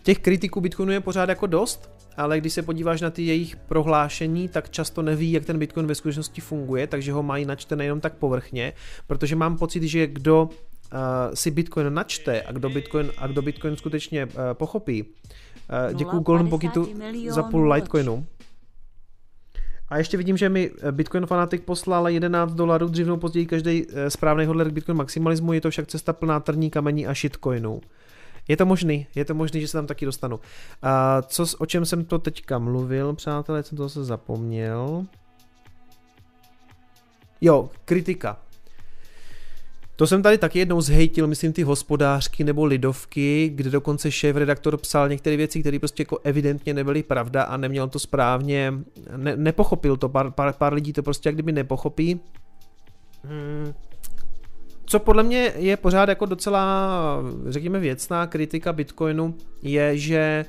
těch 0.03 0.19
kritiků 0.19 0.61
Bitcoinu 0.61 0.91
je 0.91 0.99
pořád 0.99 1.29
jako 1.29 1.47
dost, 1.47 1.92
ale 2.17 2.39
když 2.39 2.53
se 2.53 2.61
podíváš 2.61 3.01
na 3.01 3.09
ty 3.09 3.23
jejich 3.23 3.55
prohlášení, 3.55 4.47
tak 4.47 4.69
často 4.69 5.01
neví, 5.01 5.31
jak 5.31 5.45
ten 5.45 5.59
Bitcoin 5.59 5.87
ve 5.87 5.95
skutečnosti 5.95 6.41
funguje, 6.41 6.87
takže 6.87 7.11
ho 7.11 7.23
mají 7.23 7.45
načtené 7.45 7.83
jenom 7.83 8.01
tak 8.01 8.13
povrchně, 8.13 8.73
protože 9.07 9.35
mám 9.35 9.57
pocit, 9.57 9.83
že 9.83 10.07
kdo 10.07 10.43
uh, 10.43 10.99
si 11.33 11.51
Bitcoin 11.51 11.93
načte 11.93 12.41
a 12.41 12.51
kdo 12.51 12.69
Bitcoin, 12.69 13.11
a 13.17 13.27
kdo 13.27 13.41
Bitcoin 13.41 13.75
skutečně 13.75 14.25
uh, 14.25 14.31
pochopí, 14.53 15.03
uh, 15.03 15.93
děkuju 15.93 16.21
Golden 16.21 16.49
Pocketu 16.49 16.89
za 17.27 17.43
půl 17.43 17.73
Litecoinu, 17.73 18.25
A 19.89 19.97
ještě 19.97 20.17
vidím, 20.17 20.37
že 20.37 20.49
mi 20.49 20.71
Bitcoin 20.91 21.25
fanatik 21.25 21.63
poslal 21.63 22.07
11 22.07 22.53
dolarů, 22.53 22.87
dřív 22.87 23.05
nebo 23.05 23.17
později 23.17 23.45
každý 23.45 23.85
správný 24.07 24.45
hodler 24.45 24.69
k 24.69 24.73
Bitcoin 24.73 24.97
maximalismu, 24.97 25.53
je 25.53 25.61
to 25.61 25.69
však 25.69 25.87
cesta 25.87 26.13
plná 26.13 26.39
trní 26.39 26.69
kamení 26.69 27.07
a 27.07 27.13
shitcoinů. 27.13 27.81
Je 28.47 28.57
to 28.57 28.65
možný, 28.65 29.07
je 29.15 29.25
to 29.25 29.33
možný, 29.33 29.61
že 29.61 29.67
se 29.67 29.77
tam 29.77 29.87
taky 29.87 30.05
dostanu. 30.05 30.39
A 30.81 31.21
co, 31.21 31.45
o 31.57 31.65
čem 31.65 31.85
jsem 31.85 32.05
to 32.05 32.19
teďka 32.19 32.59
mluvil, 32.59 33.13
přátelé, 33.13 33.63
jsem 33.63 33.77
to 33.77 33.83
zase 33.83 34.03
zapomněl. 34.05 35.05
Jo, 37.41 37.69
kritika. 37.85 38.39
To 39.95 40.07
jsem 40.07 40.21
tady 40.21 40.37
taky 40.37 40.59
jednou 40.59 40.81
zhejtil, 40.81 41.27
myslím, 41.27 41.53
ty 41.53 41.63
hospodářky 41.63 42.43
nebo 42.43 42.65
lidovky, 42.65 43.51
kde 43.55 43.69
dokonce 43.69 44.11
šéf-redaktor 44.11 44.77
psal 44.77 45.09
některé 45.09 45.37
věci, 45.37 45.59
které 45.59 45.79
prostě 45.79 46.01
jako 46.01 46.19
evidentně 46.23 46.73
nebyly 46.73 47.03
pravda 47.03 47.43
a 47.43 47.57
neměl 47.57 47.89
to 47.89 47.99
správně, 47.99 48.73
ne, 49.17 49.35
nepochopil 49.35 49.97
to, 49.97 50.09
pár, 50.09 50.31
pár, 50.31 50.53
pár 50.53 50.73
lidí 50.73 50.93
to 50.93 51.03
prostě 51.03 51.29
jak 51.29 51.35
kdyby 51.35 51.51
nepochopí. 51.51 52.19
Hmm. 53.23 53.73
Co 54.85 54.99
podle 54.99 55.23
mě 55.23 55.53
je 55.55 55.77
pořád 55.77 56.09
jako 56.09 56.25
docela, 56.25 57.17
řekněme, 57.47 57.79
věcná 57.79 58.27
kritika 58.27 58.73
Bitcoinu, 58.73 59.35
je, 59.61 59.97
že 59.97 60.45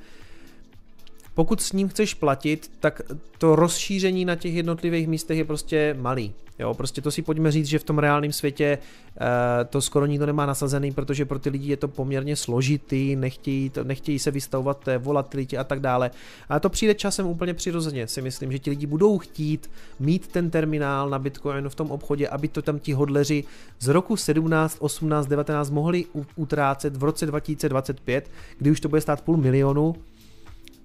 pokud 1.35 1.63
s 1.63 1.73
ním 1.73 1.89
chceš 1.89 2.15
platit, 2.15 2.71
tak 2.81 3.03
to 3.39 3.57
rozšíření 3.57 4.25
na 4.25 4.37
těch 4.37 4.55
jednotlivých 4.55 5.09
místech 5.09 5.39
je 5.39 5.45
prostě 5.45 5.97
malý. 6.01 6.35
Jo, 6.59 6.75
prostě 6.75 7.01
to 7.01 7.11
si 7.11 7.23
pojďme 7.23 7.51
říct, 7.51 7.67
že 7.67 7.79
v 7.79 7.85
tom 7.85 7.99
reálném 7.99 8.33
světě 8.33 8.79
uh, 8.79 9.27
to 9.69 9.81
skoro 9.81 10.07
nikdo 10.07 10.27
nemá 10.27 10.47
nasazený, 10.47 10.93
protože 10.93 11.25
pro 11.25 11.39
ty 11.39 11.51
lidi 11.51 11.71
je 11.71 11.77
to 11.77 11.89
poměrně 11.89 12.37
složitý, 12.37 13.17
nechtějí, 13.17 13.71
to, 13.71 13.85
nechtějí 13.85 14.19
se 14.19 14.31
vystavovat 14.31 14.85
té 14.85 14.99
volatilitě 14.99 15.59
a 15.59 15.65
tak 15.65 15.81
dále. 15.81 16.11
A 16.49 16.61
to 16.61 16.71
přijde 16.71 16.95
časem 16.95 17.27
úplně 17.27 17.55
přirozeně, 17.55 18.07
si 18.07 18.23
myslím, 18.23 18.53
že 18.53 18.59
ti 18.59 18.71
lidi 18.71 18.87
budou 18.87 19.19
chtít 19.19 19.71
mít 20.01 20.27
ten 20.27 20.51
terminál 20.51 21.11
na 21.11 21.19
Bitcoinu 21.19 21.69
v 21.69 21.75
tom 21.75 21.91
obchodě, 21.91 22.29
aby 22.29 22.49
to 22.49 22.63
tam 22.63 22.79
ti 22.79 22.93
hodleři 22.93 23.45
z 23.81 23.89
roku 23.89 24.17
17, 24.17 24.77
18, 24.81 25.27
19 25.27 25.71
mohli 25.71 26.05
utrácet 26.37 26.97
v 26.97 27.05
roce 27.05 27.27
2025, 27.27 28.31
kdy 28.59 28.71
už 28.71 28.81
to 28.81 28.89
bude 28.89 29.01
stát 29.01 29.21
půl 29.21 29.37
milionu. 29.37 29.95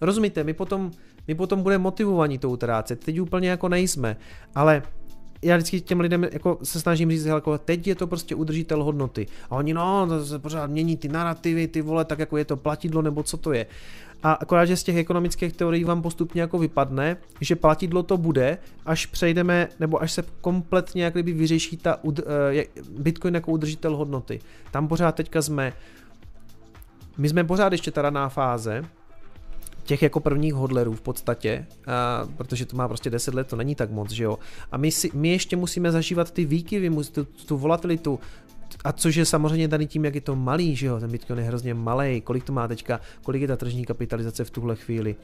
Rozumíte, 0.01 0.43
my 0.43 0.53
potom, 0.53 0.91
my 1.27 1.35
potom 1.35 1.63
budeme 1.63 1.81
motivovaní 1.81 2.37
to 2.37 2.49
utrácet, 2.49 3.05
teď 3.05 3.21
úplně 3.21 3.49
jako 3.49 3.69
nejsme, 3.69 4.17
ale 4.55 4.83
já 5.41 5.55
vždycky 5.57 5.81
těm 5.81 5.99
lidem 5.99 6.23
jako 6.31 6.57
se 6.63 6.79
snažím 6.79 7.11
říct, 7.11 7.25
jako 7.25 7.57
teď 7.57 7.87
je 7.87 7.95
to 7.95 8.07
prostě 8.07 8.35
udržitel 8.35 8.83
hodnoty. 8.83 9.27
A 9.49 9.55
oni, 9.55 9.73
no, 9.73 10.07
to 10.07 10.25
se 10.25 10.39
pořád 10.39 10.69
mění 10.69 10.97
ty 10.97 11.07
narrativy, 11.07 11.67
ty 11.67 11.81
vole, 11.81 12.05
tak 12.05 12.19
jako 12.19 12.37
je 12.37 12.45
to 12.45 12.57
platidlo, 12.57 13.01
nebo 13.01 13.23
co 13.23 13.37
to 13.37 13.53
je. 13.53 13.65
A 14.23 14.33
akorát, 14.33 14.65
že 14.65 14.77
z 14.77 14.83
těch 14.83 14.97
ekonomických 14.97 15.53
teorií 15.53 15.83
vám 15.83 16.01
postupně 16.01 16.41
jako 16.41 16.57
vypadne, 16.57 17.17
že 17.41 17.55
platidlo 17.55 18.03
to 18.03 18.17
bude, 18.17 18.57
až 18.85 19.05
přejdeme, 19.05 19.67
nebo 19.79 20.01
až 20.01 20.11
se 20.11 20.23
kompletně 20.41 21.03
jak 21.03 21.13
kdyby 21.13 21.33
vyřeší 21.33 21.77
ta 21.77 22.03
uh, 22.03 22.13
Bitcoin 22.99 23.35
jako 23.35 23.51
udržitel 23.51 23.95
hodnoty. 23.95 24.39
Tam 24.71 24.87
pořád 24.87 25.15
teďka 25.15 25.41
jsme, 25.41 25.73
my 27.17 27.29
jsme 27.29 27.43
pořád 27.43 27.71
ještě 27.71 27.91
ta 27.91 28.01
raná 28.01 28.29
fáze, 28.29 28.85
těch 29.89 30.01
jako 30.01 30.19
prvních 30.19 30.53
hodlerů 30.53 30.93
v 30.93 31.01
podstatě, 31.01 31.65
a, 31.87 32.27
protože 32.37 32.65
to 32.65 32.77
má 32.77 32.87
prostě 32.87 33.09
10 33.09 33.33
let, 33.33 33.47
to 33.47 33.55
není 33.55 33.75
tak 33.75 33.91
moc, 33.91 34.11
že 34.11 34.23
jo. 34.23 34.39
A 34.71 34.77
my, 34.77 34.91
si, 34.91 35.09
my 35.13 35.29
ještě 35.29 35.55
musíme 35.55 35.91
zažívat 35.91 36.31
ty 36.31 36.45
výkyvy, 36.45 36.89
tu, 37.11 37.25
tu 37.25 37.57
volatilitu, 37.57 38.19
a 38.83 38.93
což 38.93 39.15
je 39.15 39.25
samozřejmě 39.25 39.67
daný 39.67 39.87
tím, 39.87 40.05
jak 40.05 40.15
je 40.15 40.21
to 40.21 40.35
malý, 40.35 40.75
že 40.75 40.87
jo, 40.87 40.99
ten 40.99 41.11
Bitcoin 41.11 41.39
je 41.39 41.45
hrozně 41.45 41.73
malý, 41.73 42.21
kolik 42.21 42.43
to 42.43 42.53
má 42.53 42.67
teďka, 42.67 42.99
kolik 43.23 43.41
je 43.41 43.47
ta 43.47 43.55
tržní 43.55 43.85
kapitalizace 43.85 44.45
v 44.45 44.49
tuhle 44.49 44.75
chvíli. 44.75 45.15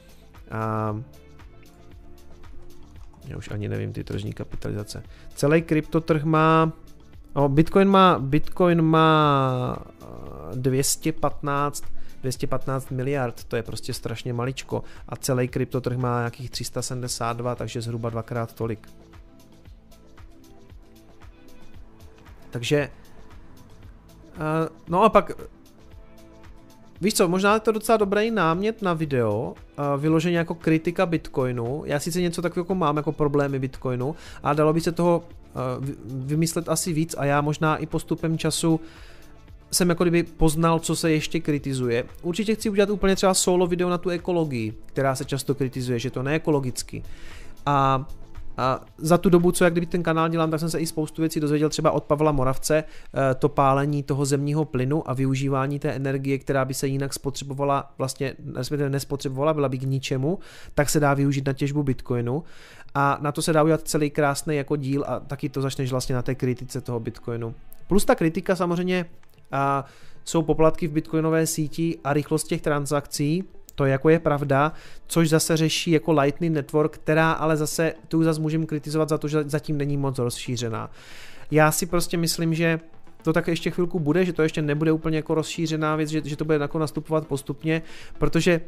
A 0.50 0.96
já 3.26 3.36
už 3.36 3.50
ani 3.50 3.68
nevím 3.68 3.92
ty 3.92 4.04
tržní 4.04 4.32
kapitalizace. 4.32 5.02
Celý 5.34 5.62
kryptotrh 5.62 6.24
má, 6.24 6.72
o, 7.34 7.48
Bitcoin 7.48 7.88
má, 7.88 8.18
Bitcoin 8.18 8.82
má 8.82 9.78
215 10.54 11.95
215 12.26 12.90
miliard, 12.90 13.44
to 13.44 13.56
je 13.56 13.62
prostě 13.62 13.94
strašně 13.94 14.32
maličko 14.32 14.82
a 15.08 15.16
celý 15.16 15.48
kryptotrh 15.48 15.96
má 15.96 16.18
nějakých 16.18 16.50
372, 16.50 17.54
takže 17.54 17.80
zhruba 17.80 18.10
dvakrát 18.10 18.52
tolik. 18.52 18.88
Takže 22.50 22.90
uh, 24.36 24.42
no 24.88 25.02
a 25.02 25.08
pak 25.08 25.32
Víš 27.00 27.14
co, 27.14 27.28
možná 27.28 27.54
je 27.54 27.60
to 27.60 27.72
docela 27.72 27.98
dobrý 27.98 28.30
námět 28.30 28.82
na 28.82 28.94
video, 28.94 29.54
uh, 29.78 30.00
vyloženě 30.00 30.38
jako 30.38 30.54
kritika 30.54 31.06
Bitcoinu. 31.06 31.82
Já 31.86 32.00
sice 32.00 32.20
něco 32.20 32.42
takového 32.42 32.64
jako 32.64 32.74
mám 32.74 32.96
jako 32.96 33.12
problémy 33.12 33.58
Bitcoinu, 33.58 34.14
a 34.42 34.52
dalo 34.52 34.72
by 34.72 34.80
se 34.80 34.92
toho 34.92 35.24
uh, 35.78 35.86
vymyslet 36.26 36.68
asi 36.68 36.92
víc 36.92 37.14
a 37.18 37.24
já 37.24 37.40
možná 37.40 37.76
i 37.76 37.86
postupem 37.86 38.38
času 38.38 38.80
jsem 39.72 39.88
jako 39.88 40.04
kdyby 40.04 40.22
poznal, 40.22 40.78
co 40.78 40.96
se 40.96 41.12
ještě 41.12 41.40
kritizuje. 41.40 42.04
Určitě 42.22 42.54
chci 42.54 42.70
udělat 42.70 42.90
úplně 42.90 43.16
třeba 43.16 43.34
solo 43.34 43.66
video 43.66 43.88
na 43.88 43.98
tu 43.98 44.10
ekologii, 44.10 44.74
která 44.86 45.14
se 45.14 45.24
často 45.24 45.54
kritizuje, 45.54 45.98
že 45.98 46.10
to 46.10 46.22
neekologicky. 46.22 47.02
A 47.66 48.06
a 48.58 48.80
za 48.98 49.18
tu 49.18 49.30
dobu, 49.30 49.52
co 49.52 49.64
jak 49.64 49.72
kdyby 49.72 49.86
ten 49.86 50.02
kanál 50.02 50.28
dělám, 50.28 50.50
tak 50.50 50.60
jsem 50.60 50.70
se 50.70 50.80
i 50.80 50.86
spoustu 50.86 51.22
věcí 51.22 51.40
dozvěděl 51.40 51.68
třeba 51.68 51.90
od 51.90 52.04
Pavla 52.04 52.32
Moravce, 52.32 52.84
eh, 52.84 53.34
to 53.34 53.48
pálení 53.48 54.02
toho 54.02 54.24
zemního 54.24 54.64
plynu 54.64 55.10
a 55.10 55.14
využívání 55.14 55.78
té 55.78 55.90
energie, 55.90 56.38
která 56.38 56.64
by 56.64 56.74
se 56.74 56.86
jinak 56.86 57.14
spotřebovala, 57.14 57.92
vlastně 57.98 58.34
respektive 58.54 58.90
nespotřebovala, 58.90 59.54
byla 59.54 59.68
by 59.68 59.78
k 59.78 59.82
ničemu, 59.82 60.38
tak 60.74 60.90
se 60.90 61.00
dá 61.00 61.14
využít 61.14 61.46
na 61.46 61.52
těžbu 61.52 61.82
bitcoinu 61.82 62.44
a 62.94 63.18
na 63.20 63.32
to 63.32 63.42
se 63.42 63.52
dá 63.52 63.62
udělat 63.62 63.88
celý 63.88 64.10
krásný 64.10 64.56
jako 64.56 64.76
díl 64.76 65.04
a 65.06 65.20
taky 65.20 65.48
to 65.48 65.62
začneš 65.62 65.90
vlastně 65.90 66.14
na 66.14 66.22
té 66.22 66.34
kritice 66.34 66.80
toho 66.80 67.00
bitcoinu. 67.00 67.54
Plus 67.88 68.04
ta 68.04 68.14
kritika 68.14 68.56
samozřejmě 68.56 69.06
a 69.52 69.84
jsou 70.24 70.42
poplatky 70.42 70.88
v 70.88 70.92
bitcoinové 70.92 71.46
síti 71.46 71.98
a 72.04 72.12
rychlost 72.12 72.44
těch 72.44 72.62
transakcí, 72.62 73.44
to 73.74 73.84
jako 73.84 74.08
je 74.08 74.18
pravda, 74.18 74.72
což 75.06 75.28
zase 75.28 75.56
řeší 75.56 75.90
jako 75.90 76.12
Lightning 76.12 76.54
Network, 76.54 76.94
která 76.94 77.32
ale 77.32 77.56
zase 77.56 77.94
tu 78.08 78.22
zase 78.22 78.40
můžeme 78.40 78.66
kritizovat 78.66 79.08
za 79.08 79.18
to, 79.18 79.28
že 79.28 79.44
zatím 79.46 79.78
není 79.78 79.96
moc 79.96 80.18
rozšířená. 80.18 80.90
Já 81.50 81.72
si 81.72 81.86
prostě 81.86 82.16
myslím, 82.16 82.54
že 82.54 82.80
to 83.22 83.32
tak 83.32 83.48
ještě 83.48 83.70
chvilku 83.70 83.98
bude, 83.98 84.24
že 84.24 84.32
to 84.32 84.42
ještě 84.42 84.62
nebude 84.62 84.92
úplně 84.92 85.16
jako 85.16 85.34
rozšířená 85.34 85.96
věc, 85.96 86.10
že, 86.10 86.22
že 86.24 86.36
to 86.36 86.44
bude 86.44 86.58
jako 86.58 86.78
nastupovat 86.78 87.26
postupně, 87.26 87.82
protože 88.18 88.60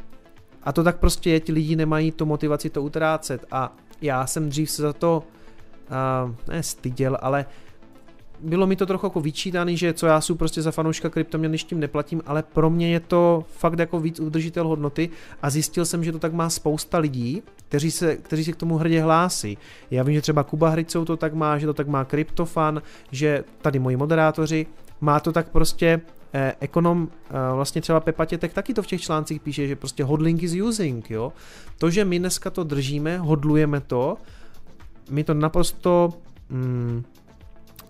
a 0.62 0.72
to 0.72 0.84
tak 0.84 0.98
prostě 0.98 1.30
je, 1.30 1.40
ti 1.40 1.52
lidi 1.52 1.76
nemají 1.76 2.12
tu 2.12 2.26
motivaci 2.26 2.70
to 2.70 2.82
utrácet 2.82 3.44
a 3.50 3.76
já 4.00 4.26
jsem 4.26 4.48
dřív 4.48 4.70
se 4.70 4.82
za 4.82 4.92
to 4.92 5.22
uh, 6.26 6.34
ne 6.48 6.62
styděl, 6.62 7.18
ale 7.20 7.44
uh, 7.44 7.67
bylo 8.40 8.66
mi 8.66 8.76
to 8.76 8.86
trochu 8.86 9.06
jako 9.06 9.20
vyčítaný, 9.20 9.76
že 9.76 9.92
co 9.92 10.06
já 10.06 10.20
jsem 10.20 10.36
prostě 10.36 10.62
za 10.62 10.70
fanouška 10.70 11.10
kryptoměn, 11.10 11.50
když 11.50 11.64
tím 11.64 11.80
neplatím, 11.80 12.22
ale 12.26 12.42
pro 12.42 12.70
mě 12.70 12.92
je 12.92 13.00
to 13.00 13.44
fakt 13.56 13.78
jako 13.78 14.00
víc 14.00 14.20
udržitel 14.20 14.68
hodnoty 14.68 15.10
a 15.42 15.50
zjistil 15.50 15.84
jsem, 15.84 16.04
že 16.04 16.12
to 16.12 16.18
tak 16.18 16.32
má 16.32 16.50
spousta 16.50 16.98
lidí, 16.98 17.42
kteří 17.68 17.90
se, 17.90 18.16
kteří 18.16 18.44
se 18.44 18.52
k 18.52 18.56
tomu 18.56 18.76
hrdě 18.76 19.02
hlásí. 19.02 19.58
Já 19.90 20.02
vím, 20.02 20.14
že 20.14 20.20
třeba 20.20 20.42
Kuba 20.42 20.68
Hricou 20.68 21.04
to 21.04 21.16
tak 21.16 21.34
má, 21.34 21.58
že 21.58 21.66
to 21.66 21.74
tak 21.74 21.88
má 21.88 22.04
Kryptofan, 22.04 22.82
že 23.12 23.44
tady 23.62 23.78
moji 23.78 23.96
moderátoři, 23.96 24.66
má 25.00 25.20
to 25.20 25.32
tak 25.32 25.48
prostě 25.48 26.00
eh, 26.32 26.54
ekonom, 26.60 27.08
eh, 27.30 27.54
vlastně 27.54 27.80
třeba 27.80 28.00
Pepa 28.00 28.24
Tětek 28.24 28.52
taky 28.52 28.74
to 28.74 28.82
v 28.82 28.86
těch 28.86 29.00
článcích 29.00 29.40
píše, 29.40 29.66
že 29.66 29.76
prostě 29.76 30.04
hodling 30.04 30.42
is 30.42 30.54
using, 30.54 31.10
jo. 31.10 31.32
To, 31.78 31.90
že 31.90 32.04
my 32.04 32.18
dneska 32.18 32.50
to 32.50 32.64
držíme, 32.64 33.18
hodlujeme 33.18 33.80
to, 33.80 34.16
my 35.10 35.24
to 35.24 35.34
naprosto 35.34 36.12
mm, 36.50 37.04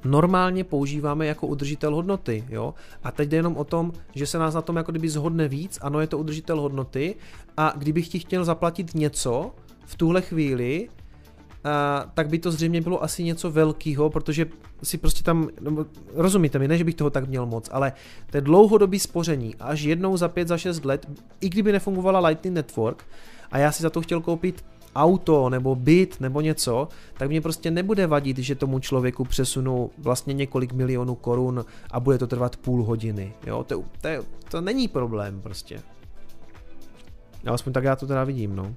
normálně 0.04 0.64
používáme 0.64 1.26
jako 1.26 1.46
udržitel 1.46 1.94
hodnoty, 1.94 2.44
jo. 2.48 2.74
A 3.02 3.10
teď 3.10 3.28
jde 3.28 3.36
jenom 3.36 3.56
o 3.56 3.64
tom, 3.64 3.92
že 4.14 4.26
se 4.26 4.38
nás 4.38 4.54
na 4.54 4.62
tom 4.62 4.76
jako 4.76 4.92
kdyby 4.92 5.08
zhodne 5.08 5.48
víc, 5.48 5.78
ano, 5.82 6.00
je 6.00 6.06
to 6.06 6.18
udržitel 6.18 6.60
hodnoty 6.60 7.14
a 7.56 7.72
kdybych 7.76 8.08
ti 8.08 8.18
chtěl 8.18 8.44
zaplatit 8.44 8.94
něco 8.94 9.54
v 9.86 9.96
tuhle 9.96 10.22
chvíli, 10.22 10.88
Uh, 11.64 12.10
tak 12.14 12.28
by 12.28 12.38
to 12.38 12.50
zřejmě 12.50 12.80
bylo 12.80 13.02
asi 13.02 13.24
něco 13.24 13.50
velkého, 13.50 14.10
protože 14.10 14.46
si 14.82 14.98
prostě 14.98 15.22
tam, 15.22 15.48
no, 15.60 15.86
rozumíte 16.14 16.58
mi, 16.58 16.68
ne, 16.68 16.78
že 16.78 16.84
bych 16.84 16.94
toho 16.94 17.10
tak 17.10 17.28
měl 17.28 17.46
moc, 17.46 17.68
ale 17.72 17.92
to 18.30 18.36
je 18.36 18.40
dlouhodobý 18.40 18.98
spoření, 18.98 19.54
až 19.60 19.82
jednou 19.82 20.16
za 20.16 20.28
pět, 20.28 20.48
za 20.48 20.58
šest 20.58 20.84
let, 20.84 21.06
i 21.40 21.48
kdyby 21.48 21.72
nefungovala 21.72 22.28
Lightning 22.28 22.54
Network 22.54 23.04
a 23.50 23.58
já 23.58 23.72
si 23.72 23.82
za 23.82 23.90
to 23.90 24.00
chtěl 24.00 24.20
koupit 24.20 24.64
auto 24.98 25.50
nebo 25.50 25.74
byt 25.74 26.20
nebo 26.20 26.40
něco, 26.40 26.88
tak 27.14 27.28
mě 27.28 27.40
prostě 27.40 27.70
nebude 27.70 28.06
vadit, 28.06 28.38
že 28.38 28.54
tomu 28.54 28.78
člověku 28.78 29.24
přesunu 29.24 29.90
vlastně 29.98 30.34
několik 30.34 30.72
milionů 30.72 31.14
korun 31.14 31.64
a 31.90 32.00
bude 32.00 32.18
to 32.18 32.26
trvat 32.26 32.56
půl 32.56 32.84
hodiny. 32.84 33.32
Jo, 33.46 33.64
to, 33.64 33.84
to, 34.00 34.08
to 34.50 34.60
není 34.60 34.88
problém 34.88 35.40
prostě. 35.40 35.80
No, 37.44 37.52
aspoň 37.52 37.72
tak 37.72 37.84
já 37.84 37.96
to 37.96 38.06
teda 38.06 38.24
vidím, 38.24 38.56
no. 38.56 38.74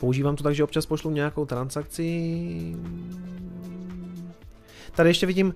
Používám 0.00 0.36
to 0.36 0.42
tak, 0.42 0.54
že 0.54 0.64
občas 0.64 0.86
pošlu 0.86 1.10
nějakou 1.10 1.46
transakci. 1.46 2.76
Tady 4.94 5.10
ještě 5.10 5.26
vidím, 5.26 5.54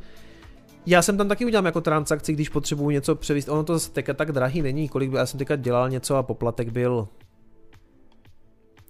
Já 0.87 1.03
jsem 1.03 1.17
tam 1.17 1.29
taky 1.29 1.45
udělal 1.45 1.67
jako 1.67 1.81
transakci, 1.81 2.33
když 2.33 2.49
potřebuju 2.49 2.91
něco 2.91 3.15
převíst. 3.15 3.49
Ono 3.49 3.65
to 3.65 3.73
zase 3.73 3.91
teďka 3.91 4.15
tak 4.15 4.33
drahý 4.33 4.63
není, 4.63 4.89
kolik 4.89 5.11
by, 5.11 5.17
já 5.17 5.27
jsem 5.27 5.39
teďka 5.39 5.57
dělal 5.57 5.91
něco 5.91 6.17
a 6.17 6.23
poplatek 6.23 6.69
byl 6.69 7.09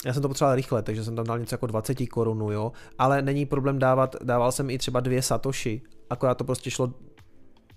já 0.06 0.12
jsem 0.12 0.22
to 0.22 0.28
potřeboval 0.28 0.56
rychle, 0.56 0.82
takže 0.82 1.04
jsem 1.04 1.16
tam 1.16 1.26
dal 1.26 1.38
něco 1.38 1.54
jako 1.54 1.66
20 1.66 2.06
korunů, 2.06 2.52
jo, 2.52 2.72
ale 2.98 3.22
není 3.22 3.46
problém 3.46 3.78
dávat, 3.78 4.16
dával 4.22 4.52
jsem 4.52 4.70
i 4.70 4.78
třeba 4.78 5.00
dvě 5.00 5.22
satoshi, 5.22 5.82
akorát 6.10 6.34
to 6.34 6.44
prostě 6.44 6.70
šlo 6.70 6.92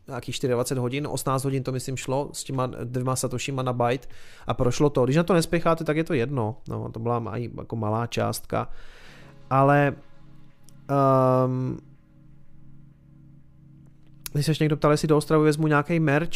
nějakých 0.08 0.36
24 0.48 0.80
hodin, 0.80 1.08
18 1.08 1.44
hodin 1.44 1.64
to 1.64 1.72
myslím 1.72 1.98
šlo 1.98 2.30
s 2.34 2.44
těma 2.44 2.68
dvěma 2.84 3.16
satoshima 3.16 3.64
na 3.64 3.74
byte 3.74 4.08
a 4.48 4.54
prošlo 4.54 4.90
to. 4.90 5.04
Když 5.04 5.16
na 5.16 5.24
to 5.24 5.34
nespěcháte, 5.34 5.84
tak 5.84 5.98
je 5.98 6.04
to 6.04 6.14
jedno, 6.14 6.58
no, 6.68 6.92
to 6.92 7.00
byla 7.00 7.24
jako 7.58 7.76
malá 7.76 8.08
částka, 8.08 8.70
ale 9.50 9.96
um, 11.46 11.78
když 14.34 14.46
se 14.46 14.54
někdo 14.60 14.78
ptal, 14.78 14.92
jestli 14.92 15.08
do 15.08 15.18
Ostravy 15.18 15.44
vezmu 15.44 15.68
nějaký 15.68 16.00
merch, 16.00 16.32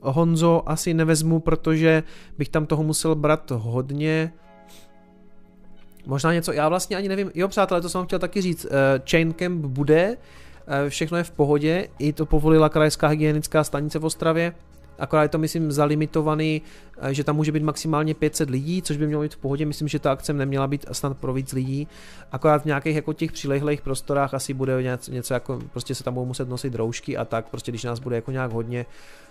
Honzo 0.00 0.62
asi 0.66 0.94
nevezmu, 0.94 1.40
protože 1.40 2.02
bych 2.38 2.48
tam 2.48 2.66
toho 2.66 2.82
musel 2.82 3.14
brát 3.14 3.50
hodně, 3.50 4.32
Možná 6.06 6.32
něco, 6.32 6.52
já 6.52 6.68
vlastně 6.68 6.96
ani 6.96 7.08
nevím, 7.08 7.30
jo 7.34 7.48
přátelé, 7.48 7.80
to 7.80 7.88
jsem 7.88 7.98
vám 7.98 8.06
chtěl 8.06 8.18
taky 8.18 8.40
říct, 8.40 8.64
uh, 8.64 8.70
Chain 9.10 9.32
Camp 9.32 9.64
bude, 9.64 10.16
uh, 10.16 10.88
všechno 10.88 11.18
je 11.18 11.24
v 11.24 11.30
pohodě, 11.30 11.88
i 11.98 12.12
to 12.12 12.26
povolila 12.26 12.68
krajská 12.68 13.08
hygienická 13.08 13.64
stanice 13.64 13.98
v 13.98 14.04
Ostravě, 14.04 14.54
akorát 14.98 15.22
je 15.22 15.28
to 15.28 15.38
myslím 15.38 15.72
zalimitovaný, 15.72 16.62
uh, 17.02 17.08
že 17.08 17.24
tam 17.24 17.36
může 17.36 17.52
být 17.52 17.62
maximálně 17.62 18.14
500 18.14 18.50
lidí, 18.50 18.82
což 18.82 18.96
by 18.96 19.06
mělo 19.06 19.22
být 19.22 19.34
v 19.34 19.38
pohodě, 19.38 19.66
myslím, 19.66 19.88
že 19.88 19.98
ta 19.98 20.12
akce 20.12 20.32
neměla 20.32 20.66
být 20.66 20.86
snad 20.92 21.18
pro 21.18 21.32
víc 21.32 21.52
lidí, 21.52 21.88
akorát 22.32 22.62
v 22.62 22.64
nějakých 22.64 22.96
jako 22.96 23.12
těch 23.12 23.32
přilehlých 23.32 23.80
prostorách 23.80 24.34
asi 24.34 24.54
bude 24.54 24.82
něco, 24.82 25.12
něco 25.12 25.34
jako, 25.34 25.60
prostě 25.72 25.94
se 25.94 26.04
tam 26.04 26.14
budou 26.14 26.26
muset 26.26 26.48
nosit 26.48 26.74
roušky 26.74 27.16
a 27.16 27.24
tak, 27.24 27.48
prostě 27.48 27.72
když 27.72 27.84
nás 27.84 27.98
bude 27.98 28.16
jako 28.16 28.30
nějak 28.30 28.52
hodně, 28.52 28.86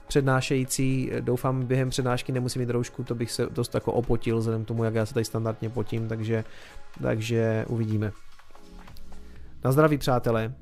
přednášející, 0.09 1.11
doufám 1.19 1.65
během 1.65 1.89
přednášky 1.89 2.31
nemusím 2.31 2.59
mít 2.59 2.69
roušku, 2.69 3.03
to 3.03 3.15
bych 3.15 3.31
se 3.31 3.47
dost 3.51 3.73
jako 3.73 3.93
opotil 3.93 4.37
vzhledem 4.37 4.65
tomu, 4.65 4.83
jak 4.83 4.95
já 4.95 5.05
se 5.05 5.13
tady 5.13 5.25
standardně 5.25 5.69
potím, 5.69 6.07
takže, 6.07 6.43
takže 7.01 7.65
uvidíme. 7.67 8.11
Na 9.63 9.71
zdraví 9.71 9.97
přátelé. 9.97 10.53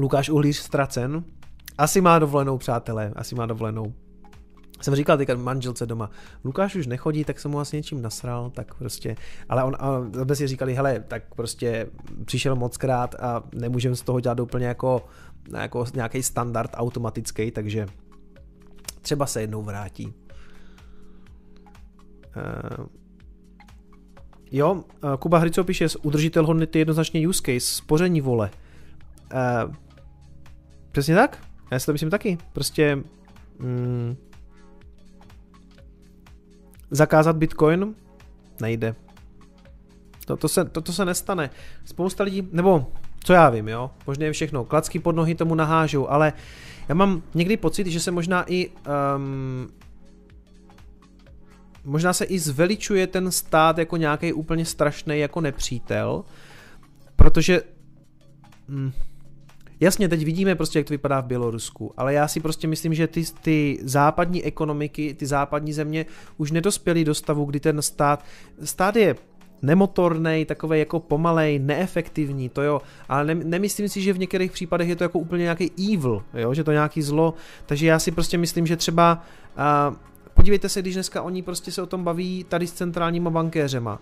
Lukáš 0.00 0.30
Uhlíř 0.30 0.56
ztracen. 0.56 1.24
Asi 1.78 2.00
má 2.00 2.18
dovolenou, 2.18 2.58
přátelé, 2.58 3.12
asi 3.16 3.34
má 3.34 3.46
dovolenou 3.46 3.94
jsem 4.80 4.94
říkal 4.94 5.16
teďka 5.16 5.34
manželce 5.34 5.86
doma, 5.86 6.10
Lukáš 6.44 6.74
už 6.74 6.86
nechodí, 6.86 7.24
tak 7.24 7.40
jsem 7.40 7.50
mu 7.50 7.60
asi 7.60 7.76
něčím 7.76 8.02
nasral, 8.02 8.50
tak 8.50 8.74
prostě, 8.74 9.16
ale 9.48 9.64
on, 9.64 9.76
jsme 10.24 10.36
si 10.36 10.46
říkali, 10.46 10.74
hele, 10.74 11.04
tak 11.08 11.34
prostě 11.34 11.86
přišel 12.24 12.56
moc 12.56 12.76
krát 12.76 13.14
a 13.14 13.42
nemůžeme 13.54 13.96
z 13.96 14.02
toho 14.02 14.20
dělat 14.20 14.40
úplně 14.40 14.66
jako, 14.66 15.04
jako 15.56 15.84
nějaký 15.94 16.22
standard 16.22 16.70
automatický, 16.74 17.50
takže 17.50 17.86
třeba 19.02 19.26
se 19.26 19.40
jednou 19.40 19.62
vrátí. 19.62 20.14
Uh, 22.36 22.86
jo, 24.50 24.72
uh, 24.72 25.14
Kuba 25.18 25.38
Hrico 25.38 25.64
píše, 25.64 25.86
udržitel 26.02 26.46
hodnoty 26.46 26.78
jednoznačně 26.78 27.28
use 27.28 27.42
case, 27.44 27.74
spoření 27.74 28.20
vole. 28.20 28.50
Uh, 29.34 29.74
přesně 30.92 31.14
tak, 31.14 31.38
já 31.70 31.78
si 31.78 31.86
to 31.86 31.92
myslím 31.92 32.10
taky, 32.10 32.38
prostě 32.52 32.98
mm, 33.58 34.16
zakázat 36.90 37.36
Bitcoin? 37.36 37.94
Nejde. 38.60 38.94
To, 40.26 40.36
to, 40.36 40.48
se, 40.48 40.64
to, 40.64 40.80
to 40.80 40.92
se 40.92 41.04
nestane. 41.04 41.50
Spousta 41.84 42.24
lidí, 42.24 42.48
nebo 42.52 42.92
co 43.24 43.32
já 43.32 43.50
vím, 43.50 43.68
jo, 43.68 43.90
možná 44.06 44.26
je 44.26 44.32
všechno, 44.32 44.64
klacky 44.64 44.98
pod 44.98 45.16
nohy 45.16 45.34
tomu 45.34 45.54
nahážou, 45.54 46.08
ale 46.08 46.32
já 46.88 46.94
mám 46.94 47.22
někdy 47.34 47.56
pocit, 47.56 47.86
že 47.86 48.00
se 48.00 48.10
možná 48.10 48.44
i 48.52 48.68
um, 49.16 49.68
možná 51.84 52.12
se 52.12 52.24
i 52.24 52.38
zveličuje 52.38 53.06
ten 53.06 53.32
stát 53.32 53.78
jako 53.78 53.96
nějaký 53.96 54.32
úplně 54.32 54.64
strašný 54.64 55.18
jako 55.18 55.40
nepřítel, 55.40 56.24
protože 57.16 57.62
hm, 58.68 58.92
Jasně, 59.80 60.08
teď 60.08 60.24
vidíme 60.24 60.54
prostě, 60.54 60.78
jak 60.78 60.86
to 60.86 60.94
vypadá 60.94 61.20
v 61.20 61.26
Bělorusku, 61.26 61.92
ale 61.96 62.14
já 62.14 62.28
si 62.28 62.40
prostě 62.40 62.68
myslím, 62.68 62.94
že 62.94 63.06
ty, 63.06 63.24
ty 63.42 63.78
západní 63.82 64.44
ekonomiky, 64.44 65.14
ty 65.14 65.26
západní 65.26 65.72
země 65.72 66.06
už 66.36 66.50
nedospěly 66.50 67.04
do 67.04 67.14
stavu, 67.14 67.44
kdy 67.44 67.60
ten 67.60 67.82
stát, 67.82 68.24
stát 68.64 68.96
je 68.96 69.16
nemotorný, 69.62 70.44
takový 70.44 70.78
jako 70.78 71.00
pomalej, 71.00 71.58
neefektivní, 71.58 72.48
to 72.48 72.62
jo, 72.62 72.82
ale 73.08 73.24
ne, 73.24 73.34
nemyslím 73.34 73.88
si, 73.88 74.02
že 74.02 74.12
v 74.12 74.18
některých 74.18 74.52
případech 74.52 74.88
je 74.88 74.96
to 74.96 75.04
jako 75.04 75.18
úplně 75.18 75.42
nějaký 75.42 75.94
evil, 75.94 76.22
jo, 76.34 76.54
že 76.54 76.64
to 76.64 76.72
nějaký 76.72 77.02
zlo, 77.02 77.34
takže 77.66 77.86
já 77.86 77.98
si 77.98 78.10
prostě 78.10 78.38
myslím, 78.38 78.66
že 78.66 78.76
třeba 78.76 79.22
uh, 79.90 79.96
podívejte 80.34 80.68
se, 80.68 80.82
když 80.82 80.94
dneska 80.94 81.22
oni 81.22 81.42
prostě 81.42 81.72
se 81.72 81.82
o 81.82 81.86
tom 81.86 82.04
baví 82.04 82.44
tady 82.48 82.66
s 82.66 82.72
centrálníma 82.72 83.30
bankéřema. 83.30 83.98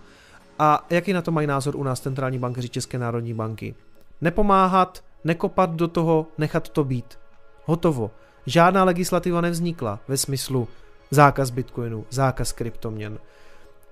A 0.59 0.85
jaký 0.89 1.13
na 1.13 1.21
to 1.21 1.31
mají 1.31 1.47
názor 1.47 1.75
u 1.75 1.83
nás 1.83 1.99
centrální 1.99 2.39
bankéři 2.39 2.69
České 2.69 2.99
národní 2.99 3.33
banky? 3.33 3.75
Nepomáhat, 4.21 5.03
nekopat 5.23 5.69
do 5.69 5.87
toho, 5.87 6.27
nechat 6.37 6.69
to 6.69 6.83
být. 6.83 7.19
Hotovo. 7.65 8.11
Žádná 8.45 8.83
legislativa 8.83 9.41
nevznikla 9.41 9.99
ve 10.07 10.17
smyslu 10.17 10.67
zákaz 11.11 11.49
bitcoinu, 11.49 12.05
zákaz 12.09 12.51
kryptoměn. 12.51 13.19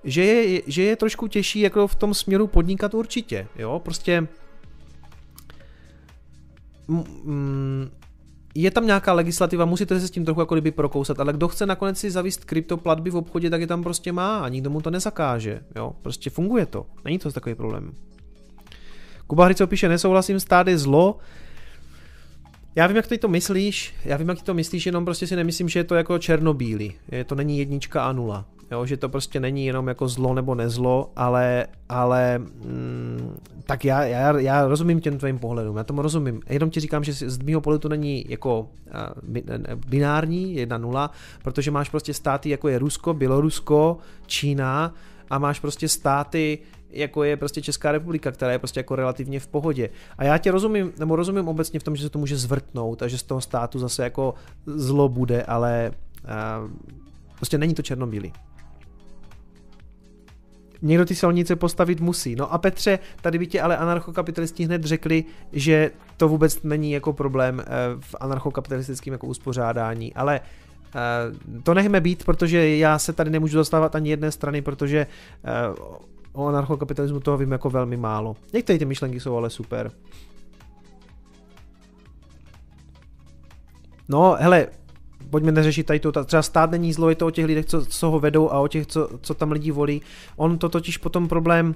Že 0.04 0.24
je, 0.24 0.62
že 0.66 0.82
je 0.82 0.96
trošku 0.96 1.26
těžší 1.26 1.60
jako 1.60 1.88
v 1.88 1.94
tom 1.94 2.14
směru 2.14 2.46
podnikat 2.46 2.94
určitě, 2.94 3.46
jo, 3.56 3.80
prostě 3.84 4.28
mm, 6.88 7.90
je 8.54 8.70
tam 8.70 8.86
nějaká 8.86 9.12
legislativa, 9.12 9.64
musíte 9.64 10.00
se 10.00 10.08
s 10.08 10.10
tím 10.10 10.24
trochu 10.24 10.40
jako 10.40 10.54
kdyby 10.54 10.70
prokousat, 10.70 11.20
ale 11.20 11.32
kdo 11.32 11.48
chce 11.48 11.66
nakonec 11.66 11.98
si 11.98 12.10
zavist 12.10 12.44
kryptoplatby 12.44 13.10
v 13.10 13.16
obchodě, 13.16 13.50
tak 13.50 13.60
je 13.60 13.66
tam 13.66 13.82
prostě 13.82 14.12
má 14.12 14.38
a 14.38 14.48
nikdo 14.48 14.70
mu 14.70 14.80
to 14.80 14.90
nezakáže, 14.90 15.60
jo, 15.76 15.92
prostě 16.02 16.30
funguje 16.30 16.66
to, 16.66 16.86
není 17.04 17.18
to 17.18 17.32
takový 17.32 17.54
problém. 17.54 17.92
Kuba 19.28 19.44
Hrico 19.44 19.66
píše, 19.66 19.88
nesouhlasím, 19.88 20.40
stát 20.40 20.66
je 20.66 20.78
zlo. 20.78 21.18
Já 22.76 22.86
vím, 22.86 22.96
jak 22.96 23.06
ty 23.06 23.18
to 23.18 23.28
myslíš, 23.28 23.94
já 24.04 24.16
vím, 24.16 24.28
jak 24.28 24.38
ty 24.38 24.44
to 24.44 24.54
myslíš, 24.54 24.86
jenom 24.86 25.04
prostě 25.04 25.26
si 25.26 25.36
nemyslím, 25.36 25.68
že 25.68 25.78
je 25.78 25.84
to 25.84 25.94
jako 25.94 26.18
černobílý. 26.18 26.94
Je, 27.12 27.24
to 27.24 27.34
není 27.34 27.58
jednička 27.58 28.04
a 28.04 28.12
nula. 28.12 28.44
Jo, 28.70 28.86
že 28.86 28.96
to 28.96 29.08
prostě 29.08 29.40
není 29.40 29.66
jenom 29.66 29.88
jako 29.88 30.08
zlo 30.08 30.34
nebo 30.34 30.54
nezlo, 30.54 31.10
ale, 31.16 31.66
ale 31.88 32.38
mm, 32.38 33.36
tak 33.66 33.84
já, 33.84 34.04
já, 34.04 34.38
já 34.38 34.66
rozumím 34.66 35.00
těm 35.00 35.18
tvým 35.18 35.38
pohledům, 35.38 35.76
já 35.76 35.84
tomu 35.84 36.02
rozumím. 36.02 36.40
Jenom 36.48 36.70
ti 36.70 36.80
říkám, 36.80 37.04
že 37.04 37.12
z 37.12 37.38
mého 37.38 37.60
pohledu 37.60 37.78
to 37.78 37.88
není 37.88 38.24
jako 38.28 38.68
binární, 39.88 40.54
jedna 40.54 40.78
nula, 40.78 41.10
protože 41.42 41.70
máš 41.70 41.88
prostě 41.88 42.14
státy 42.14 42.48
jako 42.48 42.68
je 42.68 42.78
Rusko, 42.78 43.14
Bělorusko, 43.14 43.98
Čína 44.26 44.94
a 45.30 45.38
máš 45.38 45.60
prostě 45.60 45.88
státy, 45.88 46.58
jako 46.90 47.24
je 47.24 47.36
prostě 47.36 47.62
Česká 47.62 47.92
republika, 47.92 48.32
která 48.32 48.52
je 48.52 48.58
prostě 48.58 48.80
jako 48.80 48.96
relativně 48.96 49.40
v 49.40 49.46
pohodě. 49.46 49.90
A 50.18 50.24
já 50.24 50.38
tě 50.38 50.50
rozumím, 50.50 50.92
nebo 50.98 51.16
rozumím 51.16 51.48
obecně 51.48 51.80
v 51.80 51.82
tom, 51.82 51.96
že 51.96 52.02
se 52.02 52.10
to 52.10 52.18
může 52.18 52.36
zvrtnout 52.36 53.02
a 53.02 53.08
že 53.08 53.18
z 53.18 53.22
toho 53.22 53.40
státu 53.40 53.78
zase 53.78 54.02
jako 54.02 54.34
zlo 54.66 55.08
bude, 55.08 55.42
ale 55.42 55.90
uh, 56.24 56.70
prostě 57.36 57.58
není 57.58 57.74
to 57.74 57.82
černobílý. 57.82 58.32
Někdo 60.82 61.04
ty 61.04 61.14
silnice 61.14 61.56
postavit 61.56 62.00
musí. 62.00 62.36
No 62.36 62.52
a 62.52 62.58
Petře, 62.58 62.98
tady 63.20 63.38
by 63.38 63.46
tě 63.46 63.60
ale 63.60 63.76
anarchokapitalisti 63.76 64.64
hned 64.64 64.84
řekli, 64.84 65.24
že 65.52 65.90
to 66.16 66.28
vůbec 66.28 66.62
není 66.62 66.92
jako 66.92 67.12
problém 67.12 67.62
v 68.00 68.14
anarchokapitalistickém 68.20 69.12
jako 69.12 69.26
uspořádání, 69.26 70.14
ale 70.14 70.40
to 71.62 71.74
nechme 71.74 72.00
být, 72.00 72.24
protože 72.24 72.76
já 72.76 72.98
se 72.98 73.12
tady 73.12 73.30
nemůžu 73.30 73.56
dostávat 73.56 73.94
ani 73.94 74.10
jedné 74.10 74.32
strany, 74.32 74.62
protože 74.62 75.06
o 76.38 76.46
anarchokapitalismu 76.46 77.20
toho 77.20 77.38
vím 77.38 77.52
jako 77.52 77.70
velmi 77.70 77.96
málo. 77.96 78.36
Některé 78.52 78.78
ty 78.78 78.84
myšlenky 78.84 79.20
jsou 79.20 79.36
ale 79.36 79.50
super. 79.50 79.92
No, 84.08 84.36
hele, 84.40 84.66
pojďme 85.30 85.52
neřešit 85.52 85.86
tady 85.86 86.00
to, 86.00 86.24
třeba 86.24 86.42
stát 86.42 86.70
není 86.70 86.92
zlo, 86.92 87.08
je 87.08 87.14
to 87.14 87.26
o 87.26 87.30
těch 87.30 87.46
lidech, 87.46 87.66
co, 87.66 87.86
co 87.86 88.10
ho 88.10 88.20
vedou 88.20 88.50
a 88.50 88.60
o 88.60 88.68
těch, 88.68 88.86
co, 88.86 89.08
co 89.20 89.34
tam 89.34 89.52
lidi 89.52 89.70
volí. 89.70 90.02
On 90.36 90.58
to 90.58 90.68
totiž 90.68 90.96
potom 90.96 91.28
problém, 91.28 91.74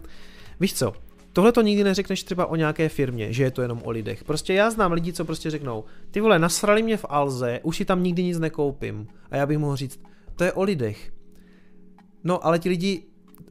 víš 0.61 0.75
co, 0.75 0.93
Tohle 1.33 1.53
to 1.53 1.63
nikdy 1.63 1.85
neřekneš 1.85 2.23
třeba 2.23 2.47
o 2.47 2.57
nějaké 2.57 2.89
firmě, 2.89 3.33
že 3.33 3.43
je 3.43 3.51
to 3.51 3.63
jenom 3.63 3.81
o 3.85 3.91
lidech. 3.91 4.25
Prostě 4.25 4.55
já 4.55 4.71
znám 4.71 4.93
lidi, 4.93 5.13
co 5.13 5.25
prostě 5.25 5.51
řeknou, 5.51 5.85
ty 6.11 6.21
vole, 6.21 6.39
nasrali 6.39 6.83
mě 6.83 6.97
v 6.97 7.07
Alze, 7.09 7.61
už 7.63 7.77
si 7.77 7.85
tam 7.85 8.03
nikdy 8.03 8.23
nic 8.23 8.39
nekoupím. 8.39 9.09
A 9.31 9.37
já 9.37 9.47
bych 9.47 9.59
mohl 9.59 9.77
říct, 9.77 10.01
to 10.37 10.45
je 10.45 10.53
o 10.53 10.63
lidech. 10.63 11.13
No, 12.25 12.47
ale 12.47 12.59
ti 12.59 12.69
lidi 12.69 13.03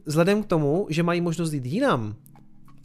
vzhledem 0.06 0.42
k 0.42 0.46
tomu, 0.46 0.86
že 0.90 1.02
mají 1.02 1.20
možnost 1.20 1.52
jít 1.52 1.66
jinam 1.66 2.14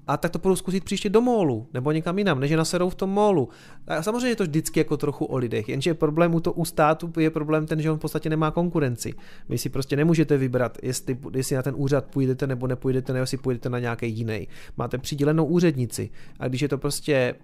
a 0.07 0.17
tak 0.17 0.31
to 0.31 0.39
budou 0.39 0.55
zkusit 0.55 0.83
příště 0.83 1.09
do 1.09 1.21
mólu, 1.21 1.67
nebo 1.73 1.91
někam 1.91 2.17
jinam, 2.17 2.39
než 2.39 2.51
naserou 2.51 2.89
v 2.89 2.95
tom 2.95 3.09
mólu. 3.09 3.49
A 3.87 4.03
samozřejmě 4.03 4.27
je 4.27 4.35
to 4.35 4.43
vždycky 4.43 4.79
jako 4.79 4.97
trochu 4.97 5.25
o 5.25 5.37
lidech, 5.37 5.69
jenže 5.69 5.93
problém 5.93 6.35
u, 6.35 6.39
to, 6.39 6.53
u 6.53 6.65
státu 6.65 7.13
je 7.19 7.29
problém 7.29 7.65
ten, 7.65 7.81
že 7.81 7.91
on 7.91 7.97
v 7.97 8.01
podstatě 8.01 8.29
nemá 8.29 8.51
konkurenci. 8.51 9.13
Vy 9.49 9.57
si 9.57 9.69
prostě 9.69 9.95
nemůžete 9.95 10.37
vybrat, 10.37 10.77
jestli, 10.83 11.17
jestli 11.35 11.55
na 11.55 11.61
ten 11.61 11.73
úřad 11.77 12.05
půjdete 12.05 12.47
nebo 12.47 12.67
nepůjdete, 12.67 13.13
nebo 13.13 13.23
jestli 13.23 13.37
půjdete 13.37 13.69
na 13.69 13.79
nějaký 13.79 14.09
jiný. 14.09 14.47
Máte 14.77 14.97
přidělenou 14.97 15.45
úřednici 15.45 16.09
a 16.39 16.47
když 16.47 16.61
je 16.61 16.69
to 16.69 16.77
prostě 16.77 17.35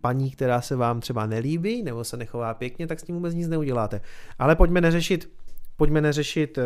paní, 0.00 0.30
která 0.30 0.60
se 0.60 0.76
vám 0.76 1.00
třeba 1.00 1.26
nelíbí 1.26 1.82
nebo 1.82 2.04
se 2.04 2.16
nechová 2.16 2.54
pěkně, 2.54 2.86
tak 2.86 3.00
s 3.00 3.02
tím 3.02 3.14
vůbec 3.14 3.34
nic 3.34 3.48
neuděláte. 3.48 4.00
Ale 4.38 4.56
pojďme 4.56 4.80
neřešit 4.80 5.30
pojďme 5.76 6.00
neřešit 6.00 6.58
uh, 6.58 6.64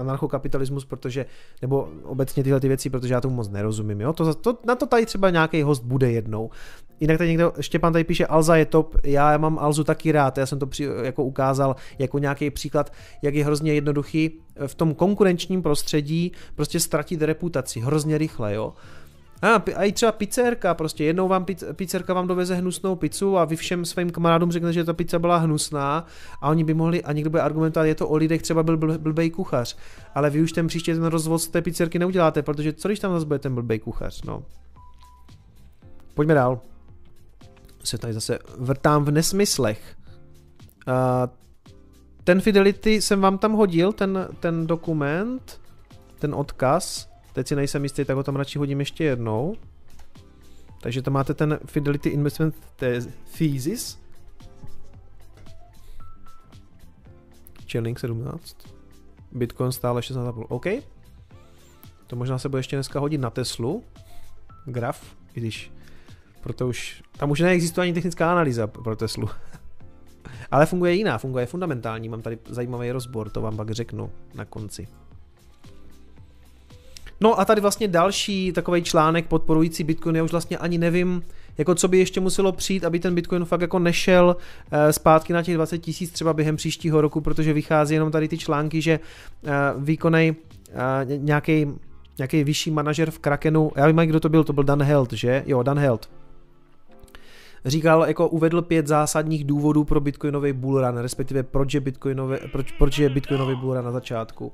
anarchokapitalismus, 0.00 0.84
protože, 0.84 1.26
nebo 1.62 1.88
obecně 2.02 2.42
tyhle 2.42 2.60
ty 2.60 2.68
věci, 2.68 2.90
protože 2.90 3.14
já 3.14 3.20
tomu 3.20 3.34
moc 3.34 3.48
nerozumím. 3.48 4.00
Jo? 4.00 4.12
To, 4.12 4.34
to, 4.34 4.58
na 4.66 4.74
to 4.74 4.86
tady 4.86 5.06
třeba 5.06 5.30
nějaký 5.30 5.62
host 5.62 5.84
bude 5.84 6.10
jednou. 6.10 6.50
Jinak 7.00 7.18
tady 7.18 7.28
někdo, 7.28 7.52
Štěpán 7.60 7.92
tady 7.92 8.04
píše, 8.04 8.26
Alza 8.26 8.56
je 8.56 8.66
top, 8.66 8.96
já 9.04 9.38
mám 9.38 9.58
Alzu 9.58 9.84
taky 9.84 10.12
rád, 10.12 10.38
já 10.38 10.46
jsem 10.46 10.58
to 10.58 10.66
při, 10.66 10.88
jako 11.02 11.24
ukázal 11.24 11.76
jako 11.98 12.18
nějaký 12.18 12.50
příklad, 12.50 12.92
jak 13.22 13.34
je 13.34 13.44
hrozně 13.44 13.74
jednoduchý 13.74 14.40
v 14.66 14.74
tom 14.74 14.94
konkurenčním 14.94 15.62
prostředí 15.62 16.32
prostě 16.54 16.80
ztratit 16.80 17.22
reputaci 17.22 17.80
hrozně 17.80 18.18
rychle, 18.18 18.54
jo. 18.54 18.74
A, 19.42 19.62
i 19.84 19.92
třeba 19.92 20.12
pizzerka, 20.12 20.74
prostě 20.74 21.04
jednou 21.04 21.28
vám 21.28 21.46
pizzerka 21.72 22.14
vám 22.14 22.26
doveze 22.26 22.54
hnusnou 22.54 22.96
pizzu 22.96 23.38
a 23.38 23.44
vy 23.44 23.56
všem 23.56 23.84
svým 23.84 24.10
kamarádům 24.10 24.52
řeknete, 24.52 24.72
že 24.72 24.84
ta 24.84 24.92
pizza 24.92 25.18
byla 25.18 25.36
hnusná 25.36 26.06
a 26.40 26.48
oni 26.48 26.64
by 26.64 26.74
mohli, 26.74 27.04
a 27.04 27.12
někdo 27.12 27.30
bude 27.30 27.42
argumentovat, 27.42 27.84
je 27.84 27.94
to 27.94 28.08
o 28.08 28.16
lidech, 28.16 28.42
třeba 28.42 28.62
byl 28.62 28.76
bl, 28.76 28.98
blbej 28.98 29.30
kuchař, 29.30 29.76
ale 30.14 30.30
vy 30.30 30.42
už 30.42 30.52
ten 30.52 30.66
příště 30.66 30.94
ten 30.94 31.04
rozvod 31.04 31.42
z 31.42 31.48
té 31.48 31.62
pizzerky 31.62 31.98
neuděláte, 31.98 32.42
protože 32.42 32.72
co 32.72 32.88
když 32.88 32.98
tam 32.98 33.12
zase 33.12 33.26
bude 33.26 33.38
ten 33.38 33.54
blbej 33.54 33.78
kuchař, 33.78 34.22
no. 34.22 34.42
Pojďme 36.14 36.34
dál. 36.34 36.60
Se 37.84 37.98
tady 37.98 38.12
zase 38.12 38.38
vrtám 38.58 39.04
v 39.04 39.10
nesmyslech. 39.10 39.96
Uh, 40.88 40.94
ten 42.24 42.40
Fidelity 42.40 43.02
jsem 43.02 43.20
vám 43.20 43.38
tam 43.38 43.52
hodil, 43.52 43.92
ten, 43.92 44.28
ten 44.40 44.66
dokument, 44.66 45.60
ten 46.18 46.34
odkaz. 46.34 47.09
Teď 47.32 47.46
si 47.46 47.56
nejsem 47.56 47.82
jistý, 47.82 48.04
tak 48.04 48.16
ho 48.16 48.22
tam 48.22 48.36
radši 48.36 48.58
hodím 48.58 48.80
ještě 48.80 49.04
jednou. 49.04 49.56
Takže 50.80 51.02
tam 51.02 51.14
máte 51.14 51.34
ten 51.34 51.58
Fidelity 51.66 52.08
Investment 52.08 52.54
Thesis. 53.38 53.98
Chilling 57.70 57.98
17. 57.98 58.56
Bitcoin 59.32 59.72
stále 59.72 60.00
16,5. 60.00 60.46
OK. 60.48 60.66
To 62.06 62.16
možná 62.16 62.38
se 62.38 62.48
bude 62.48 62.58
ještě 62.58 62.76
dneska 62.76 63.00
hodit 63.00 63.18
na 63.18 63.30
Teslu. 63.30 63.84
Graf, 64.64 65.16
i 65.34 65.40
když 65.40 65.72
proto 66.40 66.68
už, 66.68 67.02
tam 67.16 67.30
už 67.30 67.40
neexistuje 67.40 67.82
ani 67.82 67.92
technická 67.92 68.32
analýza 68.32 68.66
pro 68.66 68.96
Teslu. 68.96 69.28
Ale 70.50 70.66
funguje 70.66 70.94
jiná, 70.94 71.18
funguje 71.18 71.46
fundamentální. 71.46 72.08
Mám 72.08 72.22
tady 72.22 72.38
zajímavý 72.48 72.90
rozbor, 72.90 73.30
to 73.30 73.40
vám 73.40 73.56
pak 73.56 73.70
řeknu 73.70 74.10
na 74.34 74.44
konci. 74.44 74.88
No 77.20 77.40
a 77.40 77.44
tady 77.44 77.60
vlastně 77.60 77.88
další 77.88 78.52
takový 78.52 78.82
článek 78.82 79.26
podporující 79.26 79.84
Bitcoin, 79.84 80.16
já 80.16 80.22
už 80.22 80.30
vlastně 80.30 80.58
ani 80.58 80.78
nevím, 80.78 81.22
jako 81.58 81.74
co 81.74 81.88
by 81.88 81.98
ještě 81.98 82.20
muselo 82.20 82.52
přijít, 82.52 82.84
aby 82.84 83.00
ten 83.00 83.14
Bitcoin 83.14 83.44
fakt 83.44 83.60
jako 83.60 83.78
nešel 83.78 84.36
uh, 84.36 84.78
zpátky 84.90 85.32
na 85.32 85.42
těch 85.42 85.54
20 85.54 85.78
tisíc 85.78 86.10
třeba 86.10 86.32
během 86.32 86.56
příštího 86.56 87.00
roku, 87.00 87.20
protože 87.20 87.52
vychází 87.52 87.94
jenom 87.94 88.10
tady 88.10 88.28
ty 88.28 88.38
články, 88.38 88.82
že 88.82 89.00
uh, 89.42 89.82
výkonej 89.84 90.30
uh, 90.30 90.36
nějaký 91.18 91.66
nějaký 92.20 92.44
vyšší 92.44 92.70
manažer 92.70 93.10
v 93.10 93.18
Krakenu, 93.18 93.70
já 93.76 93.86
vím, 93.86 93.96
kdo 93.96 94.20
to 94.20 94.28
byl, 94.28 94.44
to 94.44 94.52
byl 94.52 94.64
Dan 94.64 94.82
Held, 94.82 95.12
že? 95.12 95.42
Jo, 95.46 95.62
Dan 95.62 95.78
Held. 95.78 96.10
Říkal, 97.64 98.04
jako 98.08 98.28
uvedl 98.28 98.62
pět 98.62 98.86
zásadních 98.86 99.44
důvodů 99.44 99.84
pro 99.84 100.00
bitcoinový 100.00 100.52
bullrun, 100.52 100.98
respektive 100.98 101.42
proč 101.42 101.74
je 101.74 101.80
bitcoinový, 101.80 102.36
proč, 102.52 102.72
proč 102.72 102.98
je 102.98 103.08
bitcoinový 103.08 103.54
bullrun 103.56 103.84
na 103.84 103.90
začátku. 103.90 104.52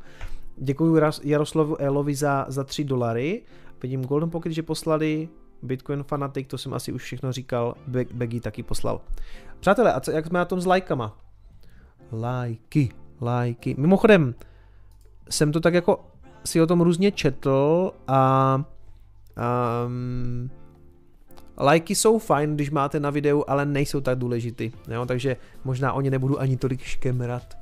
Děkuji 0.57 1.03
Jaroslavu 1.23 1.81
Elovi 1.81 2.15
za, 2.15 2.47
za 2.49 2.65
3 2.65 2.85
dolary. 2.85 3.43
Vidím 3.83 4.05
Golden 4.05 4.31
Pocket, 4.31 4.53
že 4.53 4.62
poslali. 4.62 5.28
Bitcoin 5.62 6.03
Fanatic, 6.03 6.49
to 6.49 6.59
jsem 6.59 6.74
asi 6.74 6.93
už 6.93 7.03
všechno 7.03 7.33
říkal. 7.33 7.74
Beggy 8.12 8.41
taky 8.41 8.62
poslal. 8.62 9.01
Přátelé, 9.61 9.93
a 9.93 10.01
co, 10.01 10.11
jak 10.11 10.27
jsme 10.27 10.39
na 10.39 10.45
tom 10.45 10.61
s 10.61 10.66
lajkama? 10.66 11.19
Lajky, 12.12 12.89
lajky. 13.20 13.74
Mimochodem, 13.78 14.35
jsem 15.31 15.53
to 15.53 15.61
tak 15.61 15.74
jako 15.74 16.05
si 16.45 16.62
o 16.62 16.66
tom 16.66 16.81
různě 16.81 17.12
četl 17.12 17.91
a 18.09 18.65
um, 19.87 20.51
lajky 21.59 21.95
jsou 21.95 22.19
fajn, 22.19 22.55
když 22.55 22.70
máte 22.70 23.01
na 23.01 23.11
videu, 23.11 23.45
ale 23.47 23.66
nejsou 23.66 24.01
tak 24.01 24.19
důležitý, 24.19 24.73
jo? 24.89 25.07
takže 25.07 25.37
možná 25.65 25.93
o 25.93 26.01
ně 26.01 26.11
nebudu 26.11 26.41
ani 26.41 26.57
tolik 26.57 26.83
škemrat. 26.83 27.59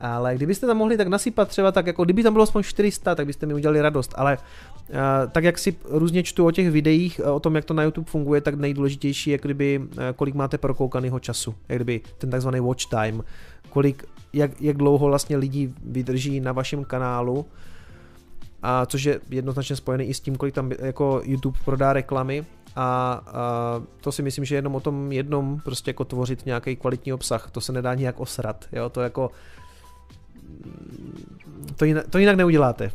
Ale 0.00 0.34
kdybyste 0.34 0.66
tam 0.66 0.76
mohli 0.76 0.96
tak 0.96 1.08
nasypat 1.08 1.48
třeba 1.48 1.72
tak, 1.72 1.86
jako 1.86 2.04
kdyby 2.04 2.22
tam 2.22 2.32
bylo 2.32 2.42
aspoň 2.42 2.62
400, 2.62 3.14
tak 3.14 3.26
byste 3.26 3.46
mi 3.46 3.54
udělali 3.54 3.80
radost, 3.80 4.14
ale 4.16 4.38
uh, 4.38 4.96
tak 5.32 5.44
jak 5.44 5.58
si 5.58 5.76
různě 5.84 6.22
čtu 6.22 6.46
o 6.46 6.50
těch 6.50 6.70
videích, 6.70 7.20
o 7.32 7.40
tom, 7.40 7.56
jak 7.56 7.64
to 7.64 7.74
na 7.74 7.82
YouTube 7.82 8.10
funguje, 8.10 8.40
tak 8.40 8.54
nejdůležitější 8.54 9.30
je, 9.30 9.38
kdyby, 9.38 9.78
uh, 9.78 9.96
kolik 10.16 10.34
máte 10.34 10.58
prokoukaného 10.58 11.20
času, 11.20 11.54
jak 11.68 11.78
kdyby 11.78 12.00
ten 12.18 12.30
takzvaný 12.30 12.60
watch 12.60 12.86
time, 12.90 13.24
kolik, 13.70 14.04
jak, 14.32 14.60
jak 14.60 14.76
dlouho 14.76 15.06
vlastně 15.06 15.36
lidi 15.36 15.72
vydrží 15.84 16.40
na 16.40 16.52
vašem 16.52 16.84
kanálu, 16.84 17.46
a 18.62 18.86
což 18.86 19.04
je 19.04 19.20
jednoznačně 19.30 19.76
spojený 19.76 20.04
i 20.04 20.14
s 20.14 20.20
tím, 20.20 20.36
kolik 20.36 20.54
tam 20.54 20.70
jako 20.78 21.20
YouTube 21.24 21.58
prodá 21.64 21.92
reklamy. 21.92 22.44
A, 22.76 22.82
a 22.82 23.82
to 24.00 24.12
si 24.12 24.22
myslím, 24.22 24.44
že 24.44 24.54
jenom 24.54 24.74
o 24.74 24.80
tom 24.80 25.12
jednom 25.12 25.60
prostě 25.64 25.90
jako 25.90 26.04
tvořit 26.04 26.46
nějaký 26.46 26.76
kvalitní 26.76 27.12
obsah, 27.12 27.50
to 27.50 27.60
se 27.60 27.72
nedá 27.72 27.94
nijak 27.94 28.20
osrat, 28.20 28.64
jo, 28.72 28.88
to 28.88 29.00
jako 29.00 29.30
to 31.76 31.84
jinak, 31.84 32.08
to 32.08 32.18
jinak 32.18 32.36
neuděláte. 32.36 32.92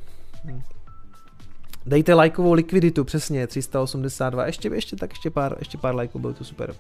Dejte 1.86 2.14
lajkovou 2.14 2.54
likviditu, 2.54 3.04
přesně, 3.04 3.48
382, 3.48 4.46
ještě, 4.46 4.70
ještě 4.70 4.96
tak, 4.96 5.10
ještě 5.10 5.30
pár, 5.30 5.56
ještě 5.60 5.78
pár 5.78 5.96
lajků, 5.96 6.20
bylo 6.20 6.34
to 6.34 6.44
super. 6.44 6.76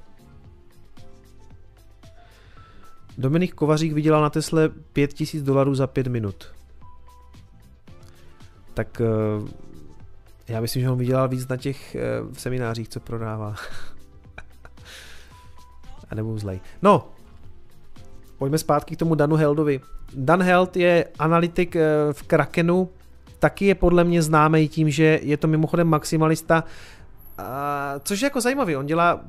Dominik 3.17 3.53
Kovařík 3.53 3.93
vydělal 3.93 4.21
na 4.21 4.29
Tesle 4.29 4.69
5000 4.93 5.43
dolarů 5.43 5.75
za 5.75 5.87
5 5.87 6.07
minut. 6.07 6.53
Tak 8.73 9.01
eh, 9.01 9.05
já 10.47 10.61
myslím, 10.61 10.81
že 10.81 10.89
on 10.89 10.97
vydělal 10.97 11.29
víc 11.29 11.47
na 11.47 11.57
těch 11.57 11.95
eh, 11.95 12.01
seminářích, 12.33 12.89
co 12.89 12.99
prodává. 12.99 13.55
A 16.09 16.15
nebo 16.15 16.39
zlej. 16.39 16.59
No, 16.81 17.09
pojďme 18.37 18.57
zpátky 18.57 18.95
k 18.95 18.99
tomu 18.99 19.15
Danu 19.15 19.35
Heldovi. 19.35 19.81
Dan 20.15 20.41
Held 20.41 20.77
je 20.77 21.05
analytik 21.19 21.75
eh, 21.75 21.81
v 22.11 22.23
Krakenu, 22.23 22.89
taky 23.39 23.65
je 23.65 23.75
podle 23.75 24.03
mě 24.03 24.21
známý 24.21 24.67
tím, 24.67 24.89
že 24.89 25.19
je 25.23 25.37
to 25.37 25.47
mimochodem 25.47 25.87
maximalista, 25.87 26.63
což 28.03 28.21
je 28.21 28.25
jako 28.25 28.41
zajímavý, 28.41 28.75
on 28.75 28.85
dělá 28.85 29.21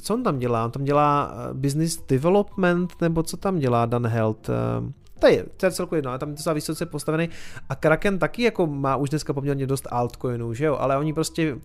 co 0.00 0.14
on 0.14 0.22
tam 0.22 0.38
dělá? 0.38 0.64
On 0.64 0.70
tam 0.70 0.84
dělá 0.84 1.34
eh, 1.34 1.54
business 1.54 1.96
development, 2.08 3.00
nebo 3.00 3.22
co 3.22 3.36
tam 3.36 3.58
dělá 3.58 3.86
Dan 3.86 4.06
Held? 4.06 4.48
Eh, 4.48 4.92
to 5.18 5.26
je, 5.26 5.44
to 5.56 5.66
je 5.66 5.72
celku 5.72 5.94
jedno, 5.94 6.10
ale 6.10 6.18
tam 6.18 6.30
je 6.30 6.36
to 6.36 6.54
vysoce 6.54 6.86
postavený. 6.86 7.28
A 7.68 7.74
Kraken 7.74 8.18
taky 8.18 8.42
jako 8.42 8.66
má 8.66 8.96
už 8.96 9.10
dneska 9.10 9.32
poměrně 9.32 9.66
dost 9.66 9.88
altcoinů, 9.90 10.54
že 10.54 10.64
jo? 10.64 10.76
Ale 10.76 10.98
oni 10.98 11.12
prostě, 11.12 11.58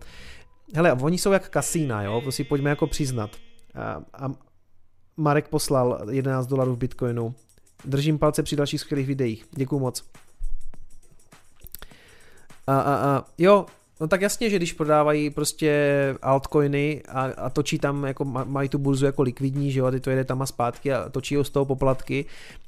hele, 0.74 0.92
oni 0.92 1.18
jsou 1.18 1.32
jak 1.32 1.48
kasína, 1.48 2.02
jo? 2.02 2.20
To 2.24 2.32
si 2.32 2.44
pojďme 2.44 2.70
jako 2.70 2.86
přiznat. 2.86 3.30
A, 3.74 4.02
a 4.24 4.32
Marek 5.16 5.48
poslal 5.48 6.00
11 6.10 6.46
dolarů 6.46 6.74
v 6.74 6.78
Bitcoinu. 6.78 7.34
Držím 7.84 8.18
palce 8.18 8.42
při 8.42 8.56
dalších 8.56 8.80
skvělých 8.80 9.06
videích. 9.06 9.44
Děkuju 9.50 9.80
moc. 9.80 10.04
A, 12.66 12.80
a, 12.80 12.94
a, 12.94 13.24
jo, 13.38 13.66
no 14.00 14.08
tak 14.08 14.20
jasně, 14.20 14.50
že 14.50 14.56
když 14.56 14.72
prodávají 14.72 15.30
prostě 15.30 15.94
altcoiny 16.22 17.02
a, 17.08 17.22
a 17.22 17.50
točí 17.50 17.78
tam, 17.78 18.04
jako 18.04 18.24
mají 18.24 18.68
tu 18.68 18.78
burzu 18.78 19.06
jako 19.06 19.22
likvidní, 19.22 19.72
že 19.72 19.80
jo, 19.80 19.86
a 19.86 19.90
ty 19.90 20.00
to 20.00 20.10
jede 20.10 20.24
tam 20.24 20.42
a 20.42 20.46
zpátky 20.46 20.92
a 20.92 21.08
točí 21.08 21.36
ho 21.36 21.44
z 21.44 21.50
toho 21.50 21.64
poplatky, 21.64 22.24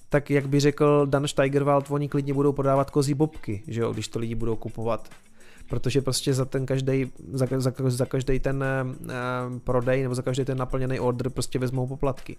tak 0.08 0.30
jak 0.30 0.48
by 0.48 0.60
řekl 0.60 1.06
Dan 1.06 1.28
Steigerwald, 1.28 1.90
oni 1.90 2.08
klidně 2.08 2.34
budou 2.34 2.52
prodávat 2.52 2.90
kozí 2.90 3.14
bobky, 3.14 3.62
že 3.68 3.80
jo, 3.80 3.92
když 3.92 4.08
to 4.08 4.18
lidi 4.18 4.34
budou 4.34 4.56
kupovat 4.56 5.08
protože 5.68 6.00
prostě 6.00 6.34
za 6.34 6.44
ten 6.44 6.66
každý, 6.66 7.12
za, 7.32 7.46
za, 7.56 7.72
za 7.86 8.06
každý 8.06 8.40
ten 8.40 8.64
uh, 9.04 9.58
prodej 9.58 10.02
nebo 10.02 10.14
za 10.14 10.22
každý 10.22 10.44
ten 10.44 10.58
naplněný 10.58 11.00
order 11.00 11.30
prostě 11.30 11.58
vezmou 11.58 11.86
poplatky. 11.86 12.36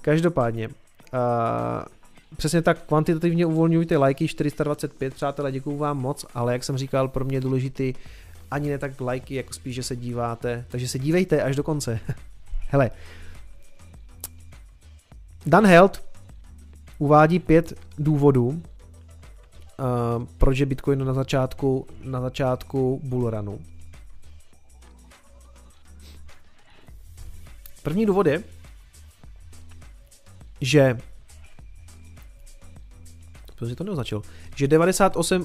Každopádně, 0.00 0.68
uh, 0.68 0.74
Přesně 2.36 2.62
tak, 2.62 2.82
kvantitativně 2.86 3.46
uvolňujte 3.46 3.96
lajky 3.96 4.28
425, 4.28 5.14
přátelé, 5.14 5.52
děkuju 5.52 5.76
vám 5.76 5.98
moc, 5.98 6.26
ale 6.34 6.52
jak 6.52 6.64
jsem 6.64 6.78
říkal, 6.78 7.08
pro 7.08 7.24
mě 7.24 7.36
je 7.36 7.40
důležitý 7.40 7.94
ani 8.50 8.70
ne 8.70 8.78
tak 8.78 9.00
lajky, 9.00 9.34
jako 9.34 9.52
spíš, 9.52 9.74
že 9.74 9.82
se 9.82 9.96
díváte, 9.96 10.64
takže 10.68 10.88
se 10.88 10.98
dívejte 10.98 11.42
až 11.42 11.56
do 11.56 11.62
konce. 11.62 12.00
Hele, 12.68 12.90
Dan 15.46 15.66
Held 15.66 16.02
uvádí 16.98 17.38
pět 17.38 17.72
důvodů, 17.98 18.62
Uh, 20.18 20.24
proč 20.38 20.58
je 20.58 20.66
Bitcoin 20.66 21.04
na 21.04 21.14
začátku, 21.14 21.86
na 22.02 22.20
začátku 22.20 23.00
bullrunu. 23.04 23.58
První 27.82 28.06
důvod 28.06 28.26
je, 28.26 28.42
že 30.60 30.98
protože 33.58 33.76
to 33.76 33.84
neoznačil, 33.84 34.22
že 34.56 34.68
98, 34.68 35.42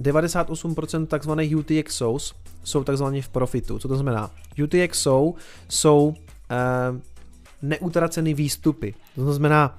98% 0.00 1.06
takzvaných 1.06 1.56
UTXOs 1.56 2.34
jsou 2.64 2.84
takzvaně 2.84 3.22
v 3.22 3.28
profitu. 3.28 3.78
Co 3.78 3.88
to 3.88 3.94
znamená? 3.94 4.30
UTXO 4.64 5.34
jsou 5.68 6.08
uh, 6.08 6.14
neutracený 7.62 8.34
výstupy. 8.34 8.94
To 9.14 9.32
znamená 9.32 9.78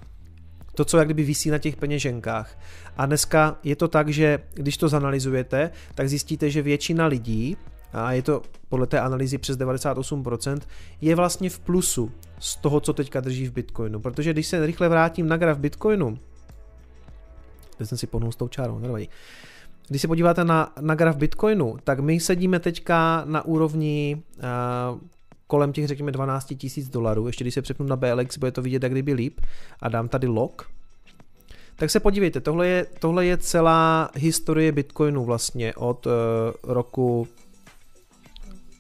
to, 0.76 0.86
co 0.86 0.98
jak 0.98 1.08
kdyby 1.08 1.24
visí 1.24 1.50
na 1.50 1.58
těch 1.58 1.76
peněženkách. 1.76 2.60
A 2.98 3.06
dneska 3.06 3.58
je 3.64 3.76
to 3.76 3.88
tak, 3.88 4.10
že 4.10 4.40
když 4.54 4.78
to 4.78 4.90
zanalizujete, 4.90 5.72
tak 5.96 6.10
zjistíte, 6.10 6.50
že 6.50 6.62
většina 6.62 7.06
lidí, 7.06 7.58
a 7.94 8.12
je 8.12 8.22
to 8.22 8.42
podle 8.70 8.88
té 8.88 9.00
analýzy 9.00 9.38
přes 9.38 9.58
98%, 9.58 10.60
je 11.02 11.16
vlastně 11.16 11.50
v 11.50 11.60
plusu 11.60 12.12
z 12.40 12.56
toho, 12.56 12.80
co 12.80 12.94
teďka 12.94 13.20
drží 13.20 13.48
v 13.48 13.54
Bitcoinu. 13.54 14.00
Protože 14.00 14.34
když 14.34 14.48
se 14.48 14.66
rychle 14.66 14.90
vrátím 14.90 15.28
na 15.28 15.38
graf 15.38 15.58
Bitcoinu, 15.58 16.20
teď 17.82 17.90
jsem 17.90 17.98
si 17.98 18.08
pohnul 18.08 18.32
s 18.32 18.36
tou 18.36 18.48
čárou, 18.48 18.80
nevadí. 18.80 19.10
Když 19.88 20.02
se 20.02 20.08
podíváte 20.08 20.44
na, 20.44 20.74
na 20.82 20.96
graf 20.96 21.16
Bitcoinu, 21.16 21.78
tak 21.84 22.00
my 22.00 22.20
sedíme 22.20 22.60
teďka 22.60 23.24
na 23.26 23.46
úrovni 23.46 24.24
uh, 24.38 25.00
kolem 25.48 25.74
těch, 25.74 25.88
řekněme, 25.88 26.12
12 26.12 26.54
tisíc 26.58 26.90
dolarů. 26.90 27.28
Ještě 27.28 27.44
když 27.44 27.54
se 27.54 27.62
přepnu 27.62 27.86
na 27.86 27.96
BLX, 27.96 28.38
bude 28.38 28.52
to 28.52 28.62
vidět 28.62 28.84
jak 28.84 28.92
kdyby 28.92 29.14
líp 29.14 29.42
a 29.80 29.90
dám 29.90 30.08
tady 30.08 30.28
log. 30.28 30.70
Tak 31.76 31.90
se 31.90 32.00
podívejte, 32.00 32.42
tohle 32.42 32.68
je, 32.68 32.86
tohle 33.00 33.26
je 33.26 33.38
celá 33.38 34.10
historie 34.16 34.72
Bitcoinu 34.72 35.26
vlastně 35.26 35.74
od 35.76 36.06
uh, 36.06 36.12
roku... 36.64 37.28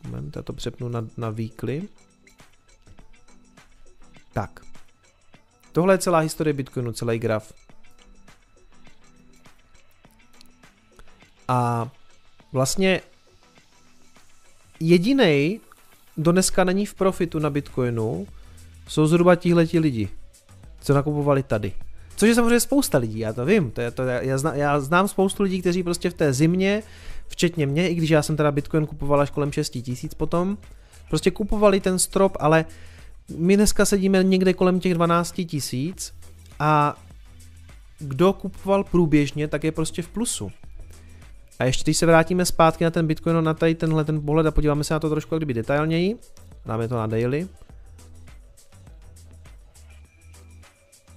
Moment, 0.04 0.36
já 0.36 0.42
to 0.42 0.54
přepnu 0.54 0.90
na, 0.90 1.08
na 1.18 1.30
weekly. 1.30 1.84
Tak. 4.34 4.60
Tohle 5.72 5.94
je 5.94 5.98
celá 5.98 6.20
historie 6.20 6.54
Bitcoinu, 6.54 6.92
celý 6.92 7.20
graf. 7.20 7.54
A 11.52 11.92
vlastně 12.52 13.02
jediný, 14.80 15.60
kdo 16.16 16.32
dneska 16.32 16.64
není 16.64 16.86
v 16.86 16.94
profitu 16.94 17.40
na 17.40 17.50
Bitcoinu, 17.50 18.28
jsou 18.88 19.08
zhruba 19.08 19.36
tihleti 19.36 19.80
lidi, 19.80 20.10
co 20.82 20.94
nakupovali 20.94 21.44
tady. 21.44 21.74
Což 22.16 22.30
je 22.30 22.36
samozřejmě 22.36 22.60
spousta 22.60 22.98
lidí, 22.98 23.20
já 23.20 23.34
to 23.34 23.46
vím. 23.46 23.72
To 23.72 23.82
je, 23.82 23.92
to, 23.92 24.04
já, 24.04 24.38
znám, 24.38 24.56
já 24.56 24.80
znám 24.80 25.08
spoustu 25.08 25.44
lidí, 25.44 25.62
kteří 25.62 25.84
prostě 25.84 26.10
v 26.10 26.14
té 26.14 26.34
zimě, 26.34 26.84
včetně 27.28 27.66
mě, 27.66 27.90
i 27.90 27.96
když 27.96 28.10
já 28.10 28.22
jsem 28.22 28.38
teda 28.38 28.52
Bitcoin 28.52 28.86
kupoval 28.86 29.22
až 29.22 29.30
kolem 29.30 29.52
6 29.52 29.70
tisíc 29.70 30.14
potom, 30.14 30.58
prostě 31.10 31.32
kupovali 31.32 31.80
ten 31.80 32.00
strop, 32.00 32.38
ale 32.40 32.66
my 33.38 33.56
dneska 33.56 33.86
sedíme 33.86 34.24
někde 34.24 34.54
kolem 34.54 34.80
těch 34.80 34.94
12 34.94 35.36
tisíc 35.46 36.14
a 36.60 37.02
kdo 38.00 38.34
kupoval 38.34 38.84
průběžně, 38.84 39.48
tak 39.48 39.64
je 39.64 39.72
prostě 39.72 40.02
v 40.02 40.08
plusu. 40.08 40.52
A 41.62 41.64
ještě 41.64 41.84
když 41.84 41.98
se 41.98 42.06
vrátíme 42.06 42.46
zpátky 42.46 42.84
na 42.84 42.92
ten 42.92 43.08
Bitcoin, 43.08 43.44
na 43.44 43.54
tady 43.54 43.76
tenhle 43.76 44.06
ten 44.06 44.26
pohled 44.26 44.46
a 44.48 44.52
podíváme 44.52 44.84
se 44.84 44.94
na 44.94 45.00
to 45.00 45.10
trošku 45.10 45.38
kdyby 45.38 45.54
detailněji, 45.54 46.20
dáme 46.66 46.88
to 46.88 46.96
na 46.96 47.08
daily, 47.08 47.48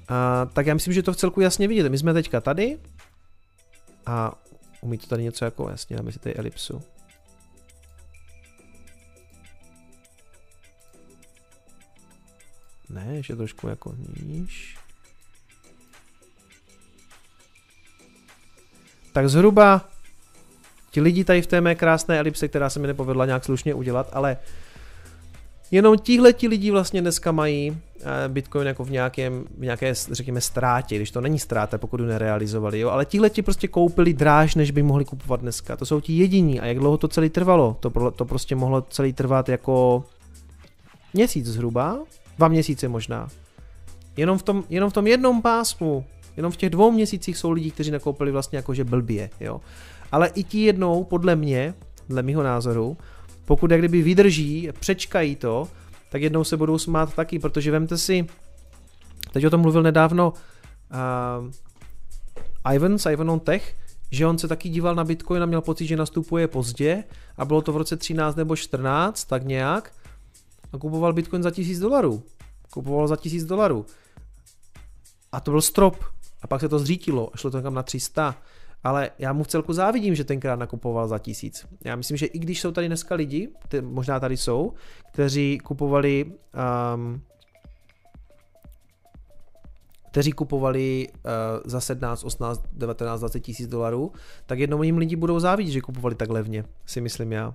a, 0.09 0.47
tak 0.47 0.67
já 0.67 0.75
myslím, 0.75 0.95
že 0.95 1.03
to 1.03 1.13
v 1.13 1.17
celku 1.17 1.41
jasně 1.41 1.69
vidět. 1.69 1.89
My 1.89 1.99
jsme 1.99 2.13
teďka 2.13 2.41
tady 2.41 2.79
a 4.07 4.43
umí 4.81 4.99
to 4.99 5.07
tady 5.07 5.23
něco 5.23 5.45
jako 5.45 5.71
jasně, 5.71 5.97
dáme 5.97 6.13
si 6.13 6.19
tady 6.19 6.35
elipsu. 6.35 6.83
Ne, 12.89 13.17
ještě 13.17 13.37
trošku 13.37 13.69
jako 13.69 13.95
níž. 14.23 14.79
Tak 19.13 19.29
zhruba 19.29 19.94
ti 20.95 21.01
lidi 21.01 21.25
tady 21.25 21.43
v 21.43 21.47
té 21.47 21.61
mé 21.61 21.75
krásné 21.75 22.19
elipse, 22.19 22.49
která 22.49 22.71
se 22.71 22.81
mi 22.81 22.87
nepovedla 22.87 23.27
nějak 23.27 23.45
slušně 23.45 23.75
udělat, 23.75 24.11
ale 24.13 24.37
jenom 25.71 25.99
tihle 25.99 26.33
ti 26.33 26.49
lidi 26.49 26.71
vlastně 26.71 27.01
dneska 27.01 27.33
mají 27.33 27.77
eh, 28.01 28.29
Bitcoin 28.29 28.67
jako 28.67 28.85
v, 28.85 28.91
nějakém, 28.91 29.45
v 29.59 29.61
nějaké, 29.61 29.95
řekněme, 30.11 30.41
ztrátě, 30.41 30.97
když 30.97 31.11
to 31.11 31.21
není 31.21 31.39
ztráta, 31.39 31.79
pokud 31.79 32.01
ji 32.01 32.07
nerealizovali, 32.07 32.81
jo, 32.81 32.91
ale 32.91 33.05
tihle 33.05 33.31
ti 33.31 33.43
prostě 33.43 33.69
koupili 33.69 34.13
dráž, 34.13 34.55
než 34.55 34.71
by 34.71 34.83
mohli 34.83 35.05
kupovat 35.05 35.41
dneska. 35.41 35.77
To 35.77 35.87
jsou 35.87 36.01
ti 36.01 36.13
jediní 36.13 36.61
a 36.61 36.67
jak 36.67 36.79
dlouho 36.79 36.97
to 36.97 37.09
celý 37.09 37.31
trvalo? 37.31 37.77
To, 37.81 38.11
to 38.11 38.25
prostě 38.25 38.55
mohlo 38.55 38.83
celý 38.83 39.13
trvat 39.13 39.49
jako 39.49 40.05
měsíc 41.15 41.47
zhruba, 41.47 41.99
dva 42.39 42.49
měsíce 42.49 42.89
možná. 42.89 43.29
Jenom 44.17 44.39
v 44.39 44.43
tom, 44.43 44.65
jenom 44.71 44.91
v 44.91 44.93
tom 44.93 45.07
jednom 45.07 45.43
pásmu, 45.43 46.05
jenom 46.37 46.53
v 46.53 46.57
těch 46.57 46.71
dvou 46.71 46.91
měsících 46.91 47.39
jsou 47.39 47.51
lidi, 47.51 47.71
kteří 47.71 47.91
nakoupili 47.91 48.33
vlastně 48.33 48.57
jakože 48.57 48.85
blbě, 48.85 49.31
jo 49.41 49.61
ale 50.15 50.29
i 50.29 50.45
ti 50.45 50.65
jednou, 50.65 51.05
podle 51.05 51.37
mě, 51.37 51.75
dle 52.09 52.23
mého 52.23 52.43
názoru, 52.43 52.97
pokud 53.45 53.71
jak 53.71 53.81
kdyby 53.81 54.03
vydrží, 54.03 54.69
přečkají 54.81 55.37
to, 55.37 55.69
tak 56.11 56.23
jednou 56.23 56.45
se 56.45 56.57
budou 56.57 56.79
smát 56.79 57.15
taky, 57.15 57.39
protože 57.39 57.71
vemte 57.71 57.99
si, 57.99 58.27
teď 59.33 59.47
o 59.47 59.51
tom 59.51 59.61
mluvil 59.61 59.83
nedávno 59.83 60.33
uh, 60.33 60.35
Ivan 62.75 62.99
z 62.99 63.11
Ivan 63.11 63.31
on 63.31 63.41
Tech, 63.41 63.77
že 64.11 64.27
on 64.27 64.39
se 64.39 64.49
taky 64.49 64.69
díval 64.69 64.95
na 64.95 65.05
Bitcoin 65.05 65.43
a 65.43 65.47
měl 65.47 65.61
pocit, 65.61 65.87
že 65.87 65.97
nastupuje 65.97 66.49
pozdě 66.49 67.05
a 67.37 67.45
bylo 67.45 67.63
to 67.63 67.73
v 67.73 67.77
roce 67.77 67.97
13 67.97 68.37
nebo 68.37 68.57
14, 68.57 69.25
tak 69.25 69.45
nějak 69.45 69.93
a 70.73 70.79
kupoval 70.79 71.13
Bitcoin 71.13 71.43
za 71.43 71.51
1000 71.51 71.79
dolarů. 71.79 72.23
Kupoval 72.71 73.09
za 73.09 73.17
1000 73.17 73.45
dolarů. 73.45 73.87
A 75.33 75.41
to 75.41 75.51
byl 75.51 75.61
strop. 75.61 76.05
A 76.43 76.47
pak 76.47 76.61
se 76.61 76.69
to 76.69 76.79
zřítilo 76.79 77.31
a 77.35 77.37
šlo 77.37 77.51
to 77.51 77.63
tam 77.63 77.75
na 77.75 77.83
300 77.83 78.37
ale 78.85 79.11
já 79.19 79.33
mu 79.33 79.45
v 79.45 79.49
celku 79.49 79.73
závidím, 79.73 80.15
že 80.15 80.25
tenkrát 80.25 80.59
nakupoval 80.59 81.09
za 81.09 81.19
tisíc. 81.19 81.67
Já 81.85 81.97
myslím, 81.97 82.17
že 82.17 82.27
i 82.27 82.39
když 82.39 82.61
jsou 82.61 82.73
tady 82.73 82.87
dneska 82.87 83.15
lidi, 83.15 83.49
možná 83.81 84.21
tady 84.21 84.37
jsou, 84.37 84.73
kteří 85.13 85.59
kupovali 85.59 86.33
um, 86.95 87.23
kteří 90.11 90.33
kupovali 90.33 91.09
uh, 91.09 91.23
za 91.65 91.81
17, 91.81 92.25
18, 92.25 92.65
19, 92.73 93.21
20 93.21 93.41
tisíc 93.41 93.69
dolarů, 93.69 94.13
tak 94.47 94.59
jednou 94.59 94.83
jim 94.83 94.99
lidi 94.99 95.17
budou 95.17 95.41
závidět, 95.41 95.73
že 95.73 95.81
kupovali 95.81 96.15
tak 96.15 96.31
levně, 96.31 96.65
si 96.87 97.01
myslím 97.01 97.33
já. 97.33 97.55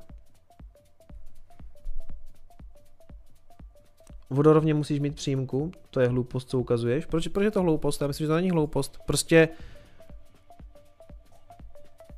Vodorovně 4.29 4.73
musíš 4.73 4.99
mít 4.99 5.15
příjmku, 5.15 5.71
to 5.89 5.99
je 5.99 6.07
hloupost, 6.07 6.49
co 6.49 6.59
ukazuješ. 6.59 7.05
Proč, 7.05 7.27
proč 7.27 7.43
je 7.43 7.51
to 7.51 7.61
hloupost? 7.61 8.01
Já 8.01 8.07
myslím, 8.07 8.25
že 8.25 8.27
to 8.27 8.35
není 8.35 8.51
hloupost. 8.51 8.99
Prostě 9.05 9.49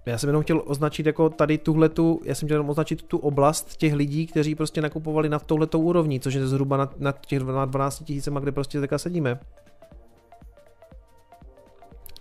já 0.06 0.18
jsem 0.18 0.30
jenom 0.30 0.44
chtěl 0.44 0.62
označit 0.66 1.06
jako 1.06 1.30
tady 1.30 1.58
tuhle 1.58 1.90
tu, 1.90 2.22
já 2.26 2.36
jsem 2.36 2.48
chtěl 2.48 2.56
jenom 2.56 2.70
označit 2.70 3.04
tu 3.04 3.18
oblast 3.18 3.78
těch 3.78 3.94
lidí, 3.94 4.28
kteří 4.28 4.56
prostě 4.56 4.82
nakupovali 4.82 5.30
na 5.30 5.40
touhletou 5.40 5.82
úrovni, 5.82 6.20
což 6.20 6.34
je 6.34 6.48
zhruba 6.48 6.78
na, 6.78 6.90
na 6.98 7.12
těch 7.12 7.40
12 7.40 8.04
tisícema, 8.04 8.40
kde 8.40 8.52
prostě 8.52 8.80
teďka 8.80 8.98
sedíme. 8.98 9.40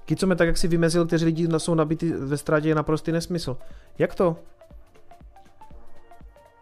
Kicome 0.05 0.36
tak, 0.36 0.47
jak 0.47 0.57
si 0.57 0.69
vymezil, 0.69 1.07
kteří 1.07 1.24
lidi 1.24 1.48
jsou 1.59 1.74
nabity 1.74 2.12
ve 2.12 2.36
ztrátě, 2.36 2.69
je 2.69 2.74
naprostý 2.74 3.12
nesmysl. 3.12 3.57
Jak 3.98 4.15
to? 4.15 4.36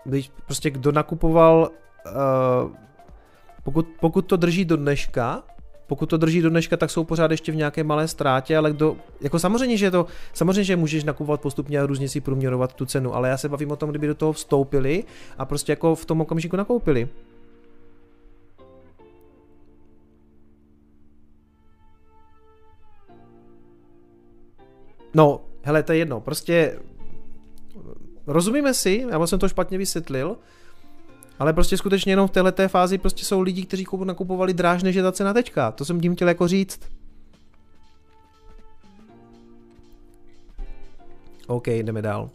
Když 0.05 0.32
prostě 0.47 0.70
kdo 0.70 0.93
nakupoval, 0.93 1.70
uh, 2.07 2.70
pokud, 3.62 3.89
pokud 4.01 4.23
to 4.23 4.36
drží 4.36 4.65
do 4.65 4.77
dneška, 4.77 5.43
pokud 5.89 6.06
to 6.06 6.16
drží 6.16 6.43
do 6.43 6.51
dneška, 6.51 6.77
tak 6.77 6.90
jsou 6.90 7.05
pořád 7.05 7.31
ještě 7.31 7.52
v 7.52 7.56
nějaké 7.56 7.85
malé 7.85 8.09
ztrátě, 8.09 8.56
ale 8.56 8.73
kdo, 8.73 8.97
jako 9.20 9.39
samozřejmě, 9.39 9.77
že 9.77 9.90
to, 9.90 10.06
samozřejmě, 10.32 10.65
že 10.65 10.77
můžeš 10.77 11.05
nakupovat 11.05 11.40
postupně 11.40 11.81
a 11.81 11.86
různě 11.86 12.09
si 12.09 12.20
průměrovat 12.20 12.74
tu 12.74 12.86
cenu, 12.86 13.15
ale 13.15 13.28
já 13.28 13.36
se 13.36 13.48
bavím 13.48 13.70
o 13.70 13.77
tom, 13.77 13.90
kdyby 13.90 14.06
do 14.06 14.15
toho 14.15 14.32
vstoupili 14.32 15.05
a 15.39 15.44
prostě 15.44 15.73
jako 15.73 15.94
v 15.94 16.05
tom 16.05 16.20
okamžiku 16.20 16.56
nakoupili. 16.56 17.09
No, 25.15 25.40
hele, 25.62 25.82
to 25.82 25.93
je 25.93 25.98
jedno, 25.98 26.20
prostě 26.20 26.78
rozumíme 28.27 28.74
si, 28.74 29.06
já 29.10 29.27
jsem 29.27 29.39
to 29.39 29.48
špatně 29.48 29.78
vysvětlil, 29.78 30.36
ale 31.39 31.52
prostě 31.52 31.77
skutečně 31.77 32.12
jenom 32.12 32.28
v 32.28 32.31
této 32.31 32.69
fázi 32.69 32.98
prostě 32.98 33.24
jsou 33.24 33.40
lidi, 33.40 33.66
kteří 33.66 33.86
nakupovali 34.05 34.55
dráž 34.55 34.82
než 34.82 34.97
je 34.97 35.02
ta 35.02 35.12
cena 35.12 35.35
teďka. 35.35 35.73
To 35.73 35.85
jsem 35.85 36.01
tím 36.01 36.15
chtěl 36.15 36.28
jako 36.28 36.48
říct. 36.48 36.81
OK, 41.47 41.66
jdeme 41.69 42.02
dál. 42.02 42.31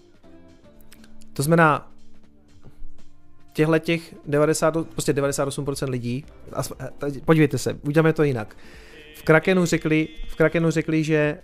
To 1.34 1.44
znamená, 1.44 1.92
těchto 3.54 3.80
těch 3.80 4.16
90, 4.26 4.78
prostě 4.88 5.14
98% 5.14 5.90
lidí, 5.90 6.26
podívejte 7.26 7.58
se, 7.58 7.80
uděláme 7.82 8.14
to 8.14 8.24
jinak. 8.24 8.56
V 9.16 9.24
Krakenu 9.24 9.66
řekli, 9.66 10.08
v 10.28 10.36
Krakenu 10.36 10.72
řekli 10.72 11.04
že 11.04 11.40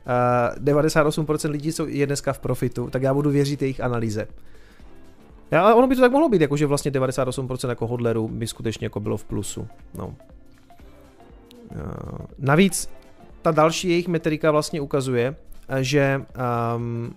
uh, 0.58 0.64
98% 0.64 1.50
lidí 1.50 1.72
jsou, 1.72 1.88
je 1.88 2.06
dneska 2.06 2.34
v 2.34 2.40
profitu, 2.40 2.90
tak 2.90 3.02
já 3.02 3.14
budu 3.14 3.30
věřit 3.30 3.62
jejich 3.62 3.82
analýze. 3.82 4.28
Ale 5.52 5.74
ono 5.74 5.88
by 5.88 5.96
to 5.96 6.02
tak 6.02 6.12
mohlo 6.12 6.30
být, 6.30 6.42
jakože 6.42 6.66
vlastně 6.66 6.92
98% 6.92 7.70
jako 7.70 7.88
hodlerů 7.88 8.28
by 8.28 8.48
skutečně 8.48 8.86
jako 8.86 9.00
bylo 9.00 9.18
v 9.18 9.24
plusu. 9.24 9.68
No. 9.98 10.16
Eh, 11.72 11.76
navíc 12.40 12.90
ta 13.42 13.52
další 13.52 13.90
jejich 13.90 14.08
metrika 14.08 14.52
vlastně 14.52 14.82
ukazuje, 14.82 15.36
že 15.82 16.26
um, 16.76 17.16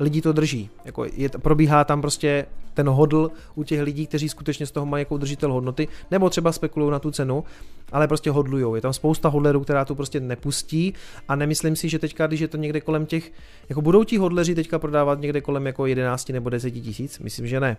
lidi 0.00 0.22
to 0.22 0.32
drží. 0.32 0.70
Jako 0.84 1.04
je, 1.12 1.28
probíhá 1.28 1.84
tam 1.84 2.00
prostě 2.00 2.46
ten 2.74 2.88
hodl 2.88 3.30
u 3.54 3.64
těch 3.64 3.80
lidí, 3.80 4.06
kteří 4.06 4.28
skutečně 4.28 4.66
z 4.66 4.70
toho 4.70 4.86
mají 4.86 5.02
jako 5.02 5.18
držitel 5.18 5.52
hodnoty, 5.52 5.88
nebo 6.10 6.30
třeba 6.30 6.52
spekulují 6.52 6.92
na 6.92 6.98
tu 6.98 7.10
cenu, 7.10 7.44
ale 7.92 8.08
prostě 8.08 8.30
hodlujou. 8.30 8.74
Je 8.74 8.80
tam 8.80 8.92
spousta 8.92 9.28
hodlerů, 9.28 9.60
která 9.60 9.84
tu 9.84 9.94
prostě 9.94 10.20
nepustí 10.20 10.94
a 11.28 11.36
nemyslím 11.36 11.76
si, 11.76 11.88
že 11.88 11.98
teďka, 11.98 12.26
když 12.26 12.40
je 12.40 12.48
to 12.48 12.56
někde 12.56 12.80
kolem 12.80 13.06
těch, 13.06 13.32
jako 13.68 13.82
budou 13.82 14.04
ti 14.04 14.18
hodleři 14.18 14.54
teďka 14.54 14.78
prodávat 14.78 15.20
někde 15.20 15.40
kolem 15.40 15.66
jako 15.66 15.86
11 15.86 16.28
nebo 16.28 16.50
10 16.50 16.70
tisíc, 16.70 17.18
myslím, 17.18 17.46
že 17.46 17.60
ne. 17.60 17.76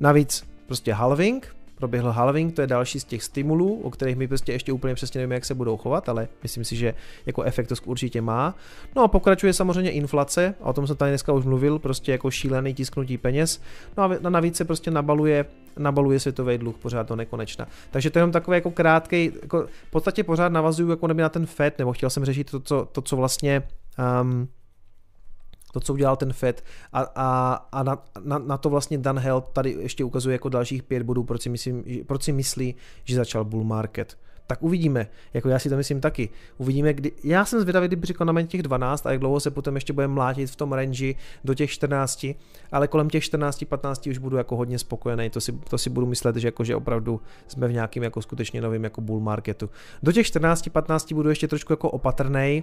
Navíc 0.00 0.44
prostě 0.66 0.92
halving, 0.92 1.56
proběhl 1.82 2.12
halving, 2.12 2.54
to 2.54 2.60
je 2.60 2.66
další 2.66 3.00
z 3.00 3.04
těch 3.04 3.22
stimulů, 3.22 3.80
o 3.82 3.90
kterých 3.90 4.16
my 4.16 4.28
prostě 4.28 4.52
ještě 4.52 4.72
úplně 4.72 4.94
přesně 4.94 5.18
nevíme, 5.18 5.34
jak 5.34 5.44
se 5.44 5.54
budou 5.54 5.76
chovat, 5.76 6.08
ale 6.08 6.28
myslím 6.42 6.64
si, 6.64 6.76
že 6.76 6.94
jako 7.26 7.42
efekt 7.42 7.66
to 7.66 7.74
určitě 7.84 8.20
má. 8.20 8.54
No 8.96 9.02
a 9.02 9.08
pokračuje 9.08 9.52
samozřejmě 9.52 9.90
inflace, 9.90 10.54
a 10.60 10.64
o 10.64 10.72
tom 10.72 10.86
jsem 10.86 10.96
tady 10.96 11.10
dneska 11.10 11.32
už 11.32 11.44
mluvil, 11.44 11.78
prostě 11.78 12.12
jako 12.12 12.30
šílený 12.30 12.74
tisknutí 12.74 13.18
peněz. 13.18 13.60
No 13.96 14.02
a 14.04 14.30
navíc 14.30 14.56
se 14.56 14.64
prostě 14.64 14.90
nabaluje, 14.90 15.44
nabaluje 15.78 16.20
světový 16.20 16.58
dluh 16.58 16.78
pořád 16.78 17.08
do 17.08 17.16
nekonečna. 17.16 17.66
Takže 17.90 18.10
to 18.10 18.18
je 18.18 18.20
jenom 18.20 18.32
takový 18.32 18.54
jako 18.54 18.70
krátký, 18.70 19.32
jako 19.42 19.66
v 19.88 19.90
podstatě 19.90 20.24
pořád 20.24 20.52
navazuju 20.52 20.90
jako 20.90 21.06
na 21.06 21.28
ten 21.28 21.46
FED, 21.46 21.78
nebo 21.78 21.92
chtěl 21.92 22.10
jsem 22.10 22.24
řešit 22.24 22.50
to, 22.50 22.60
co, 22.60 22.88
to, 22.92 23.02
co 23.02 23.16
vlastně 23.16 23.62
um, 24.22 24.48
to, 25.72 25.80
co 25.80 25.92
udělal 25.92 26.16
ten 26.16 26.32
Fed 26.32 26.64
a, 26.92 27.00
a, 27.14 27.54
a 27.72 27.82
na, 27.82 28.02
na, 28.24 28.38
na, 28.38 28.56
to 28.56 28.70
vlastně 28.70 28.98
Dan 28.98 29.18
Held 29.18 29.48
tady 29.52 29.70
ještě 29.70 30.04
ukazuje 30.04 30.34
jako 30.34 30.48
dalších 30.48 30.82
pět 30.82 31.02
bodů, 31.02 31.24
proč 31.24 31.42
si, 31.42 31.48
myslím, 31.48 31.84
proč 32.06 32.22
si 32.22 32.32
myslí, 32.32 32.74
že 33.04 33.16
začal 33.16 33.44
bull 33.44 33.64
market. 33.64 34.16
Tak 34.46 34.62
uvidíme, 34.62 35.06
jako 35.34 35.48
já 35.48 35.58
si 35.58 35.68
to 35.68 35.76
myslím 35.76 36.00
taky. 36.00 36.28
Uvidíme, 36.58 36.92
kdy, 36.92 37.12
já 37.24 37.44
jsem 37.44 37.60
zvědavý, 37.60 37.88
kdy 37.88 37.96
překonáme 37.96 38.44
těch 38.44 38.62
12 38.62 39.06
a 39.06 39.10
jak 39.10 39.20
dlouho 39.20 39.40
se 39.40 39.50
potom 39.50 39.74
ještě 39.74 39.92
budeme 39.92 40.14
mlátit 40.14 40.50
v 40.50 40.56
tom 40.56 40.72
range 40.72 41.14
do 41.44 41.54
těch 41.54 41.70
14, 41.70 42.26
ale 42.72 42.88
kolem 42.88 43.10
těch 43.10 43.24
14, 43.24 43.64
15 43.68 44.06
už 44.06 44.18
budu 44.18 44.36
jako 44.36 44.56
hodně 44.56 44.78
spokojený, 44.78 45.30
to 45.30 45.40
si, 45.40 45.52
to 45.52 45.78
si 45.78 45.90
budu 45.90 46.06
myslet, 46.06 46.36
že, 46.36 46.48
jako, 46.48 46.64
že 46.64 46.76
opravdu 46.76 47.20
jsme 47.48 47.68
v 47.68 47.72
nějakým 47.72 48.02
jako 48.02 48.22
skutečně 48.22 48.60
novým 48.60 48.84
jako 48.84 49.00
bull 49.00 49.20
marketu. 49.20 49.70
Do 50.02 50.12
těch 50.12 50.26
14, 50.26 50.68
15 50.70 51.12
budu 51.12 51.28
ještě 51.28 51.48
trošku 51.48 51.72
jako 51.72 51.90
opatrnej, 51.90 52.62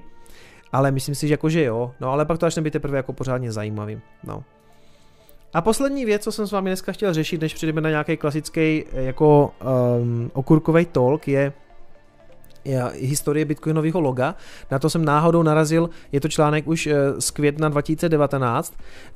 ale 0.71 0.91
myslím 0.91 1.15
si, 1.15 1.27
že 1.27 1.33
jako 1.33 1.49
že 1.49 1.63
jo, 1.63 1.91
no 1.99 2.11
ale 2.11 2.25
pak 2.25 2.37
to 2.37 2.45
začne 2.45 2.61
být 2.61 2.73
teprve 2.73 2.97
jako 2.97 3.13
pořádně 3.13 3.51
zajímavý, 3.51 4.01
no. 4.23 4.43
A 5.53 5.61
poslední 5.61 6.05
věc, 6.05 6.23
co 6.23 6.31
jsem 6.31 6.47
s 6.47 6.51
vámi 6.51 6.69
dneska 6.69 6.91
chtěl 6.91 7.13
řešit, 7.13 7.41
než 7.41 7.53
přijdeme 7.53 7.81
na 7.81 7.89
nějaký 7.89 8.17
klasický 8.17 8.85
jako 8.91 9.51
um, 9.99 10.31
okurkový 10.33 10.85
talk, 10.85 11.27
je 11.27 11.53
je 12.65 12.91
historie 12.93 13.45
bitcoinového 13.45 13.99
loga. 13.99 14.35
Na 14.71 14.79
to 14.79 14.89
jsem 14.89 15.05
náhodou 15.05 15.43
narazil, 15.43 15.89
je 16.11 16.21
to 16.21 16.27
článek 16.27 16.67
už 16.67 16.87
eh, 16.87 17.21
z 17.21 17.31
května 17.31 17.69
2019. 17.69 18.73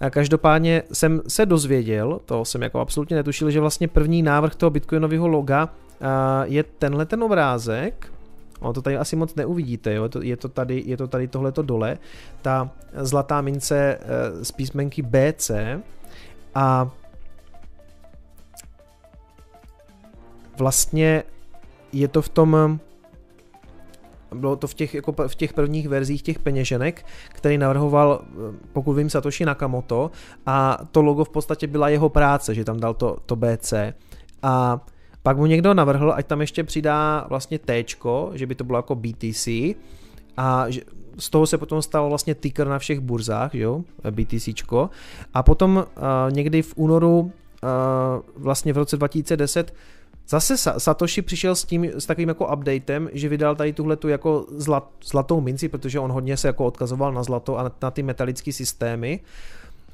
Každopádně 0.10 0.84
jsem 0.94 1.22
se 1.28 1.46
dozvěděl, 1.46 2.20
to 2.26 2.46
jsem 2.46 2.62
jako 2.62 2.80
absolutně 2.80 3.16
netušil, 3.16 3.52
že 3.52 3.60
vlastně 3.60 3.88
první 3.88 4.22
návrh 4.22 4.56
toho 4.56 4.70
bitcoinového 4.70 5.28
loga 5.28 5.70
eh, 5.70 6.06
je 6.44 6.64
tenhle 6.64 7.06
ten 7.06 7.24
obrázek, 7.24 8.13
Ono 8.64 8.74
to 8.74 8.82
tady 8.82 8.98
asi 8.98 9.16
moc 9.16 9.36
neuvidíte, 9.36 9.94
jo? 9.94 10.10
Je, 10.22 10.38
to 10.38 10.50
tady, 10.50 10.84
je 10.86 10.98
to 10.98 11.08
tady 11.08 11.28
tohleto 11.28 11.62
dole, 11.62 11.98
ta 12.42 12.70
zlatá 12.94 13.42
mince 13.42 13.98
eh, 14.02 14.46
z 14.46 14.52
písmenky 14.52 15.02
BC 15.02 15.52
a 16.56 16.92
vlastně 20.58 21.24
je 21.92 22.08
to 22.08 22.22
v 22.22 22.30
tom 22.30 22.80
bylo 24.34 24.56
to 24.56 24.68
v 24.68 24.74
těch, 24.74 24.94
jako 24.94 25.14
v 25.28 25.36
těch 25.36 25.54
prvních 25.54 25.88
verzích 25.88 26.22
těch 26.22 26.40
peněženek, 26.40 27.06
který 27.30 27.58
navrhoval, 27.58 28.22
eh, 28.24 28.58
pokud 28.74 28.94
vím, 28.94 29.10
Satoshi 29.10 29.46
Nakamoto 29.46 30.12
a 30.46 30.78
to 30.92 31.02
logo 31.02 31.24
v 31.24 31.30
podstatě 31.30 31.68
byla 31.68 31.90
jeho 31.90 32.10
práce, 32.10 32.56
že 32.56 32.66
tam 32.66 32.80
dal 32.80 32.94
to, 32.94 33.18
to 33.26 33.36
BC 33.36 33.74
a 34.44 34.86
pak 35.24 35.38
mu 35.38 35.46
někdo 35.46 35.74
navrhl, 35.74 36.14
ať 36.16 36.28
tam 36.28 36.42
ještě 36.42 36.64
přidá 36.64 37.26
vlastně 37.30 37.60
T, 37.60 37.84
že 38.34 38.48
by 38.48 38.56
to 38.56 38.64
bylo 38.64 38.78
jako 38.78 38.96
BTC 38.96 39.48
a 40.38 40.66
z 41.18 41.30
toho 41.30 41.48
se 41.48 41.58
potom 41.58 41.82
stal 41.82 42.10
vlastně 42.10 42.36
ticker 42.36 42.68
na 42.68 42.80
všech 42.80 43.00
burzách, 43.00 43.56
jo, 43.56 43.84
BTC. 44.12 44.50
A 45.34 45.44
potom 45.44 45.76
uh, 45.78 45.84
někdy 46.34 46.62
v 46.62 46.74
únoru 46.76 47.20
uh, 47.20 47.32
vlastně 48.36 48.74
v 48.74 48.78
roce 48.78 48.98
2010 48.98 49.74
Zase 50.28 50.58
Satoshi 50.58 51.22
přišel 51.22 51.56
s 51.56 51.64
tím, 51.66 51.86
s 51.86 52.06
takovým 52.06 52.30
jako 52.30 52.54
updatem, 52.54 53.10
že 53.14 53.30
vydal 53.30 53.56
tady 53.56 53.74
tuhle 53.74 53.96
tu 53.96 54.10
jako 54.10 54.46
zlat, 54.50 54.90
zlatou 55.04 55.42
minci, 55.42 55.70
protože 55.70 56.00
on 56.00 56.12
hodně 56.12 56.38
se 56.38 56.48
jako 56.48 56.66
odkazoval 56.66 57.14
na 57.14 57.24
zlato 57.24 57.60
a 57.60 57.72
na, 57.82 57.92
ty 57.92 58.04
metalické 58.04 58.54
systémy. 58.54 59.20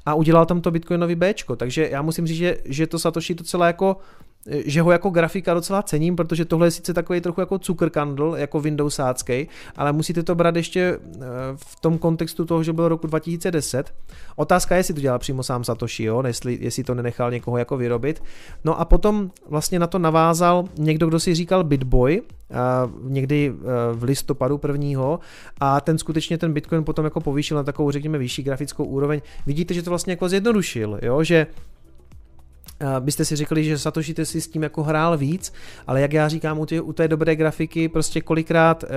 A 0.06 0.14
udělal 0.14 0.46
tam 0.46 0.60
to 0.60 0.70
bitcoinový 0.70 1.14
B, 1.14 1.34
takže 1.56 1.88
já 1.90 2.02
musím 2.02 2.26
říct, 2.26 2.36
že, 2.36 2.56
že 2.64 2.86
to 2.86 2.98
Satoshi 2.98 3.34
docela 3.34 3.66
jako 3.66 3.96
že 4.46 4.82
ho 4.82 4.92
jako 4.92 5.10
grafika 5.10 5.54
docela 5.54 5.82
cením, 5.82 6.16
protože 6.16 6.44
tohle 6.44 6.66
je 6.66 6.70
sice 6.70 6.94
takový 6.94 7.20
trochu 7.20 7.40
jako 7.40 7.58
cukrkandl, 7.58 8.34
jako 8.38 8.60
Windowsácký, 8.60 9.48
ale 9.76 9.92
musíte 9.92 10.22
to 10.22 10.34
brát 10.34 10.56
ještě 10.56 10.80
eh, 10.80 11.18
v 11.56 11.80
tom 11.80 11.98
kontextu 11.98 12.44
toho, 12.44 12.62
že 12.62 12.72
bylo 12.72 12.88
roku 12.88 13.06
2010. 13.06 13.94
Otázka 14.36 14.74
je, 14.74 14.78
jestli 14.78 14.94
to 14.94 15.00
dělal 15.00 15.18
přímo 15.18 15.42
sám 15.42 15.64
Satoshi, 15.64 16.04
jo? 16.04 16.22
Jestli, 16.26 16.58
jestli 16.60 16.84
to 16.84 16.94
nenechal 16.94 17.30
někoho 17.30 17.58
jako 17.58 17.76
vyrobit. 17.76 18.22
No 18.64 18.80
a 18.80 18.84
potom 18.84 19.30
vlastně 19.48 19.78
na 19.78 19.86
to 19.86 19.98
navázal 19.98 20.64
někdo, 20.78 21.06
kdo 21.06 21.20
si 21.20 21.34
říkal 21.34 21.64
Bitboy, 21.64 22.22
eh, 22.50 22.54
někdy 23.02 23.52
eh, 23.54 23.62
v 23.92 24.02
listopadu 24.02 24.58
prvního 24.58 25.20
a 25.60 25.80
ten 25.80 25.98
skutečně 25.98 26.38
ten 26.38 26.52
Bitcoin 26.52 26.84
potom 26.84 27.04
jako 27.04 27.20
povýšil 27.20 27.56
na 27.56 27.62
takovou, 27.62 27.90
řekněme, 27.90 28.18
vyšší 28.18 28.42
grafickou 28.42 28.84
úroveň. 28.84 29.20
Vidíte, 29.46 29.74
že 29.74 29.82
to 29.82 29.90
vlastně 29.90 30.12
jako 30.12 30.28
zjednodušil, 30.28 30.98
jo? 31.02 31.24
že 31.24 31.46
byste 33.00 33.24
si 33.24 33.36
řekli, 33.36 33.64
že 33.64 33.78
Satoshi 33.78 34.14
si 34.22 34.40
s 34.40 34.48
tím 34.48 34.62
jako 34.62 34.82
hrál 34.82 35.16
víc, 35.16 35.52
ale 35.86 36.00
jak 36.00 36.12
já 36.12 36.28
říkám, 36.28 36.58
u, 36.58 36.66
tě, 36.66 36.80
u 36.80 36.92
té 36.92 37.08
dobré 37.08 37.36
grafiky 37.36 37.88
prostě 37.88 38.20
kolikrát 38.20 38.84
eh, 38.84 38.88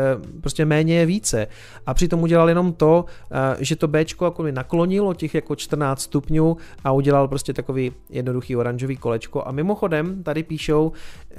prostě 0.42 0.66
méně 0.66 0.96
je 0.96 1.06
více. 1.06 1.48
A 1.86 1.94
přitom 1.94 2.24
udělal 2.24 2.50
jenom 2.50 2.74
to, 2.74 3.06
eh, 3.32 3.56
že 3.60 3.76
to 3.76 3.88
Bčko 3.88 4.26
jako 4.26 4.44
naklonilo 4.52 5.14
těch 5.14 5.36
jako 5.36 5.56
14 5.56 6.02
stupňů 6.02 6.58
a 6.84 6.92
udělal 6.92 7.28
prostě 7.28 7.54
takový 7.54 7.92
jednoduchý 8.10 8.56
oranžový 8.56 8.98
kolečko. 8.98 9.48
A 9.48 9.52
mimochodem, 9.52 10.24
tady 10.24 10.44
píšou, 10.44 10.92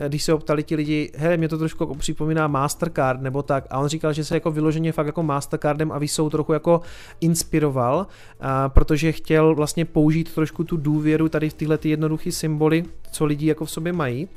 když 0.08 0.22
se 0.22 0.34
optali 0.34 0.62
ti 0.62 0.76
lidi, 0.76 1.10
hele, 1.16 1.36
mě 1.36 1.48
to 1.48 1.58
trošku 1.58 1.82
jako 1.82 1.94
připomíná 1.94 2.46
Mastercard 2.46 3.20
nebo 3.20 3.42
tak, 3.42 3.66
a 3.70 3.78
on 3.78 3.88
říkal, 3.88 4.12
že 4.12 4.24
se 4.24 4.34
jako 4.34 4.50
vyloženě 4.50 4.92
fakt 4.92 5.06
jako 5.06 5.22
Mastercardem 5.22 5.92
a 5.92 5.98
Visou 5.98 6.30
trochu 6.30 6.52
jako 6.52 6.80
inspiroval, 7.20 8.06
protože 8.68 9.12
chtěl 9.12 9.54
vlastně 9.54 9.84
použít 9.84 10.34
trošku 10.34 10.64
tu 10.64 10.76
důvěru 10.76 11.28
tady 11.28 11.50
v 11.50 11.54
tyhle 11.54 11.78
ty 11.78 11.88
jednoduché 11.88 12.32
symboly, 12.32 12.84
co 13.12 13.24
lidi 13.24 13.46
jako 13.46 13.64
v 13.64 13.70
sobě 13.70 13.92
mají, 13.92 14.28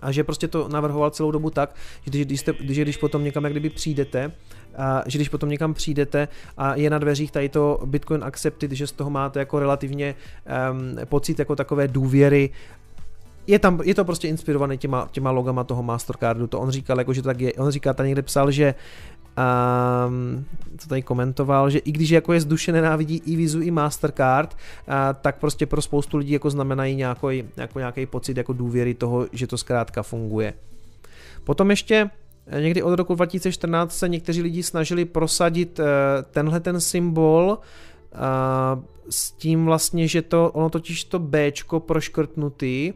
a 0.00 0.12
že 0.12 0.24
prostě 0.24 0.48
to 0.48 0.68
navrhoval 0.68 1.10
celou 1.10 1.30
dobu 1.30 1.50
tak, 1.50 1.74
že 2.04 2.10
když, 2.10 2.24
když, 2.24 2.40
jste, 2.40 2.52
když, 2.52 2.78
když 2.78 2.96
potom 2.96 3.24
někam 3.24 3.44
jak 3.44 3.52
kdyby 3.52 3.70
přijdete, 3.70 4.32
a 4.76 5.02
že 5.06 5.18
když 5.18 5.28
potom 5.28 5.48
někam 5.48 5.74
přijdete 5.74 6.28
a 6.56 6.74
je 6.74 6.90
na 6.90 6.98
dveřích 6.98 7.30
tady 7.30 7.48
to 7.48 7.80
Bitcoin 7.84 8.24
Accepted, 8.24 8.72
že 8.72 8.86
z 8.86 8.92
toho 8.92 9.10
máte 9.10 9.38
jako 9.38 9.58
relativně 9.58 10.14
um, 10.70 10.96
pocit 11.06 11.38
jako 11.38 11.56
takové 11.56 11.88
důvěry 11.88 12.50
je, 13.50 13.58
tam, 13.58 13.80
je 13.84 13.94
to 13.94 14.04
prostě 14.04 14.28
inspirované 14.28 14.76
těma, 14.76 15.08
těma 15.10 15.30
logama 15.30 15.64
toho 15.64 15.82
Mastercardu, 15.82 16.46
to 16.46 16.60
on 16.60 16.70
říkal, 16.70 16.98
jako, 16.98 17.12
že 17.12 17.22
to 17.22 17.28
tak 17.28 17.40
je, 17.40 17.52
on 17.52 17.70
říká, 17.70 17.94
tady 17.94 18.08
někde 18.08 18.22
psal, 18.22 18.50
že 18.50 18.74
um, 20.06 20.44
co 20.78 20.88
tady 20.88 21.02
komentoval, 21.02 21.70
že 21.70 21.78
i 21.78 21.92
když 21.92 22.10
jako 22.10 22.32
je 22.32 22.40
zduše 22.40 22.72
nenávidí 22.72 23.22
i 23.26 23.36
Vizu, 23.36 23.60
i 23.60 23.70
Mastercard, 23.70 24.54
uh, 24.54 24.94
tak 25.20 25.38
prostě 25.38 25.66
pro 25.66 25.82
spoustu 25.82 26.16
lidí 26.16 26.32
jako 26.32 26.50
znamenají 26.50 26.96
nějaký, 26.96 27.44
jako 27.56 27.78
nějaký 27.78 28.06
pocit 28.06 28.36
jako 28.36 28.52
důvěry 28.52 28.94
toho, 28.94 29.26
že 29.32 29.46
to 29.46 29.58
zkrátka 29.58 30.02
funguje. 30.02 30.54
Potom 31.44 31.70
ještě 31.70 32.10
eh, 32.46 32.62
někdy 32.62 32.82
od 32.82 32.94
roku 32.94 33.14
2014 33.14 33.98
se 33.98 34.08
někteří 34.08 34.42
lidi 34.42 34.62
snažili 34.62 35.04
prosadit 35.04 35.78
uh, 35.78 35.84
tenhle 36.30 36.60
ten 36.60 36.80
symbol 36.80 37.58
uh, 37.58 38.82
s 39.10 39.32
tím 39.32 39.64
vlastně, 39.64 40.08
že 40.08 40.22
to, 40.22 40.50
ono 40.50 40.70
totiž 40.70 41.04
to 41.04 41.18
B 41.18 41.52
proškrtnutý, 41.78 42.92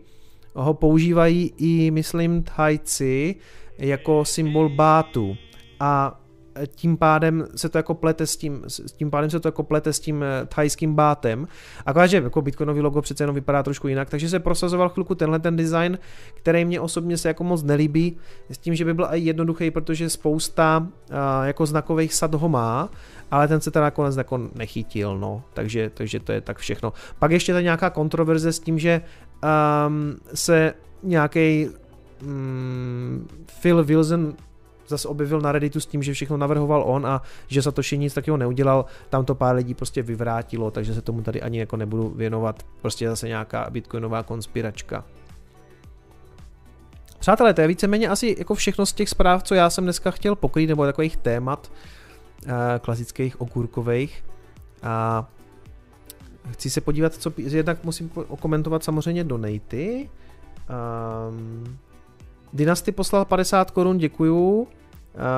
ho 0.54 0.74
používají 0.74 1.52
i, 1.56 1.90
myslím, 1.90 2.42
Thajci 2.42 3.36
jako 3.78 4.24
symbol 4.24 4.68
bátu. 4.68 5.36
A 5.80 6.20
tím 6.66 6.96
pádem 6.96 7.46
se 7.56 7.68
to 7.68 7.78
jako 7.78 7.94
plete 7.94 8.26
s 8.26 8.36
tím, 8.36 8.62
s 8.66 8.92
tím 8.92 9.10
pádem 9.10 9.30
se 9.30 9.40
to 9.40 9.48
jako 9.48 9.62
plete 9.62 9.92
s 9.92 10.00
tím 10.00 10.22
eh, 10.22 10.46
thajským 10.46 10.94
bátem. 10.94 11.48
Akorát, 11.86 12.06
že 12.06 12.16
jako 12.16 12.42
Bitcoinový 12.42 12.80
logo 12.80 13.02
přece 13.02 13.22
jenom 13.22 13.34
vypadá 13.34 13.62
trošku 13.62 13.88
jinak, 13.88 14.10
takže 14.10 14.28
se 14.28 14.38
prosazoval 14.38 14.88
chvilku 14.88 15.14
tenhle 15.14 15.38
ten 15.38 15.56
design, 15.56 15.98
který 16.34 16.64
mě 16.64 16.80
osobně 16.80 17.16
se 17.16 17.28
jako 17.28 17.44
moc 17.44 17.62
nelíbí, 17.62 18.16
s 18.50 18.58
tím, 18.58 18.74
že 18.74 18.84
by 18.84 18.94
byl 18.94 19.06
i 19.10 19.20
jednoduchý, 19.20 19.70
protože 19.70 20.10
spousta 20.10 20.78
uh, 21.10 21.16
jako 21.44 21.66
znakových 21.66 22.14
sad 22.14 22.34
ho 22.34 22.48
má, 22.48 22.88
ale 23.30 23.48
ten 23.48 23.60
se 23.60 23.70
teda 23.70 23.84
nakonec 23.84 24.16
jako 24.16 24.40
nechytil, 24.54 25.18
no, 25.18 25.42
takže, 25.54 25.90
takže 25.94 26.20
to 26.20 26.32
je 26.32 26.40
tak 26.40 26.58
všechno. 26.58 26.92
Pak 27.18 27.30
ještě 27.30 27.52
tady 27.52 27.64
nějaká 27.64 27.90
kontroverze 27.90 28.52
s 28.52 28.60
tím, 28.60 28.78
že 28.78 29.00
um, 29.44 30.16
se 30.34 30.74
nějaký 31.02 31.68
um, 32.22 33.28
Phil 33.62 33.84
Wilson 33.84 34.34
zase 34.88 35.08
objevil 35.08 35.40
na 35.40 35.52
Redditu 35.52 35.80
s 35.80 35.86
tím, 35.86 36.02
že 36.02 36.12
všechno 36.12 36.36
navrhoval 36.36 36.84
on 36.86 37.06
a 37.06 37.22
že 37.46 37.62
Satoshi 37.62 37.98
nic 37.98 38.14
takového 38.14 38.36
neudělal, 38.36 38.84
tam 39.10 39.24
to 39.24 39.34
pár 39.34 39.56
lidí 39.56 39.74
prostě 39.74 40.02
vyvrátilo, 40.02 40.70
takže 40.70 40.94
se 40.94 41.02
tomu 41.02 41.22
tady 41.22 41.42
ani 41.42 41.58
jako 41.58 41.76
nebudu 41.76 42.08
věnovat, 42.08 42.62
prostě 42.82 43.08
zase 43.08 43.28
nějaká 43.28 43.70
bitcoinová 43.70 44.22
konspiračka. 44.22 45.04
Přátelé, 47.18 47.54
to 47.54 47.60
je 47.60 47.68
víceméně 47.68 48.08
asi 48.08 48.36
jako 48.38 48.54
všechno 48.54 48.86
z 48.86 48.92
těch 48.92 49.08
zpráv, 49.08 49.42
co 49.42 49.54
já 49.54 49.70
jsem 49.70 49.84
dneska 49.84 50.10
chtěl 50.10 50.34
pokrýt, 50.34 50.68
nebo 50.68 50.84
takových 50.84 51.16
témat 51.16 51.72
uh, 52.46 52.52
klasických 52.80 53.40
okurkových. 53.40 54.24
A 54.82 55.28
chci 56.50 56.70
se 56.70 56.80
podívat, 56.80 57.14
co 57.14 57.32
jednak 57.36 57.84
musím 57.84 58.10
okomentovat 58.28 58.84
samozřejmě 58.84 59.24
donaty. 59.24 60.10
Um, 61.28 61.78
Dynasty 62.52 62.92
poslal 62.92 63.24
50 63.24 63.70
korun, 63.70 63.98
děkuju. 63.98 64.60
Uh, 64.60 64.68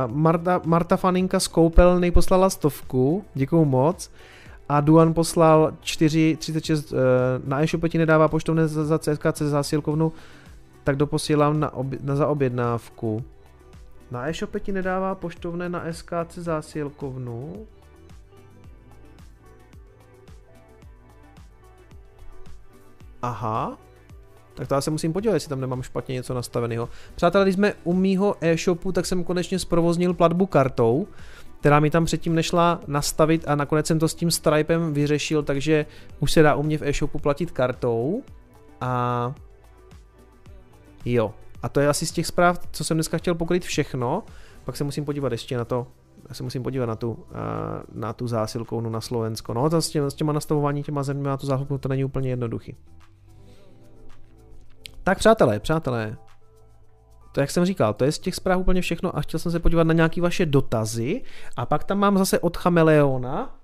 Marta, 0.06 0.60
Marta 0.64 0.96
Faninka 0.96 1.40
z 1.40 1.48
Koupelny 1.48 2.10
poslala 2.10 2.50
stovku, 2.50 3.24
děkuju 3.34 3.64
moc. 3.64 4.10
A 4.68 4.80
Duan 4.80 5.14
poslal 5.14 5.72
4,36 5.82 6.92
uh, 6.92 6.98
na 7.48 7.62
e-shopu 7.62 7.88
ti 7.88 7.98
nedává 7.98 8.28
poštovné 8.28 8.68
za, 8.68 8.84
za 8.84 8.98
CSKC 8.98 9.38
zásilkovnu, 9.38 10.12
tak 10.84 10.96
doposílám 10.96 11.60
na, 11.60 11.74
obě, 11.74 11.98
na 12.02 12.16
zaobjednávku. 12.16 13.24
Na 14.10 14.28
e-shopu 14.28 14.58
ti 14.58 14.72
nedává 14.72 15.14
poštovné 15.14 15.68
na 15.68 15.84
SKC 15.92 16.34
zásilkovnu. 16.34 17.66
Aha, 23.26 23.78
tak 24.54 24.68
to 24.68 24.74
já 24.74 24.80
se 24.80 24.90
musím 24.90 25.12
podívat, 25.12 25.34
jestli 25.34 25.48
tam 25.48 25.60
nemám 25.60 25.82
špatně 25.82 26.12
něco 26.12 26.34
nastaveného. 26.34 26.88
Přátelé, 27.14 27.44
když 27.44 27.54
jsme 27.54 27.74
u 27.84 27.92
mýho 27.92 28.36
e-shopu, 28.40 28.92
tak 28.92 29.06
jsem 29.06 29.24
konečně 29.24 29.58
zprovoznil 29.58 30.14
platbu 30.14 30.46
kartou, 30.46 31.06
která 31.60 31.80
mi 31.80 31.90
tam 31.90 32.04
předtím 32.04 32.34
nešla 32.34 32.80
nastavit 32.86 33.48
a 33.48 33.54
nakonec 33.54 33.86
jsem 33.86 33.98
to 33.98 34.08
s 34.08 34.14
tím 34.14 34.30
Stripem 34.30 34.92
vyřešil, 34.92 35.42
takže 35.42 35.86
už 36.20 36.32
se 36.32 36.42
dá 36.42 36.54
u 36.54 36.62
mě 36.62 36.78
v 36.78 36.82
e-shopu 36.82 37.18
platit 37.18 37.50
kartou. 37.50 38.22
A 38.80 39.34
jo, 41.04 41.34
a 41.62 41.68
to 41.68 41.80
je 41.80 41.88
asi 41.88 42.06
z 42.06 42.12
těch 42.12 42.26
zpráv, 42.26 42.60
co 42.72 42.84
jsem 42.84 42.96
dneska 42.96 43.18
chtěl 43.18 43.34
pokryt 43.34 43.64
všechno. 43.64 44.22
Pak 44.64 44.76
se 44.76 44.84
musím 44.84 45.04
podívat 45.04 45.32
ještě 45.32 45.56
na 45.56 45.64
to, 45.64 45.86
já 46.28 46.34
se 46.34 46.42
musím 46.42 46.62
podívat 46.62 46.86
na 46.86 46.96
tu, 46.96 47.18
na 47.92 48.12
tu 48.12 48.26
zásilkou 48.28 48.80
no 48.80 48.90
na 48.90 49.00
Slovensko. 49.00 49.54
No, 49.54 49.70
to 49.70 49.82
s, 49.82 49.88
těma, 49.88 50.10
s 50.10 50.14
těma 50.14 50.32
nastavování 50.32 50.82
těma 50.82 51.02
země 51.02 51.28
na 51.28 51.36
tu 51.36 51.46
zásilku 51.46 51.78
to 51.78 51.88
není 51.88 52.04
úplně 52.04 52.30
jednoduchý. 52.30 52.76
Tak 55.06 55.18
přátelé, 55.18 55.60
přátelé, 55.60 56.16
to 57.32 57.40
jak 57.40 57.50
jsem 57.50 57.64
říkal, 57.64 57.94
to 57.94 58.04
je 58.04 58.12
z 58.12 58.18
těch 58.18 58.34
zpráv 58.34 58.60
úplně 58.60 58.80
všechno 58.80 59.16
a 59.16 59.20
chtěl 59.20 59.40
jsem 59.40 59.52
se 59.52 59.60
podívat 59.60 59.86
na 59.86 59.92
nějaké 59.92 60.20
vaše 60.20 60.46
dotazy 60.46 61.22
a 61.56 61.66
pak 61.66 61.84
tam 61.84 61.98
mám 61.98 62.18
zase 62.18 62.38
od 62.40 62.56
Chameleona. 62.56 63.56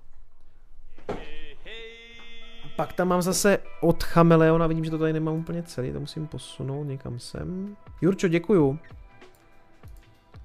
Pak 2.77 2.93
tam 2.93 3.09
mám 3.09 3.23
zase 3.23 3.59
od 3.81 4.03
Chameleona, 4.03 4.67
vidím, 4.67 4.85
že 4.85 4.91
to 4.91 4.99
tady 4.99 5.13
nemám 5.13 5.35
úplně 5.35 5.63
celý, 5.63 5.93
to 5.93 6.01
musím 6.01 6.27
posunout 6.27 6.85
někam 6.85 7.19
sem. 7.19 7.77
Jurčo, 8.01 8.29
děkuju. 8.29 8.79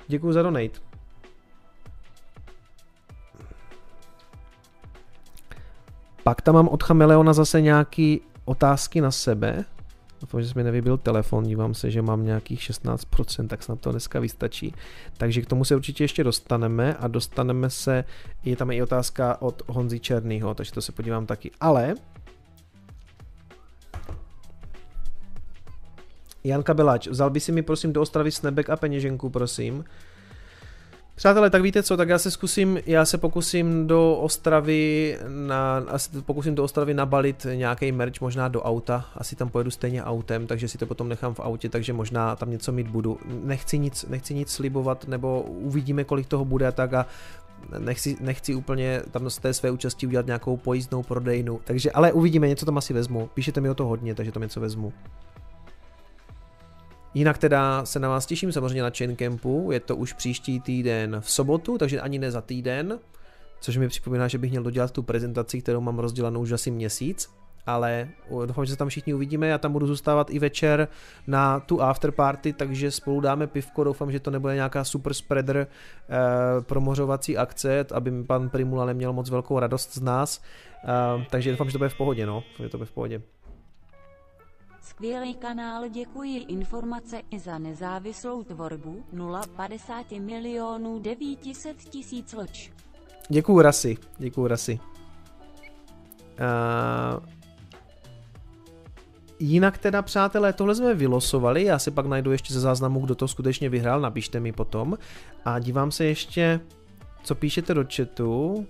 Děkuju 0.07 0.33
za 0.33 0.41
donate. 0.43 0.79
Pak 6.23 6.41
tam 6.41 6.55
mám 6.55 6.67
od 6.67 6.83
Chameleona 6.83 7.33
zase 7.33 7.61
nějaký 7.61 8.21
otázky 8.45 9.01
na 9.01 9.11
sebe. 9.11 9.65
Doufám, 10.21 10.41
že 10.41 10.53
mi 10.55 10.63
nevybil 10.63 10.97
telefon, 10.97 11.43
dívám 11.43 11.73
se, 11.73 11.91
že 11.91 12.01
mám 12.01 12.25
nějakých 12.25 12.59
16%, 12.59 13.47
tak 13.47 13.63
snad 13.63 13.79
to 13.79 13.91
dneska 13.91 14.19
vystačí. 14.19 14.73
Takže 15.17 15.41
k 15.41 15.45
tomu 15.45 15.65
se 15.65 15.75
určitě 15.75 16.03
ještě 16.03 16.23
dostaneme 16.23 16.95
a 16.95 17.07
dostaneme 17.07 17.69
se, 17.69 18.03
je 18.43 18.55
tam 18.55 18.71
i 18.71 18.81
otázka 18.81 19.41
od 19.41 19.61
Honzy 19.67 19.99
Černýho, 19.99 20.53
takže 20.53 20.71
to 20.71 20.81
se 20.81 20.91
podívám 20.91 21.25
taky. 21.25 21.51
Ale 21.59 21.95
Janka 26.43 26.73
Beláč, 26.73 27.07
vzal 27.07 27.29
by 27.29 27.39
si 27.39 27.51
mi 27.51 27.61
prosím 27.61 27.93
do 27.93 28.01
Ostravy 28.01 28.31
snebek 28.31 28.69
a 28.69 28.75
peněženku, 28.75 29.29
prosím. 29.29 29.83
Přátelé, 31.17 31.49
tak 31.49 31.61
víte 31.61 31.83
co, 31.83 31.97
tak 31.97 32.09
já 32.09 32.17
se 32.17 32.31
zkusím, 32.31 32.79
já 32.85 33.05
se 33.05 33.17
pokusím 33.17 33.87
do 33.87 34.15
Ostravy, 34.15 35.17
na, 35.27 35.83
asi 35.87 36.21
pokusím 36.21 36.55
do 36.55 36.63
Ostravy 36.63 36.93
nabalit 36.93 37.47
nějaký 37.53 37.91
merch 37.91 38.21
možná 38.21 38.47
do 38.47 38.61
auta, 38.61 39.05
asi 39.15 39.35
tam 39.35 39.49
pojedu 39.49 39.71
stejně 39.71 40.03
autem, 40.03 40.47
takže 40.47 40.67
si 40.67 40.77
to 40.77 40.85
potom 40.85 41.09
nechám 41.09 41.33
v 41.33 41.39
autě, 41.39 41.69
takže 41.69 41.93
možná 41.93 42.35
tam 42.35 42.51
něco 42.51 42.71
mít 42.71 42.87
budu. 42.87 43.19
Nechci 43.43 43.79
nic, 43.79 44.05
nechci 44.09 44.33
nic 44.33 44.49
slibovat, 44.49 45.07
nebo 45.07 45.41
uvidíme, 45.41 46.03
kolik 46.03 46.27
toho 46.27 46.45
bude 46.45 46.67
a 46.67 46.71
tak 46.71 46.93
a 46.93 47.05
nechci, 47.79 48.17
nechci 48.19 48.55
úplně 48.55 49.01
tam 49.11 49.29
z 49.29 49.37
té 49.37 49.53
své 49.53 49.71
účasti 49.71 50.07
udělat 50.07 50.25
nějakou 50.25 50.57
pojízdnou 50.57 51.03
prodejnu, 51.03 51.59
takže 51.63 51.91
ale 51.91 52.11
uvidíme, 52.11 52.47
něco 52.47 52.65
tam 52.65 52.77
asi 52.77 52.93
vezmu, 52.93 53.29
píšete 53.33 53.61
mi 53.61 53.69
o 53.69 53.75
to 53.75 53.85
hodně, 53.85 54.15
takže 54.15 54.31
tam 54.31 54.43
něco 54.43 54.59
vezmu. 54.59 54.93
Jinak 57.17 57.37
teda 57.37 57.85
se 57.85 57.99
na 57.99 58.09
vás 58.09 58.25
těším 58.25 58.51
samozřejmě 58.51 58.81
na 58.81 58.89
Chain 58.97 59.15
Campu, 59.15 59.71
je 59.71 59.79
to 59.79 59.95
už 59.95 60.13
příští 60.13 60.59
týden 60.59 61.17
v 61.21 61.31
sobotu, 61.31 61.77
takže 61.77 62.01
ani 62.01 62.19
ne 62.19 62.31
za 62.31 62.41
týden, 62.41 62.99
což 63.59 63.77
mi 63.77 63.87
připomíná, 63.87 64.27
že 64.27 64.37
bych 64.37 64.51
měl 64.51 64.63
dodělat 64.63 64.91
tu 64.91 65.03
prezentaci, 65.03 65.61
kterou 65.61 65.81
mám 65.81 65.99
rozdělanou 65.99 66.41
už 66.41 66.51
asi 66.51 66.71
měsíc, 66.71 67.29
ale 67.65 68.09
doufám, 68.45 68.65
že 68.65 68.71
se 68.71 68.77
tam 68.77 68.89
všichni 68.89 69.13
uvidíme, 69.13 69.47
já 69.47 69.57
tam 69.57 69.71
budu 69.71 69.87
zůstávat 69.87 70.29
i 70.29 70.39
večer 70.39 70.87
na 71.27 71.59
tu 71.59 71.81
afterparty, 71.81 72.53
takže 72.53 72.91
spolu 72.91 73.21
dáme 73.21 73.47
pivko, 73.47 73.83
doufám, 73.83 74.11
že 74.11 74.19
to 74.19 74.31
nebude 74.31 74.55
nějaká 74.55 74.83
super 74.83 75.13
spreader 75.13 75.57
eh, 75.67 76.17
promořovací 76.61 77.37
akce, 77.37 77.85
aby 77.93 78.11
mi 78.11 78.23
pan 78.23 78.49
Primula 78.49 78.85
neměl 78.85 79.13
moc 79.13 79.29
velkou 79.29 79.59
radost 79.59 79.93
z 79.93 80.01
nás, 80.01 80.41
eh, 80.83 81.25
takže 81.29 81.51
doufám, 81.51 81.67
že 81.67 81.73
to 81.73 81.79
bude 81.79 81.89
v 81.89 81.97
pohodě, 81.97 82.25
no, 82.25 82.43
že 82.59 82.69
to 82.69 82.77
bude 82.77 82.85
v 82.85 82.91
pohodě. 82.91 83.21
Skvělý 84.89 85.35
kanál, 85.35 85.89
děkuji 85.89 86.37
informace 86.37 87.21
i 87.31 87.39
za 87.39 87.57
nezávislou 87.57 88.43
tvorbu 88.43 89.03
050 89.55 90.11
milionů 90.11 90.99
900 90.99 91.77
tisíc 91.77 92.33
loč. 92.33 92.71
Děkuju 93.29 93.61
Rasy, 93.61 93.97
děkuju 94.17 94.47
Rasy. 94.47 94.79
Uh, 96.39 97.25
jinak 99.39 99.77
teda, 99.77 100.01
přátelé, 100.01 100.53
tohle 100.53 100.75
jsme 100.75 100.93
vylosovali, 100.93 101.63
já 101.63 101.79
si 101.79 101.91
pak 101.91 102.05
najdu 102.05 102.31
ještě 102.31 102.53
ze 102.53 102.59
záznamu, 102.59 102.99
kdo 102.99 103.15
to 103.15 103.27
skutečně 103.27 103.69
vyhrál, 103.69 104.01
napište 104.01 104.39
mi 104.39 104.51
potom. 104.51 104.97
A 105.45 105.59
dívám 105.59 105.91
se 105.91 106.05
ještě, 106.05 106.59
co 107.23 107.35
píšete 107.35 107.73
do 107.73 107.85
chatu. 107.95 108.67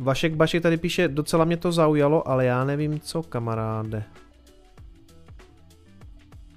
Vašek 0.00 0.34
Bašek 0.34 0.62
tady 0.62 0.76
píše, 0.76 1.08
docela 1.08 1.44
mě 1.44 1.56
to 1.56 1.72
zaujalo, 1.72 2.28
ale 2.28 2.44
já 2.44 2.64
nevím 2.64 3.00
co, 3.00 3.22
kamaráde. 3.22 4.04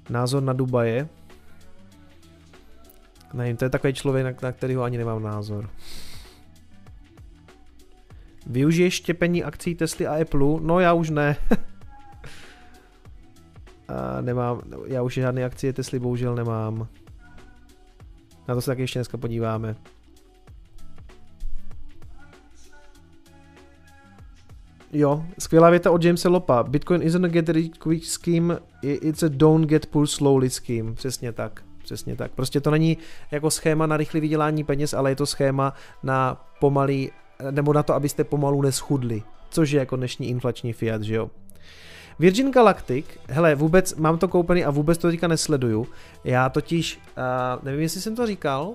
Názor 0.09 0.43
na 0.43 0.53
Dubaje. 0.53 1.09
Nevím, 3.33 3.57
to 3.57 3.65
je 3.65 3.69
takový 3.69 3.93
člověk, 3.93 4.25
na, 4.25 4.47
na 4.47 4.51
kterýho 4.51 4.83
ani 4.83 4.97
nemám 4.97 5.23
názor. 5.23 5.69
Využiješ 8.45 8.93
štěpení 8.93 9.43
akcí 9.43 9.75
Tesly 9.75 10.07
a 10.07 10.21
Apple? 10.21 10.59
No 10.61 10.79
já 10.79 10.93
už 10.93 11.09
ne. 11.09 11.35
a 13.87 14.21
nemám, 14.21 14.61
já 14.85 15.01
už 15.01 15.13
žádné 15.13 15.45
akcie 15.45 15.73
Tesly 15.73 15.99
bohužel 15.99 16.35
nemám. 16.35 16.87
Na 18.47 18.55
to 18.55 18.61
se 18.61 18.71
tak 18.71 18.79
ještě 18.79 18.99
dneska 18.99 19.17
podíváme. 19.17 19.75
Jo, 24.95 25.25
skvělá 25.39 25.69
věta 25.69 25.91
od 25.91 26.03
Jamesa 26.03 26.29
Lopa. 26.29 26.63
Bitcoin 26.63 27.01
isn't 27.01 27.25
a 27.25 27.27
get 27.27 27.49
rich 27.49 27.69
quick 27.69 28.05
scheme, 28.05 28.59
it's 28.81 29.23
a 29.23 29.27
don't 29.29 29.69
get 29.69 29.85
poor 29.85 30.07
slowly 30.07 30.49
scheme. 30.49 30.93
Přesně 30.93 31.31
tak. 31.31 31.63
Přesně 31.83 32.15
tak. 32.15 32.31
Prostě 32.31 32.61
to 32.61 32.71
není 32.71 32.97
jako 33.31 33.51
schéma 33.51 33.85
na 33.85 33.97
rychlé 33.97 34.19
vydělání 34.19 34.63
peněz, 34.63 34.93
ale 34.93 35.11
je 35.11 35.15
to 35.15 35.25
schéma 35.25 35.73
na 36.03 36.45
pomalý, 36.59 37.11
nebo 37.51 37.73
na 37.73 37.83
to, 37.83 37.93
abyste 37.93 38.23
pomalu 38.23 38.61
neschudli. 38.61 39.23
Což 39.49 39.71
je 39.71 39.79
jako 39.79 39.95
dnešní 39.95 40.29
inflační 40.29 40.73
fiat, 40.73 41.03
že 41.03 41.15
jo. 41.15 41.29
Virgin 42.19 42.51
Galactic, 42.51 43.05
hele, 43.29 43.55
vůbec 43.55 43.95
mám 43.95 44.17
to 44.17 44.27
koupený 44.27 44.65
a 44.65 44.71
vůbec 44.71 44.97
to 44.97 45.07
teďka 45.07 45.27
nesleduju. 45.27 45.87
Já 46.23 46.49
totiž, 46.49 46.99
uh, 47.17 47.65
nevím, 47.65 47.81
jestli 47.81 48.01
jsem 48.01 48.15
to 48.15 48.27
říkal, 48.27 48.73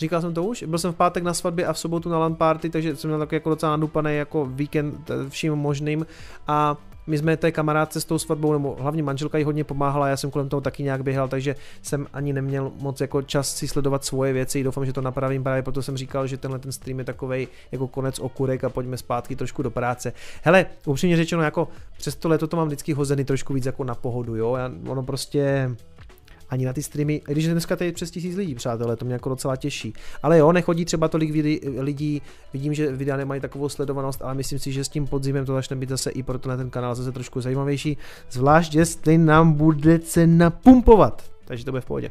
Říkal 0.00 0.20
jsem 0.20 0.34
to 0.34 0.44
už, 0.44 0.62
byl 0.62 0.78
jsem 0.78 0.92
v 0.92 0.96
pátek 0.96 1.22
na 1.22 1.34
svatbě 1.34 1.66
a 1.66 1.72
v 1.72 1.78
sobotu 1.78 2.08
na 2.08 2.18
LAN 2.18 2.34
party, 2.34 2.70
takže 2.70 2.96
jsem 2.96 3.10
měl 3.10 3.18
takový 3.18 3.36
jako 3.36 3.50
docela 3.50 3.72
nadupaný 3.72 4.16
jako 4.16 4.46
víkend 4.46 5.10
eh, 5.10 5.30
vším 5.30 5.54
možným. 5.54 6.06
A 6.46 6.76
my 7.06 7.18
jsme 7.18 7.36
té 7.36 7.52
kamarádce 7.52 8.00
s 8.00 8.04
tou 8.04 8.18
svatbou, 8.18 8.52
nebo 8.52 8.76
hlavně 8.80 9.02
manželka 9.02 9.38
jí 9.38 9.44
hodně 9.44 9.64
pomáhala, 9.64 10.08
já 10.08 10.16
jsem 10.16 10.30
kolem 10.30 10.48
toho 10.48 10.60
taky 10.60 10.82
nějak 10.82 11.02
běhal, 11.02 11.28
takže 11.28 11.56
jsem 11.82 12.06
ani 12.12 12.32
neměl 12.32 12.72
moc 12.80 13.00
jako 13.00 13.22
čas 13.22 13.56
si 13.56 13.68
sledovat 13.68 14.04
svoje 14.04 14.32
věci, 14.32 14.62
doufám, 14.62 14.86
že 14.86 14.92
to 14.92 15.00
napravím, 15.00 15.42
právě 15.42 15.62
proto 15.62 15.82
jsem 15.82 15.96
říkal, 15.96 16.26
že 16.26 16.36
tenhle 16.36 16.58
ten 16.58 16.72
stream 16.72 16.98
je 16.98 17.04
takový 17.04 17.48
jako 17.72 17.88
konec 17.88 18.18
okurek 18.18 18.64
a 18.64 18.68
pojďme 18.68 18.96
zpátky 18.96 19.36
trošku 19.36 19.62
do 19.62 19.70
práce. 19.70 20.12
Hele, 20.42 20.66
upřímně 20.86 21.16
řečeno, 21.16 21.42
jako 21.42 21.68
přes 21.98 22.16
to 22.16 22.28
leto 22.28 22.46
to 22.46 22.56
mám 22.56 22.66
vždycky 22.66 22.92
hozený 22.92 23.24
trošku 23.24 23.54
víc 23.54 23.66
jako 23.66 23.84
na 23.84 23.94
pohodu, 23.94 24.36
jo, 24.36 24.56
já, 24.56 24.70
ono 24.88 25.02
prostě 25.02 25.70
ani 26.50 26.64
na 26.64 26.72
ty 26.72 26.82
streamy, 26.82 27.22
když 27.26 27.46
dneska 27.46 27.76
tady 27.76 27.92
přes 27.92 28.10
tisíc 28.10 28.36
lidí, 28.36 28.54
přátelé, 28.54 28.96
to 28.96 29.04
mě 29.04 29.14
jako 29.14 29.28
docela 29.28 29.56
těší. 29.56 29.92
Ale 30.22 30.38
jo, 30.38 30.52
nechodí 30.52 30.84
třeba 30.84 31.08
tolik 31.08 31.30
lidí, 31.78 32.22
vidím, 32.52 32.74
že 32.74 32.92
videa 32.92 33.16
nemají 33.16 33.40
takovou 33.40 33.68
sledovanost, 33.68 34.22
ale 34.22 34.34
myslím 34.34 34.58
si, 34.58 34.72
že 34.72 34.84
s 34.84 34.88
tím 34.88 35.06
podzimem 35.06 35.46
to 35.46 35.52
začne 35.52 35.76
být 35.76 35.88
zase 35.88 36.10
i 36.10 36.22
pro 36.22 36.38
ten 36.38 36.70
kanál 36.70 36.94
zase 36.94 37.12
trošku 37.12 37.40
zajímavější, 37.40 37.96
zvlášť 38.30 38.74
jestli 38.74 39.18
nám 39.18 39.52
bude 39.52 39.98
cena 39.98 40.50
pumpovat. 40.50 41.30
Takže 41.44 41.64
to 41.64 41.70
bude 41.70 41.80
v 41.80 41.86
pohodě. 41.86 42.10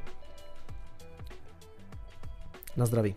Na 2.78 2.86
zdraví. 2.86 3.16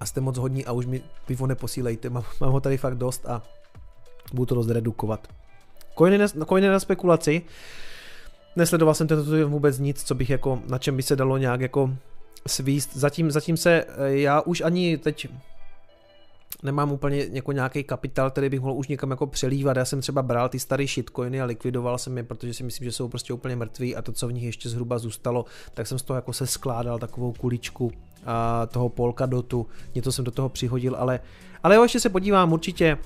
A 0.00 0.06
jste 0.06 0.20
moc 0.20 0.38
hodní 0.38 0.64
a 0.64 0.72
už 0.72 0.86
mi 0.86 1.02
pivo 1.26 1.46
neposílejte, 1.46 2.10
mám, 2.10 2.24
mám 2.40 2.52
ho 2.52 2.60
tady 2.60 2.76
fakt 2.76 2.94
dost 2.94 3.26
a 3.26 3.42
Budu 4.32 4.46
to 4.46 4.54
dost 4.54 4.70
redukovat. 4.70 5.28
Coiny 5.98 6.18
na, 6.18 6.26
coiny 6.48 6.68
na 6.68 6.80
spekulaci. 6.80 7.42
Nesledoval 8.56 8.94
jsem 8.94 9.06
tento 9.06 9.48
vůbec 9.48 9.78
nic, 9.78 10.02
co 10.02 10.14
bych 10.14 10.30
jako, 10.30 10.62
na 10.68 10.78
čem 10.78 10.96
by 10.96 11.02
se 11.02 11.16
dalo 11.16 11.38
nějak 11.38 11.60
jako 11.60 11.90
svíst. 12.46 12.96
Zatím, 12.96 13.30
zatím 13.30 13.56
se, 13.56 13.84
eh, 13.88 14.10
já 14.10 14.40
už 14.40 14.60
ani 14.60 14.98
teď 14.98 15.28
nemám 16.62 16.92
úplně 16.92 17.26
jako 17.30 17.52
nějaký 17.52 17.84
kapitál, 17.84 18.30
který 18.30 18.48
bych 18.48 18.60
mohl 18.60 18.72
už 18.72 18.88
někam 18.88 19.10
jako 19.10 19.26
přelívat. 19.26 19.76
Já 19.76 19.84
jsem 19.84 20.00
třeba 20.00 20.22
bral 20.22 20.48
ty 20.48 20.58
staré 20.58 20.86
shitcoiny 20.86 21.40
a 21.40 21.44
likvidoval 21.44 21.98
jsem 21.98 22.16
je, 22.16 22.22
protože 22.22 22.54
si 22.54 22.64
myslím, 22.64 22.84
že 22.84 22.92
jsou 22.92 23.08
prostě 23.08 23.32
úplně 23.32 23.56
mrtví 23.56 23.96
a 23.96 24.02
to, 24.02 24.12
co 24.12 24.28
v 24.28 24.32
nich 24.32 24.44
ještě 24.44 24.68
zhruba 24.68 24.98
zůstalo, 24.98 25.44
tak 25.74 25.86
jsem 25.86 25.98
z 25.98 26.02
toho 26.02 26.16
jako 26.16 26.32
se 26.32 26.46
skládal 26.46 26.98
takovou 26.98 27.32
kuličku 27.32 27.92
a 28.26 28.66
toho 28.66 28.88
Polkadotu. 28.88 29.66
Něco 29.94 30.12
jsem 30.12 30.24
do 30.24 30.30
toho 30.30 30.48
přihodil, 30.48 30.96
ale, 30.96 31.20
ale 31.62 31.76
jo, 31.76 31.82
ještě 31.82 32.00
se 32.00 32.08
podívám 32.08 32.52
určitě 32.52 32.98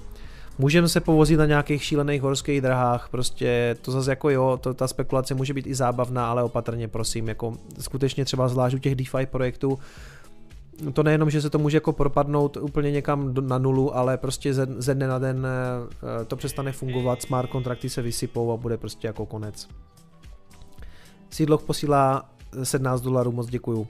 Můžeme 0.59 0.89
se 0.89 1.01
povozit 1.01 1.39
na 1.39 1.47
nějakých 1.47 1.85
šílených 1.85 2.23
horských 2.23 2.61
drahách, 2.61 3.09
prostě 3.09 3.77
to 3.83 3.93
zase 3.93 4.11
jako 4.11 4.31
jo, 4.31 4.59
to, 4.63 4.75
ta 4.75 4.89
spekulace 4.89 5.35
může 5.35 5.55
být 5.55 5.67
i 5.67 5.75
zábavná, 5.75 6.31
ale 6.31 6.43
opatrně 6.43 6.89
prosím, 6.89 7.29
jako 7.29 7.57
skutečně 7.81 8.25
třeba 8.25 8.49
zvlášť 8.49 8.77
u 8.77 8.79
těch 8.79 8.95
DeFi 8.95 9.27
projektů, 9.27 9.79
to 10.93 11.03
nejenom, 11.03 11.31
že 11.31 11.43
se 11.43 11.51
to 11.51 11.59
může 11.59 11.77
jako 11.77 11.93
propadnout 11.93 12.57
úplně 12.57 12.91
někam 12.91 13.35
na 13.41 13.59
nulu, 13.59 13.97
ale 13.97 14.19
prostě 14.19 14.55
ze, 14.55 14.67
ze 14.79 14.95
dne 14.95 15.09
na 15.09 15.19
den 15.19 15.47
eh, 15.47 16.25
to 16.25 16.37
přestane 16.37 16.73
fungovat, 16.73 17.23
smart 17.23 17.51
kontrakty 17.51 17.91
se 17.91 18.03
vysypou 18.03 18.53
a 18.53 18.57
bude 18.57 18.77
prostě 18.77 19.07
jako 19.07 19.27
konec. 19.27 19.69
Seedlock 21.31 21.65
posílá 21.65 22.31
17 22.63 23.01
dolarů, 23.01 23.33
moc 23.33 23.47
děkuju. 23.47 23.89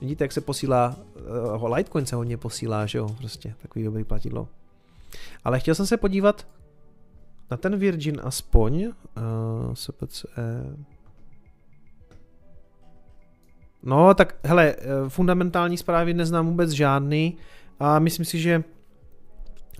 Vidíte, 0.00 0.24
jak 0.24 0.32
se 0.32 0.40
posílá, 0.40 0.96
uh, 1.54 1.74
Litecoin 1.74 2.06
se 2.06 2.16
hodně 2.16 2.36
posílá, 2.36 2.86
že 2.86 2.98
jo, 2.98 3.08
prostě 3.18 3.54
takový 3.62 3.84
dobrý 3.84 4.04
platidlo. 4.04 4.48
Ale 5.44 5.60
chtěl 5.60 5.74
jsem 5.74 5.86
se 5.86 5.96
podívat 5.96 6.46
na 7.50 7.56
ten 7.56 7.76
Virgin 7.76 8.20
aspoň. 8.24 8.84
Uh, 8.84 8.92
eh, 9.16 9.74
SPCE. 9.74 10.76
No, 13.82 14.14
tak 14.14 14.34
hele, 14.44 14.74
eh, 14.78 14.84
fundamentální 15.08 15.76
zprávy 15.76 16.14
neznám 16.14 16.46
vůbec 16.46 16.70
žádný 16.70 17.36
a 17.80 17.98
myslím 17.98 18.26
si, 18.26 18.40
že 18.40 18.64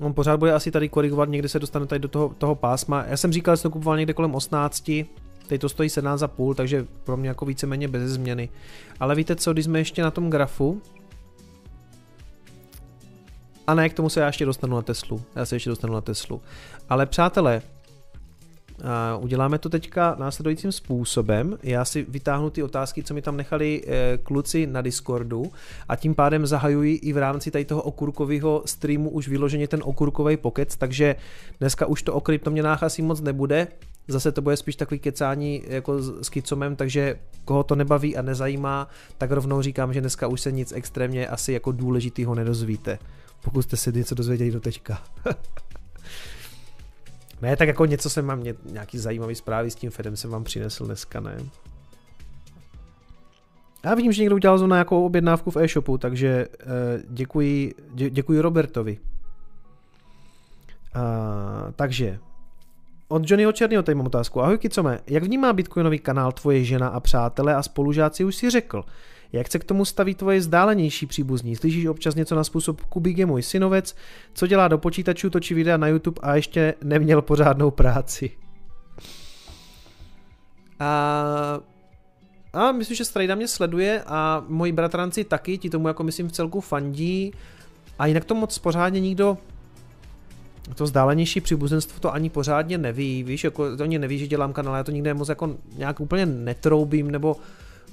on 0.01 0.15
pořád 0.15 0.37
bude 0.37 0.53
asi 0.53 0.71
tady 0.71 0.89
korigovat, 0.89 1.29
někde 1.29 1.49
se 1.49 1.59
dostane 1.59 1.87
tady 1.87 1.99
do 1.99 2.09
toho, 2.09 2.35
toho 2.39 2.55
pásma. 2.55 3.05
Já 3.09 3.17
jsem 3.17 3.33
říkal, 3.33 3.57
že 3.57 3.63
jsem 3.63 3.71
to 3.71 3.73
kupoval 3.73 3.97
někde 3.97 4.13
kolem 4.13 4.35
18, 4.35 4.91
teď 5.49 5.61
to 5.61 5.69
stojí 5.69 5.89
17,5, 5.89 6.55
takže 6.55 6.87
pro 7.05 7.17
mě 7.17 7.29
jako 7.29 7.45
víceméně 7.45 7.89
bez 7.89 8.03
změny. 8.03 8.49
Ale 9.01 9.15
víte 9.15 9.37
co, 9.37 9.53
když 9.53 9.65
jsme 9.65 9.79
ještě 9.79 10.03
na 10.03 10.11
tom 10.11 10.31
grafu, 10.31 10.83
a 13.67 13.75
ne, 13.75 13.89
k 13.89 13.95
tomu 13.95 14.09
se 14.09 14.21
já 14.21 14.27
ještě 14.27 14.45
dostanu 14.45 14.77
na 14.77 14.83
Teslu. 14.83 15.23
Já 15.37 15.47
se 15.47 15.57
ještě 15.57 15.71
dostanu 15.71 15.95
na 15.95 16.01
Teslu. 16.01 16.41
Ale 16.89 17.07
přátelé, 17.07 17.63
uděláme 19.21 19.59
to 19.59 19.69
teďka 19.69 20.17
následujícím 20.19 20.73
způsobem. 20.73 21.59
Já 21.63 21.85
si 21.85 22.07
vytáhnu 22.09 22.51
ty 22.51 22.63
otázky, 22.63 23.03
co 23.03 23.15
mi 23.15 23.23
tam 23.23 23.37
nechali 23.37 23.83
uh, 23.85 23.93
kluci 24.23 24.67
na 24.67 24.83
Discordu 24.83 25.53
a 25.89 25.97
tím 25.97 26.15
pádem 26.15 26.47
zahajuji 26.47 26.95
i 26.95 27.13
v 27.13 27.19
rámci 27.19 27.51
tady 27.51 27.65
toho 27.65 27.83
okurkového 27.83 28.63
streamu 28.67 29.11
už 29.11 29.29
vyloženě 29.29 29.69
ten 29.69 29.81
okurkový 29.85 30.37
pokec, 30.37 30.77
takže 30.77 31.17
dneska 31.61 31.87
už 31.87 32.03
to 32.03 32.15
o 32.15 32.21
kryptoměnách 32.21 32.83
asi 32.83 33.03
moc 33.03 33.21
nebude. 33.21 33.69
Zase 34.09 34.33
to 34.33 34.43
bude 34.43 34.57
spíš 34.57 34.77
takový 34.77 35.01
kecání 35.01 35.63
jako 35.67 36.03
s 36.03 36.29
kicomem, 36.29 36.77
takže 36.77 37.19
koho 37.45 37.63
to 37.63 37.75
nebaví 37.75 38.17
a 38.17 38.23
nezajímá, 38.23 38.89
tak 39.19 39.31
rovnou 39.31 39.63
říkám, 39.63 39.93
že 39.93 40.01
dneska 40.01 40.27
už 40.27 40.41
se 40.41 40.53
nic 40.53 40.73
extrémně 40.73 41.29
asi 41.29 41.53
jako 41.53 41.73
důležitýho 41.73 42.35
nedozvíte 42.35 42.99
pokud 43.43 43.63
jste 43.63 43.77
se 43.77 43.93
něco 43.93 44.15
dozvěděli 44.15 44.51
do 44.51 44.61
teďka. 44.61 45.03
ne, 47.43 47.57
tak 47.57 47.69
jako 47.69 47.87
něco 47.87 48.11
jsem 48.11 48.25
mám, 48.25 48.45
nějaký 48.65 48.99
zajímavý 48.99 49.35
zprávy 49.35 49.71
s 49.71 49.75
tím 49.75 49.91
Fedem 49.91 50.17
jsem 50.17 50.31
vám 50.31 50.45
přinesl 50.45 50.87
dneska, 50.87 51.21
ne? 51.21 51.37
Já 53.85 53.95
vidím, 53.95 54.13
že 54.13 54.23
někdo 54.23 54.37
udělal 54.37 54.59
zrovna 54.59 54.77
nějakou 54.77 55.07
objednávku 55.07 55.51
v 55.51 55.57
e-shopu, 55.57 55.99
takže 55.99 56.47
uh, 56.49 56.69
děkuji, 57.09 57.75
dě, 57.95 58.11
děkuji 58.11 58.41
Robertovi. 58.41 58.99
Uh, 60.97 61.73
takže, 61.77 62.19
od 63.09 63.31
Johnnyho 63.31 63.53
Černého 63.53 63.83
tady 63.83 63.95
mám 63.95 64.07
otázku. 64.07 64.43
Ahoj 64.43 64.59
Kicome, 64.59 64.99
jak 65.07 65.23
vnímá 65.23 65.53
Bitcoinový 65.53 65.99
kanál 65.99 66.33
tvoje 66.33 66.65
žena 66.65 66.89
a 66.89 67.01
přátelé 67.01 67.55
a 67.55 67.63
spolužáci 67.63 68.25
už 68.25 68.37
si 68.37 68.51
řekl? 68.51 68.85
Jak 69.33 69.53
se 69.53 69.59
k 69.59 69.65
tomu 69.65 69.85
staví 69.85 70.15
tvoje 70.15 70.39
vzdálenější 70.39 71.07
příbuzní? 71.07 71.57
Slyšíš 71.57 71.87
občas 71.87 72.15
něco 72.15 72.35
na 72.35 72.45
způsob 72.45 72.81
Kubík 72.81 73.19
je 73.19 73.27
můj 73.27 73.43
synovec, 73.43 73.97
co 74.35 74.47
dělá 74.47 74.69
do 74.69 74.79
počítačů, 74.79 75.31
točí 75.31 75.55
videa 75.55 75.77
na 75.77 75.89
YouTube 75.89 76.21
a 76.23 76.35
ještě 76.35 76.75
neměl 76.85 77.23
pořádnou 77.23 77.71
práci. 77.71 78.31
A, 80.81 81.61
a 82.53 82.73
myslím, 82.73 82.97
že 82.97 83.05
Strajda 83.05 83.35
mě 83.35 83.49
sleduje 83.49 84.03
a 84.07 84.45
moji 84.49 84.73
bratranci 84.73 85.25
taky, 85.25 85.59
ti 85.59 85.71
tomu 85.71 85.89
jako 85.89 86.03
myslím 86.05 86.29
v 86.29 86.33
celku 86.33 86.61
fandí. 86.61 87.33
A 87.99 88.07
jinak 88.07 88.25
to 88.25 88.35
moc 88.35 88.59
pořádně 88.59 89.01
nikdo 89.01 89.39
to 90.75 90.85
vzdálenější 90.85 91.41
příbuzenstvo 91.41 92.01
to 92.01 92.15
ani 92.15 92.31
pořádně 92.31 92.79
neví, 92.79 93.23
víš, 93.23 93.45
jako 93.45 93.67
oni 93.83 93.99
neví, 93.99 94.19
že 94.19 94.27
dělám 94.27 94.53
kanál, 94.53 94.77
já 94.77 94.85
to 94.85 94.93
nikde 94.93 95.15
moc 95.15 95.29
jako 95.29 95.57
nějak 95.77 96.01
úplně 96.01 96.27
netroubím, 96.27 97.11
nebo 97.11 97.37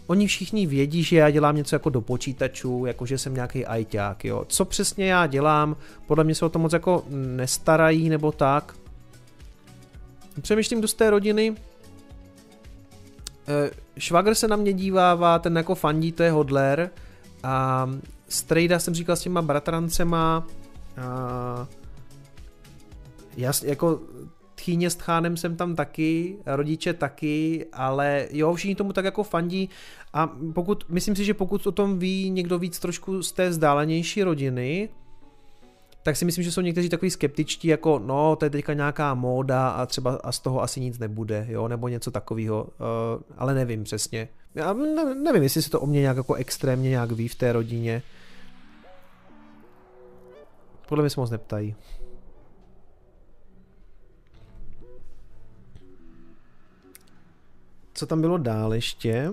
oni 0.09 0.27
všichni 0.27 0.67
vědí, 0.67 1.03
že 1.03 1.17
já 1.17 1.29
dělám 1.29 1.55
něco 1.55 1.75
jako 1.75 1.89
do 1.89 2.01
počítačů, 2.01 2.85
jako 2.85 3.05
že 3.05 3.17
jsem 3.17 3.33
nějaký 3.33 3.65
ajťák, 3.65 4.25
jo. 4.25 4.45
Co 4.47 4.65
přesně 4.65 5.05
já 5.05 5.27
dělám, 5.27 5.75
podle 6.07 6.23
mě 6.23 6.35
se 6.35 6.45
o 6.45 6.49
to 6.49 6.59
moc 6.59 6.73
jako 6.73 7.03
nestarají 7.09 8.09
nebo 8.09 8.31
tak. 8.31 8.75
Přemýšlím, 10.41 10.81
do 10.81 10.87
z 10.87 10.93
té 10.93 11.09
rodiny. 11.09 11.55
Eh, 13.47 13.69
švagr 13.97 14.35
se 14.35 14.47
na 14.47 14.55
mě 14.55 14.73
dívává, 14.73 15.39
ten 15.39 15.57
jako 15.57 15.75
fandí, 15.75 16.11
to 16.11 16.23
je 16.23 16.31
hodler. 16.31 16.89
A 17.43 17.89
strejda 18.29 18.79
jsem 18.79 18.93
říkal 18.93 19.15
s 19.15 19.21
těma 19.21 19.41
bratrancema. 19.41 20.47
A 21.01 21.67
já 23.37 23.51
jako 23.63 23.99
tchýně 24.59 24.89
s 24.89 24.95
tchánem 24.95 25.37
jsem 25.37 25.55
tam 25.55 25.75
taky, 25.75 26.37
rodiče 26.45 26.93
taky, 26.93 27.65
ale 27.73 28.27
jo, 28.31 28.53
všichni 28.53 28.75
tomu 28.75 28.93
tak 28.93 29.05
jako 29.05 29.23
fandí 29.23 29.69
a 30.13 30.27
pokud, 30.53 30.83
myslím 30.89 31.15
si, 31.15 31.25
že 31.25 31.33
pokud 31.33 31.67
o 31.67 31.71
tom 31.71 31.99
ví 31.99 32.29
někdo 32.29 32.59
víc 32.59 32.79
trošku 32.79 33.23
z 33.23 33.31
té 33.31 33.49
vzdálenější 33.49 34.23
rodiny, 34.23 34.89
tak 36.03 36.15
si 36.15 36.25
myslím, 36.25 36.43
že 36.43 36.51
jsou 36.51 36.61
někteří 36.61 36.89
takový 36.89 37.11
skeptičtí, 37.11 37.67
jako 37.67 37.99
no, 37.99 38.35
to 38.35 38.45
je 38.45 38.49
teďka 38.49 38.73
nějaká 38.73 39.13
móda 39.13 39.69
a 39.69 39.85
třeba 39.85 40.19
a 40.23 40.31
z 40.31 40.39
toho 40.39 40.61
asi 40.61 40.79
nic 40.79 40.99
nebude, 40.99 41.45
jo, 41.49 41.67
nebo 41.67 41.87
něco 41.87 42.11
takového, 42.11 42.63
uh, 42.63 43.21
ale 43.37 43.53
nevím 43.53 43.83
přesně. 43.83 44.29
Já 44.55 44.73
ne, 44.73 45.15
nevím, 45.15 45.43
jestli 45.43 45.61
se 45.61 45.69
to 45.69 45.81
o 45.81 45.85
mě 45.85 46.01
nějak 46.01 46.17
jako 46.17 46.33
extrémně 46.33 46.89
nějak 46.89 47.11
ví 47.11 47.27
v 47.27 47.35
té 47.35 47.53
rodině. 47.53 48.01
Podle 50.89 51.03
mě 51.03 51.09
se 51.09 51.19
moc 51.19 51.29
neptají. 51.29 51.75
Co 57.99 58.05
tam 58.05 58.21
bylo 58.21 58.37
dál 58.37 58.73
ještě? 58.73 59.31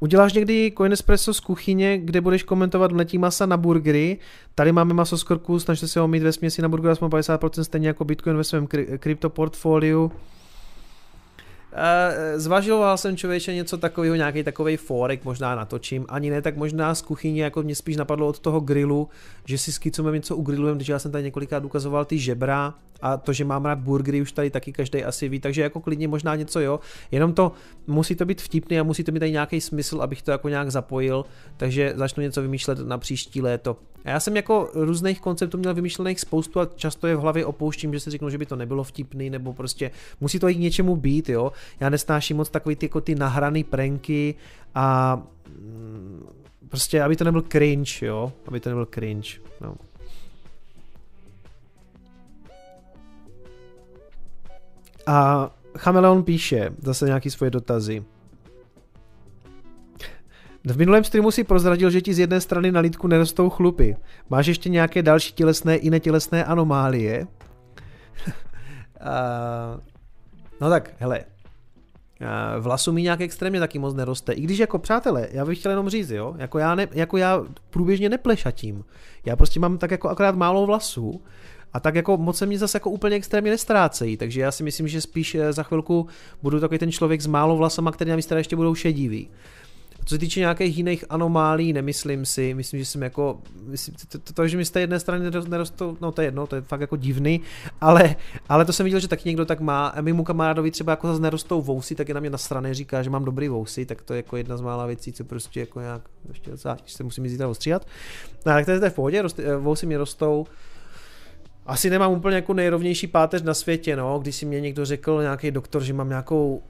Uděláš 0.00 0.32
někdy 0.32 0.72
Coin 0.76 0.92
Espresso 0.92 1.34
z 1.34 1.40
kuchyně, 1.40 1.98
kde 1.98 2.20
budeš 2.20 2.42
komentovat 2.42 2.92
mletí 2.92 3.18
masa 3.18 3.46
na 3.46 3.56
burgery. 3.56 4.18
Tady 4.54 4.72
máme 4.72 4.94
maso 4.94 5.18
z 5.18 5.22
korku, 5.22 5.60
snažte 5.60 5.88
se 5.88 6.00
ho 6.00 6.08
mít 6.08 6.22
ve 6.22 6.32
směsi 6.32 6.62
na 6.62 6.68
burger 6.68 6.90
aspoň 6.90 7.08
50%, 7.08 7.62
stejně 7.62 7.88
jako 7.88 8.04
Bitcoin 8.04 8.36
ve 8.36 8.44
svém 8.44 8.66
kryptoportfoliu. 8.98 10.04
Uh, 10.04 10.12
zvažoval 12.36 12.96
jsem 12.96 13.16
člověče 13.16 13.54
něco 13.54 13.78
takového, 13.78 14.14
nějaký 14.14 14.42
takový 14.42 14.76
forek 14.76 15.24
možná 15.24 15.54
natočím, 15.54 16.06
ani 16.08 16.30
ne, 16.30 16.42
tak 16.42 16.56
možná 16.56 16.94
z 16.94 17.02
kuchyně, 17.02 17.44
jako 17.44 17.62
mě 17.62 17.74
spíš 17.74 17.96
napadlo 17.96 18.28
od 18.28 18.38
toho 18.38 18.60
grilu, 18.60 19.08
že 19.44 19.58
si 19.58 19.72
skicujeme 19.72 20.16
něco 20.16 20.36
ugrilujeme, 20.36 20.76
když 20.76 20.88
já 20.88 20.98
jsem 20.98 21.12
tady 21.12 21.24
několikrát 21.24 21.64
ukazoval 21.64 22.04
ty 22.04 22.18
žebra 22.18 22.74
a 23.02 23.16
to, 23.16 23.32
že 23.32 23.44
mám 23.44 23.64
rád 23.64 23.78
burgery, 23.78 24.22
už 24.22 24.32
tady 24.32 24.50
taky 24.50 24.72
každý 24.72 25.04
asi 25.04 25.28
ví, 25.28 25.40
takže 25.40 25.62
jako 25.62 25.80
klidně 25.80 26.08
možná 26.08 26.36
něco 26.36 26.60
jo, 26.60 26.80
jenom 27.10 27.32
to 27.32 27.52
musí 27.86 28.14
to 28.14 28.24
být 28.24 28.42
vtipný 28.42 28.80
a 28.80 28.82
musí 28.82 29.04
to 29.04 29.12
mít 29.12 29.20
tady 29.20 29.30
nějaký 29.30 29.60
smysl, 29.60 30.02
abych 30.02 30.22
to 30.22 30.30
jako 30.30 30.48
nějak 30.48 30.70
zapojil, 30.70 31.24
takže 31.56 31.92
začnu 31.96 32.22
něco 32.22 32.42
vymýšlet 32.42 32.78
na 32.78 32.98
příští 32.98 33.42
léto. 33.42 33.76
A 34.04 34.10
já 34.10 34.20
jsem 34.20 34.36
jako 34.36 34.70
různých 34.74 35.20
konceptů 35.20 35.58
měl 35.58 35.74
vymýšlených 35.74 36.20
spoustu 36.20 36.60
a 36.60 36.66
často 36.76 37.06
je 37.06 37.16
v 37.16 37.20
hlavě 37.20 37.46
opouštím, 37.46 37.92
že 37.92 38.00
si 38.00 38.10
řeknu, 38.10 38.30
že 38.30 38.38
by 38.38 38.46
to 38.46 38.56
nebylo 38.56 38.84
vtipný, 38.84 39.30
nebo 39.30 39.52
prostě 39.52 39.90
musí 40.20 40.38
to 40.38 40.48
i 40.48 40.54
k 40.54 40.58
něčemu 40.58 40.96
být, 40.96 41.28
jo. 41.28 41.52
Já 41.80 41.88
nesnáším 41.88 42.36
moc 42.36 42.50
takový 42.50 42.76
ty, 42.76 42.86
jako 42.86 43.00
ty 43.00 43.14
nahraný 43.14 43.64
pranky 43.64 44.34
a 44.74 45.16
mm, 45.48 46.26
prostě, 46.68 47.02
aby 47.02 47.16
to 47.16 47.24
nebyl 47.24 47.42
cringe, 47.42 48.06
jo, 48.06 48.32
aby 48.48 48.60
to 48.60 48.68
nebyl 48.68 48.86
cringe, 48.86 49.40
no. 49.60 49.74
A 55.06 55.50
Chameleon 55.78 56.22
píše 56.22 56.70
zase 56.78 57.06
nějaký 57.06 57.30
svoje 57.30 57.50
dotazy. 57.50 58.04
V 60.64 60.78
minulém 60.78 61.04
streamu 61.04 61.30
si 61.30 61.44
prozradil, 61.44 61.90
že 61.90 62.00
ti 62.00 62.14
z 62.14 62.18
jedné 62.18 62.40
strany 62.40 62.72
na 62.72 62.80
lidku 62.80 63.06
nerostou 63.06 63.50
chlupy. 63.50 63.96
Máš 64.30 64.46
ještě 64.46 64.68
nějaké 64.68 65.02
další 65.02 65.32
tělesné 65.32 65.76
i 65.76 65.90
netělesné 65.90 66.44
anomálie? 66.44 67.26
no 70.60 70.70
tak, 70.70 70.94
hele. 70.98 71.24
Uh, 72.20 72.62
vlasu 72.62 72.92
mi 72.92 73.02
nějak 73.02 73.20
extrémně 73.20 73.60
taky 73.60 73.78
moc 73.78 73.94
neroste. 73.94 74.32
I 74.32 74.40
když 74.40 74.58
jako 74.58 74.78
přátelé, 74.78 75.28
já 75.32 75.44
bych 75.44 75.58
chtěl 75.58 75.70
jenom 75.70 75.88
říct, 75.88 76.10
jo, 76.10 76.34
jako 76.38 76.58
já, 76.58 76.74
ne, 76.74 76.88
jako 76.92 77.16
já 77.16 77.44
průběžně 77.70 78.08
neplešatím. 78.08 78.84
Já 79.24 79.36
prostě 79.36 79.60
mám 79.60 79.78
tak 79.78 79.90
jako 79.90 80.08
akorát 80.08 80.34
málo 80.34 80.66
vlasů 80.66 81.22
a 81.72 81.80
tak 81.80 81.94
jako 81.94 82.16
moc 82.16 82.38
se 82.38 82.46
mě 82.46 82.58
zase 82.58 82.76
jako 82.76 82.90
úplně 82.90 83.16
extrémně 83.16 83.50
nestrácejí, 83.50 84.16
takže 84.16 84.40
já 84.40 84.52
si 84.52 84.62
myslím, 84.62 84.88
že 84.88 85.00
spíš 85.00 85.34
eh, 85.34 85.52
za 85.52 85.62
chvilku 85.62 86.06
budu 86.42 86.60
takový 86.60 86.78
ten 86.78 86.92
člověk 86.92 87.20
s 87.20 87.26
málo 87.26 87.56
vlasama, 87.56 87.92
který 87.92 88.10
na 88.10 88.16
místě 88.16 88.34
ještě 88.34 88.56
budou 88.56 88.74
šedivý. 88.74 89.28
Co 90.04 90.14
se 90.14 90.18
týče 90.18 90.40
nějakých 90.40 90.76
jiných 90.76 91.04
anomálí, 91.08 91.72
nemyslím 91.72 92.26
si, 92.26 92.54
myslím, 92.54 92.80
že 92.80 92.86
jsem 92.86 93.02
jako, 93.02 93.40
myslím, 93.66 93.94
to, 94.08 94.18
to, 94.18 94.32
to, 94.32 94.48
že 94.48 94.56
mi 94.56 94.64
z 94.64 94.70
té 94.70 94.80
jedné 94.80 95.00
strany 95.00 95.30
nerostou, 95.48 95.96
no 96.00 96.12
to 96.12 96.22
je 96.22 96.26
jedno, 96.26 96.46
to 96.46 96.56
je 96.56 96.62
fakt 96.62 96.80
jako 96.80 96.96
divný, 96.96 97.40
ale, 97.80 98.16
ale 98.48 98.64
to 98.64 98.72
jsem 98.72 98.84
viděl, 98.84 99.00
že 99.00 99.08
taky 99.08 99.28
někdo 99.28 99.44
tak 99.44 99.60
má, 99.60 99.86
a 99.86 100.02
mu 100.02 100.24
kamarádovi 100.24 100.70
třeba 100.70 100.92
jako 100.92 101.06
zase 101.06 101.22
nerostou 101.22 101.62
vousy, 101.62 101.94
tak 101.94 102.08
je 102.08 102.14
na 102.14 102.20
mě 102.20 102.30
na 102.30 102.38
straně 102.38 102.74
říká, 102.74 103.02
že 103.02 103.10
mám 103.10 103.24
dobrý 103.24 103.48
vousy, 103.48 103.86
tak 103.86 104.02
to 104.02 104.14
je 104.14 104.16
jako 104.16 104.36
jedna 104.36 104.56
z 104.56 104.60
mála 104.60 104.86
věcí, 104.86 105.12
co 105.12 105.24
prostě 105.24 105.60
jako 105.60 105.80
nějak, 105.80 106.02
ještě 106.28 106.50
docela, 106.50 106.76
se 106.86 107.04
musím 107.04 107.28
zítra 107.28 107.48
ostříhat. 107.48 107.86
No, 108.46 108.52
tak 108.52 108.64
to 108.64 108.70
je, 108.70 108.78
to 108.78 108.84
je 108.84 108.90
v 108.90 108.94
pohodě, 108.94 109.22
rost, 109.22 109.38
eh, 109.38 109.56
vousy 109.56 109.86
mi 109.86 109.96
rostou, 109.96 110.46
asi 111.66 111.90
nemám 111.90 112.12
úplně 112.12 112.36
jako 112.36 112.54
nejrovnější 112.54 113.06
páteř 113.06 113.42
na 113.42 113.54
světě, 113.54 113.96
no, 113.96 114.18
když 114.18 114.36
si 114.36 114.46
mě 114.46 114.60
někdo 114.60 114.84
řekl, 114.84 115.22
nějaký 115.22 115.50
doktor, 115.50 115.82
že 115.82 115.92
mám 115.92 116.08
nějakou 116.08 116.62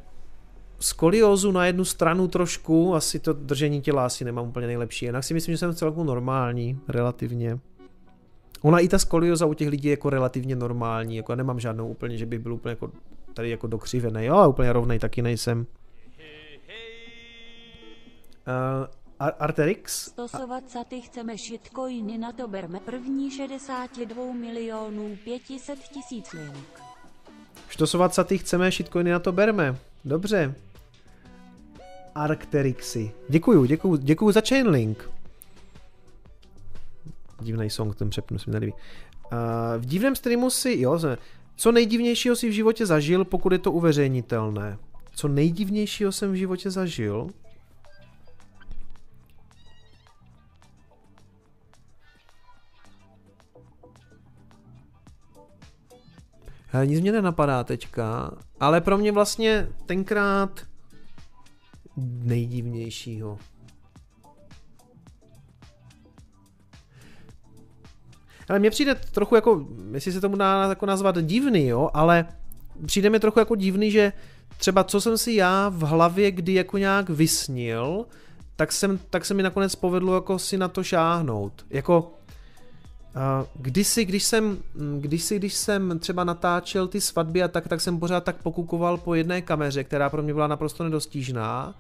skoliózu 0.78 1.52
na 1.52 1.66
jednu 1.66 1.84
stranu 1.84 2.28
trošku, 2.28 2.94
asi 2.94 3.18
to 3.18 3.32
držení 3.32 3.80
těla 3.80 4.06
asi 4.06 4.24
nemám 4.24 4.48
úplně 4.48 4.66
nejlepší, 4.66 5.04
jinak 5.04 5.24
si 5.24 5.34
myslím, 5.34 5.52
že 5.52 5.58
jsem 5.58 5.74
celku 5.74 6.04
normální, 6.04 6.78
relativně. 6.88 7.58
Ona 8.62 8.78
i 8.78 8.88
ta 8.88 8.98
skolioza 8.98 9.46
u 9.46 9.54
těch 9.54 9.68
lidí 9.68 9.88
je 9.88 9.92
jako 9.92 10.10
relativně 10.10 10.56
normální, 10.56 11.16
jako 11.16 11.32
já 11.32 11.36
nemám 11.36 11.60
žádnou 11.60 11.88
úplně, 11.88 12.18
že 12.18 12.26
bych 12.26 12.38
byl 12.38 12.52
úplně 12.52 12.70
jako 12.70 12.90
tady 13.34 13.50
jako 13.50 13.66
dokřivený, 13.66 14.24
jo, 14.24 14.34
ale 14.34 14.48
úplně 14.48 14.72
rovnej 14.72 14.98
taky 14.98 15.22
nejsem. 15.22 15.66
Uh, 18.46 18.86
Ar- 19.18 19.34
Arterix? 19.38 19.92
Stosovat 19.92 20.70
saty 20.70 21.00
chceme 21.00 21.36
shitcoiny 21.36 22.18
na 22.18 22.32
to 22.32 22.48
berme 22.48 22.80
první 22.80 23.30
62 23.30 24.32
milionů 24.32 25.16
500 25.24 25.78
tisíc 25.78 26.32
link. 26.32 26.83
Štosovat 27.74 28.14
saty 28.14 28.38
chceme, 28.38 28.70
shitcoiny 28.70 29.10
na 29.10 29.18
to 29.18 29.32
berme. 29.32 29.76
Dobře. 30.04 30.54
Arcterixy. 32.14 33.12
Děkuju, 33.28 33.64
děkuju, 33.64 33.96
děkuju 33.96 34.32
za 34.32 34.40
chainlink. 34.48 35.10
Divný 37.40 37.70
song, 37.70 37.96
ten 37.96 38.10
přepnu 38.10 38.38
se 38.38 38.50
mi 38.50 38.54
nelíbí. 38.54 38.72
Uh, 38.72 38.78
v 39.78 39.86
divném 39.86 40.16
streamu 40.16 40.50
si, 40.50 40.80
jo, 40.80 41.00
co 41.56 41.72
nejdivnějšího 41.72 42.36
si 42.36 42.48
v 42.48 42.52
životě 42.52 42.86
zažil, 42.86 43.24
pokud 43.24 43.52
je 43.52 43.58
to 43.58 43.72
uveřejnitelné? 43.72 44.78
Co 45.14 45.28
nejdivnějšího 45.28 46.12
jsem 46.12 46.32
v 46.32 46.34
životě 46.34 46.70
zažil? 46.70 47.28
Hele, 56.74 56.86
nic 56.86 57.00
mě 57.00 57.12
nenapadá 57.12 57.64
teďka, 57.64 58.30
ale 58.60 58.80
pro 58.80 58.98
mě 58.98 59.12
vlastně 59.12 59.68
tenkrát 59.86 60.60
nejdivnějšího. 62.22 63.38
Ale 68.48 68.58
mně 68.58 68.70
přijde 68.70 68.94
trochu 68.94 69.34
jako, 69.34 69.66
jestli 69.92 70.12
se 70.12 70.20
tomu 70.20 70.36
dá 70.36 70.68
jako 70.68 70.86
nazvat 70.86 71.18
divný, 71.20 71.66
jo, 71.66 71.90
ale 71.94 72.26
přijde 72.86 73.10
mi 73.10 73.20
trochu 73.20 73.38
jako 73.38 73.54
divný, 73.54 73.90
že 73.90 74.12
třeba 74.56 74.84
co 74.84 75.00
jsem 75.00 75.18
si 75.18 75.32
já 75.32 75.68
v 75.68 75.80
hlavě 75.80 76.30
kdy 76.30 76.54
jako 76.54 76.78
nějak 76.78 77.10
vysnil, 77.10 78.06
tak, 78.56 78.72
jsem, 78.72 78.98
tak 79.10 79.24
se 79.24 79.34
mi 79.34 79.42
nakonec 79.42 79.74
povedlo 79.74 80.14
jako 80.14 80.38
si 80.38 80.58
na 80.58 80.68
to 80.68 80.84
šáhnout. 80.84 81.66
Jako 81.70 82.14
Kdysi, 83.54 84.04
když 84.04 84.24
jsem, 84.24 84.58
kdysi, 85.00 85.38
když 85.38 85.54
jsem 85.54 85.98
třeba 85.98 86.24
natáčel 86.24 86.88
ty 86.88 87.00
svatby 87.00 87.42
a 87.42 87.48
tak, 87.48 87.68
tak 87.68 87.80
jsem 87.80 87.98
pořád 87.98 88.24
tak 88.24 88.36
pokukoval 88.42 88.96
po 88.96 89.14
jedné 89.14 89.42
kameře, 89.42 89.84
která 89.84 90.10
pro 90.10 90.22
mě 90.22 90.34
byla 90.34 90.46
naprosto 90.46 90.84
nedostížná. 90.84 91.74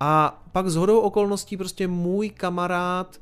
A 0.00 0.42
pak 0.52 0.68
z 0.68 0.76
hodou 0.76 1.00
okolností 1.00 1.56
prostě 1.56 1.88
můj 1.88 2.30
kamarád 2.30 3.20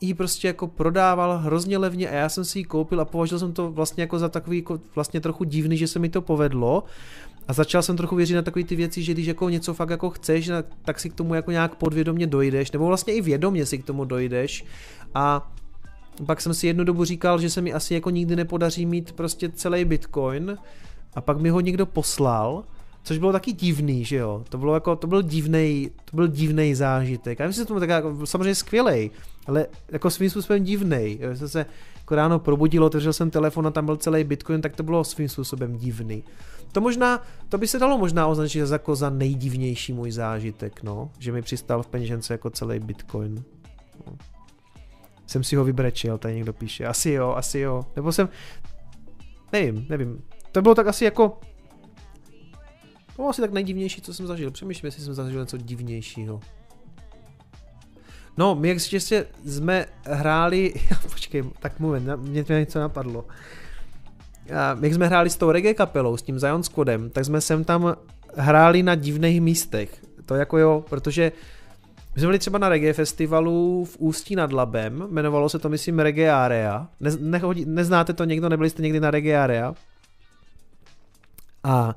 ji 0.00 0.14
prostě 0.14 0.46
jako 0.46 0.66
prodával 0.66 1.38
hrozně 1.38 1.78
levně 1.78 2.08
a 2.08 2.14
já 2.14 2.28
jsem 2.28 2.44
si 2.44 2.58
ji 2.58 2.64
koupil 2.64 3.00
a 3.00 3.04
považoval 3.04 3.38
jsem 3.38 3.52
to 3.52 3.72
vlastně 3.72 4.02
jako 4.02 4.18
za 4.18 4.28
takový 4.28 4.58
jako 4.58 4.80
vlastně 4.94 5.20
trochu 5.20 5.44
divný, 5.44 5.76
že 5.76 5.88
se 5.88 5.98
mi 5.98 6.08
to 6.08 6.22
povedlo 6.22 6.84
a 7.48 7.52
začal 7.52 7.82
jsem 7.82 7.96
trochu 7.96 8.16
věřit 8.16 8.34
na 8.34 8.42
takové 8.42 8.64
ty 8.64 8.76
věci, 8.76 9.02
že 9.02 9.12
když 9.12 9.26
jako 9.26 9.48
něco 9.48 9.74
fakt 9.74 9.90
jako 9.90 10.10
chceš, 10.10 10.50
tak 10.84 11.00
si 11.00 11.10
k 11.10 11.14
tomu 11.14 11.34
jako 11.34 11.50
nějak 11.50 11.74
podvědomě 11.74 12.26
dojdeš, 12.26 12.72
nebo 12.72 12.86
vlastně 12.86 13.14
i 13.14 13.20
vědomě 13.20 13.66
si 13.66 13.78
k 13.78 13.84
tomu 13.84 14.04
dojdeš 14.04 14.64
a 15.14 15.52
pak 16.26 16.40
jsem 16.40 16.54
si 16.54 16.66
jednu 16.66 16.84
dobu 16.84 17.04
říkal, 17.04 17.40
že 17.40 17.50
se 17.50 17.60
mi 17.60 17.72
asi 17.72 17.94
jako 17.94 18.10
nikdy 18.10 18.36
nepodaří 18.36 18.86
mít 18.86 19.12
prostě 19.12 19.48
celý 19.48 19.84
Bitcoin 19.84 20.58
a 21.14 21.20
pak 21.20 21.40
mi 21.40 21.50
ho 21.50 21.60
někdo 21.60 21.86
poslal, 21.86 22.64
což 23.02 23.18
bylo 23.18 23.32
taky 23.32 23.52
divný, 23.52 24.04
že 24.04 24.16
jo, 24.16 24.44
to 24.48 24.58
bylo 24.58 24.74
jako, 24.74 24.96
to 24.96 25.06
byl 25.06 25.22
divný, 25.22 25.90
to 26.04 26.16
byl 26.16 26.28
divný 26.28 26.74
zážitek. 26.74 27.38
Já 27.38 27.46
myslím, 27.46 27.62
že 27.62 27.66
to 27.66 27.74
byl 27.74 27.90
jako, 27.90 28.26
samozřejmě 28.26 28.54
skvělý, 28.54 29.10
ale 29.46 29.66
jako 29.92 30.10
svým 30.10 30.30
způsobem 30.30 30.64
divný. 30.64 31.18
Jsem 31.34 31.48
se 31.48 31.66
jako 31.98 32.14
ráno 32.14 32.38
probudilo, 32.38 32.86
otevřel 32.86 33.12
jsem 33.12 33.30
telefon 33.30 33.66
a 33.66 33.70
tam 33.70 33.86
byl 33.86 33.96
celý 33.96 34.24
Bitcoin, 34.24 34.60
tak 34.60 34.76
to 34.76 34.82
bylo 34.82 35.04
svým 35.04 35.28
způsobem 35.28 35.76
divný. 35.76 36.24
To 36.72 36.80
možná, 36.80 37.22
to 37.48 37.58
by 37.58 37.66
se 37.66 37.78
dalo 37.78 37.98
možná 37.98 38.26
označit 38.26 38.70
jako 38.70 38.96
za 38.96 39.10
nejdivnější 39.10 39.92
můj 39.92 40.10
zážitek, 40.10 40.82
no, 40.82 41.10
že 41.18 41.32
mi 41.32 41.42
přistal 41.42 41.82
v 41.82 41.86
peněžence 41.86 42.34
jako 42.34 42.50
celý 42.50 42.78
Bitcoin. 42.78 43.44
No 44.06 44.33
jsem 45.26 45.44
si 45.44 45.56
ho 45.56 45.64
vybrečil, 45.64 46.18
tady 46.18 46.34
někdo 46.34 46.52
píše. 46.52 46.86
Asi 46.86 47.10
jo, 47.10 47.34
asi 47.36 47.58
jo. 47.58 47.82
Nebo 47.96 48.12
jsem, 48.12 48.28
nevím, 49.52 49.86
nevím. 49.88 50.22
To 50.52 50.62
bylo 50.62 50.74
tak 50.74 50.86
asi 50.86 51.04
jako, 51.04 51.40
to 53.06 53.12
bylo 53.16 53.28
asi 53.28 53.40
tak 53.40 53.52
nejdivnější, 53.52 54.00
co 54.00 54.14
jsem 54.14 54.26
zažil. 54.26 54.50
Přemýšlím, 54.50 54.86
jestli 54.86 55.02
jsem 55.02 55.14
zažil 55.14 55.40
něco 55.40 55.56
divnějšího. 55.56 56.40
No, 58.36 58.54
my 58.54 58.68
jak 58.68 58.92
ještě 58.92 59.26
jsme 59.44 59.86
hráli, 60.06 60.74
počkej, 61.10 61.44
tak 61.60 61.80
mluvím, 61.80 62.16
mě 62.16 62.44
to 62.44 62.52
něco 62.52 62.80
napadlo. 62.80 63.24
A 64.54 64.78
jak 64.80 64.94
jsme 64.94 65.06
hráli 65.06 65.30
s 65.30 65.36
tou 65.36 65.50
reggae 65.50 65.74
kapelou, 65.74 66.16
s 66.16 66.22
tím 66.22 66.38
Zion 66.38 66.62
Squadem, 66.62 67.10
tak 67.10 67.24
jsme 67.24 67.40
sem 67.40 67.64
tam 67.64 67.96
hráli 68.36 68.82
na 68.82 68.94
divných 68.94 69.40
místech. 69.40 70.04
To 70.26 70.34
jako 70.34 70.58
jo, 70.58 70.84
protože 70.90 71.32
my 72.14 72.20
jsme 72.20 72.26
byli 72.26 72.38
třeba 72.38 72.58
na 72.58 72.68
reggae 72.68 72.92
festivalu 72.92 73.84
v 73.84 73.96
Ústí 73.98 74.36
nad 74.36 74.52
Labem, 74.52 75.06
jmenovalo 75.10 75.48
se 75.48 75.58
to 75.58 75.68
myslím 75.68 75.98
Reggae 75.98 76.32
Area. 76.32 76.88
Ne, 77.00 77.10
nechodí, 77.20 77.64
neznáte 77.64 78.12
to 78.12 78.24
někdo, 78.24 78.48
nebyli 78.48 78.70
jste 78.70 78.82
někdy 78.82 79.00
na 79.00 79.10
Reggae 79.10 79.38
Area? 79.38 79.74
A 81.64 81.96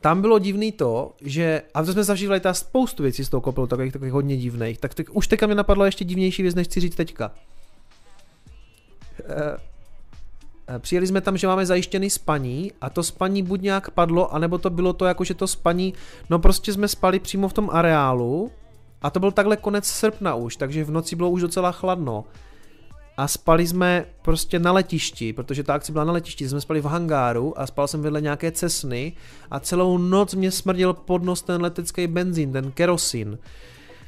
tam 0.00 0.20
bylo 0.20 0.38
divný 0.38 0.72
to, 0.72 1.14
že, 1.20 1.62
a 1.74 1.82
to 1.82 1.92
jsme 1.92 2.04
zažívali 2.04 2.40
ta 2.40 2.54
spoustu 2.54 3.02
věcí 3.02 3.24
z 3.24 3.28
toho 3.28 3.40
kopelu, 3.40 3.66
takových, 3.66 3.92
takových 3.92 4.12
hodně 4.12 4.36
divných, 4.36 4.78
tak, 4.78 4.94
tak 4.94 5.06
už 5.12 5.26
teďka 5.26 5.46
mě 5.46 5.54
napadlo 5.54 5.84
ještě 5.84 6.04
divnější 6.04 6.42
věc, 6.42 6.54
než 6.54 6.66
chci 6.66 6.80
říct 6.80 6.94
teďka. 6.94 7.30
E, 9.28 9.68
Přijeli 10.78 11.06
jsme 11.06 11.20
tam, 11.20 11.36
že 11.36 11.46
máme 11.46 11.66
zajištěný 11.66 12.10
spaní 12.10 12.72
a 12.80 12.90
to 12.90 13.02
spaní 13.02 13.42
buď 13.42 13.60
nějak 13.60 13.90
padlo, 13.90 14.34
anebo 14.34 14.58
to 14.58 14.70
bylo 14.70 14.92
to 14.92 15.04
jako, 15.04 15.24
že 15.24 15.34
to 15.34 15.46
spaní, 15.46 15.94
no 16.30 16.38
prostě 16.38 16.72
jsme 16.72 16.88
spali 16.88 17.18
přímo 17.18 17.48
v 17.48 17.52
tom 17.52 17.70
areálu 17.72 18.50
a 19.02 19.10
to 19.10 19.20
byl 19.20 19.30
takhle 19.30 19.56
konec 19.56 19.86
srpna 19.86 20.34
už, 20.34 20.56
takže 20.56 20.84
v 20.84 20.90
noci 20.90 21.16
bylo 21.16 21.30
už 21.30 21.42
docela 21.42 21.72
chladno. 21.72 22.24
A 23.16 23.28
spali 23.28 23.66
jsme 23.66 24.04
prostě 24.22 24.58
na 24.58 24.72
letišti, 24.72 25.32
protože 25.32 25.62
ta 25.62 25.74
akce 25.74 25.92
byla 25.92 26.04
na 26.04 26.12
letišti, 26.12 26.48
jsme 26.48 26.60
spali 26.60 26.80
v 26.80 26.84
hangáru 26.84 27.60
a 27.60 27.66
spal 27.66 27.88
jsem 27.88 28.02
vedle 28.02 28.20
nějaké 28.20 28.52
cesny 28.52 29.12
a 29.50 29.60
celou 29.60 29.98
noc 29.98 30.34
mě 30.34 30.50
smrděl 30.50 30.92
pod 30.92 31.22
nos 31.22 31.42
ten 31.42 31.62
letecký 31.62 32.06
benzín, 32.06 32.52
ten 32.52 32.72
kerosin. 32.72 33.38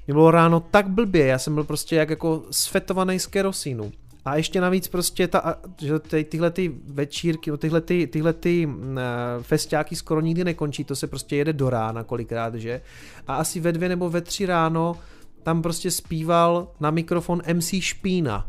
Mě 0.07 0.15
bylo 0.15 0.31
ráno 0.31 0.61
tak 0.61 0.89
blbě, 0.89 1.27
já 1.27 1.39
jsem 1.39 1.55
byl 1.55 1.65
prostě 1.65 1.97
jak 1.97 2.11
jako 2.11 2.43
sfetovaný 2.51 3.19
z 3.19 3.27
kerosínu. 3.27 3.93
A 4.31 4.37
ještě 4.37 4.61
navíc 4.61 4.89
prostě 4.89 5.29
ta, 5.29 5.55
že 5.81 5.99
ty, 5.99 6.25
tyhle 6.25 6.51
ty 6.51 6.73
večírky, 6.87 7.51
tyhle 7.59 7.81
ty, 7.81 8.07
tyhle 8.07 8.33
ty 8.33 8.67
uh, 8.67 8.73
festiáky 9.43 9.97
skoro 9.97 10.21
nikdy 10.21 10.45
nekončí, 10.45 10.85
to 10.85 10.97
se 10.97 11.07
prostě 11.07 11.37
jede 11.37 11.53
do 11.53 11.71
rána 11.71 12.05
kolikrát, 12.05 12.55
že? 12.55 12.81
A 13.27 13.35
asi 13.35 13.61
ve 13.61 13.73
dvě 13.73 13.89
nebo 13.89 14.11
ve 14.11 14.21
tři 14.21 14.47
ráno 14.47 14.97
tam 15.43 15.63
prostě 15.63 15.91
zpíval 15.91 16.69
na 16.81 16.91
mikrofon 16.91 17.43
MC 17.55 17.75
Špína. 17.81 18.47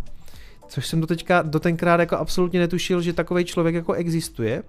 Což 0.68 0.88
jsem 0.88 1.02
do 1.02 1.08
teďka, 1.08 1.42
do 1.42 1.60
tenkrát 1.60 2.00
jako 2.00 2.18
absolutně 2.18 2.60
netušil, 2.60 3.02
že 3.02 3.14
takový 3.14 3.46
člověk 3.46 3.76
jako 3.76 3.94
existuje. 3.94 4.64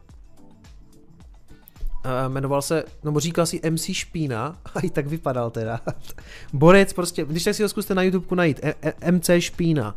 Uh, 2.05 2.32
jmenoval 2.32 2.62
se, 2.62 2.84
nebo 3.05 3.20
říkal 3.20 3.47
si 3.47 3.60
MC 3.70 3.84
Špína, 3.93 4.56
a 4.74 4.80
i 4.80 4.90
tak 4.90 5.06
vypadal 5.06 5.51
teda. 5.51 5.80
Borec 6.52 6.93
prostě, 6.93 7.24
když 7.24 7.44
tak 7.44 7.55
si 7.55 7.62
ho 7.62 7.68
zkuste 7.68 7.94
na 7.94 8.02
YouTube 8.02 8.36
najít, 8.36 8.60
e, 8.62 8.74
e, 8.82 9.12
MC 9.12 9.30
Špína. 9.39 9.97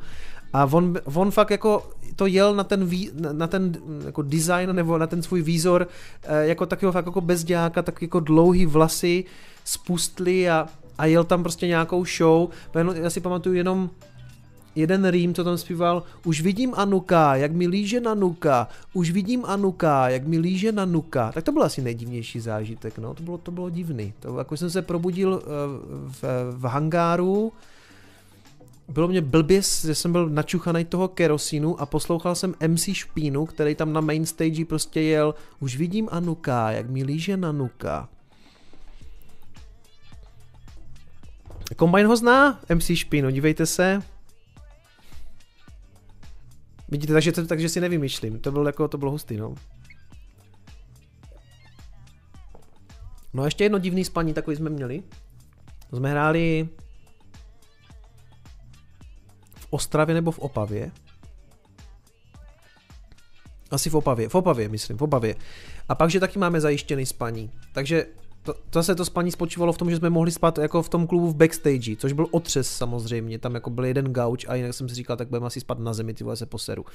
A 0.56 0.65
on, 0.72 0.98
on 1.14 1.32
fakt 1.32 1.52
jako 1.52 1.90
to 2.15 2.26
jel 2.26 2.56
na 2.56 2.64
ten, 2.64 2.86
vý, 2.86 3.11
na 3.32 3.48
ten 3.48 3.76
jako 4.06 4.22
design 4.22 4.76
nebo 4.76 4.98
na 4.98 5.07
ten 5.07 5.23
svůj 5.23 5.41
výzor 5.41 5.88
eh, 6.23 6.48
jako 6.48 6.65
takového 6.65 6.91
fakt 6.91 7.06
jako 7.06 7.22
bezděláka, 7.22 7.82
tak 7.82 8.02
jako 8.02 8.19
dlouhý 8.19 8.65
vlasy 8.65 9.23
spustli 9.65 10.49
a, 10.49 10.68
a 10.98 11.06
jel 11.06 11.23
tam 11.23 11.44
prostě 11.44 11.68
nějakou 11.68 12.06
show. 12.06 12.49
Já 13.02 13.10
si 13.10 13.19
pamatuju 13.19 13.56
jenom 13.56 13.90
jeden 14.76 15.07
rým, 15.07 15.34
co 15.34 15.44
tam 15.44 15.57
zpíval, 15.57 16.03
už 16.26 16.41
vidím 16.41 16.73
Anuka, 16.76 17.36
jak 17.36 17.52
mi 17.52 17.68
líže 17.68 18.02
na 18.02 18.14
Nuka, 18.14 18.68
už 18.94 19.11
vidím 19.11 19.45
Anuka, 19.45 20.10
jak 20.10 20.27
mi 20.27 20.38
líže 20.38 20.72
na 20.72 20.86
Nuka. 20.86 21.32
Tak 21.32 21.44
to 21.44 21.52
byl 21.52 21.64
asi 21.64 21.82
nejdivnější 21.82 22.40
zážitek, 22.40 22.98
no, 22.98 23.14
to 23.14 23.23
bylo, 23.23 23.38
to 23.38 23.52
bylo 23.52 23.69
divný. 23.69 24.14
To, 24.19 24.38
jako 24.38 24.57
jsem 24.57 24.69
se 24.69 24.82
probudil 24.82 25.34
uh, 25.34 25.41
v, 26.11 26.23
v 26.52 26.65
hangáru, 26.65 27.52
bylo 28.88 29.07
mě 29.07 29.22
blbě, 29.22 29.62
že 29.62 29.95
jsem 29.95 30.12
byl 30.12 30.30
načuchaný 30.30 30.86
toho 30.86 31.07
kerosínu 31.07 31.82
a 31.82 31.86
poslouchal 31.86 32.36
jsem 32.36 32.56
MC 32.68 32.90
Špínu, 32.94 33.45
který 33.45 33.76
tam 33.76 33.94
na 33.94 34.02
main 34.02 34.26
stage 34.26 34.66
prostě 34.66 35.02
jel, 35.02 35.36
už 35.60 35.78
vidím 35.78 36.10
Anuka, 36.12 36.72
jak 36.72 36.90
mi 36.90 37.03
líže 37.03 37.38
na 37.38 37.52
Nuka. 37.52 38.10
Combine 41.80 42.07
ho 42.07 42.16
zná, 42.16 42.60
MC 42.76 42.91
Špínu, 42.94 43.30
dívejte 43.30 43.66
se. 43.66 44.02
Vidíte, 46.90 47.14
takže, 47.14 47.32
takže 47.32 47.70
si 47.70 47.82
nevymýšlím, 47.82 48.40
to 48.40 48.52
bylo 48.52 48.66
jako, 48.66 48.88
to 48.88 48.98
bylo 48.98 49.12
hustý, 49.12 49.38
no. 49.38 49.56
No 53.34 53.44
a 53.44 53.45
ještě 53.45 53.64
jedno 53.64 53.80
divný 53.80 54.06
spaní 54.06 54.34
takový 54.34 54.56
jsme 54.56 54.70
měli. 54.70 55.03
Jsme 55.94 56.12
hráli 56.12 56.70
Ostravě 59.76 60.15
nebo 60.15 60.31
v 60.31 60.39
Opavě. 60.39 60.91
Asi 63.72 63.89
v 63.89 63.95
Opavě, 63.95 64.30
v 64.30 64.35
Opavě 64.35 64.69
myslím, 64.69 64.97
v 64.97 65.02
Opavě. 65.02 65.35
A 65.89 65.95
pak, 65.95 66.10
že 66.10 66.19
taky 66.19 66.39
máme 66.39 66.61
zajištěný 66.61 67.06
spaní. 67.06 67.52
Takže 67.73 68.06
to, 68.43 68.56
zase 68.73 68.95
to 68.95 69.06
spaní 69.06 69.31
spočívalo 69.31 69.73
v 69.73 69.77
tom, 69.77 69.89
že 69.89 69.97
jsme 69.97 70.10
mohli 70.10 70.31
spát 70.31 70.57
jako 70.57 70.81
v 70.81 70.89
tom 70.89 71.07
klubu 71.07 71.27
v 71.27 71.35
backstage, 71.35 71.95
což 71.95 72.14
byl 72.14 72.27
otřes 72.31 72.77
samozřejmě, 72.77 73.39
tam 73.39 73.56
jako 73.56 73.69
byl 73.69 73.85
jeden 73.85 74.14
gauč 74.14 74.45
a 74.47 74.56
jinak 74.56 74.73
jsem 74.73 74.89
si 74.89 74.95
říkal, 74.95 75.18
tak 75.18 75.27
budeme 75.27 75.47
asi 75.47 75.60
spát 75.60 75.80
na 75.80 75.93
zemi, 75.93 76.14
ty 76.14 76.23
vole 76.23 76.35
se 76.35 76.45
poseru. 76.45 76.85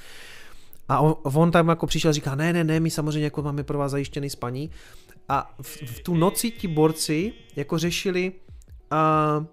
A 0.89 0.99
on, 0.99 1.15
on 1.23 1.51
tam 1.51 1.69
jako 1.69 1.87
přišel 1.87 2.09
a 2.09 2.13
říká, 2.13 2.35
ne, 2.35 2.53
ne, 2.53 2.63
ne, 2.63 2.79
my 2.79 2.89
samozřejmě 2.89 3.23
jako 3.23 3.41
máme 3.41 3.63
pro 3.63 3.77
vás 3.77 3.91
zajištěný 3.91 4.29
spaní. 4.29 4.69
A 5.29 5.55
v, 5.61 5.77
v 5.85 5.99
tu 5.99 6.15
noci 6.15 6.51
ti 6.51 6.67
borci 6.67 7.33
jako 7.55 7.77
řešili, 7.77 8.31
uh, 8.91 9.45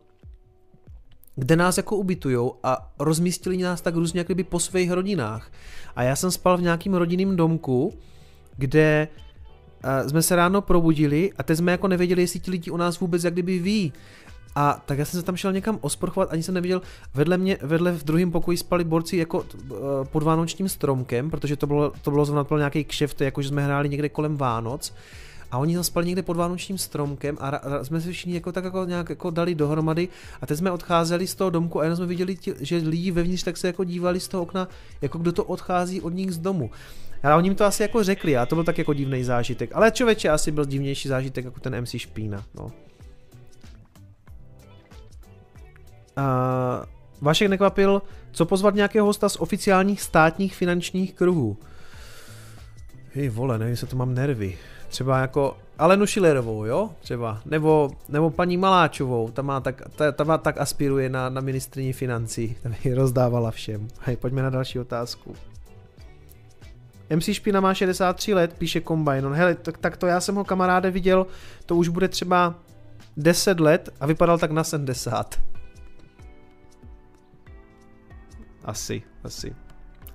kde 1.38 1.56
nás 1.56 1.76
jako 1.76 1.96
ubytujou 1.96 2.54
a 2.62 2.92
rozmístili 2.98 3.56
nás 3.56 3.80
tak 3.80 3.94
různě 3.94 4.20
jak 4.20 4.26
kdyby 4.26 4.44
po 4.44 4.60
svých 4.60 4.90
rodinách. 4.90 5.50
A 5.96 6.02
já 6.02 6.16
jsem 6.16 6.30
spal 6.30 6.58
v 6.58 6.62
nějakým 6.62 6.94
rodinném 6.94 7.36
domku, 7.36 7.94
kde 8.56 9.08
uh, 9.84 10.08
jsme 10.08 10.22
se 10.22 10.36
ráno 10.36 10.62
probudili 10.62 11.32
a 11.38 11.42
teď 11.42 11.58
jsme 11.58 11.72
jako 11.72 11.88
nevěděli, 11.88 12.22
jestli 12.22 12.40
ti 12.40 12.50
lidi 12.50 12.70
o 12.70 12.76
nás 12.76 13.00
vůbec 13.00 13.24
jak 13.24 13.32
kdyby 13.32 13.58
ví. 13.58 13.92
A 14.54 14.82
tak 14.86 14.98
já 14.98 15.04
jsem 15.04 15.20
se 15.20 15.26
tam 15.26 15.36
šel 15.36 15.52
někam 15.52 15.78
osprchovat, 15.80 16.32
ani 16.32 16.42
jsem 16.42 16.54
neviděl, 16.54 16.82
vedle 17.14 17.38
mě, 17.38 17.58
vedle 17.62 17.92
v 17.92 18.04
druhém 18.04 18.30
pokoji 18.30 18.56
spali 18.56 18.84
borci 18.84 19.16
jako 19.16 19.38
uh, 19.40 19.78
pod 20.04 20.22
vánočním 20.22 20.68
stromkem, 20.68 21.30
protože 21.30 21.56
to 21.56 21.66
bylo, 21.66 21.92
to 22.02 22.10
bylo 22.10 22.24
zrovna 22.24 22.58
nějaký 22.58 22.84
kšeft, 22.84 23.20
jako 23.20 23.42
že 23.42 23.48
jsme 23.48 23.64
hráli 23.64 23.88
někde 23.88 24.08
kolem 24.08 24.36
Vánoc 24.36 24.92
a 25.50 25.58
oni 25.58 25.74
tam 25.74 25.84
spali 25.84 26.06
někde 26.06 26.22
pod 26.22 26.36
vánočním 26.36 26.78
stromkem 26.78 27.36
a 27.40 27.50
ra- 27.50 27.80
jsme 27.82 28.00
se 28.00 28.12
všichni 28.12 28.34
jako 28.34 28.52
tak 28.52 28.64
jako 28.64 28.84
nějak 28.84 29.10
jako 29.10 29.30
dali 29.30 29.54
dohromady 29.54 30.08
a 30.40 30.46
teď 30.46 30.58
jsme 30.58 30.70
odcházeli 30.70 31.26
z 31.26 31.34
toho 31.34 31.50
domku 31.50 31.80
a 31.80 31.84
jenom 31.84 31.96
jsme 31.96 32.06
viděli, 32.06 32.36
tí, 32.36 32.52
že 32.60 32.76
lidi 32.76 33.10
vevnitř 33.10 33.42
tak 33.42 33.56
se 33.56 33.66
jako 33.66 33.84
dívali 33.84 34.20
z 34.20 34.28
toho 34.28 34.42
okna, 34.42 34.68
jako 35.02 35.18
kdo 35.18 35.32
to 35.32 35.44
odchází 35.44 36.00
od 36.00 36.14
nich 36.14 36.32
z 36.32 36.38
domu. 36.38 36.70
A 37.22 37.36
oni 37.36 37.48
jim 37.48 37.54
to 37.54 37.64
asi 37.64 37.82
jako 37.82 38.04
řekli 38.04 38.36
a 38.36 38.46
to 38.46 38.54
byl 38.54 38.64
tak 38.64 38.78
jako 38.78 38.94
divný 38.94 39.24
zážitek. 39.24 39.70
Ale 39.74 39.90
člověče 39.90 40.28
asi 40.28 40.50
byl 40.50 40.64
divnější 40.64 41.08
zážitek 41.08 41.44
jako 41.44 41.60
ten 41.60 41.80
MC 41.80 41.90
Špína. 41.96 42.44
No. 42.54 42.72
A 46.16 46.86
Vašek 47.20 47.48
nekvapil, 47.48 48.02
co 48.32 48.46
pozvat 48.46 48.74
nějakého 48.74 49.06
hosta 49.06 49.28
z 49.28 49.36
oficiálních 49.36 50.02
státních 50.02 50.54
finančních 50.54 51.14
kruhů. 51.14 51.56
Hej 53.14 53.28
vole, 53.28 53.58
nevím, 53.58 53.76
se 53.76 53.86
to 53.86 53.96
mám 53.96 54.14
nervy. 54.14 54.58
Třeba 54.88 55.18
jako 55.18 55.56
Alenu 55.78 56.06
Schillerovou, 56.06 56.64
jo? 56.64 56.90
Třeba. 57.00 57.40
Nebo, 57.44 57.90
nebo 58.08 58.30
paní 58.30 58.56
Maláčovou, 58.56 59.30
ta, 59.30 59.42
má 59.42 59.60
tak, 59.60 59.82
ta, 59.96 60.12
ta 60.12 60.24
má 60.24 60.38
tak 60.38 60.58
aspiruje 60.58 61.08
na, 61.08 61.28
na 61.28 61.40
ministrině 61.40 61.92
financí, 61.92 62.56
ta 62.62 62.68
by 62.84 62.94
rozdávala 62.94 63.50
všem. 63.50 63.88
Hej, 64.00 64.16
pojďme 64.16 64.42
na 64.42 64.50
další 64.50 64.78
otázku. 64.78 65.34
MC 67.16 67.24
Špina 67.32 67.60
má 67.60 67.74
63 67.74 68.34
let, 68.34 68.54
píše 68.58 68.80
Combine. 68.80 69.22
No, 69.22 69.30
hele, 69.30 69.54
tak, 69.54 69.78
tak 69.78 69.96
to 69.96 70.06
já 70.06 70.20
jsem 70.20 70.34
ho 70.34 70.44
kamaráde 70.44 70.90
viděl, 70.90 71.26
to 71.66 71.76
už 71.76 71.88
bude 71.88 72.08
třeba 72.08 72.54
10 73.16 73.60
let 73.60 73.88
a 74.00 74.06
vypadal 74.06 74.38
tak 74.38 74.50
na 74.50 74.64
70. 74.64 75.40
Asi, 78.64 79.02
asi. 79.24 79.56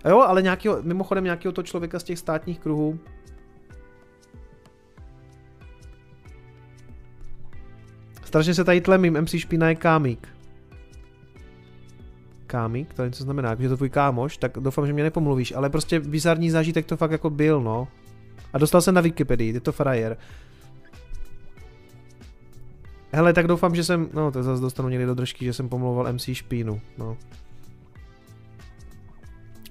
A 0.04 0.10
jo, 0.10 0.20
ale 0.20 0.42
nějakýho, 0.42 0.78
mimochodem 0.82 1.24
nějakého 1.24 1.52
to 1.52 1.64
člověka 1.64 2.00
z 2.00 2.04
těch 2.04 2.20
státních 2.20 2.60
kruhů, 2.60 3.00
Strašně 8.34 8.54
se 8.54 8.64
tady 8.64 8.82
tlemím, 8.82 9.22
MC 9.22 9.36
Špína 9.38 9.70
je 9.70 9.76
kámík. 9.76 10.28
Kámík? 12.48 12.94
To 12.94 13.06
něco 13.06 13.24
znamená, 13.24 13.56
že 13.60 13.70
to 13.70 13.78
tvůj 13.78 13.90
kámoš, 13.90 14.38
tak 14.38 14.52
doufám, 14.60 14.88
že 14.88 14.94
mě 14.94 15.04
nepomluvíš, 15.04 15.54
ale 15.56 15.70
prostě 15.70 16.00
bizarní 16.00 16.50
zážitek 16.50 16.86
to 16.86 16.98
fakt 16.98 17.12
jako 17.12 17.30
byl, 17.30 17.62
no. 17.62 17.88
A 18.54 18.58
dostal 18.58 18.82
se 18.82 18.92
na 18.92 19.02
Wikipedii, 19.02 19.54
je 19.54 19.60
to 19.60 19.72
frajer. 19.72 20.18
Hele, 23.12 23.34
tak 23.34 23.48
doufám, 23.48 23.76
že 23.76 23.84
jsem, 23.84 24.10
no 24.14 24.32
to 24.32 24.44
zase 24.44 24.62
dostanu 24.62 24.90
někdy 24.90 25.06
do 25.06 25.16
držky, 25.16 25.46
že 25.46 25.54
jsem 25.54 25.70
pomlouval 25.70 26.14
MC 26.14 26.30
Špínu, 26.34 26.82
no. 26.98 27.18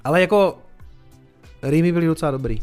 Ale 0.05 0.20
jako, 0.20 0.59
rýmy 1.62 1.93
byly 1.93 2.06
docela 2.06 2.30
dobrý. 2.30 2.59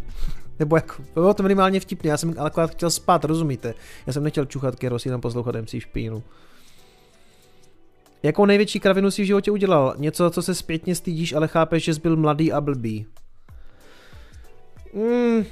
Nebo 0.59 0.75
jako, 0.75 1.03
bylo 1.13 1.33
to 1.33 1.43
minimálně 1.43 1.79
vtipně, 1.79 2.11
já 2.11 2.17
jsem 2.17 2.35
akorát 2.37 2.71
chtěl 2.71 2.89
spát, 2.89 3.23
rozumíte? 3.23 3.73
Já 4.07 4.13
jsem 4.13 4.23
nechtěl 4.23 4.45
čuchat 4.45 4.75
kerosínem 4.75 5.21
poslouchat 5.21 5.55
MC 5.55 5.69
Špínu. 5.79 6.23
Jakou 8.23 8.45
největší 8.45 8.79
kravinu 8.79 9.11
si 9.11 9.21
v 9.21 9.25
životě 9.25 9.51
udělal? 9.51 9.95
Něco, 9.97 10.29
co 10.29 10.41
se 10.41 10.55
zpětně 10.55 10.95
stydíš, 10.95 11.33
ale 11.33 11.47
chápeš, 11.47 11.83
že 11.83 11.93
jsi 11.93 12.01
byl 12.01 12.15
mladý 12.15 12.51
a 12.51 12.61
blbý. 12.61 13.05
Mm. 14.93 15.45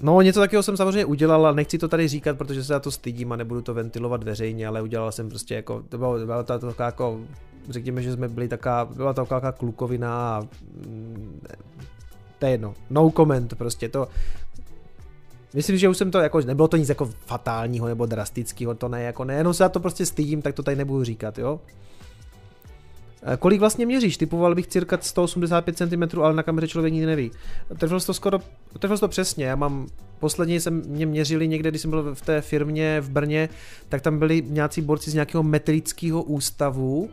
No, 0.00 0.20
něco 0.20 0.40
takového 0.40 0.62
jsem 0.62 0.76
samozřejmě 0.76 1.04
udělal, 1.04 1.46
ale 1.46 1.54
nechci 1.54 1.78
to 1.78 1.88
tady 1.88 2.08
říkat, 2.08 2.38
protože 2.38 2.62
se 2.62 2.68
za 2.68 2.80
to 2.80 2.90
stydím 2.90 3.32
a 3.32 3.36
nebudu 3.36 3.62
to 3.62 3.74
ventilovat 3.74 4.24
veřejně, 4.24 4.66
ale 4.66 4.82
udělal 4.82 5.12
jsem 5.12 5.28
prostě 5.28 5.54
jako, 5.54 5.82
to 5.88 5.98
bylo, 5.98 6.18
byla 6.26 6.42
to 6.42 6.58
taková 6.58 6.86
jako, 6.86 7.20
řekněme, 7.68 8.02
že 8.02 8.12
jsme 8.12 8.28
byli 8.28 8.48
taká, 8.48 8.84
byla 8.84 9.12
to 9.12 9.24
taková 9.24 9.52
klukovina 9.52 10.36
a 10.36 10.40
mm, 10.86 11.40
to 12.44 12.48
je 12.48 12.52
jedno, 12.52 12.74
no 12.90 13.10
comment 13.10 13.54
prostě, 13.54 13.88
to, 13.88 14.08
Myslím, 15.54 15.78
že 15.78 15.88
už 15.88 15.96
jsem 15.96 16.10
to 16.10 16.18
jako, 16.18 16.40
nebylo 16.40 16.68
to 16.68 16.76
nic 16.76 16.88
jako 16.88 17.10
fatálního 17.26 17.88
nebo 17.88 18.06
drastického, 18.06 18.74
to 18.74 18.88
ne, 18.88 19.02
jako 19.02 19.24
ne, 19.24 19.34
jenom 19.34 19.54
se 19.54 19.62
já 19.62 19.68
to 19.68 19.80
prostě 19.80 20.06
stydím, 20.06 20.42
tak 20.42 20.54
to 20.54 20.62
tady 20.62 20.76
nebudu 20.76 21.04
říkat, 21.04 21.38
jo. 21.38 21.60
Kolik 23.38 23.60
vlastně 23.60 23.86
měříš? 23.86 24.16
Typoval 24.16 24.54
bych 24.54 24.66
cirka 24.66 24.98
185 25.00 25.76
cm, 25.76 26.20
ale 26.20 26.34
na 26.34 26.42
kameře 26.42 26.68
člověk 26.68 26.92
nikdy 26.92 27.06
neví. 27.06 27.30
Trefil 27.78 28.00
to 28.00 28.14
skoro, 28.14 28.38
trefil 28.78 28.98
to 28.98 29.08
přesně, 29.08 29.44
já 29.44 29.56
mám, 29.56 29.86
posledně 30.18 30.60
jsem 30.60 30.82
mě 30.86 31.06
měřili 31.06 31.48
někde, 31.48 31.70
když 31.70 31.82
jsem 31.82 31.90
byl 31.90 32.14
v 32.14 32.22
té 32.22 32.40
firmě 32.40 33.00
v 33.00 33.10
Brně, 33.10 33.48
tak 33.88 34.02
tam 34.02 34.18
byli 34.18 34.42
nějací 34.46 34.80
borci 34.80 35.10
z 35.10 35.14
nějakého 35.14 35.42
metrického 35.42 36.22
ústavu, 36.22 37.08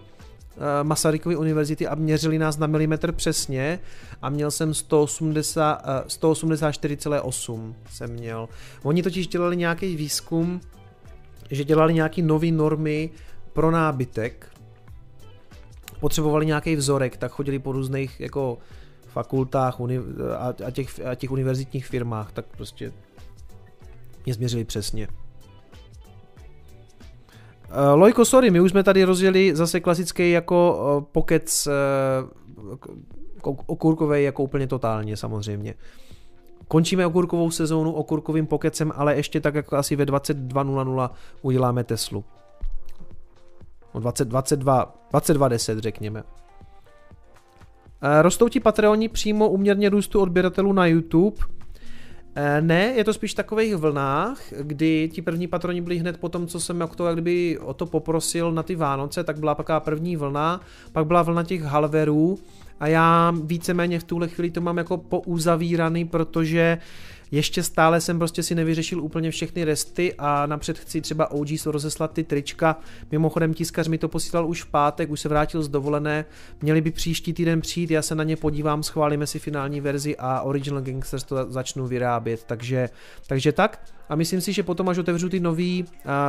Masarykovy 0.83 1.35
univerzity 1.35 1.87
a 1.87 1.95
měřili 1.95 2.39
nás 2.39 2.57
na 2.57 2.67
milimetr 2.67 3.11
přesně 3.11 3.79
a 4.21 4.29
měl 4.29 4.51
jsem 4.51 4.73
180, 4.73 5.85
184,8 6.07 7.71
eh, 7.71 7.89
jsem 7.91 8.09
měl. 8.09 8.49
Oni 8.83 9.03
totiž 9.03 9.27
dělali 9.27 9.57
nějaký 9.57 9.95
výzkum, 9.95 10.61
že 11.51 11.63
dělali 11.63 11.93
nějaké 11.93 12.21
nové 12.21 12.51
normy 12.51 13.09
pro 13.53 13.71
nábytek, 13.71 14.47
potřebovali 15.99 16.45
nějaký 16.45 16.75
vzorek, 16.75 17.17
tak 17.17 17.31
chodili 17.31 17.59
po 17.59 17.71
různých 17.71 18.19
jako 18.19 18.57
fakultách 19.07 19.77
a, 20.37 20.53
a, 20.67 20.71
těch, 20.71 20.99
a 21.05 21.15
těch 21.15 21.31
univerzitních 21.31 21.85
firmách, 21.85 22.31
tak 22.31 22.45
prostě 22.57 22.91
mě 24.25 24.33
změřili 24.33 24.65
přesně. 24.65 25.07
Uh, 27.71 27.99
Lojko, 27.99 28.25
sorry, 28.25 28.51
my 28.51 28.61
už 28.61 28.71
jsme 28.71 28.83
tady 28.83 29.03
rozjeli 29.03 29.55
zase 29.55 29.79
klasický 29.79 30.31
jako 30.31 30.79
uh, 30.97 31.03
pokec 31.11 31.67
uh, 31.67 33.53
okurkový 33.65 34.23
jako 34.23 34.43
úplně 34.43 34.67
totálně 34.67 35.17
samozřejmě. 35.17 35.73
Končíme 36.67 37.05
okurkovou 37.05 37.51
sezónu 37.51 37.91
okurkovým 37.91 38.47
pokecem, 38.47 38.91
ale 38.95 39.15
ještě 39.15 39.41
tak 39.41 39.55
jako 39.55 39.75
asi 39.77 39.95
ve 39.95 40.05
22.00 40.05 41.09
uděláme 41.41 41.83
Teslu. 41.83 42.23
20, 43.99 44.27
22, 44.27 44.93
22 45.09 45.47
10 45.47 45.79
řekněme. 45.79 46.23
Rostou 48.21 48.49
ti 48.49 48.59
Patreoni 48.59 49.09
přímo 49.09 49.49
uměrně 49.49 49.89
růstu 49.89 50.21
odběratelů 50.21 50.73
na 50.73 50.85
YouTube? 50.85 51.37
Ne, 52.61 52.83
je 52.95 53.03
to 53.03 53.13
spíš 53.13 53.31
v 53.31 53.35
takových 53.35 53.75
vlnách, 53.75 54.39
kdy 54.61 55.09
ti 55.13 55.21
první 55.21 55.47
patroni 55.47 55.81
byli 55.81 55.97
hned 55.97 56.17
po 56.17 56.29
tom, 56.29 56.47
co 56.47 56.59
jsem 56.59 56.81
jako 56.81 56.95
to, 56.95 57.05
jak 57.05 57.15
kdyby 57.15 57.59
o 57.59 57.73
to 57.73 57.85
poprosil 57.85 58.51
na 58.51 58.63
ty 58.63 58.75
Vánoce, 58.75 59.23
tak 59.23 59.39
byla 59.39 59.55
taková 59.55 59.79
první 59.79 60.15
vlna, 60.15 60.61
pak 60.91 61.05
byla 61.05 61.21
vlna 61.21 61.43
těch 61.43 61.61
halverů 61.61 62.39
a 62.79 62.87
já 62.87 63.33
víceméně 63.43 63.99
v 63.99 64.03
tuhle 64.03 64.27
chvíli 64.27 64.51
to 64.51 64.61
mám 64.61 64.77
jako 64.77 64.97
pouzavíraný, 64.97 66.05
protože 66.05 66.77
uh, 66.77 67.10
ještě 67.31 67.63
stále 67.63 68.01
jsem 68.01 68.17
prostě 68.19 68.43
si 68.43 68.55
nevyřešil 68.55 69.03
úplně 69.03 69.31
všechny 69.31 69.63
resty 69.63 70.13
a 70.17 70.45
napřed 70.45 70.79
chci 70.79 71.01
třeba 71.01 71.31
OG 71.31 71.47
rozeslat 71.65 72.11
ty 72.13 72.23
trička. 72.23 72.79
Mimochodem 73.11 73.53
tiskař 73.53 73.87
mi 73.87 73.97
to 73.97 74.07
posílal 74.07 74.47
už 74.47 74.63
v 74.63 74.67
pátek, 74.67 75.09
už 75.09 75.19
se 75.19 75.29
vrátil 75.29 75.63
z 75.63 75.67
dovolené. 75.67 76.25
Měli 76.61 76.81
by 76.81 76.91
příští 76.91 77.33
týden 77.33 77.61
přijít, 77.61 77.91
já 77.91 78.01
se 78.01 78.15
na 78.15 78.23
ně 78.23 78.35
podívám, 78.35 78.83
schválíme 78.83 79.27
si 79.27 79.39
finální 79.39 79.81
verzi 79.81 80.15
a 80.17 80.41
Original 80.41 80.81
Gangsters 80.81 81.23
to 81.23 81.51
začnu 81.51 81.87
vyrábět. 81.87 82.43
Takže, 82.43 82.89
takže 83.27 83.51
tak. 83.51 83.91
A 84.09 84.15
myslím 84.15 84.41
si, 84.41 84.53
že 84.53 84.63
potom, 84.63 84.89
až 84.89 84.97
otevřu 84.97 85.29
ty 85.29 85.39
nový, 85.39 85.85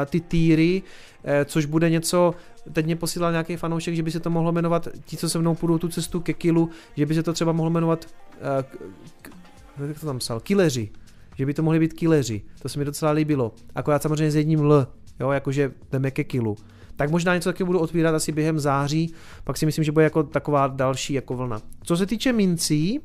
ty 0.06 0.20
týry, 0.20 0.82
uh, 0.82 1.30
což 1.44 1.64
bude 1.66 1.90
něco, 1.90 2.34
teď 2.72 2.86
mě 2.86 2.96
posílal 2.96 3.32
nějaký 3.32 3.56
fanoušek, 3.56 3.94
že 3.94 4.02
by 4.02 4.10
se 4.10 4.20
to 4.20 4.30
mohlo 4.30 4.52
jmenovat, 4.52 4.88
ti, 5.04 5.16
co 5.16 5.28
se 5.28 5.38
mnou 5.38 5.54
půjdou 5.54 5.78
tu 5.78 5.88
cestu 5.88 6.20
ke 6.20 6.32
kilu, 6.32 6.70
že 6.96 7.06
by 7.06 7.14
se 7.14 7.22
to 7.22 7.32
třeba 7.32 7.52
mohlo 7.52 7.70
jmenovat 7.70 8.04
uh, 8.04 9.41
jak 9.78 10.00
to 10.00 10.06
tam 10.06 10.18
psal, 10.18 10.40
kileři, 10.40 10.90
že 11.36 11.46
by 11.46 11.54
to 11.54 11.62
mohli 11.62 11.78
být 11.78 11.92
kileři, 11.92 12.42
to 12.62 12.68
se 12.68 12.78
mi 12.78 12.84
docela 12.84 13.12
líbilo, 13.12 13.54
akorát 13.74 14.02
samozřejmě 14.02 14.30
s 14.30 14.36
jedním 14.36 14.60
L, 14.60 14.86
jo, 15.20 15.30
jakože 15.30 15.72
jdeme 15.92 16.10
ke 16.10 16.24
kilu. 16.24 16.56
Tak 16.96 17.10
možná 17.10 17.34
něco 17.34 17.48
taky 17.48 17.64
budu 17.64 17.78
otvírat 17.78 18.14
asi 18.14 18.32
během 18.32 18.60
září, 18.60 19.14
pak 19.44 19.56
si 19.56 19.66
myslím, 19.66 19.84
že 19.84 19.92
bude 19.92 20.04
jako 20.04 20.22
taková 20.22 20.66
další 20.66 21.14
jako 21.14 21.36
vlna. 21.36 21.62
Co 21.82 21.96
se 21.96 22.06
týče 22.06 22.32
mincí, 22.32 23.00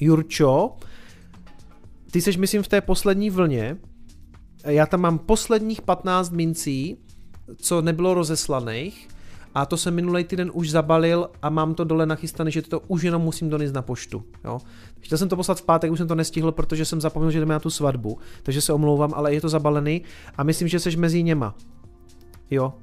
Jurčo, 0.00 0.76
ty 2.10 2.20
seš 2.20 2.36
myslím 2.36 2.62
v 2.62 2.68
té 2.68 2.80
poslední 2.80 3.30
vlně, 3.30 3.76
já 4.64 4.86
tam 4.86 5.00
mám 5.00 5.18
posledních 5.18 5.82
15 5.82 6.30
mincí, 6.30 6.96
co 7.56 7.82
nebylo 7.82 8.14
rozeslaných 8.14 9.08
a 9.54 9.66
to 9.66 9.76
jsem 9.76 9.94
minulý 9.94 10.24
týden 10.24 10.50
už 10.54 10.70
zabalil 10.70 11.30
a 11.42 11.50
mám 11.50 11.74
to 11.74 11.84
dole 11.84 12.06
nachystané, 12.06 12.50
že 12.50 12.62
to 12.62 12.80
už 12.80 13.02
jenom 13.02 13.22
musím 13.22 13.48
donést 13.48 13.74
na 13.74 13.82
poštu. 13.82 14.24
Jo. 14.44 14.60
Chtěl 15.00 15.18
jsem 15.18 15.28
to 15.28 15.36
poslat 15.36 15.60
v 15.60 15.64
pátek, 15.64 15.90
už 15.92 15.98
jsem 15.98 16.08
to 16.08 16.14
nestihl, 16.14 16.52
protože 16.52 16.84
jsem 16.84 17.00
zapomněl, 17.00 17.30
že 17.30 17.40
jdeme 17.40 17.54
na 17.54 17.60
tu 17.60 17.70
svatbu, 17.70 18.18
takže 18.42 18.60
se 18.60 18.72
omlouvám, 18.72 19.12
ale 19.14 19.34
je 19.34 19.40
to 19.40 19.48
zabalený 19.48 20.02
a 20.36 20.42
myslím, 20.42 20.68
že 20.68 20.80
seš 20.80 20.96
mezi 20.96 21.22
něma. 21.22 21.54
Jo, 22.50 22.74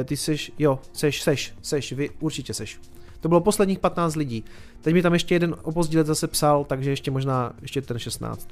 e, 0.00 0.04
ty 0.04 0.16
seš, 0.16 0.52
jo, 0.58 0.80
seš, 0.92 1.22
seš, 1.22 1.54
seš, 1.62 1.92
vy 1.92 2.10
určitě 2.20 2.54
seš. 2.54 2.80
To 3.20 3.28
bylo 3.28 3.40
posledních 3.40 3.78
15 3.78 4.16
lidí. 4.16 4.44
Teď 4.80 4.94
mi 4.94 5.02
tam 5.02 5.12
ještě 5.12 5.34
jeden 5.34 5.56
opozdílec 5.62 6.06
zase 6.06 6.28
psal, 6.28 6.64
takže 6.64 6.90
ještě 6.90 7.10
možná 7.10 7.52
ještě 7.62 7.82
ten 7.82 7.98
16. 7.98 8.48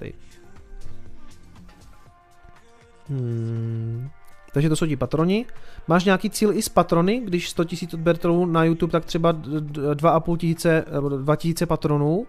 Hmm. 3.09 4.09
Takže 4.57 4.69
to 4.69 4.77
jsou 4.77 4.87
ti 4.87 4.97
patroni. 4.97 5.47
Máš 5.89 6.05
nějaký 6.05 6.31
cíl 6.31 6.53
i 6.53 6.62
s 6.62 6.69
patrony, 6.69 7.23
když 7.24 7.51
100 7.51 7.62
000 7.62 7.74
odběratelů 7.95 8.47
na 8.47 8.65
YouTube, 8.65 8.93
tak 8.93 9.05
třeba 9.05 9.33
2,5 9.33 10.37
tisíce, 10.37 10.85
2 11.19 11.37
tisíce 11.37 11.66
patronů. 11.66 12.27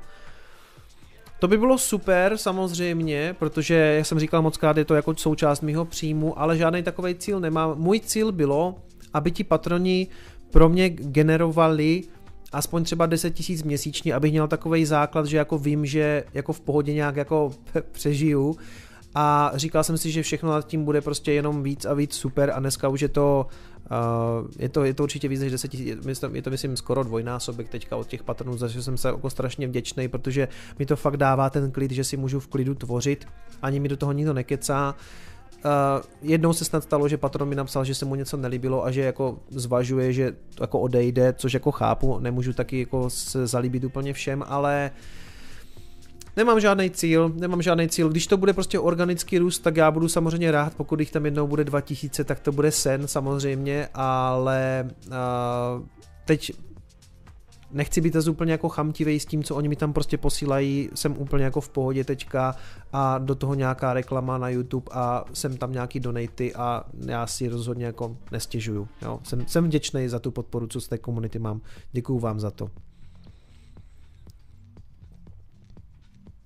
To 1.39 1.47
by 1.47 1.57
bylo 1.57 1.77
super 1.77 2.37
samozřejmě, 2.37 3.35
protože, 3.39 3.75
jak 3.75 4.05
jsem 4.05 4.19
říkal 4.19 4.41
moc 4.41 4.57
krát, 4.57 4.77
je 4.77 4.85
to 4.85 4.95
jako 4.95 5.15
součást 5.15 5.61
mého 5.61 5.85
příjmu, 5.85 6.39
ale 6.39 6.57
žádný 6.57 6.83
takový 6.83 7.15
cíl 7.15 7.39
nemám. 7.39 7.77
Můj 7.77 7.99
cíl 7.99 8.31
bylo, 8.31 8.75
aby 9.13 9.31
ti 9.31 9.43
patroni 9.43 10.07
pro 10.51 10.69
mě 10.69 10.89
generovali 10.89 12.03
aspoň 12.51 12.83
třeba 12.83 13.05
10 13.05 13.31
tisíc 13.31 13.63
měsíčně, 13.63 14.13
abych 14.13 14.31
měl 14.31 14.47
takový 14.47 14.85
základ, 14.85 15.25
že 15.25 15.37
jako 15.37 15.57
vím, 15.57 15.85
že 15.85 16.23
jako 16.33 16.53
v 16.53 16.61
pohodě 16.61 16.93
nějak 16.93 17.15
jako 17.15 17.51
přežiju 17.91 18.57
a 19.15 19.51
říkal 19.55 19.83
jsem 19.83 19.97
si, 19.97 20.11
že 20.11 20.23
všechno 20.23 20.51
nad 20.51 20.67
tím 20.67 20.85
bude 20.85 21.01
prostě 21.01 21.33
jenom 21.33 21.63
víc 21.63 21.85
a 21.85 21.93
víc 21.93 22.15
super 22.15 22.51
a 22.55 22.59
dneska 22.59 22.87
už 22.87 23.01
je 23.01 23.09
to 23.09 23.47
Uh, 23.91 24.47
je, 24.59 24.69
to, 24.69 24.83
je 24.83 24.93
to 24.93 25.03
určitě 25.03 25.27
víc 25.27 25.39
než 25.39 25.51
10 25.51 25.67
tisíc, 25.67 26.23
je 26.33 26.41
to 26.41 26.49
myslím 26.49 26.77
skoro 26.77 27.03
dvojnásobek 27.03 27.69
teďka 27.69 27.95
od 27.95 28.07
těch 28.07 28.23
patronů, 28.23 28.57
za 28.57 28.69
jsem 28.69 28.97
se 28.97 29.07
jako 29.07 29.29
strašně 29.29 29.67
vděčný, 29.67 30.07
protože 30.07 30.47
mi 30.79 30.85
to 30.85 30.95
fakt 30.95 31.17
dává 31.17 31.49
ten 31.49 31.71
klid, 31.71 31.91
že 31.91 32.03
si 32.03 32.17
můžu 32.17 32.39
v 32.39 32.47
klidu 32.47 32.75
tvořit, 32.75 33.27
ani 33.61 33.79
mi 33.79 33.87
do 33.87 33.97
toho 33.97 34.11
nikdo 34.11 34.33
nekecá. 34.33 34.95
Uh, 35.65 35.71
jednou 36.21 36.53
se 36.53 36.65
snad 36.65 36.83
stalo, 36.83 37.07
že 37.07 37.17
patron 37.17 37.49
mi 37.49 37.55
napsal, 37.55 37.85
že 37.85 37.95
se 37.95 38.05
mu 38.05 38.15
něco 38.15 38.37
nelíbilo 38.37 38.85
a 38.85 38.91
že 38.91 39.01
jako 39.01 39.39
zvažuje, 39.49 40.13
že 40.13 40.35
jako 40.61 40.79
odejde, 40.79 41.33
což 41.37 41.53
jako 41.53 41.71
chápu, 41.71 42.19
nemůžu 42.19 42.53
taky 42.53 42.79
jako 42.79 43.09
se 43.09 43.47
zalíbit 43.47 43.83
úplně 43.83 44.13
všem, 44.13 44.43
ale 44.47 44.91
uh, 44.93 45.26
Nemám 46.37 46.59
žádný 46.59 46.89
cíl, 46.89 47.29
nemám 47.35 47.61
žádný 47.61 47.89
cíl. 47.89 48.09
Když 48.09 48.27
to 48.27 48.37
bude 48.37 48.53
prostě 48.53 48.79
organický 48.79 49.37
růst, 49.37 49.59
tak 49.59 49.77
já 49.77 49.91
budu 49.91 50.07
samozřejmě 50.07 50.51
rád, 50.51 50.73
pokud 50.75 50.99
jich 50.99 51.11
tam 51.11 51.25
jednou 51.25 51.47
bude 51.47 51.63
2000, 51.63 52.23
tak 52.23 52.39
to 52.39 52.51
bude 52.51 52.71
sen 52.71 53.07
samozřejmě, 53.07 53.89
ale 53.93 54.89
uh, 55.07 55.85
teď 56.25 56.51
nechci 57.71 58.01
být 58.01 58.13
zase 58.13 58.29
úplně 58.29 58.51
jako 58.51 58.69
chamtivý 58.69 59.19
s 59.19 59.25
tím, 59.25 59.43
co 59.43 59.55
oni 59.55 59.69
mi 59.69 59.75
tam 59.75 59.93
prostě 59.93 60.17
posílají, 60.17 60.89
jsem 60.95 61.17
úplně 61.17 61.43
jako 61.43 61.61
v 61.61 61.69
pohodě 61.69 62.03
teďka 62.03 62.55
a 62.93 63.17
do 63.17 63.35
toho 63.35 63.53
nějaká 63.53 63.93
reklama 63.93 64.37
na 64.37 64.49
YouTube 64.49 64.91
a 64.91 65.25
jsem 65.33 65.57
tam 65.57 65.73
nějaký 65.73 65.99
donaty 65.99 66.55
a 66.55 66.83
já 67.05 67.27
si 67.27 67.47
rozhodně 67.47 67.85
jako 67.85 68.17
nestěžuju. 68.31 68.87
Jo. 69.01 69.19
Jsem, 69.23 69.47
jsem 69.47 69.65
vděčný 69.65 70.09
za 70.09 70.19
tu 70.19 70.31
podporu, 70.31 70.67
co 70.67 70.81
z 70.81 70.87
té 70.87 70.97
komunity 70.97 71.39
mám. 71.39 71.61
Děkuju 71.91 72.19
vám 72.19 72.39
za 72.39 72.51
to. 72.51 72.69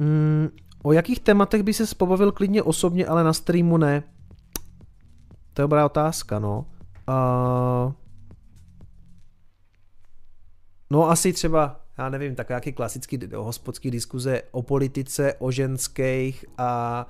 Mm, 0.01 0.49
o 0.83 0.93
jakých 0.93 1.19
tématech 1.19 1.63
by 1.63 1.73
se 1.73 1.95
pobavil 1.95 2.31
klidně 2.31 2.63
osobně, 2.63 3.05
ale 3.05 3.23
na 3.23 3.33
streamu 3.33 3.77
ne? 3.77 4.03
To 5.53 5.61
je 5.61 5.63
dobrá 5.63 5.85
otázka, 5.85 6.39
no. 6.39 6.65
Uh, 7.09 7.93
no 10.89 11.09
asi 11.09 11.33
třeba, 11.33 11.85
já 11.97 12.09
nevím, 12.09 12.35
tak 12.35 12.49
nějaký 12.49 12.73
klasický 12.73 13.19
hospodský 13.35 13.91
diskuze 13.91 14.41
o 14.51 14.61
politice, 14.61 15.33
o 15.33 15.51
ženských 15.51 16.45
a 16.57 17.05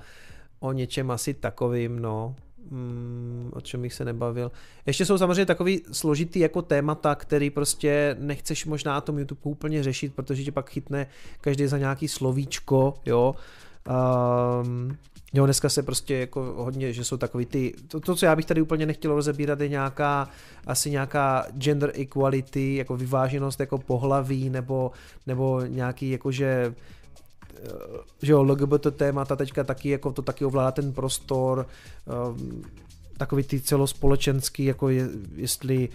o 0.60 0.72
něčem 0.72 1.10
asi 1.10 1.34
takovým, 1.34 1.98
no 1.98 2.36
hmm, 2.72 3.50
o 3.52 3.60
čem 3.60 3.82
bych 3.82 3.94
se 3.94 4.04
nebavil. 4.04 4.50
Ještě 4.86 5.06
jsou 5.06 5.18
samozřejmě 5.18 5.46
takový 5.46 5.82
složitý 5.92 6.38
jako 6.38 6.62
témata, 6.62 7.14
který 7.14 7.50
prostě 7.50 8.16
nechceš 8.18 8.66
možná 8.66 8.92
na 8.92 9.00
tom 9.00 9.18
YouTube 9.18 9.40
úplně 9.42 9.82
řešit, 9.82 10.14
protože 10.14 10.44
tě 10.44 10.52
pak 10.52 10.70
chytne 10.70 11.06
každý 11.40 11.66
za 11.66 11.78
nějaký 11.78 12.08
slovíčko, 12.08 12.94
jo. 13.06 13.34
Um, 14.62 14.96
Jo, 15.34 15.44
dneska 15.44 15.68
se 15.68 15.82
prostě 15.82 16.14
jako 16.14 16.54
hodně, 16.56 16.92
že 16.92 17.04
jsou 17.04 17.16
takový 17.16 17.46
ty, 17.46 17.74
to, 17.88 18.00
to, 18.00 18.14
co 18.14 18.26
já 18.26 18.36
bych 18.36 18.44
tady 18.44 18.62
úplně 18.62 18.86
nechtěl 18.86 19.14
rozebírat, 19.14 19.60
je 19.60 19.68
nějaká, 19.68 20.28
asi 20.66 20.90
nějaká 20.90 21.46
gender 21.52 21.92
equality, 21.94 22.76
jako 22.76 22.96
vyváženost 22.96 23.60
jako 23.60 23.78
pohlaví, 23.78 24.50
nebo, 24.50 24.90
nebo 25.26 25.60
nějaký 25.60 26.10
jakože 26.10 26.74
že 28.22 28.32
jo, 28.32 28.42
LGBT 28.42 28.86
témata 28.96 29.36
teďka 29.36 29.64
taky, 29.64 29.88
jako 29.88 30.12
to 30.12 30.22
taky 30.22 30.44
ovládá 30.44 30.70
ten 30.70 30.92
prostor, 30.92 31.66
takový 33.22 33.42
ty 33.42 33.60
celospolečenský, 33.60 34.64
jako 34.64 34.88
je, 34.88 35.08
jestli 35.36 35.88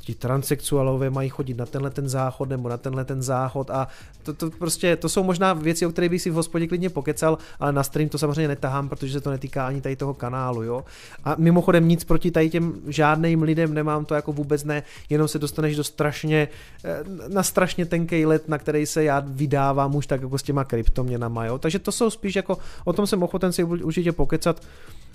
ti 0.00 0.14
transexuálové 0.14 1.10
mají 1.10 1.28
chodit 1.28 1.56
na 1.56 1.66
tenhle 1.66 1.90
ten 1.90 2.08
záchod 2.08 2.48
nebo 2.48 2.68
na 2.68 2.76
tenhle 2.76 3.04
ten 3.04 3.22
záchod 3.22 3.70
a 3.70 3.88
to, 4.22 4.32
to 4.32 4.50
prostě, 4.50 4.96
to 4.96 5.08
jsou 5.08 5.22
možná 5.22 5.52
věci, 5.52 5.86
o 5.86 5.90
kterých 5.90 6.10
bych 6.10 6.22
si 6.22 6.30
v 6.30 6.34
hospodě 6.34 6.66
klidně 6.66 6.90
pokecal, 6.90 7.38
ale 7.60 7.72
na 7.72 7.82
stream 7.82 8.08
to 8.08 8.18
samozřejmě 8.18 8.48
netahám, 8.48 8.88
protože 8.88 9.12
se 9.12 9.20
to 9.20 9.30
netýká 9.30 9.66
ani 9.66 9.80
tady 9.80 9.96
toho 9.96 10.14
kanálu, 10.14 10.62
jo. 10.62 10.84
A 11.24 11.34
mimochodem 11.38 11.88
nic 11.88 12.04
proti 12.04 12.30
tady 12.30 12.50
těm 12.50 12.72
žádným 12.88 13.42
lidem 13.42 13.74
nemám, 13.74 14.04
to 14.04 14.14
jako 14.14 14.32
vůbec 14.32 14.64
ne, 14.64 14.82
jenom 15.10 15.28
se 15.28 15.38
dostaneš 15.38 15.76
do 15.76 15.84
strašně, 15.84 16.48
eh, 16.84 17.04
na 17.28 17.42
strašně 17.42 17.86
tenký 17.86 18.26
let, 18.26 18.48
na 18.48 18.58
který 18.58 18.86
se 18.86 19.04
já 19.04 19.22
vydávám 19.26 19.94
už 19.94 20.06
tak 20.06 20.22
jako 20.22 20.38
s 20.38 20.42
těma 20.42 20.64
kryptoměnama, 20.64 21.46
jo. 21.46 21.58
Takže 21.58 21.78
to 21.78 21.92
jsou 21.92 22.10
spíš 22.10 22.36
jako, 22.36 22.58
o 22.84 22.92
tom 22.92 23.06
jsem 23.06 23.22
ochoten 23.22 23.52
si 23.52 23.64
určitě 23.64 24.12
pokecat, 24.12 24.60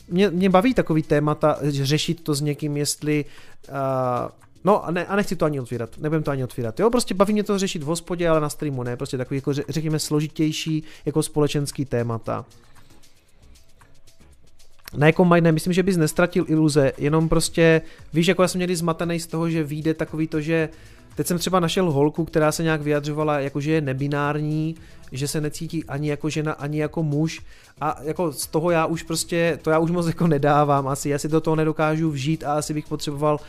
mě, 0.08 0.30
mě 0.30 0.50
baví 0.50 0.74
takový 0.74 1.04
témata, 1.04 1.58
řešit 1.62 2.24
to 2.24 2.34
s 2.34 2.42
někým, 2.42 2.78
jestli 2.78 3.26
uh, 3.70 3.76
No 4.64 4.86
a, 4.86 4.92
ne, 4.92 5.06
a 5.06 5.16
nechci 5.16 5.36
to 5.36 5.46
ani 5.46 5.60
otvírat, 5.60 5.98
nebudem 5.98 6.24
to 6.24 6.32
ani 6.32 6.44
otvírat. 6.44 6.80
Jo, 6.80 6.90
prostě 6.90 7.14
baví 7.14 7.34
mě 7.34 7.44
to 7.44 7.60
řešit 7.60 7.84
v 7.84 7.86
hospodě, 7.86 8.30
ale 8.30 8.42
na 8.42 8.50
streamu 8.50 8.84
ne, 8.84 8.98
prostě 8.98 9.18
takový 9.18 9.38
jako 9.38 9.54
řekněme 9.54 10.00
složitější 10.00 10.84
jako 11.06 11.24
společenský 11.24 11.86
témata. 11.86 12.46
Na 14.98 15.08
mají, 15.24 15.42
ne, 15.42 15.52
myslím, 15.52 15.74
že 15.74 15.84
bys 15.84 15.98
nestratil 15.98 16.46
iluze, 16.48 16.92
jenom 16.98 17.30
prostě, 17.30 17.82
víš, 18.14 18.28
jako 18.28 18.42
já 18.42 18.48
jsem 18.48 18.60
někdy 18.60 18.76
zmatený 18.76 19.20
z 19.20 19.28
toho, 19.28 19.50
že 19.50 19.64
vyjde 19.64 19.94
takový 19.94 20.28
to, 20.28 20.42
že 20.42 20.70
teď 21.16 21.28
jsem 21.28 21.38
třeba 21.38 21.60
našel 21.60 21.92
holku, 21.92 22.26
která 22.26 22.52
se 22.52 22.64
nějak 22.64 22.82
vyjadřovala, 22.82 23.40
jako 23.40 23.62
že 23.62 23.72
je 23.72 23.82
nebinární, 23.82 24.76
že 25.12 25.28
se 25.28 25.42
necítí 25.42 25.86
ani 25.86 26.10
jako 26.10 26.30
žena, 26.30 26.54
ani 26.54 26.82
jako 26.82 27.04
muž. 27.04 27.42
A 27.82 27.98
jako 28.02 28.32
z 28.32 28.48
toho 28.48 28.72
já 28.72 28.86
už 28.86 29.04
prostě, 29.04 29.60
to 29.62 29.70
já 29.70 29.80
už 29.80 29.92
moc 29.92 30.08
jako 30.08 30.28
nedávám 30.28 30.88
asi, 30.88 31.10
já 31.10 31.20
si 31.20 31.28
do 31.28 31.42
toho 31.42 31.56
nedokážu 31.56 32.12
vžít 32.12 32.44
a 32.44 32.54
asi 32.54 32.74
bych 32.74 32.88
potřeboval 32.88 33.40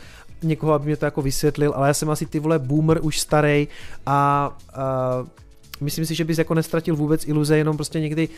někoho, 0.43 0.73
aby 0.73 0.85
mě 0.85 0.97
to 0.97 1.05
jako 1.05 1.21
vysvětlil, 1.21 1.73
ale 1.75 1.87
já 1.87 1.93
jsem 1.93 2.09
asi 2.09 2.25
ty 2.25 2.39
vole 2.39 2.59
boomer 2.59 2.99
už 3.01 3.19
starý 3.19 3.67
a, 4.05 4.51
a 4.73 5.25
myslím 5.81 6.05
si, 6.05 6.15
že 6.15 6.23
bys 6.23 6.37
jako 6.37 6.53
nestratil 6.53 6.95
vůbec 6.95 7.27
iluze, 7.27 7.57
jenom 7.57 7.77
prostě 7.77 7.99
někdy 7.99 8.29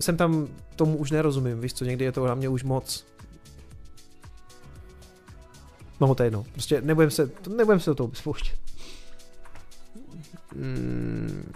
jsem 0.00 0.16
tam 0.16 0.48
tomu 0.76 0.96
už 0.96 1.10
nerozumím, 1.10 1.60
víš 1.60 1.72
co, 1.72 1.84
někdy 1.84 2.04
je 2.04 2.12
to 2.12 2.26
na 2.26 2.34
mě 2.34 2.48
už 2.48 2.64
moc. 2.64 3.04
No 6.00 6.14
to 6.14 6.22
je 6.22 6.26
jedno, 6.26 6.44
prostě 6.52 6.80
nebudem 6.80 7.10
se, 7.10 7.30
nebudem 7.56 7.80
se 7.80 7.90
do 7.90 7.94
toho 7.94 8.10
spouštět. 8.14 8.58
Hmm. 10.56 11.52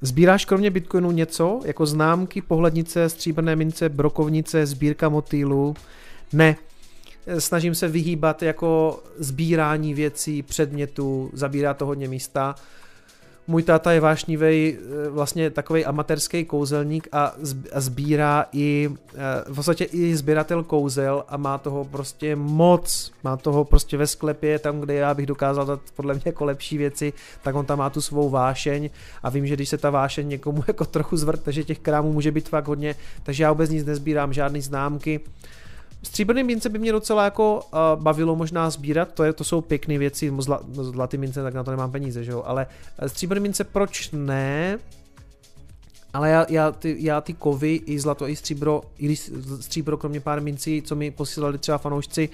Sbíráš 0.00 0.44
kromě 0.44 0.70
Bitcoinu 0.70 1.10
něco, 1.10 1.60
jako 1.64 1.86
známky, 1.86 2.42
pohlednice, 2.42 3.08
stříbrné 3.08 3.56
mince, 3.56 3.88
brokovnice, 3.88 4.66
sbírka 4.66 5.08
motýlu? 5.08 5.76
Ne, 6.32 6.56
snažím 7.38 7.74
se 7.74 7.88
vyhýbat 7.88 8.42
jako 8.42 9.02
sbírání 9.18 9.94
věcí, 9.94 10.42
předmětů, 10.42 11.30
zabírá 11.32 11.74
to 11.74 11.86
hodně 11.86 12.08
místa. 12.08 12.54
Můj 13.46 13.62
táta 13.62 13.92
je 13.92 14.00
vášnivý, 14.00 14.76
eh, 14.76 15.08
vlastně 15.10 15.50
takový 15.50 15.84
amatérský 15.84 16.44
kouzelník 16.44 17.08
a 17.12 17.34
sbírá 17.74 18.46
i 18.52 18.90
eh, 18.90 19.18
v 19.48 19.54
podstatě 19.54 19.84
i 19.84 20.16
sběratel 20.16 20.64
kouzel 20.64 21.24
a 21.28 21.36
má 21.36 21.58
toho 21.58 21.84
prostě 21.84 22.36
moc, 22.36 23.12
má 23.24 23.36
toho 23.36 23.64
prostě 23.64 23.96
ve 23.96 24.06
sklepě, 24.06 24.58
tam, 24.58 24.80
kde 24.80 24.94
já 24.94 25.14
bych 25.14 25.26
dokázal 25.26 25.66
dát 25.66 25.80
podle 25.96 26.14
mě 26.14 26.22
jako 26.26 26.44
lepší 26.44 26.78
věci, 26.78 27.12
tak 27.42 27.54
on 27.54 27.66
tam 27.66 27.78
má 27.78 27.90
tu 27.90 28.00
svou 28.00 28.30
vášeň 28.30 28.90
a 29.22 29.30
vím, 29.30 29.46
že 29.46 29.54
když 29.54 29.68
se 29.68 29.78
ta 29.78 29.90
vášeň 29.90 30.28
někomu 30.28 30.64
jako 30.68 30.84
trochu 30.84 31.16
zvrtne, 31.16 31.52
že 31.52 31.64
těch 31.64 31.78
krámů 31.78 32.12
může 32.12 32.30
být 32.30 32.48
fakt 32.48 32.68
hodně, 32.68 32.94
takže 33.22 33.42
já 33.42 33.52
vůbec 33.52 33.70
nic 33.70 33.84
nezbírám, 33.84 34.32
žádný 34.32 34.60
známky. 34.60 35.20
Stříbrný 36.02 36.44
mince 36.44 36.68
by 36.68 36.78
mě 36.78 36.92
docela 36.92 37.24
jako 37.24 37.60
uh, 37.72 38.02
bavilo 38.02 38.36
možná 38.36 38.70
sbírat, 38.70 39.12
to, 39.14 39.24
je, 39.24 39.32
to 39.32 39.44
jsou 39.44 39.60
pěkné 39.60 39.98
věci, 39.98 40.32
zla, 40.38 40.60
zlatý 40.72 41.18
mince, 41.18 41.42
tak 41.42 41.54
na 41.54 41.64
to 41.64 41.70
nemám 41.70 41.92
peníze, 41.92 42.24
že 42.24 42.32
jo, 42.32 42.42
ale 42.46 42.66
eh, 42.98 43.08
stříbrný 43.08 43.42
mince 43.42 43.64
proč 43.64 44.10
ne, 44.12 44.78
ale 46.12 46.30
já, 46.30 46.46
já, 46.48 46.72
ty, 46.72 46.96
já 46.98 47.20
ty 47.20 47.32
kovy, 47.32 47.80
i 47.86 48.00
zlato, 48.00 48.28
i 48.28 48.36
stříbro, 48.36 48.82
i 48.98 49.16
stříbro, 49.60 49.96
kromě 49.96 50.20
pár 50.20 50.40
mincí, 50.40 50.82
co 50.82 50.96
mi 50.96 51.10
posílali 51.10 51.58
třeba 51.58 51.78
fanoušci, 51.78 52.28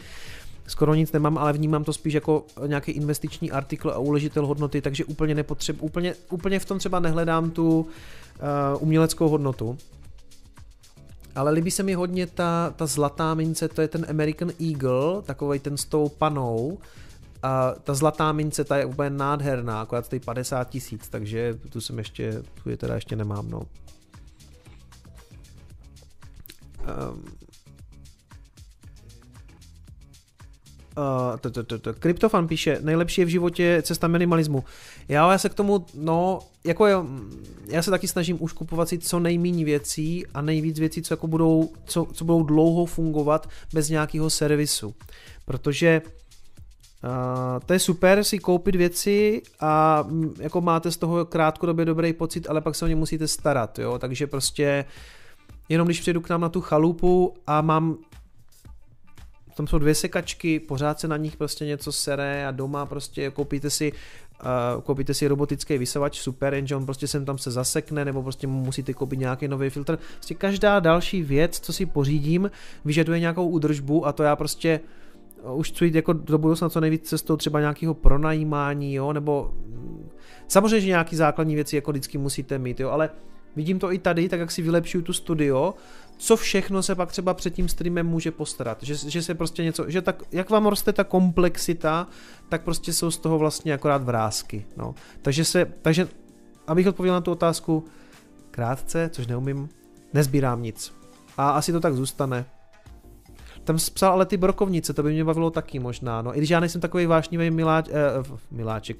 skoro 0.66 0.94
nic 0.94 1.12
nemám, 1.12 1.38
ale 1.38 1.52
vnímám 1.52 1.84
to 1.84 1.92
spíš 1.92 2.14
jako 2.14 2.44
nějaký 2.66 2.92
investiční 2.92 3.50
artikl 3.50 3.90
a 3.90 3.98
uležitel 3.98 4.46
hodnoty, 4.46 4.80
takže 4.80 5.04
úplně 5.04 5.34
nepotřeb, 5.34 5.76
úplně, 5.82 6.14
úplně 6.30 6.58
v 6.58 6.64
tom 6.64 6.78
třeba 6.78 7.00
nehledám 7.00 7.50
tu 7.50 7.80
uh, 7.80 7.86
uměleckou 8.82 9.28
hodnotu. 9.28 9.78
Ale 11.34 11.50
líbí 11.50 11.70
se 11.70 11.82
mi 11.82 11.94
hodně 11.94 12.26
ta, 12.26 12.74
ta 12.76 12.86
zlatá 12.86 13.34
mince, 13.34 13.68
to 13.68 13.82
je 13.82 13.88
ten 13.88 14.06
American 14.08 14.52
Eagle, 14.60 15.22
takový 15.22 15.58
ten 15.58 15.76
s 15.76 15.84
tou 15.84 16.08
panou. 16.08 16.78
A 17.42 17.74
ta 17.84 17.94
zlatá 17.94 18.32
mince, 18.32 18.64
ta 18.64 18.76
je 18.76 18.84
úplně 18.84 19.10
nádherná, 19.10 19.80
akorát 19.80 20.06
stojí 20.06 20.20
50 20.20 20.68
tisíc, 20.68 21.08
takže 21.08 21.54
tu 21.68 21.80
jsem 21.80 21.98
ještě, 21.98 22.42
tu 22.62 22.70
je 22.70 22.76
teda 22.76 22.94
ještě 22.94 23.16
nemám, 23.16 23.50
no. 23.50 23.62
Um, 26.78 27.24
Kryptofan 31.98 32.48
píše, 32.48 32.78
nejlepší 32.82 33.20
je 33.20 33.24
v 33.24 33.28
životě 33.28 33.82
cesta 33.82 34.08
minimalismu. 34.08 34.64
Já, 35.08 35.32
já 35.32 35.38
se 35.38 35.48
k 35.48 35.54
tomu, 35.54 35.86
no, 35.94 36.38
jako 36.64 36.86
je, 36.86 36.96
já 37.66 37.82
se 37.82 37.90
taky 37.90 38.08
snažím 38.08 38.36
už 38.40 38.52
kupovat 38.52 38.88
si 38.88 38.98
co 38.98 39.20
nejméně 39.20 39.64
věcí 39.64 40.26
a 40.34 40.42
nejvíc 40.42 40.78
věcí, 40.78 41.02
co, 41.02 41.14
jako 41.14 41.26
budou, 41.26 41.70
co, 41.84 42.06
co 42.12 42.24
budou 42.24 42.42
dlouho 42.42 42.86
fungovat 42.86 43.48
bez 43.74 43.88
nějakého 43.88 44.30
servisu. 44.30 44.94
Protože 45.44 46.02
Uh, 47.04 47.60
to 47.66 47.72
je 47.72 47.78
super 47.78 48.24
si 48.24 48.38
koupit 48.38 48.74
věci 48.74 49.42
a 49.60 50.04
jako 50.38 50.60
máte 50.60 50.90
z 50.90 50.96
toho 50.96 51.24
krátkodobě 51.24 51.84
dobrý 51.84 52.12
pocit, 52.12 52.50
ale 52.50 52.60
pak 52.60 52.74
se 52.74 52.84
o 52.84 52.88
ně 52.88 52.96
musíte 52.96 53.28
starat, 53.28 53.78
jo, 53.78 53.98
takže 53.98 54.26
prostě 54.26 54.84
jenom 55.68 55.86
když 55.88 56.00
přijdu 56.00 56.20
k 56.20 56.28
nám 56.28 56.40
na 56.40 56.48
tu 56.48 56.60
chalupu 56.60 57.34
a 57.46 57.60
mám 57.60 57.96
tam 59.58 59.66
jsou 59.66 59.78
dvě 59.78 59.94
sekačky, 59.94 60.60
pořád 60.60 61.00
se 61.00 61.08
na 61.08 61.16
nich 61.16 61.36
prostě 61.36 61.66
něco 61.66 61.92
sere 61.92 62.46
a 62.46 62.50
doma 62.50 62.86
prostě 62.86 63.30
koupíte 63.30 63.70
si 63.70 63.92
uh, 63.92 64.82
koupíte 64.82 65.14
si 65.14 65.28
robotický 65.28 65.78
vysavač, 65.78 66.18
super, 66.18 66.54
jenže 66.54 66.76
on 66.76 66.84
prostě 66.84 67.08
sem 67.08 67.24
tam 67.24 67.38
se 67.38 67.50
zasekne, 67.50 68.04
nebo 68.04 68.22
prostě 68.22 68.46
musíte 68.46 68.94
koupit 68.94 69.18
nějaký 69.18 69.48
nový 69.48 69.70
filtr. 69.70 69.98
Prostě 70.14 70.34
každá 70.34 70.80
další 70.80 71.22
věc, 71.22 71.60
co 71.60 71.72
si 71.72 71.86
pořídím, 71.86 72.50
vyžaduje 72.84 73.20
nějakou 73.20 73.48
údržbu 73.48 74.06
a 74.06 74.12
to 74.12 74.22
já 74.22 74.36
prostě 74.36 74.80
už 75.54 75.70
chci 75.70 75.84
jít 75.84 75.94
jako 75.94 76.12
do 76.12 76.38
budoucna 76.38 76.68
co 76.68 76.80
nejvíc 76.80 77.08
cestou 77.08 77.36
třeba 77.36 77.60
nějakého 77.60 77.94
pronajímání, 77.94 78.94
jo, 78.94 79.12
nebo 79.12 79.54
mm, 79.66 80.08
samozřejmě, 80.48 80.80
že 80.80 80.86
nějaký 80.86 81.16
základní 81.16 81.54
věci 81.54 81.76
jako 81.76 81.90
vždycky 81.90 82.18
musíte 82.18 82.58
mít, 82.58 82.80
jo, 82.80 82.90
ale 82.90 83.10
vidím 83.56 83.78
to 83.78 83.92
i 83.92 83.98
tady, 83.98 84.28
tak 84.28 84.40
jak 84.40 84.50
si 84.50 84.62
vylepšuju 84.62 85.04
tu 85.04 85.12
studio, 85.12 85.74
co 86.18 86.36
všechno 86.36 86.82
se 86.82 86.94
pak 86.94 87.08
třeba 87.08 87.34
před 87.34 87.54
tím 87.54 87.68
streamem 87.68 88.06
může 88.06 88.30
postarat. 88.30 88.78
Že, 88.82 89.10
že 89.10 89.22
se 89.22 89.34
prostě 89.34 89.64
něco, 89.64 89.90
že 89.90 90.02
tak, 90.02 90.22
jak 90.32 90.50
vám 90.50 90.66
roste 90.66 90.92
ta 90.92 91.04
komplexita, 91.04 92.06
tak 92.48 92.62
prostě 92.62 92.92
jsou 92.92 93.10
z 93.10 93.18
toho 93.18 93.38
vlastně 93.38 93.74
akorát 93.74 94.02
vrázky. 94.02 94.66
No. 94.76 94.94
Takže 95.22 95.44
se, 95.44 95.72
takže 95.82 96.08
abych 96.66 96.86
odpověděl 96.86 97.14
na 97.14 97.20
tu 97.20 97.32
otázku 97.32 97.84
krátce, 98.50 99.10
což 99.12 99.26
neumím, 99.26 99.68
nezbírám 100.14 100.62
nic. 100.62 100.92
A 101.36 101.50
asi 101.50 101.72
to 101.72 101.80
tak 101.80 101.94
zůstane. 101.94 102.44
Tam 103.64 103.76
psal 103.76 104.12
ale 104.12 104.26
ty 104.26 104.36
brokovnice, 104.36 104.92
to 104.92 105.02
by 105.02 105.12
mě 105.12 105.24
bavilo 105.24 105.50
taky 105.50 105.78
možná. 105.78 106.22
No, 106.22 106.34
i 106.34 106.38
když 106.38 106.50
já 106.50 106.60
nejsem 106.60 106.80
takový 106.80 107.06
vášnivý 107.06 107.50
miláč, 107.50 107.88
eh, 107.88 107.92
miláček, 108.50 108.96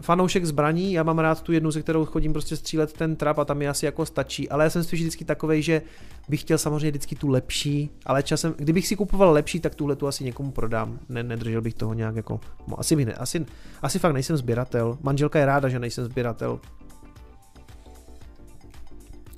fanoušek 0.00 0.44
zbraní, 0.44 0.92
já 0.92 1.02
mám 1.02 1.18
rád 1.18 1.42
tu 1.42 1.52
jednu, 1.52 1.72
se 1.72 1.82
kterou 1.82 2.04
chodím 2.04 2.32
prostě 2.32 2.56
střílet 2.56 2.92
ten 2.92 3.16
trap 3.16 3.38
a 3.38 3.44
tam 3.44 3.58
mi 3.58 3.68
asi 3.68 3.86
jako 3.86 4.06
stačí, 4.06 4.48
ale 4.48 4.64
já 4.64 4.70
jsem 4.70 4.84
spíš 4.84 5.00
vždycky 5.00 5.24
takovej, 5.24 5.62
že 5.62 5.82
bych 6.28 6.40
chtěl 6.40 6.58
samozřejmě 6.58 6.90
vždycky 6.90 7.14
tu 7.16 7.28
lepší, 7.28 7.90
ale 8.06 8.22
časem, 8.22 8.54
kdybych 8.58 8.86
si 8.86 8.96
kupoval 8.96 9.32
lepší, 9.32 9.60
tak 9.60 9.74
tuhle 9.74 9.96
tu 9.96 10.06
asi 10.06 10.24
někomu 10.24 10.50
prodám, 10.50 10.98
ne, 11.08 11.22
nedržel 11.22 11.60
bych 11.60 11.74
toho 11.74 11.94
nějak 11.94 12.16
jako, 12.16 12.40
no, 12.66 12.80
asi 12.80 12.96
bych 12.96 13.06
ne, 13.06 13.14
asi, 13.14 13.46
asi 13.82 13.98
fakt 13.98 14.12
nejsem 14.12 14.36
sběratel, 14.36 14.98
manželka 15.02 15.38
je 15.38 15.46
ráda, 15.46 15.68
že 15.68 15.78
nejsem 15.78 16.04
sběratel, 16.04 16.60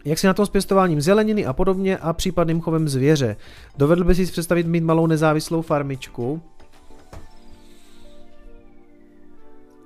jak 0.05 0.19
si 0.19 0.27
na 0.27 0.35
tom 0.35 0.47
s 0.47 0.49
pěstováním 0.49 1.01
zeleniny 1.01 1.47
a 1.47 1.53
podobně 1.53 1.99
a 1.99 2.13
případným 2.13 2.61
chovem 2.61 2.89
zvěře? 2.89 3.37
Dovedl 3.77 4.05
by 4.05 4.15
si 4.15 4.27
představit 4.27 4.67
mít 4.67 4.85
malou 4.85 5.07
nezávislou 5.07 5.63
farmičku? 5.63 6.43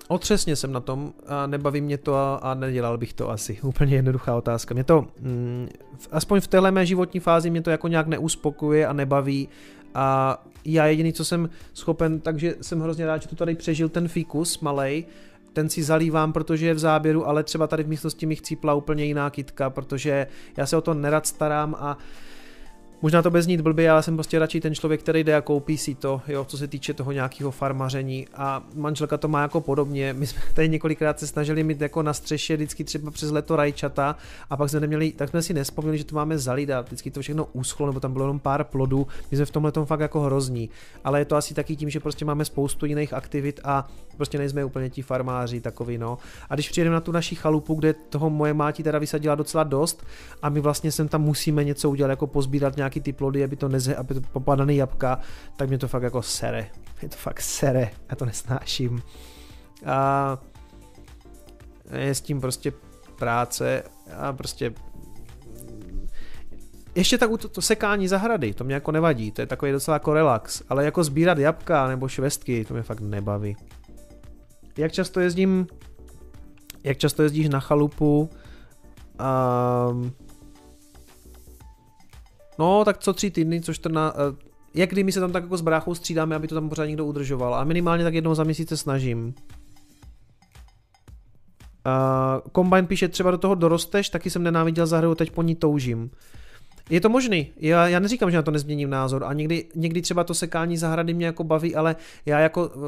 Otřesně 0.09 0.56
jsem 0.56 0.72
na 0.72 0.80
tom 0.80 1.12
a 1.26 1.47
nebaví 1.47 1.80
mě 1.80 1.98
to 1.98 2.14
a, 2.14 2.36
a 2.36 2.55
nedělal 2.55 2.98
bych 2.98 3.12
to 3.12 3.30
asi. 3.30 3.59
Úplně 3.62 3.97
jednoduchá 3.97 4.36
otázka. 4.36 4.74
Mě 4.74 4.85
to, 4.85 5.06
mm, 5.20 5.68
aspoň 6.10 6.40
v 6.40 6.47
téhle 6.47 6.70
mé 6.70 6.86
životní 6.86 7.20
fázi 7.20 7.51
mě 7.51 7.62
to 7.62 7.70
jako 7.70 7.89
nějak 7.89 8.06
neuspokuje 8.06 8.86
a 8.86 8.93
nebaví 8.93 9.48
a 9.94 10.39
já 10.64 10.86
jediný, 10.86 11.12
co 11.12 11.24
jsem 11.24 11.51
schopen, 11.74 12.20
takže 12.20 12.55
jsem 12.60 12.80
hrozně 12.80 13.06
rád, 13.06 13.22
že 13.22 13.28
tu 13.28 13.36
tady 13.36 13.55
přežil 13.55 13.89
ten 13.89 14.09
fikus 14.09 14.60
malej 14.60 15.05
ten 15.52 15.68
si 15.68 15.82
zalívám, 15.82 16.32
protože 16.32 16.66
je 16.66 16.74
v 16.74 16.78
záběru, 16.78 17.28
ale 17.28 17.44
třeba 17.44 17.66
tady 17.66 17.82
v 17.82 17.89
místnosti 17.89 18.26
mi 18.26 18.36
chcípla 18.36 18.74
úplně 18.74 19.05
jiná 19.05 19.30
kytka, 19.30 19.70
protože 19.70 20.26
já 20.56 20.66
se 20.66 20.76
o 20.76 20.80
to 20.80 20.94
nerad 20.94 21.26
starám 21.26 21.74
a 21.78 21.98
Možná 23.03 23.23
to 23.23 23.31
bez 23.31 23.45
znít 23.45 23.61
blbě, 23.61 23.91
ale 23.91 24.03
jsem 24.03 24.15
prostě 24.15 24.39
radši 24.39 24.61
ten 24.61 24.75
člověk, 24.75 25.01
který 25.01 25.25
jde 25.25 25.37
a 25.37 25.41
koupí 25.41 25.79
si 25.79 25.95
to, 25.95 26.23
jo, 26.29 26.45
co 26.45 26.59
se 26.59 26.69
týče 26.69 26.95
toho 26.95 27.12
nějakého 27.12 27.51
farmaření 27.51 28.27
a 28.35 28.62
manželka 28.75 29.16
to 29.16 29.29
má 29.29 29.43
jako 29.43 29.61
podobně. 29.61 30.12
My 30.12 30.27
jsme 30.27 30.41
tady 30.55 30.69
několikrát 30.69 31.19
se 31.19 31.27
snažili 31.27 31.62
mít 31.62 31.81
jako 31.81 32.03
na 32.03 32.12
střeše 32.12 32.57
vždycky 32.57 32.85
třeba 32.85 33.11
přes 33.11 33.31
leto 33.31 33.57
rajčata 33.57 34.16
a 34.51 34.57
pak 34.57 34.70
jsme 34.70 34.81
neměli, 34.81 35.12
tak 35.12 35.31
jsme 35.31 35.43
si 35.43 35.55
nespomněli, 35.55 35.99
že 35.99 36.05
to 36.05 36.15
máme 36.15 36.39
zalít 36.39 36.70
a 36.70 36.81
vždycky 36.81 37.11
to 37.11 37.20
všechno 37.23 37.49
uschlo, 37.53 37.87
nebo 37.87 38.01
tam 38.01 38.12
bylo 38.12 38.25
jenom 38.25 38.39
pár 38.39 38.65
plodů. 38.65 39.07
My 39.31 39.37
jsme 39.37 39.47
v 39.47 39.51
tomhle 39.51 39.73
tom 39.73 39.87
fakt 39.87 40.01
jako 40.01 40.20
hrozní, 40.20 40.70
ale 41.05 41.19
je 41.19 41.25
to 41.25 41.37
asi 41.37 41.55
taky 41.55 41.77
tím, 41.77 41.91
že 41.91 42.01
prostě 42.01 42.25
máme 42.25 42.45
spoustu 42.45 42.87
jiných 42.87 43.12
aktivit 43.12 43.61
a 43.65 43.89
prostě 44.16 44.39
nejsme 44.39 44.65
úplně 44.65 44.91
ti 44.91 45.03
farmáři 45.03 45.61
takový, 45.61 45.99
no. 45.99 46.19
A 46.51 46.55
když 46.55 46.70
přijedeme 46.70 46.95
na 46.95 47.01
tu 47.01 47.12
naši 47.12 47.35
chalupu, 47.35 47.75
kde 47.75 47.93
toho 47.93 48.31
moje 48.31 48.55
máti 48.55 48.83
teda 48.83 48.99
vysadila 48.99 49.35
docela 49.35 49.65
dost 49.65 50.07
a 50.43 50.49
my 50.49 50.61
vlastně 50.61 50.93
sem 50.93 51.09
tam 51.09 51.23
musíme 51.23 51.65
něco 51.65 51.91
udělat, 51.91 52.11
jako 52.11 52.27
pozbírat 52.27 52.77
nějaký 52.89 53.01
ty 53.01 53.12
plody, 53.12 53.44
aby 53.44 53.56
to 53.56 53.69
neze, 53.69 53.97
aby 53.97 54.15
to 54.15 54.20
popadané 54.20 54.74
jabka, 54.74 55.19
tak 55.56 55.69
mě 55.69 55.78
to 55.78 55.89
fakt 55.89 56.02
jako 56.02 56.23
sere. 56.23 56.66
Mě 57.01 57.09
to 57.09 57.16
fakt 57.16 57.40
sere, 57.40 57.90
já 58.09 58.16
to 58.16 58.24
nesnáším. 58.24 59.02
A 59.86 60.39
je 61.93 62.15
s 62.15 62.20
tím 62.20 62.40
prostě 62.40 62.73
práce 63.19 63.82
a 64.16 64.32
prostě 64.32 64.74
ještě 66.94 67.19
tak 67.19 67.31
to, 67.39 67.48
to 67.48 67.62
sekání 67.62 68.09
zahrady, 68.09 68.55
to 68.55 68.65
mě 68.65 68.74
jako 68.74 68.93
nevadí, 68.93 69.31
to 69.31 69.40
je 69.40 69.47
takový 69.47 69.73
docela 69.73 69.94
jako 69.94 70.15
relax, 70.15 70.62
ale 70.69 70.85
jako 70.85 71.05
sbírat 71.05 71.39
jabka 71.39 71.89
nebo 71.89 72.09
švestky, 72.09 72.65
to 72.65 72.74
mě 72.74 72.82
fakt 72.82 73.01
nebaví. 73.01 73.56
Jak 74.77 74.93
často 74.93 75.20
jezdím, 75.20 75.66
jak 76.85 76.98
často 76.98 77.23
jezdíš 77.23 77.48
na 77.48 77.60
chalupu, 77.60 78.31
um, 79.90 80.12
No, 82.59 82.85
tak 82.85 82.98
co 82.98 83.12
tři 83.12 83.30
týdny, 83.30 83.60
co 83.60 83.74
14, 83.74 84.14
uh, 84.14 84.20
eh, 84.20 84.48
jak 84.74 84.90
kdy 84.90 85.05
my 85.05 85.12
se 85.12 85.20
tam 85.20 85.32
tak 85.32 85.43
jako 85.43 85.56
s 85.56 85.60
bráchou 85.60 85.94
střídáme, 85.94 86.36
aby 86.36 86.48
to 86.48 86.55
tam 86.55 86.68
pořád 86.68 86.86
někdo 86.86 87.06
udržoval. 87.06 87.55
A 87.55 87.64
minimálně 87.64 88.05
tak 88.05 88.14
jednou 88.14 88.35
za 88.35 88.44
měsíc 88.44 88.68
se 88.68 88.76
snažím. 88.76 89.35
Uh, 91.86 92.51
Combine 92.56 92.86
píše, 92.86 93.09
třeba 93.09 93.30
do 93.30 93.39
toho 93.39 93.55
dorosteš, 93.55 94.09
taky 94.09 94.30
jsem 94.30 94.43
nenáviděl 94.43 94.86
hru, 94.86 95.14
teď 95.14 95.30
po 95.30 95.43
ní 95.43 95.55
toužím. 95.55 96.10
Je 96.90 97.01
to 97.01 97.09
možný, 97.09 97.52
já, 97.56 97.89
já 97.89 97.98
neříkám, 97.98 98.30
že 98.30 98.36
na 98.36 98.43
to 98.43 98.51
nezměním 98.51 98.90
názor 98.90 99.24
a 99.24 99.32
někdy, 99.32 99.64
někdy 99.74 100.02
třeba 100.02 100.24
to 100.24 100.35
sekání 100.35 100.76
zahrady 100.76 101.14
mě 101.14 101.26
jako 101.26 101.44
baví, 101.44 101.74
ale 101.74 101.97
já 102.26 102.39
jako, 102.39 102.68
uh, 102.68 102.82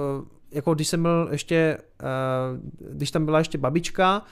jako 0.52 0.74
když 0.74 0.88
jsem 0.88 1.02
byl 1.02 1.28
ještě, 1.30 1.78
když 2.92 3.10
tam 3.10 3.24
byla 3.24 3.38
ještě 3.38 3.58
babička, 3.58 4.22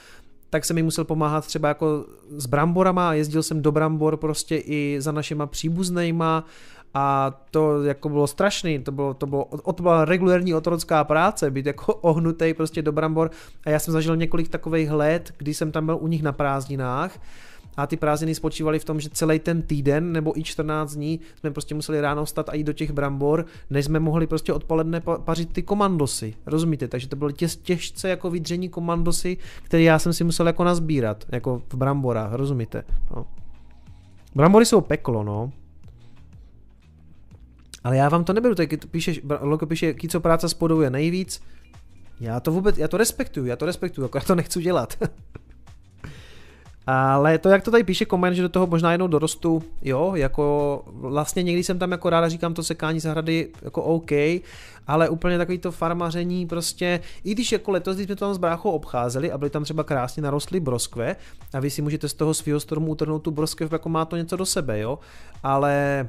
tak 0.50 0.64
jsem 0.64 0.76
mi 0.76 0.82
musel 0.82 1.04
pomáhat 1.04 1.46
třeba 1.46 1.68
jako 1.68 2.04
s 2.28 2.46
bramborama 2.46 3.14
jezdil 3.14 3.42
jsem 3.42 3.62
do 3.62 3.72
brambor 3.72 4.16
prostě 4.16 4.56
i 4.56 4.96
za 5.00 5.12
našima 5.12 5.46
příbuznejma 5.46 6.44
a 6.94 7.34
to 7.50 7.82
jako 7.82 8.08
bylo 8.08 8.26
strašný, 8.26 8.78
to 8.78 8.92
bylo, 8.92 9.14
to 9.14 9.26
bylo, 9.26 9.48
to 9.74 9.82
byla 9.82 10.04
regulární 10.04 10.54
otrocká 10.54 11.04
práce, 11.04 11.50
být 11.50 11.66
jako 11.66 11.94
ohnutý 11.94 12.54
prostě 12.54 12.82
do 12.82 12.92
brambor 12.92 13.30
a 13.64 13.70
já 13.70 13.78
jsem 13.78 13.92
zažil 13.92 14.16
několik 14.16 14.48
takových 14.48 14.90
let, 14.90 15.32
kdy 15.38 15.54
jsem 15.54 15.72
tam 15.72 15.86
byl 15.86 15.98
u 16.00 16.08
nich 16.08 16.22
na 16.22 16.32
prázdninách 16.32 17.18
a 17.76 17.86
ty 17.86 17.96
prázdniny 17.96 18.34
spočívaly 18.34 18.78
v 18.78 18.84
tom, 18.84 19.00
že 19.00 19.08
celý 19.08 19.38
ten 19.38 19.62
týden 19.62 20.12
nebo 20.12 20.38
i 20.38 20.42
14 20.42 20.94
dní 20.94 21.20
jsme 21.40 21.50
prostě 21.50 21.74
museli 21.74 22.00
ráno 22.00 22.24
vstat 22.24 22.48
a 22.48 22.54
jít 22.54 22.64
do 22.64 22.72
těch 22.72 22.90
brambor, 22.90 23.46
než 23.70 23.84
jsme 23.84 24.00
mohli 24.00 24.26
prostě 24.26 24.52
odpoledne 24.52 25.00
pařit 25.00 25.52
ty 25.52 25.62
komandosy. 25.62 26.34
Rozumíte? 26.46 26.88
Takže 26.88 27.08
to 27.08 27.16
bylo 27.16 27.30
těž, 27.30 27.56
těžce 27.56 28.08
jako 28.08 28.30
vydření 28.30 28.68
komandosy, 28.68 29.36
které 29.62 29.82
já 29.82 29.98
jsem 29.98 30.12
si 30.12 30.24
musel 30.24 30.46
jako 30.46 30.64
nazbírat, 30.64 31.24
jako 31.28 31.62
v 31.72 31.74
bramborách, 31.74 32.32
rozumíte? 32.32 32.84
No. 33.16 33.26
Brambory 34.34 34.66
jsou 34.66 34.80
peklo, 34.80 35.22
no. 35.22 35.52
Ale 37.84 37.96
já 37.96 38.08
vám 38.08 38.24
to 38.24 38.32
neberu, 38.32 38.54
tak 38.54 38.68
píšeš, 38.90 39.20
Loko 39.40 39.66
píše, 39.66 39.94
co 40.08 40.20
práce 40.20 40.48
spodou 40.48 40.90
nejvíc. 40.90 41.40
Já 42.20 42.40
to 42.40 42.52
vůbec, 42.52 42.78
já 42.78 42.88
to 42.88 42.96
respektuju, 42.96 43.46
já 43.46 43.56
to 43.56 43.66
respektuju, 43.66 44.04
jako 44.04 44.18
já 44.18 44.24
to 44.24 44.34
nechci 44.34 44.62
dělat. 44.62 44.98
Ale 46.90 47.38
to, 47.38 47.48
jak 47.48 47.62
to 47.62 47.70
tady 47.70 47.84
píše 47.84 48.04
koment, 48.04 48.34
že 48.34 48.42
do 48.42 48.48
toho 48.48 48.66
možná 48.66 48.92
jednou 48.92 49.06
dorostu, 49.06 49.62
jo, 49.82 50.12
jako 50.14 50.82
vlastně 50.86 51.42
někdy 51.42 51.64
jsem 51.64 51.78
tam 51.78 51.92
jako 51.92 52.10
ráda 52.10 52.28
říkám 52.28 52.54
to 52.54 52.62
sekání 52.62 53.00
zahrady 53.00 53.48
jako 53.62 53.82
OK, 53.82 54.10
ale 54.86 55.08
úplně 55.08 55.38
takový 55.38 55.58
to 55.58 55.72
farmaření 55.72 56.46
prostě, 56.46 57.00
i 57.24 57.34
když 57.34 57.52
jako 57.52 57.70
letos, 57.70 57.96
když 57.96 58.06
jsme 58.06 58.16
to 58.16 58.24
tam 58.24 58.34
s 58.34 58.38
bráchou 58.38 58.70
obcházeli 58.70 59.32
a 59.32 59.38
byly 59.38 59.50
tam 59.50 59.64
třeba 59.64 59.84
krásně 59.84 60.22
narostly 60.22 60.60
broskve 60.60 61.16
a 61.52 61.60
vy 61.60 61.70
si 61.70 61.82
můžete 61.82 62.08
z 62.08 62.14
toho 62.14 62.34
svého 62.34 62.60
stromu 62.60 62.90
utrhnout 62.90 63.22
tu 63.22 63.30
broskve, 63.30 63.68
jako 63.72 63.88
má 63.88 64.04
to 64.04 64.16
něco 64.16 64.36
do 64.36 64.46
sebe, 64.46 64.80
jo, 64.80 64.98
ale 65.42 66.08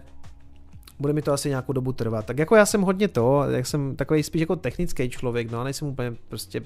bude 1.00 1.14
mi 1.14 1.22
to 1.22 1.34
asi 1.34 1.50
nějakou 1.50 1.74
dobu 1.74 1.92
trvat. 1.92 2.26
Tak 2.26 2.38
jako 2.38 2.56
já 2.56 2.66
jsem 2.66 2.82
hodně 2.82 3.08
to, 3.08 3.44
jak 3.50 3.66
jsem 3.66 3.96
takový 3.96 4.24
spíš 4.24 4.40
jako 4.40 4.56
technický 4.56 5.10
člověk, 5.10 5.52
no 5.52 5.60
a 5.60 5.64
nejsem 5.64 5.88
úplně 5.88 6.14
prostě 6.30 6.62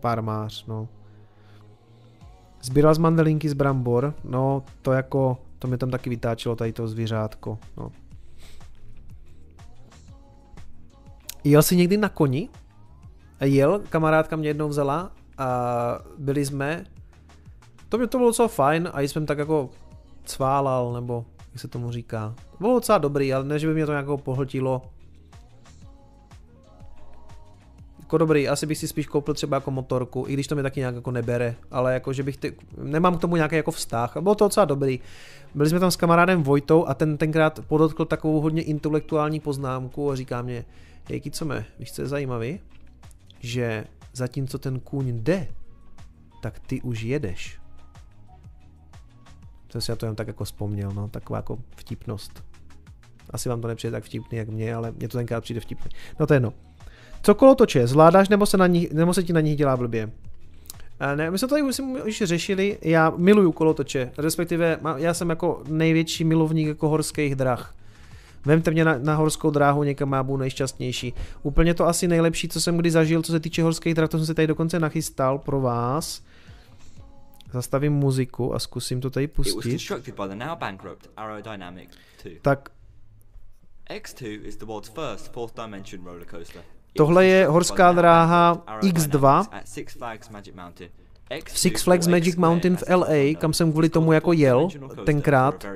farmář, 0.00 0.66
no. 0.66 0.88
Sbíral 2.62 2.94
z 2.94 2.98
mandelinky 2.98 3.48
z 3.48 3.52
brambor, 3.52 4.14
no 4.24 4.62
to 4.82 4.92
jako, 4.92 5.38
to 5.58 5.68
mi 5.68 5.78
tam 5.78 5.90
taky 5.90 6.10
vytáčelo 6.10 6.56
tady 6.56 6.72
to 6.72 6.88
zvířátko, 6.88 7.58
no. 7.76 7.90
Jel 11.44 11.62
jsi 11.62 11.76
někdy 11.76 11.96
na 11.96 12.08
koni? 12.08 12.48
Jel, 13.40 13.80
kamarádka 13.88 14.36
mě 14.36 14.48
jednou 14.48 14.68
vzala 14.68 15.10
a 15.38 15.48
byli 16.18 16.46
jsme, 16.46 16.84
to 17.88 17.98
mě 17.98 18.06
to 18.06 18.18
bylo 18.18 18.30
docela 18.30 18.48
fajn 18.48 18.90
a 18.92 19.00
jsem 19.00 19.26
tak 19.26 19.38
jako 19.38 19.70
cválal, 20.24 20.92
nebo 20.92 21.24
jak 21.52 21.60
se 21.60 21.68
tomu 21.68 21.90
říká. 21.90 22.34
Bylo 22.60 22.74
docela 22.74 22.98
dobrý, 22.98 23.34
ale 23.34 23.44
ne, 23.44 23.58
že 23.58 23.66
by 23.66 23.74
mě 23.74 23.86
to 23.86 23.92
nějakou 23.92 24.16
pohltilo 24.16 24.82
jako 28.12 28.18
dobrý, 28.18 28.48
asi 28.48 28.66
bych 28.66 28.78
si 28.78 28.88
spíš 28.88 29.06
koupil 29.06 29.34
třeba 29.34 29.56
jako 29.56 29.70
motorku, 29.70 30.24
i 30.28 30.32
když 30.32 30.46
to 30.46 30.56
mi 30.56 30.62
taky 30.62 30.80
nějak 30.80 30.94
jako 30.94 31.10
nebere, 31.10 31.54
ale 31.70 31.94
jako, 31.94 32.12
že 32.12 32.22
bych 32.22 32.36
ty, 32.36 32.56
nemám 32.82 33.18
k 33.18 33.20
tomu 33.20 33.36
nějaký 33.36 33.56
jako 33.56 33.70
vztah. 33.70 34.16
A 34.16 34.20
bylo 34.20 34.34
to 34.34 34.44
docela 34.44 34.64
dobrý. 34.64 35.00
Byli 35.54 35.68
jsme 35.68 35.80
tam 35.80 35.90
s 35.90 35.96
kamarádem 35.96 36.42
Vojtou 36.42 36.86
a 36.86 36.94
ten 36.94 37.16
tenkrát 37.16 37.60
podotkl 37.68 38.04
takovou 38.04 38.40
hodně 38.40 38.62
intelektuální 38.62 39.40
poznámku 39.40 40.10
a 40.10 40.16
říká 40.16 40.42
mě, 40.42 40.64
hej, 41.08 41.20
co 41.30 41.44
me, 41.44 41.64
víš, 41.78 41.92
co 41.92 42.02
je 42.02 42.08
zajímavý? 42.08 42.60
Že 43.40 43.84
zatímco 44.12 44.58
ten 44.58 44.80
kůň 44.80 45.22
jde, 45.22 45.48
tak 46.42 46.58
ty 46.58 46.82
už 46.82 47.02
jedeš. 47.02 47.58
To 49.66 49.80
si 49.80 49.90
já 49.90 49.96
to 49.96 50.06
jen 50.06 50.14
tak 50.14 50.26
jako 50.26 50.44
vzpomněl, 50.44 50.92
no, 50.92 51.08
taková 51.08 51.38
jako 51.38 51.58
vtipnost. 51.76 52.44
Asi 53.30 53.48
vám 53.48 53.60
to 53.60 53.68
nepřijde 53.68 53.90
tak 53.90 54.04
vtipný, 54.04 54.38
jak 54.38 54.48
mě, 54.48 54.74
ale 54.74 54.92
mě 54.92 55.08
to 55.08 55.18
tenkrát 55.18 55.40
přijde 55.40 55.60
vtipný. 55.60 55.90
No 56.20 56.26
to 56.26 56.34
je 56.34 56.36
jedno. 56.36 56.52
Co 57.22 57.34
kolotoče, 57.34 57.86
zvládáš 57.86 58.28
nebo 58.28 58.46
se, 58.46 58.56
na 58.56 58.66
nich, 58.66 58.92
nebo 58.92 59.14
se 59.14 59.22
ti 59.22 59.32
na 59.32 59.40
nich 59.40 59.56
dělá 59.56 59.76
blbě? 59.76 60.10
Ne, 61.14 61.30
my 61.30 61.38
jsme 61.38 61.48
to 61.48 61.54
tady 61.54 61.62
už, 61.62 61.80
už 62.06 62.22
řešili, 62.24 62.78
já 62.82 63.12
miluju 63.16 63.52
kolotoče, 63.52 64.12
respektive 64.18 64.78
já 64.96 65.14
jsem 65.14 65.30
jako 65.30 65.62
největší 65.68 66.24
milovník 66.24 66.68
jako 66.68 66.88
horských 66.88 67.34
drah. 67.34 67.74
Vemte 68.44 68.70
mě 68.70 68.84
na, 68.84 68.98
na 68.98 69.14
horskou 69.14 69.50
dráhu 69.50 69.82
někam 69.82 70.12
já 70.12 70.22
budu 70.22 70.36
nejšťastnější. 70.36 71.14
Úplně 71.42 71.74
to 71.74 71.86
asi 71.86 72.08
nejlepší, 72.08 72.48
co 72.48 72.60
jsem 72.60 72.76
kdy 72.76 72.90
zažil, 72.90 73.22
co 73.22 73.32
se 73.32 73.40
týče 73.40 73.62
horských 73.62 73.94
drah, 73.94 74.08
to 74.08 74.18
jsem 74.18 74.26
se 74.26 74.34
tady 74.34 74.46
dokonce 74.46 74.80
nachystal 74.80 75.38
pro 75.38 75.60
vás. 75.60 76.22
Zastavím 77.52 77.92
muziku 77.92 78.54
a 78.54 78.58
zkusím 78.58 79.00
to 79.00 79.10
tady 79.10 79.26
pustit. 79.28 79.80
Tak 82.42 82.68
X2 83.90 84.46
is 84.46 84.56
the 84.56 84.64
world's 84.64 84.88
first 84.88 85.32
fourth 85.32 85.54
dimension 85.56 86.04
roller 86.04 86.26
coaster. 86.30 86.62
Tohle 86.96 87.26
je 87.26 87.46
horská 87.46 87.92
dráha 87.92 88.62
X2 88.80 89.44
v 91.46 91.58
Six 91.58 91.82
Flags 91.82 92.06
Magic 92.06 92.36
Mountain. 92.36 92.76
V 92.76 92.84
LA, 92.96 93.38
kam 93.38 93.52
jsem 93.52 93.72
kvůli 93.72 93.88
tomu 93.88 94.12
jako 94.12 94.32
jel 94.32 94.68
tenkrát. 95.04 95.66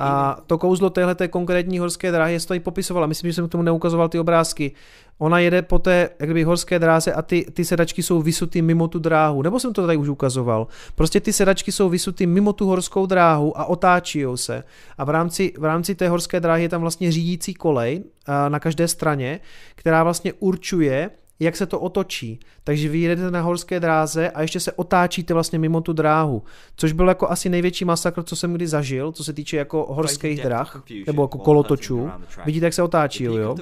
A 0.00 0.40
to 0.46 0.58
kouzlo 0.58 0.90
téhle 0.90 1.16
konkrétní 1.30 1.78
horské 1.78 2.12
dráhy 2.12 2.32
je 2.32 2.40
tady 2.40 2.60
popisovala. 2.60 3.06
Myslím, 3.06 3.30
že 3.30 3.34
jsem 3.34 3.48
k 3.48 3.52
tomu 3.52 3.62
neukazoval 3.62 4.08
ty 4.08 4.18
obrázky. 4.18 4.72
Ona 5.18 5.38
jede 5.38 5.62
po 5.62 5.78
té 5.78 6.10
jakby, 6.20 6.44
horské 6.44 6.78
dráze 6.78 7.12
a 7.12 7.22
ty, 7.22 7.46
ty 7.52 7.64
sedačky 7.64 8.02
jsou 8.02 8.22
vysutý 8.22 8.62
mimo 8.62 8.88
tu 8.88 8.98
dráhu. 8.98 9.42
Nebo 9.42 9.60
jsem 9.60 9.72
to 9.72 9.86
tady 9.86 9.98
už 9.98 10.08
ukazoval. 10.08 10.66
Prostě 10.94 11.20
ty 11.20 11.32
sedačky 11.32 11.72
jsou 11.72 11.88
vysutý 11.88 12.26
mimo 12.26 12.52
tu 12.52 12.66
horskou 12.66 13.06
dráhu 13.06 13.58
a 13.58 13.64
otáčí 13.64 14.24
se. 14.34 14.64
A 14.98 15.04
v 15.04 15.10
rámci, 15.10 15.52
v 15.58 15.64
rámci 15.64 15.94
té 15.94 16.08
horské 16.08 16.40
dráhy 16.40 16.62
je 16.62 16.68
tam 16.68 16.80
vlastně 16.80 17.12
řídící 17.12 17.54
kolej 17.54 18.04
na 18.48 18.60
každé 18.60 18.88
straně, 18.88 19.40
která 19.74 20.04
vlastně 20.04 20.32
určuje, 20.32 21.10
jak 21.40 21.56
se 21.56 21.66
to 21.66 21.80
otočí. 21.80 22.40
Takže 22.64 22.88
vy 22.88 22.98
jedete 22.98 23.30
na 23.30 23.40
horské 23.40 23.80
dráze 23.80 24.30
a 24.30 24.42
ještě 24.42 24.60
se 24.60 24.72
otáčíte 24.72 25.34
vlastně 25.34 25.58
mimo 25.58 25.80
tu 25.80 25.92
dráhu, 25.92 26.42
což 26.76 26.92
byl 26.92 27.08
jako 27.08 27.30
asi 27.30 27.48
největší 27.48 27.84
masakr, 27.84 28.22
co 28.22 28.36
jsem 28.36 28.52
kdy 28.52 28.66
zažil, 28.66 29.12
co 29.12 29.24
se 29.24 29.32
týče 29.32 29.56
jako 29.56 29.86
horských 29.90 30.42
drah, 30.42 30.82
nebo 31.06 31.22
jako 31.22 31.38
kolotočů. 31.38 32.10
Vidíte, 32.44 32.66
jak 32.66 32.74
se 32.74 32.82
otáčí, 32.82 33.24
jo? 33.24 33.56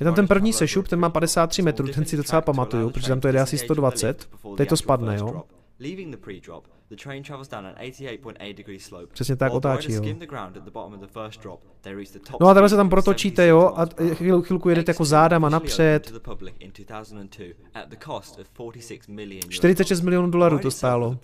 Je 0.00 0.04
tam 0.04 0.14
ten 0.14 0.28
první 0.28 0.52
sešup, 0.52 0.88
ten 0.88 0.98
má 1.00 1.10
53 1.10 1.62
metrů, 1.62 1.88
ten 1.88 2.04
si 2.04 2.16
docela 2.16 2.40
pamatuju, 2.40 2.90
protože 2.90 3.08
tam 3.08 3.20
to 3.20 3.28
jede 3.28 3.40
asi 3.40 3.58
120, 3.58 4.28
teď 4.56 4.68
to 4.68 4.76
spadne, 4.76 5.16
jo? 5.16 5.42
Leaving 5.78 6.10
the 6.10 6.16
pre-drop, 6.16 6.68
the 6.88 6.96
train 6.96 7.22
travels 7.22 7.48
down 7.48 7.66
an 7.66 7.74
88.8 7.74 8.54
degree 8.54 8.80
slope. 8.80 9.12
Přesně 9.12 9.36
tak 9.36 9.52
otáčí, 9.52 9.92
jo. 9.92 10.02
No 12.40 12.48
a 12.48 12.54
takhle 12.54 12.68
se 12.68 12.76
tam 12.76 12.88
protočíte, 12.90 13.46
jo, 13.46 13.72
a 13.76 13.86
chvíl, 14.14 14.42
chvilku 14.42 14.68
jedete 14.68 14.90
jako 14.90 15.04
zádama 15.04 15.48
napřed. 15.48 16.12
46 19.48 20.00
milionů 20.00 20.30
dolarů 20.30 20.58
to 20.58 20.70
stálo. 20.70 21.18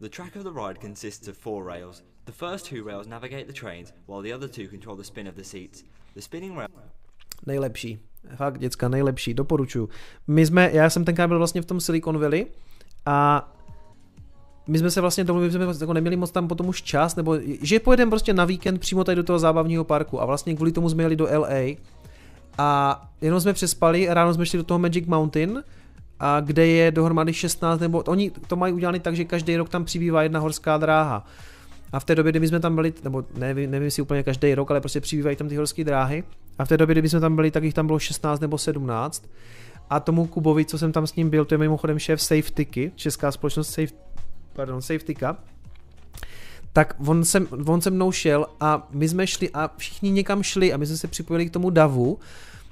The 0.00 0.08
track 0.08 0.36
of 0.36 0.42
the 0.42 0.50
ride 0.66 0.80
consists 0.80 1.28
of 1.28 1.38
four 1.38 1.66
rails. 1.66 2.02
The 2.24 2.32
first 2.32 2.68
two 2.68 2.84
rails 2.84 3.06
navigate 3.06 3.44
the 3.44 3.52
trains, 3.52 3.94
while 4.08 4.22
the 4.22 4.34
other 4.34 4.48
two 4.48 4.68
control 4.70 4.96
the 4.96 5.02
spin 5.02 5.28
of 5.28 5.34
the 5.34 5.42
seats. 5.42 5.84
The 6.14 6.20
spinning 6.20 6.58
rail... 6.58 6.68
Nejlepší. 7.46 7.98
Fakt, 8.36 8.58
děcka, 8.58 8.88
nejlepší, 8.88 9.34
doporučuju. 9.34 9.88
My 10.26 10.46
jsme, 10.46 10.70
já 10.72 10.90
jsem 10.90 11.04
tenkrát 11.04 11.26
byl 11.26 11.38
vlastně 11.38 11.62
v 11.62 11.64
tom 11.64 11.80
Silicon 11.80 12.18
Valley 12.18 12.46
a 13.06 13.48
my 14.68 14.78
jsme 14.78 14.90
se 14.90 15.00
vlastně 15.00 15.24
domluvili, 15.24 15.52
jsme 15.52 15.64
vlastně 15.64 15.84
jako 15.84 15.92
neměli 15.92 16.16
moc 16.16 16.30
tam 16.30 16.48
potom 16.48 16.68
už 16.68 16.82
čas, 16.82 17.16
nebo 17.16 17.38
že 17.62 17.80
pojedeme 17.80 18.10
prostě 18.10 18.34
na 18.34 18.44
víkend 18.44 18.78
přímo 18.78 19.04
tady 19.04 19.16
do 19.16 19.22
toho 19.22 19.38
zábavního 19.38 19.84
parku 19.84 20.22
a 20.22 20.24
vlastně 20.24 20.54
kvůli 20.56 20.72
tomu 20.72 20.88
jsme 20.88 21.02
jeli 21.02 21.16
do 21.16 21.28
LA 21.38 21.76
a 22.58 23.00
jenom 23.20 23.40
jsme 23.40 23.52
přespali, 23.52 24.06
ráno 24.10 24.34
jsme 24.34 24.46
šli 24.46 24.56
do 24.56 24.64
toho 24.64 24.78
Magic 24.78 25.06
Mountain, 25.06 25.62
a 26.24 26.40
kde 26.40 26.66
je 26.66 26.90
dohromady 26.90 27.32
16 27.32 27.80
nebo 27.80 28.02
oni 28.02 28.30
to 28.30 28.56
mají 28.56 28.72
udělané 28.72 29.00
tak, 29.00 29.16
že 29.16 29.24
každý 29.24 29.56
rok 29.56 29.68
tam 29.68 29.84
přibývá 29.84 30.22
jedna 30.22 30.40
horská 30.40 30.78
dráha. 30.78 31.26
A 31.92 32.00
v 32.00 32.04
té 32.04 32.14
době, 32.14 32.32
kdy 32.32 32.48
jsme 32.48 32.60
tam 32.60 32.74
byli, 32.74 32.92
nebo 33.04 33.24
nevím, 33.34 33.70
nevím 33.70 33.90
si 33.90 34.02
úplně 34.02 34.22
každý 34.22 34.54
rok, 34.54 34.70
ale 34.70 34.80
prostě 34.80 35.00
přibývají 35.00 35.36
tam 35.36 35.48
ty 35.48 35.56
horské 35.56 35.84
dráhy. 35.84 36.24
A 36.58 36.64
v 36.64 36.68
té 36.68 36.76
době, 36.76 36.94
kdy 36.94 37.08
jsme 37.08 37.20
tam 37.20 37.36
byli, 37.36 37.50
tak 37.50 37.64
jich 37.64 37.74
tam 37.74 37.86
bylo 37.86 37.98
16 37.98 38.40
nebo 38.40 38.58
17. 38.58 39.30
A 39.90 40.00
tomu 40.00 40.26
Kubovi, 40.26 40.64
co 40.64 40.78
jsem 40.78 40.92
tam 40.92 41.06
s 41.06 41.14
ním 41.14 41.30
byl, 41.30 41.44
to 41.44 41.54
je 41.54 41.58
mimochodem 41.58 41.98
šéf 41.98 42.22
Safetyky, 42.22 42.92
česká 42.96 43.32
společnost 43.32 43.68
Safe, 43.68 43.94
pardon, 44.52 44.82
Safetyka, 44.82 45.36
tak 46.72 46.94
on 47.06 47.24
se, 47.24 47.40
on 47.66 47.80
se 47.80 47.90
mnou 47.90 48.12
šel 48.12 48.46
a 48.60 48.88
my 48.90 49.08
jsme 49.08 49.26
šli 49.26 49.50
a 49.50 49.70
všichni 49.76 50.10
někam 50.10 50.42
šli 50.42 50.72
a 50.72 50.76
my 50.76 50.86
jsme 50.86 50.96
se 50.96 51.08
připojili 51.08 51.46
k 51.46 51.52
tomu 51.52 51.70
davu 51.70 52.18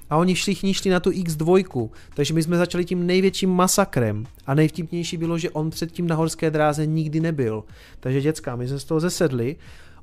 a 0.09 0.17
oni 0.17 0.33
všichni 0.33 0.73
šli 0.73 0.91
na 0.91 0.99
tu 0.99 1.09
X2, 1.09 1.89
takže 2.13 2.33
my 2.33 2.43
jsme 2.43 2.57
začali 2.57 2.85
tím 2.85 3.07
největším 3.07 3.49
masakrem 3.49 4.25
a 4.47 4.53
nejvtipnější 4.53 5.17
bylo, 5.17 5.37
že 5.37 5.49
on 5.49 5.69
předtím 5.69 6.07
na 6.07 6.15
horské 6.15 6.51
dráze 6.51 6.85
nikdy 6.85 7.19
nebyl. 7.19 7.63
Takže 7.99 8.21
děcka, 8.21 8.55
my 8.55 8.67
jsme 8.67 8.79
z 8.79 8.83
toho 8.83 8.99
zesedli 8.99 9.55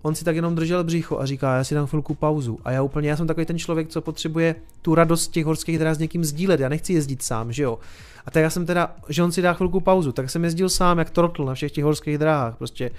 on 0.03 0.15
si 0.15 0.25
tak 0.25 0.37
jenom 0.37 0.55
držel 0.55 0.85
břicho 0.85 1.19
a 1.19 1.27
říká, 1.27 1.57
já 1.57 1.65
si 1.65 1.75
dám 1.75 1.87
chvilku 1.87 2.15
pauzu. 2.15 2.59
A 2.65 2.71
já 2.71 2.83
úplně, 2.83 3.11
já 3.11 3.17
jsem 3.17 3.27
takový 3.27 3.47
ten 3.47 3.59
člověk, 3.59 3.89
co 3.89 4.01
potřebuje 4.01 4.55
tu 4.83 4.95
radost 4.95 5.29
těch 5.29 5.45
horských 5.45 5.79
dráh 5.79 5.97
s 5.97 5.99
někým 5.99 6.25
sdílet, 6.25 6.61
já 6.61 6.69
nechci 6.69 6.93
jezdit 6.93 7.23
sám, 7.23 7.53
že 7.53 7.63
jo. 7.63 7.79
A 8.27 8.31
tak 8.31 8.43
já 8.43 8.51
jsem 8.51 8.67
teda, 8.67 8.95
že 9.09 9.23
on 9.23 9.33
si 9.33 9.43
dá 9.43 9.53
chvilku 9.53 9.81
pauzu, 9.81 10.13
tak 10.13 10.31
jsem 10.31 10.45
jezdil 10.45 10.69
sám 10.69 10.99
jak 10.99 11.11
trotl 11.11 11.45
na 11.45 11.55
všech 11.55 11.73
těch 11.73 11.85
horských 11.85 12.19
dráhách, 12.19 12.57
prostě 12.57 12.91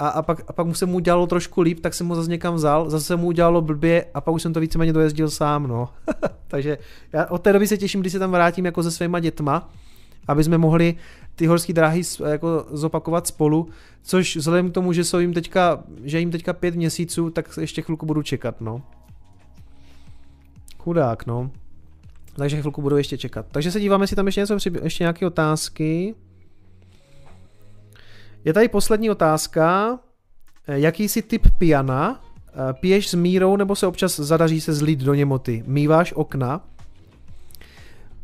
a, 0.00 0.08
a, 0.08 0.22
pak, 0.22 0.40
a 0.48 0.52
pak 0.52 0.66
mu 0.66 0.74
se 0.74 0.86
mu 0.86 0.96
udělalo 0.96 1.26
trošku 1.26 1.60
líp, 1.60 1.80
tak 1.80 1.94
jsem 1.94 2.08
ho 2.08 2.14
zase 2.14 2.30
někam 2.30 2.54
vzal, 2.54 2.90
zase 2.90 3.04
se 3.04 3.16
mu 3.16 3.26
udělalo 3.26 3.60
blbě 3.60 4.04
a 4.14 4.20
pak 4.20 4.34
už 4.34 4.42
jsem 4.42 4.52
to 4.52 4.60
víceméně 4.60 4.92
dojezdil 4.92 5.30
sám, 5.30 5.66
no. 5.66 5.88
Takže 6.48 6.78
já 7.12 7.26
od 7.26 7.42
té 7.42 7.52
doby 7.52 7.66
se 7.66 7.76
těším, 7.76 8.00
když 8.00 8.12
se 8.12 8.18
tam 8.18 8.30
vrátím 8.30 8.64
jako 8.64 8.82
se 8.82 8.90
svýma 8.90 9.20
dětma, 9.20 9.68
aby 10.28 10.44
jsme 10.44 10.58
mohli 10.58 10.94
ty 11.40 11.46
horské 11.46 11.72
dráhy 11.72 12.02
jako 12.28 12.66
zopakovat 12.70 13.26
spolu, 13.26 13.68
což 14.02 14.36
vzhledem 14.36 14.70
k 14.70 14.74
tomu, 14.74 14.92
že 14.92 15.04
jsou 15.04 15.18
jim 15.18 15.34
teďka, 15.34 15.84
že 16.04 16.18
jim 16.18 16.30
teďka 16.30 16.52
pět 16.52 16.74
měsíců, 16.74 17.30
tak 17.30 17.58
ještě 17.60 17.82
chvilku 17.82 18.06
budu 18.06 18.22
čekat, 18.22 18.60
no. 18.60 18.82
Chudák, 20.78 21.26
no. 21.26 21.50
Takže 22.36 22.60
chvilku 22.60 22.82
budu 22.82 22.96
ještě 22.96 23.18
čekat. 23.18 23.46
Takže 23.50 23.70
se 23.70 23.80
díváme, 23.80 24.02
jestli 24.02 24.16
tam 24.16 24.26
ještě 24.26 24.40
něco, 24.40 24.56
ještě 24.82 25.04
nějaké 25.04 25.26
otázky. 25.26 26.14
Je 28.44 28.52
tady 28.52 28.68
poslední 28.68 29.10
otázka. 29.10 29.98
Eh, 30.68 30.80
jaký 30.80 31.08
jsi 31.08 31.22
typ 31.22 31.46
piana? 31.58 32.24
Eh, 32.48 32.72
piješ 32.72 33.08
s 33.08 33.14
mírou 33.14 33.56
nebo 33.56 33.76
se 33.76 33.86
občas 33.86 34.20
zadaří 34.20 34.60
se 34.60 34.74
zlít 34.74 34.98
do 35.00 35.14
němoty? 35.14 35.64
Míváš 35.66 36.12
okna? 36.12 36.64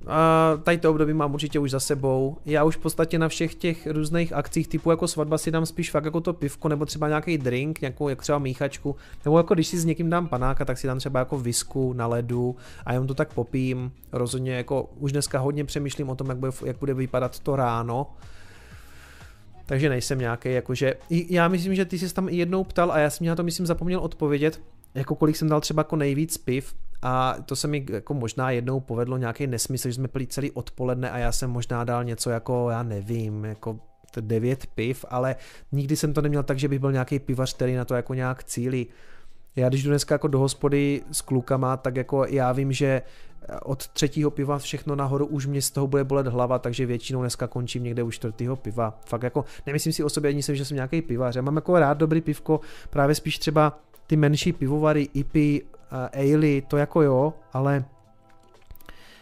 A 0.06 0.52
tady 0.62 0.78
to 0.78 0.90
období 0.90 1.12
mám 1.12 1.34
určitě 1.34 1.58
už 1.58 1.70
za 1.70 1.80
sebou. 1.80 2.36
Já 2.46 2.64
už 2.64 2.76
v 2.76 2.80
podstatě 2.80 3.18
na 3.18 3.28
všech 3.28 3.54
těch 3.54 3.86
různých 3.86 4.32
akcích 4.32 4.68
typu 4.68 4.90
jako 4.90 5.08
svatba 5.08 5.38
si 5.38 5.50
dám 5.50 5.66
spíš 5.66 5.90
fakt 5.90 6.04
jako 6.04 6.20
to 6.20 6.32
pivko 6.32 6.68
nebo 6.68 6.86
třeba 6.86 7.08
nějaký 7.08 7.38
drink, 7.38 7.80
nějakou 7.80 8.08
jak 8.08 8.22
třeba 8.22 8.38
míchačku, 8.38 8.96
nebo 9.24 9.38
jako 9.38 9.54
když 9.54 9.66
si 9.66 9.78
s 9.78 9.84
někým 9.84 10.10
dám 10.10 10.28
panáka, 10.28 10.64
tak 10.64 10.78
si 10.78 10.86
dám 10.86 10.98
třeba 10.98 11.18
jako 11.18 11.38
visku 11.38 11.92
na 11.92 12.06
ledu 12.06 12.56
a 12.84 12.92
jenom 12.92 13.06
to 13.06 13.14
tak 13.14 13.34
popím. 13.34 13.92
Rozhodně 14.12 14.52
jako 14.52 14.90
už 14.98 15.12
dneska 15.12 15.38
hodně 15.38 15.64
přemýšlím 15.64 16.08
o 16.08 16.14
tom, 16.14 16.28
jak 16.28 16.38
bude, 16.38 16.52
jak 16.64 16.78
bude 16.78 16.94
vypadat 16.94 17.38
to 17.38 17.56
ráno, 17.56 18.06
takže 19.66 19.88
nejsem 19.88 20.18
nějaký, 20.18 20.52
jakože, 20.52 20.94
já 21.10 21.48
myslím, 21.48 21.74
že 21.74 21.84
ty 21.84 21.98
jsi 21.98 22.14
tam 22.14 22.28
jednou 22.28 22.64
ptal 22.64 22.92
a 22.92 22.98
já 22.98 23.10
jsem 23.10 23.26
na 23.26 23.34
to 23.34 23.42
myslím 23.42 23.66
zapomněl 23.66 24.00
odpovědět, 24.00 24.60
jako 24.94 25.14
kolik 25.14 25.36
jsem 25.36 25.48
dal 25.48 25.60
třeba 25.60 25.80
jako 25.80 25.96
nejvíc 25.96 26.38
piv 26.38 26.74
a 27.02 27.36
to 27.46 27.56
se 27.56 27.68
mi 27.68 27.86
jako 27.90 28.14
možná 28.14 28.50
jednou 28.50 28.80
povedlo 28.80 29.16
nějaký 29.16 29.46
nesmysl, 29.46 29.88
že 29.88 29.94
jsme 29.94 30.08
pili 30.08 30.26
celý 30.26 30.50
odpoledne 30.50 31.10
a 31.10 31.18
já 31.18 31.32
jsem 31.32 31.50
možná 31.50 31.84
dal 31.84 32.04
něco 32.04 32.30
jako, 32.30 32.70
já 32.70 32.82
nevím, 32.82 33.44
jako 33.44 33.78
devět 34.20 34.66
piv, 34.66 35.04
ale 35.08 35.36
nikdy 35.72 35.96
jsem 35.96 36.14
to 36.14 36.22
neměl 36.22 36.42
tak, 36.42 36.58
že 36.58 36.68
bych 36.68 36.78
byl 36.78 36.92
nějaký 36.92 37.18
pivař, 37.18 37.54
který 37.54 37.74
na 37.74 37.84
to 37.84 37.94
jako 37.94 38.14
nějak 38.14 38.44
cílí. 38.44 38.86
Já 39.56 39.68
když 39.68 39.82
jdu 39.82 39.90
dneska 39.90 40.14
jako 40.14 40.28
do 40.28 40.38
hospody 40.38 41.02
s 41.12 41.20
klukama, 41.20 41.76
tak 41.76 41.96
jako 41.96 42.24
já 42.28 42.52
vím, 42.52 42.72
že 42.72 43.02
od 43.62 43.88
třetího 43.88 44.30
piva 44.30 44.58
všechno 44.58 44.96
nahoru 44.96 45.26
už 45.26 45.46
mě 45.46 45.62
z 45.62 45.70
toho 45.70 45.86
bude 45.86 46.04
bolet 46.04 46.26
hlava, 46.26 46.58
takže 46.58 46.86
většinou 46.86 47.20
dneska 47.20 47.46
končím 47.46 47.84
někde 47.84 48.02
u 48.02 48.10
čtvrtého 48.10 48.56
piva. 48.56 48.98
Fakt 49.06 49.22
jako 49.22 49.44
nemyslím 49.66 49.92
si 49.92 50.04
o 50.04 50.10
sobě 50.10 50.28
ani 50.28 50.42
jsem, 50.42 50.56
že 50.56 50.64
jsem 50.64 50.74
nějaký 50.74 51.02
pivař. 51.02 51.36
Já 51.36 51.42
mám 51.42 51.56
jako 51.56 51.78
rád 51.78 51.98
dobrý 51.98 52.20
pivko, 52.20 52.60
právě 52.90 53.14
spíš 53.14 53.38
třeba 53.38 53.78
ty 54.06 54.16
menší 54.16 54.52
pivovary, 54.52 55.08
IPy, 55.14 55.62
uh, 55.92 56.34
ale, 56.34 56.60
to 56.68 56.76
jako 56.76 57.02
jo, 57.02 57.34
ale 57.52 57.84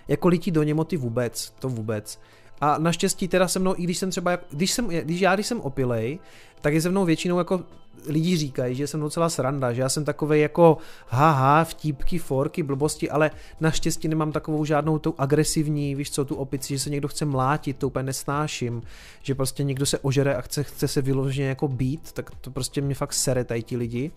jako 0.09 0.29
lítí 0.29 0.51
do 0.51 0.63
němoty 0.63 0.97
vůbec, 0.97 1.51
to 1.59 1.69
vůbec. 1.69 2.21
A 2.61 2.79
naštěstí 2.79 3.29
teda 3.29 3.49
se 3.49 3.59
mnou, 3.59 3.75
i 3.77 3.83
když 3.83 3.99
jsem 3.99 4.11
třeba, 4.11 4.39
když, 4.51 4.71
jsem, 4.71 4.89
když 4.89 5.21
já 5.21 5.35
když 5.35 5.47
jsem 5.47 5.61
opilej, 5.61 6.19
tak 6.61 6.75
je 6.75 6.81
se 6.81 6.91
mnou 6.91 7.05
většinou 7.05 7.39
jako 7.39 7.61
lidi 8.07 8.37
říkají, 8.37 8.75
že 8.75 8.87
jsem 8.87 9.01
docela 9.01 9.29
sranda, 9.29 9.73
že 9.73 9.83
já 9.83 9.89
jsem 9.89 10.05
takovej 10.05 10.41
jako 10.41 10.79
haha, 11.09 11.65
vtípky, 11.65 12.19
forky, 12.19 12.63
blbosti, 12.63 13.11
ale 13.11 13.31
naštěstí 13.61 14.09
nemám 14.09 14.33
takovou 14.33 14.65
žádnou 14.65 14.99
tu 14.99 15.15
agresivní, 15.19 15.95
víš 15.95 16.11
co, 16.11 16.25
tu 16.25 16.35
opici, 16.35 16.75
že 16.75 16.79
se 16.79 16.91
někdo 16.91 17.09
chce 17.09 17.25
mlátit, 17.25 17.77
to 17.77 17.87
úplně 17.87 18.03
nesnáším, 18.03 18.83
že 19.23 19.35
prostě 19.35 19.65
někdo 19.65 19.87
se 19.87 19.99
ožere 19.99 20.35
a 20.35 20.41
chce, 20.41 20.63
chce 20.63 20.89
se 20.89 21.03
vyloženě 21.03 21.49
jako 21.49 21.69
být, 21.69 22.13
tak 22.13 22.31
to 22.41 22.51
prostě 22.51 22.81
mě 22.81 22.95
fakt 22.95 23.13
sere 23.13 23.45
tady 23.45 23.63
ti 23.63 23.77
lidi. 23.77 24.11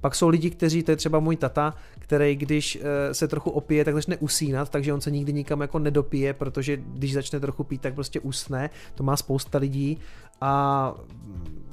Pak 0.00 0.14
jsou 0.14 0.28
lidi, 0.28 0.50
kteří, 0.50 0.82
to 0.82 0.90
je 0.90 0.96
třeba 0.96 1.20
můj 1.20 1.36
tata, 1.36 1.74
který 1.98 2.36
když 2.36 2.78
eh, 2.80 3.14
se 3.14 3.28
trochu 3.28 3.50
opije, 3.50 3.84
tak 3.84 3.94
začne 3.94 4.16
usínat, 4.16 4.70
takže 4.70 4.94
on 4.94 5.00
se 5.00 5.10
nikdy 5.10 5.32
nikam 5.32 5.60
jako 5.60 5.78
nedopije, 5.78 6.32
protože 6.32 6.76
když 6.76 7.14
začne 7.14 7.40
trochu 7.40 7.64
pít, 7.64 7.80
tak 7.80 7.94
prostě 7.94 8.20
usne. 8.20 8.70
To 8.94 9.02
má 9.02 9.16
spousta 9.16 9.58
lidí. 9.58 9.98
A 10.40 10.94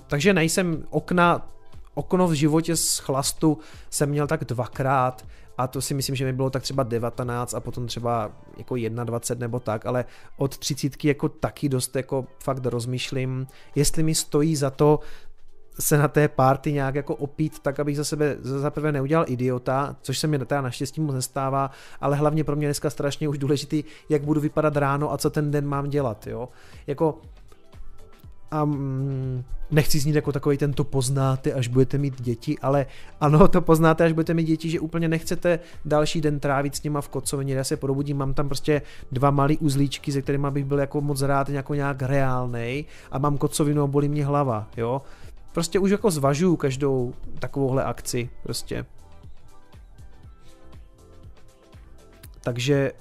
takže 0.08 0.34
nejsem 0.34 0.84
okna, 0.90 1.52
okno 1.94 2.28
v 2.28 2.34
životě 2.34 2.76
z 2.76 2.98
chlastu 2.98 3.58
jsem 3.90 4.10
měl 4.10 4.28
tak 4.28 4.44
dvakrát 4.44 5.26
a 5.58 5.68
to 5.68 5.82
si 5.82 5.94
myslím, 5.94 6.16
že 6.16 6.26
mi 6.26 6.34
bylo 6.34 6.50
tak 6.50 6.64
třeba 6.64 6.84
19 6.84 7.54
a 7.54 7.60
potom 7.60 7.88
třeba 7.88 8.32
jako 8.58 8.76
21 8.76 9.44
nebo 9.44 9.60
tak, 9.60 9.86
ale 9.86 10.06
od 10.38 10.58
30 10.58 11.06
jako 11.06 11.30
taky 11.30 11.70
dost 11.70 11.96
jako 11.96 12.28
fakt 12.44 12.66
rozmýšlím, 12.66 13.48
jestli 13.76 14.04
mi 14.04 14.16
stojí 14.16 14.56
za 14.56 14.70
to 14.70 15.00
se 15.80 15.98
na 15.98 16.08
té 16.08 16.28
party 16.28 16.74
nějak 16.74 16.96
jako 16.96 17.16
opít 17.16 17.60
tak, 17.60 17.80
abych 17.80 17.98
za 17.98 18.04
sebe 18.04 18.38
za 18.42 18.72
prvé 18.72 18.92
neudělal 18.92 19.26
idiota, 19.28 19.96
což 20.02 20.20
se 20.20 20.28
mi 20.28 20.40
teda 20.40 20.62
naštěstí 20.62 21.02
moc 21.02 21.16
nestává, 21.16 21.72
ale 22.02 22.16
hlavně 22.16 22.44
pro 22.44 22.56
mě 22.56 22.68
dneska 22.68 22.90
strašně 22.90 23.30
už 23.30 23.38
důležitý, 23.38 23.84
jak 24.10 24.24
budu 24.24 24.42
vypadat 24.42 24.78
ráno 24.78 25.14
a 25.14 25.18
co 25.18 25.30
ten 25.30 25.52
den 25.52 25.66
mám 25.68 25.90
dělat, 25.90 26.28
jo. 26.28 26.50
Jako 26.88 27.22
a 28.52 28.64
um, 28.64 29.44
nechci 29.72 30.00
znít 30.00 30.16
jako 30.16 30.32
takový 30.32 30.58
ten 30.58 30.74
to 30.74 30.84
poznáte, 30.84 31.54
až 31.54 31.68
budete 31.68 31.98
mít 31.98 32.22
děti, 32.22 32.60
ale 32.62 32.86
ano, 33.22 33.48
to 33.48 33.62
poznáte, 33.62 34.04
až 34.04 34.12
budete 34.12 34.34
mít 34.34 34.44
děti, 34.44 34.70
že 34.70 34.80
úplně 34.80 35.08
nechcete 35.08 35.60
další 35.86 36.22
den 36.22 36.40
trávit 36.40 36.76
s 36.76 36.84
nima 36.84 37.02
v 37.02 37.10
kocovině, 37.10 37.54
já 37.54 37.64
se 37.64 37.78
probudím, 37.78 38.18
mám 38.18 38.34
tam 38.34 38.48
prostě 38.48 38.82
dva 39.12 39.32
malý 39.32 39.58
uzlíčky, 39.58 40.12
se 40.12 40.22
kterými 40.22 40.48
bych 40.52 40.66
byl 40.66 40.80
jako 40.80 41.02
moc 41.02 41.22
rád 41.22 41.50
jako 41.50 41.74
nějak 41.74 42.02
reálnej 42.02 42.86
a 43.12 43.20
mám 43.20 43.38
kocovinu 43.38 43.84
a 43.84 43.88
bolí 43.88 44.10
mě 44.10 44.26
hlava, 44.26 44.68
jo 44.78 45.02
prostě 45.56 45.80
už 45.80 45.92
jako 45.92 46.12
zvažuju 46.12 46.56
každou 46.56 47.14
takovouhle 47.40 47.84
akci, 47.84 48.30
prostě. 48.44 48.86
Takže, 52.42 52.92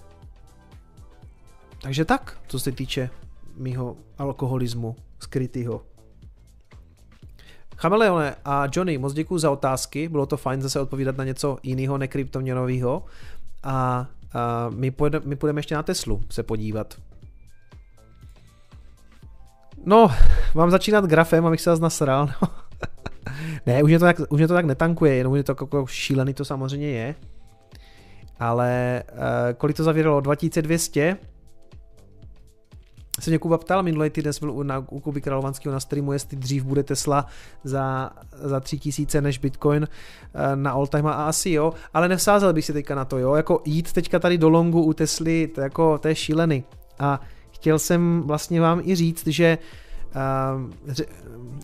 takže 1.83 2.05
tak, 2.05 2.39
co 2.47 2.59
se 2.59 2.73
týče 2.73 3.11
mýho 3.57 3.97
alkoholismu 4.19 4.97
skrytýho. 5.19 5.83
Chameleone 7.77 8.37
a 8.45 8.67
Johnny, 8.73 8.99
moc 8.99 9.13
děkuji 9.13 9.39
za 9.39 9.51
otázky, 9.51 10.09
bylo 10.09 10.27
to 10.27 10.37
fajn 10.37 10.63
zase 10.63 10.81
odpovídat 10.81 11.17
na 11.17 11.25
něco 11.25 11.59
jiného 11.63 11.99
nekryptoměnového 11.99 13.05
a, 13.63 14.07
a 14.33 14.69
my, 14.69 14.91
půjdeme, 14.91 15.27
my 15.27 15.37
půjdeme 15.37 15.59
ještě 15.59 15.75
na 15.75 15.83
Teslu 15.83 16.23
se 16.31 16.43
podívat. 16.43 16.95
No, 19.87 20.11
mám 20.55 20.71
začínat 20.71 21.05
grafem, 21.05 21.47
abych 21.47 21.61
se 21.61 21.71
zase 21.71 21.83
nasral. 21.83 22.29
No. 22.43 22.49
ne, 23.67 23.83
už 23.83 23.89
mě, 23.89 23.99
to 23.99 24.05
tak, 24.05 24.17
už 24.29 24.39
mě 24.39 24.49
to 24.49 24.55
tak 24.55 24.65
netankuje, 24.65 25.15
jenom 25.15 25.37
je 25.37 25.43
to 25.43 25.53
jako 25.53 25.87
šílený 25.87 26.35
to 26.35 26.45
samozřejmě 26.45 26.91
je. 26.91 27.15
Ale 28.41 29.03
uh, 29.13 29.19
kolik 29.57 29.77
to 29.77 29.85
zavíralo? 29.85 30.21
2200? 30.21 31.17
se 33.21 33.31
mě 33.31 33.39
Kuba 33.39 33.59
ptal 33.59 33.83
minulý 33.83 34.11
týden 34.11 34.33
byl 34.41 34.65
na, 34.65 34.85
u 34.91 35.01
Kuby 35.01 35.21
Královánského 35.21 35.73
na 35.73 35.81
streamu, 35.81 36.13
jestli 36.13 36.37
dřív 36.37 36.65
bude 36.65 36.83
Tesla 36.83 37.27
za, 37.65 38.11
za 38.33 38.61
3000 38.61 39.21
než 39.21 39.39
Bitcoin 39.39 39.89
eh, 40.35 40.57
na 40.57 40.71
all 40.71 40.87
time 40.87 41.07
a 41.07 41.13
asi 41.13 41.51
jo, 41.51 41.73
ale 41.95 42.09
nevsázel 42.09 42.53
bych 42.53 42.65
si 42.65 42.73
teďka 42.73 42.95
na 42.95 43.05
to, 43.05 43.19
jo, 43.19 43.35
jako 43.35 43.63
jít 43.65 43.93
teďka 43.93 44.19
tady 44.19 44.39
do 44.39 44.49
longu 44.49 44.83
u 44.83 44.93
Tesly, 44.93 45.47
to, 45.47 45.61
jako, 45.61 45.99
to 45.99 46.09
je 46.09 46.15
šílený. 46.15 46.65
A 46.99 47.21
chtěl 47.65 47.79
jsem 47.79 48.23
vlastně 48.27 48.61
vám 48.61 48.81
i 48.85 48.95
říct, 48.95 49.27
že 49.27 49.59
Uh, 50.15 50.71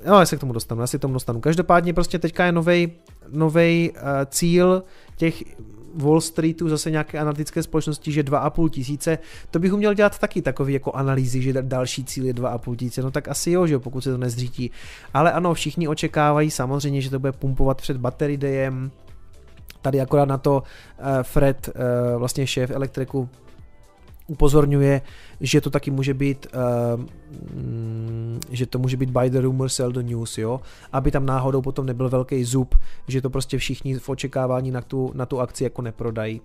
no, 0.06 0.18
já 0.18 0.26
se 0.26 0.36
k 0.36 0.40
tomu 0.40 0.52
dostanu, 0.52 0.80
já 0.80 0.86
si 0.86 0.98
k 0.98 1.00
tomu 1.00 1.14
dostanu. 1.14 1.40
Každopádně 1.40 1.94
prostě 1.94 2.18
teďka 2.18 2.44
je 2.44 2.52
nový 3.28 3.90
uh, 3.90 3.96
cíl 4.26 4.82
těch 5.16 5.44
Wall 5.94 6.20
Streetu, 6.20 6.68
zase 6.68 6.90
nějaké 6.90 7.18
analytické 7.18 7.62
společnosti, 7.62 8.12
že 8.12 8.22
2,5 8.22 8.68
tisíce, 8.68 9.18
to 9.50 9.58
bych 9.58 9.72
uměl 9.72 9.94
dělat 9.94 10.18
taky 10.18 10.42
takový 10.42 10.72
jako 10.72 10.92
analýzy, 10.92 11.42
že 11.42 11.62
další 11.62 12.04
cíl 12.04 12.26
je 12.26 12.34
2,5 12.34 12.76
tisíce, 12.76 13.02
no 13.02 13.10
tak 13.10 13.28
asi 13.28 13.50
jo, 13.50 13.66
že 13.66 13.74
jo, 13.74 13.80
pokud 13.80 14.00
se 14.00 14.10
to 14.10 14.18
nezřítí. 14.18 14.70
Ale 15.14 15.32
ano, 15.32 15.54
všichni 15.54 15.88
očekávají 15.88 16.50
samozřejmě, 16.50 17.00
že 17.00 17.10
to 17.10 17.18
bude 17.18 17.32
pumpovat 17.32 17.76
před 17.76 17.96
Battery 17.96 18.36
Dayem, 18.36 18.90
Tady 19.82 20.00
akorát 20.00 20.28
na 20.28 20.38
to 20.38 20.62
uh, 20.62 21.06
Fred, 21.22 21.70
vlastně 22.18 22.46
šéf 22.46 22.70
elektriku, 22.70 23.28
upozorňuje, 24.30 25.02
že 25.40 25.60
to 25.60 25.70
taky 25.70 25.90
může 25.90 26.14
být, 26.14 26.46
uh, 26.54 27.04
že 28.50 28.66
to 28.66 28.78
může 28.78 28.96
být 28.96 29.10
by 29.10 29.30
the 29.30 29.40
rumor, 29.40 29.68
sell 29.68 29.92
the 29.92 30.02
news, 30.02 30.38
jo, 30.38 30.60
aby 30.92 31.10
tam 31.10 31.26
náhodou 31.26 31.62
potom 31.62 31.86
nebyl 31.86 32.08
velký 32.08 32.44
zub, 32.44 32.74
že 33.08 33.22
to 33.22 33.30
prostě 33.30 33.58
všichni 33.58 33.98
v 33.98 34.08
očekávání 34.08 34.70
na 34.70 34.80
tu, 34.80 35.10
na 35.14 35.26
tu 35.26 35.40
akci 35.40 35.64
jako 35.64 35.82
neprodají. 35.82 36.40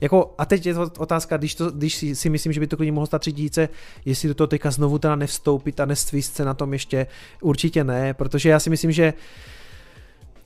Jako, 0.00 0.34
a 0.38 0.46
teď 0.46 0.66
je 0.66 0.74
to 0.74 0.90
otázka, 0.98 1.36
když, 1.36 1.54
to, 1.54 1.70
když 1.70 1.94
si, 1.94 2.16
si 2.16 2.30
myslím, 2.30 2.52
že 2.52 2.60
by 2.60 2.66
to 2.66 2.76
klidně 2.76 2.92
mohlo 2.92 3.06
stát 3.06 3.18
tři 3.18 3.50
jestli 4.04 4.28
do 4.28 4.34
toho 4.34 4.46
teďka 4.46 4.70
znovu 4.70 4.98
teda 4.98 5.16
nevstoupit 5.16 5.80
a 5.80 5.84
nestvíst 5.84 6.34
se 6.34 6.44
na 6.44 6.54
tom 6.54 6.72
ještě, 6.72 7.06
určitě 7.42 7.84
ne, 7.84 8.14
protože 8.14 8.48
já 8.48 8.60
si 8.60 8.70
myslím, 8.70 8.92
že 8.92 9.14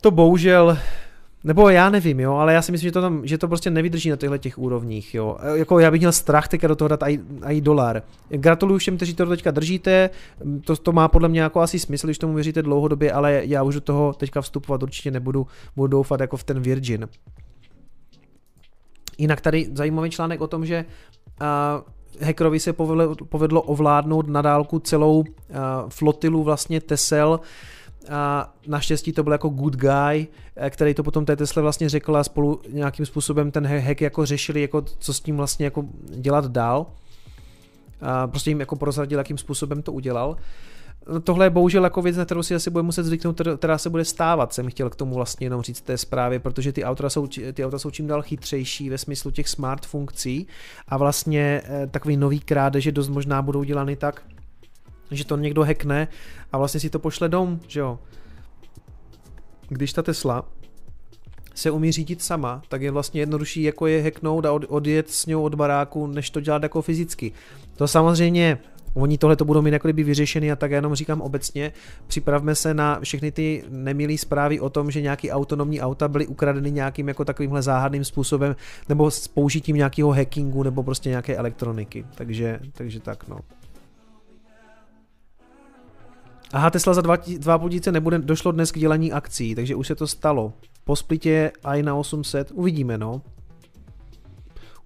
to 0.00 0.10
bohužel 0.10 0.78
nebo 1.44 1.68
já 1.68 1.90
nevím, 1.90 2.20
jo, 2.20 2.34
ale 2.34 2.54
já 2.54 2.62
si 2.62 2.72
myslím, 2.72 2.88
že 2.88 2.92
to, 2.92 3.00
tam, 3.00 3.26
že 3.26 3.38
to 3.38 3.48
prostě 3.48 3.70
nevydrží 3.70 4.10
na 4.10 4.16
těchto 4.16 4.38
těch 4.38 4.58
úrovních, 4.58 5.14
jo. 5.14 5.36
Jako 5.54 5.78
já 5.78 5.90
bych 5.90 6.00
měl 6.00 6.12
strach 6.12 6.48
teďka 6.48 6.68
do 6.68 6.76
toho 6.76 6.88
dát 6.88 7.02
i, 7.02 7.20
i 7.48 7.60
dolar. 7.60 8.02
Gratuluju 8.28 8.78
všem, 8.78 8.96
kteří 8.96 9.14
to 9.14 9.26
teďka 9.26 9.50
držíte, 9.50 10.10
to, 10.64 10.76
to 10.76 10.92
má 10.92 11.08
podle 11.08 11.28
mě 11.28 11.40
jako 11.40 11.60
asi 11.60 11.78
smysl, 11.78 12.06
když 12.06 12.18
tomu 12.18 12.34
věříte 12.34 12.62
dlouhodobě, 12.62 13.12
ale 13.12 13.42
já 13.44 13.62
už 13.62 13.74
do 13.74 13.80
toho 13.80 14.12
teďka 14.12 14.40
vstupovat 14.40 14.82
určitě 14.82 15.10
nebudu, 15.10 15.46
budu 15.76 15.86
doufat 15.86 16.20
jako 16.20 16.36
v 16.36 16.44
ten 16.44 16.60
Virgin. 16.60 17.08
Jinak 19.18 19.40
tady 19.40 19.68
zajímavý 19.74 20.10
článek 20.10 20.40
o 20.40 20.46
tom, 20.46 20.66
že 20.66 20.84
uh, 21.40 22.26
hackerovi 22.26 22.60
se 22.60 22.72
povedlo, 22.72 23.14
povedlo 23.14 23.62
ovládnout 23.62 24.28
na 24.28 24.42
dálku 24.42 24.78
celou 24.78 25.18
uh, 25.18 25.24
flotilu 25.88 26.42
vlastně 26.42 26.80
Tesel, 26.80 27.40
uh, 27.40 27.46
a 28.10 28.52
naštěstí 28.66 29.12
to 29.12 29.22
byl 29.22 29.32
jako 29.32 29.48
good 29.48 29.76
guy, 29.76 30.26
eh, 30.56 30.70
který 30.70 30.94
to 30.94 31.02
potom 31.02 31.24
té 31.24 31.36
Tesla 31.36 31.62
vlastně 31.62 31.88
řekl 31.88 32.16
a 32.16 32.24
spolu 32.24 32.60
nějakým 32.68 33.06
způsobem 33.06 33.50
ten 33.50 33.66
hack 33.66 34.00
jako 34.00 34.26
řešili, 34.26 34.60
jako 34.60 34.82
co 34.98 35.14
s 35.14 35.20
tím 35.20 35.36
vlastně 35.36 35.64
jako 35.64 35.84
dělat 36.16 36.46
dál. 36.46 36.86
A 38.00 38.26
prostě 38.26 38.50
jim 38.50 38.60
jako 38.60 38.76
prozradil, 38.76 39.18
jakým 39.18 39.38
způsobem 39.38 39.82
to 39.82 39.92
udělal. 39.92 40.36
No, 41.08 41.20
tohle 41.20 41.46
je 41.46 41.50
bohužel 41.50 41.84
jako 41.84 42.02
věc, 42.02 42.16
na 42.16 42.24
kterou 42.24 42.42
si 42.42 42.54
asi 42.54 42.70
bude 42.70 42.82
muset 42.82 43.02
zvyknout, 43.02 43.40
která 43.56 43.78
se 43.78 43.90
bude 43.90 44.04
stávat, 44.04 44.52
jsem 44.52 44.70
chtěl 44.70 44.90
k 44.90 44.96
tomu 44.96 45.14
vlastně 45.14 45.46
jenom 45.46 45.62
říct 45.62 45.80
té 45.80 45.98
zprávě, 45.98 46.38
protože 46.38 46.72
ty 46.72 46.84
auta 46.84 47.10
jsou, 47.10 47.26
ty 47.52 47.64
auta 47.64 47.78
jsou 47.78 47.90
čím 47.90 48.06
dál 48.06 48.22
chytřejší 48.22 48.90
ve 48.90 48.98
smyslu 48.98 49.30
těch 49.30 49.48
smart 49.48 49.86
funkcí 49.86 50.46
a 50.88 50.96
vlastně 50.96 51.62
eh, 51.64 51.86
takový 51.86 52.16
nový 52.16 52.40
krádeže 52.40 52.92
dost 52.92 53.08
možná 53.08 53.42
budou 53.42 53.64
dělány 53.64 53.96
tak, 53.96 54.22
že 55.16 55.24
to 55.24 55.36
někdo 55.36 55.64
hackne 55.64 56.08
a 56.52 56.58
vlastně 56.58 56.80
si 56.80 56.90
to 56.90 56.98
pošle 56.98 57.28
dom, 57.28 57.60
že 57.68 57.80
jo. 57.80 57.98
Když 59.68 59.92
ta 59.92 60.02
Tesla 60.02 60.48
se 61.54 61.70
umí 61.70 61.92
řídit 61.92 62.22
sama, 62.22 62.62
tak 62.68 62.82
je 62.82 62.90
vlastně 62.90 63.20
jednodušší 63.20 63.62
jako 63.62 63.86
je 63.86 64.02
hacknout 64.02 64.46
a 64.46 64.52
odjet 64.52 65.10
s 65.10 65.26
ňou 65.26 65.42
od 65.42 65.54
baráku, 65.54 66.06
než 66.06 66.30
to 66.30 66.40
dělat 66.40 66.62
jako 66.62 66.82
fyzicky. 66.82 67.32
To 67.76 67.88
samozřejmě 67.88 68.58
Oni 68.94 69.18
tohle 69.18 69.36
to 69.36 69.44
budou 69.44 69.62
mít 69.62 69.72
jako 69.72 69.88
kdyby 69.88 70.02
vyřešený 70.02 70.52
a 70.52 70.56
tak 70.56 70.70
já 70.70 70.76
jenom 70.76 70.94
říkám 70.94 71.20
obecně, 71.20 71.72
připravme 72.06 72.54
se 72.54 72.74
na 72.74 73.00
všechny 73.00 73.32
ty 73.32 73.64
nemilé 73.68 74.18
zprávy 74.18 74.60
o 74.60 74.70
tom, 74.70 74.90
že 74.90 75.02
nějaký 75.02 75.30
autonomní 75.30 75.80
auta 75.80 76.08
byly 76.08 76.26
ukradeny 76.26 76.70
nějakým 76.70 77.08
jako 77.08 77.24
takovýmhle 77.24 77.62
záhadným 77.62 78.04
způsobem 78.04 78.56
nebo 78.88 79.10
s 79.10 79.28
použitím 79.28 79.76
nějakého 79.76 80.10
hackingu 80.10 80.62
nebo 80.62 80.82
prostě 80.82 81.08
nějaké 81.08 81.36
elektroniky. 81.36 82.06
Takže, 82.14 82.60
takže 82.72 83.00
tak 83.00 83.28
no. 83.28 83.38
Aha, 86.52 86.70
Tesla 86.70 86.94
za 86.94 87.02
2,5 87.02 87.68
tisíce 87.68 87.92
nebude, 87.92 88.18
došlo 88.18 88.52
dnes 88.52 88.72
k 88.72 88.78
dělení 88.78 89.12
akcí, 89.12 89.54
takže 89.54 89.74
už 89.74 89.86
se 89.86 89.94
to 89.94 90.06
stalo. 90.06 90.52
Po 90.84 90.96
splitě 90.96 91.52
i 91.64 91.82
na 91.82 91.94
800, 91.94 92.50
uvidíme 92.54 92.98
no. 92.98 93.22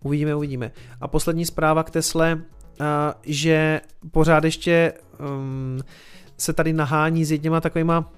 Uvidíme, 0.02 0.34
uvidíme. 0.34 0.72
A 1.00 1.08
poslední 1.08 1.46
zpráva 1.46 1.82
k 1.82 1.90
Tesle, 1.90 2.42
že 3.22 3.80
pořád 4.10 4.44
ještě 4.44 4.92
um, 5.20 5.80
se 6.38 6.52
tady 6.52 6.72
nahání 6.72 7.24
s 7.24 7.32
jedněma 7.32 7.60
takovýma 7.60 8.12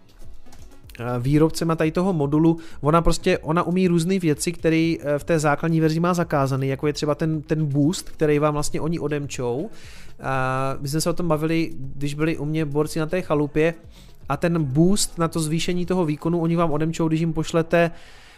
výrobcema 1.18 1.76
tady 1.76 1.90
toho 1.90 2.12
modulu, 2.12 2.58
ona 2.80 3.02
prostě, 3.02 3.38
ona 3.38 3.62
umí 3.62 3.88
různé 3.88 4.18
věci, 4.18 4.52
které 4.52 4.76
e, 5.00 5.18
v 5.18 5.24
té 5.24 5.38
základní 5.38 5.80
verzi 5.80 6.00
má 6.00 6.14
zakázané, 6.14 6.66
jako 6.66 6.86
je 6.86 6.92
třeba 6.92 7.14
ten, 7.14 7.42
ten 7.42 7.66
boost, 7.66 8.10
který 8.10 8.38
vám 8.38 8.54
vlastně 8.54 8.80
oni 8.80 8.98
odemčou, 8.98 9.70
a 10.22 10.76
my 10.80 10.88
jsme 10.88 11.00
se 11.00 11.10
o 11.10 11.12
tom 11.12 11.28
bavili, 11.28 11.70
když 11.78 12.14
byli 12.14 12.38
u 12.38 12.44
mě 12.44 12.64
borci 12.64 12.98
na 12.98 13.06
té 13.06 13.22
chalupě 13.22 13.74
a 14.28 14.36
ten 14.36 14.64
boost 14.64 15.18
na 15.18 15.28
to 15.28 15.40
zvýšení 15.40 15.86
toho 15.86 16.04
výkonu 16.04 16.40
oni 16.40 16.56
vám 16.56 16.70
odemčou, 16.70 17.08
když 17.08 17.20
jim 17.20 17.32
pošlete 17.32 17.90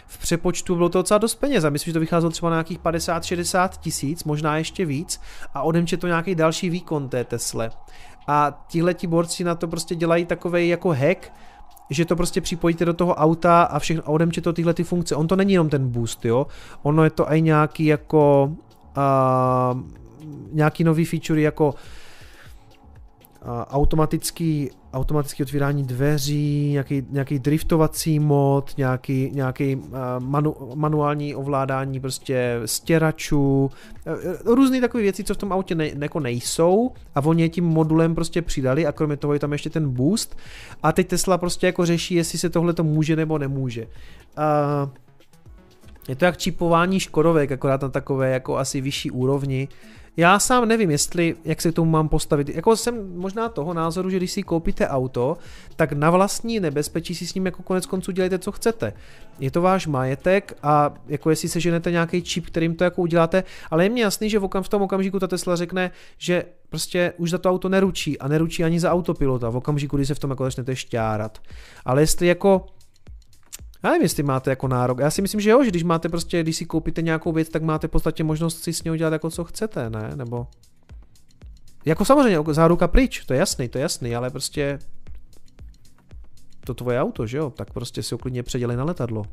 v 0.07 0.19
přepočtu 0.19 0.77
bylo 0.77 0.89
to 0.89 0.99
docela 0.99 1.19
dost 1.19 1.35
peněz. 1.35 1.65
A 1.65 1.71
myslím, 1.71 1.91
že 1.91 1.93
to 1.93 2.01
vycházelo 2.01 2.31
třeba 2.31 2.51
na 2.51 2.57
nějakých 2.57 2.81
50-60 2.81 3.69
tisíc, 3.81 4.25
možná 4.25 4.57
ještě 4.57 4.87
víc. 4.87 5.21
A 5.55 5.63
odemče 5.63 5.97
to 5.97 6.07
nějaký 6.07 6.35
další 6.35 6.71
výkon 6.71 7.09
té 7.09 7.25
Tesle. 7.25 7.71
A 8.27 8.65
tihle 8.69 8.95
ti 8.95 9.07
borci 9.07 9.45
na 9.45 9.55
to 9.55 9.69
prostě 9.69 9.95
dělají 9.95 10.27
takový 10.27 10.69
jako 10.69 10.89
hack, 10.89 11.33
že 11.91 12.05
to 12.05 12.17
prostě 12.17 12.41
připojíte 12.41 12.85
do 12.85 12.95
toho 12.95 13.15
auta 13.15 13.63
a 13.63 13.79
všechno 13.79 14.03
a 14.07 14.09
odemče 14.09 14.41
to 14.41 14.53
tyhle 14.53 14.75
ty 14.75 14.85
funkce. 14.85 15.17
On 15.17 15.27
to 15.27 15.37
není 15.37 15.53
jenom 15.53 15.69
ten 15.69 15.89
boost, 15.89 16.25
jo. 16.25 16.47
Ono 16.83 17.05
je 17.05 17.11
to 17.11 17.33
i 17.33 17.43
nějaký 17.43 17.87
jako 17.87 18.53
uh, 18.97 19.81
nějaký 20.53 20.85
nový 20.85 21.05
feature 21.05 21.41
jako 21.41 21.75
automatický, 23.71 24.71
automatický 24.93 25.43
otvírání 25.43 25.85
dveří, 25.85 26.71
nějaký, 26.73 27.07
nějaký 27.11 27.39
driftovací 27.39 28.19
mod, 28.19 28.71
nějaký, 28.77 29.31
nějaký 29.35 29.83
manu, 30.19 30.57
manuální 30.75 31.35
ovládání 31.35 32.01
prostě 32.01 32.61
stěračů, 32.65 33.71
různé 34.45 34.81
takové 34.81 35.03
věci, 35.03 35.25
co 35.25 35.35
v 35.35 35.37
tom 35.37 35.53
autě 35.53 35.75
ne, 35.75 35.91
jako 35.99 36.21
nejsou 36.21 36.91
a 37.15 37.25
oni 37.25 37.43
je 37.43 37.49
tím 37.49 37.65
modulem 37.65 38.15
prostě 38.15 38.43
přidali 38.43 38.87
a 38.87 38.93
kromě 38.93 39.17
toho 39.17 39.33
je 39.33 39.39
tam 39.39 39.53
ještě 39.53 39.71
ten 39.71 39.91
boost. 39.91 40.37
A 40.83 40.93
teď 40.93 41.09
Tesla 41.09 41.39
prostě 41.39 41.67
jako 41.67 41.87
řeší, 41.87 42.15
jestli 42.15 42.39
se 42.39 42.51
tohle 42.51 42.73
to 42.73 42.85
může 42.85 43.17
nebo 43.17 43.39
nemůže. 43.39 43.87
Uh, 43.87 44.91
je 46.09 46.17
to 46.17 46.25
jak 46.25 46.37
čipování 46.37 47.01
škodovek, 47.01 47.53
akorát 47.53 47.83
na 47.83 47.89
takové 47.89 48.31
jako 48.31 48.57
asi 48.57 48.81
vyšší 48.81 49.11
úrovni, 49.11 49.69
já 50.21 50.39
sám 50.39 50.69
nevím, 50.69 50.91
jestli, 50.91 51.37
jak 51.45 51.61
se 51.61 51.73
k 51.73 51.75
tomu 51.75 51.91
mám 51.91 52.09
postavit. 52.09 52.49
Jako 52.49 52.77
jsem 52.77 53.17
možná 53.17 53.49
toho 53.49 53.75
názoru, 53.75 54.11
že 54.11 54.17
když 54.17 54.33
si 54.33 54.43
koupíte 54.43 54.89
auto, 54.89 55.37
tak 55.77 55.93
na 55.93 56.11
vlastní 56.11 56.61
nebezpečí 56.61 57.15
si 57.15 57.27
s 57.27 57.35
ním 57.35 57.47
jako 57.47 57.63
konec 57.63 57.87
konců 57.87 58.13
dělejte, 58.13 58.39
co 58.39 58.53
chcete. 58.53 58.93
Je 59.39 59.51
to 59.51 59.63
váš 59.63 59.87
majetek 59.87 60.59
a 60.63 60.95
jako 61.07 61.31
jestli 61.31 61.49
se 61.49 61.61
ženete 61.61 61.91
nějaký 61.91 62.23
čip, 62.23 62.47
kterým 62.47 62.75
to 62.75 62.85
jako 62.85 63.03
uděláte, 63.03 63.45
ale 63.71 63.85
je 63.85 63.91
mi 63.91 64.01
jasný, 64.01 64.31
že 64.31 64.39
v, 64.39 64.45
okam, 64.45 64.63
v 64.63 64.69
tom 64.69 64.83
okamžiku 64.83 65.19
ta 65.19 65.27
Tesla 65.27 65.57
řekne, 65.57 65.91
že 66.19 66.45
prostě 66.69 67.13
už 67.17 67.31
za 67.31 67.39
to 67.39 67.51
auto 67.51 67.69
neručí 67.69 68.19
a 68.19 68.29
neručí 68.29 68.65
ani 68.65 68.81
za 68.81 68.93
autopilota 68.93 69.51
v 69.51 69.57
okamžiku, 69.57 69.97
kdy 69.97 70.07
se 70.07 70.15
v 70.15 70.19
tom 70.19 70.31
jako 70.31 70.45
začnete 70.45 70.77
šťárat. 70.77 71.39
Ale 71.85 72.03
jestli 72.03 72.27
jako 72.27 72.67
já 73.83 73.91
nevím, 73.91 74.03
jestli 74.03 74.23
máte 74.23 74.51
jako 74.51 74.69
nárok. 74.69 74.99
Já 74.99 75.11
si 75.11 75.23
myslím, 75.23 75.41
že 75.41 75.51
jo, 75.51 75.65
že 75.65 75.71
když 75.71 75.83
máte 75.83 76.09
prostě, 76.09 76.43
když 76.43 76.57
si 76.57 76.67
koupíte 76.67 77.03
nějakou 77.03 77.33
věc, 77.33 77.49
tak 77.49 77.63
máte 77.63 77.89
v 77.89 77.91
podstatě 77.91 78.25
možnost 78.25 78.63
si 78.63 78.73
s 78.73 78.85
ní 78.85 78.91
udělat 78.91 79.13
jako 79.13 79.31
co 79.31 79.45
chcete, 79.45 79.91
ne? 79.91 80.13
Nebo... 80.15 80.47
Jako 81.85 82.05
samozřejmě, 82.05 82.39
záruka 82.55 82.89
pryč, 82.89 83.25
to 83.25 83.33
je 83.33 83.39
jasný, 83.39 83.69
to 83.69 83.79
je 83.79 83.83
jasný, 83.83 84.17
ale 84.17 84.31
prostě 84.31 84.79
to 86.65 86.75
tvoje 86.75 87.01
auto, 87.01 87.27
že 87.27 87.39
jo, 87.39 87.51
tak 87.51 87.73
prostě 87.73 88.03
si 88.03 88.15
ho 88.15 88.19
klidně 88.19 88.43
předělej 88.43 88.77
na 88.77 88.85
letadlo. 88.85 89.25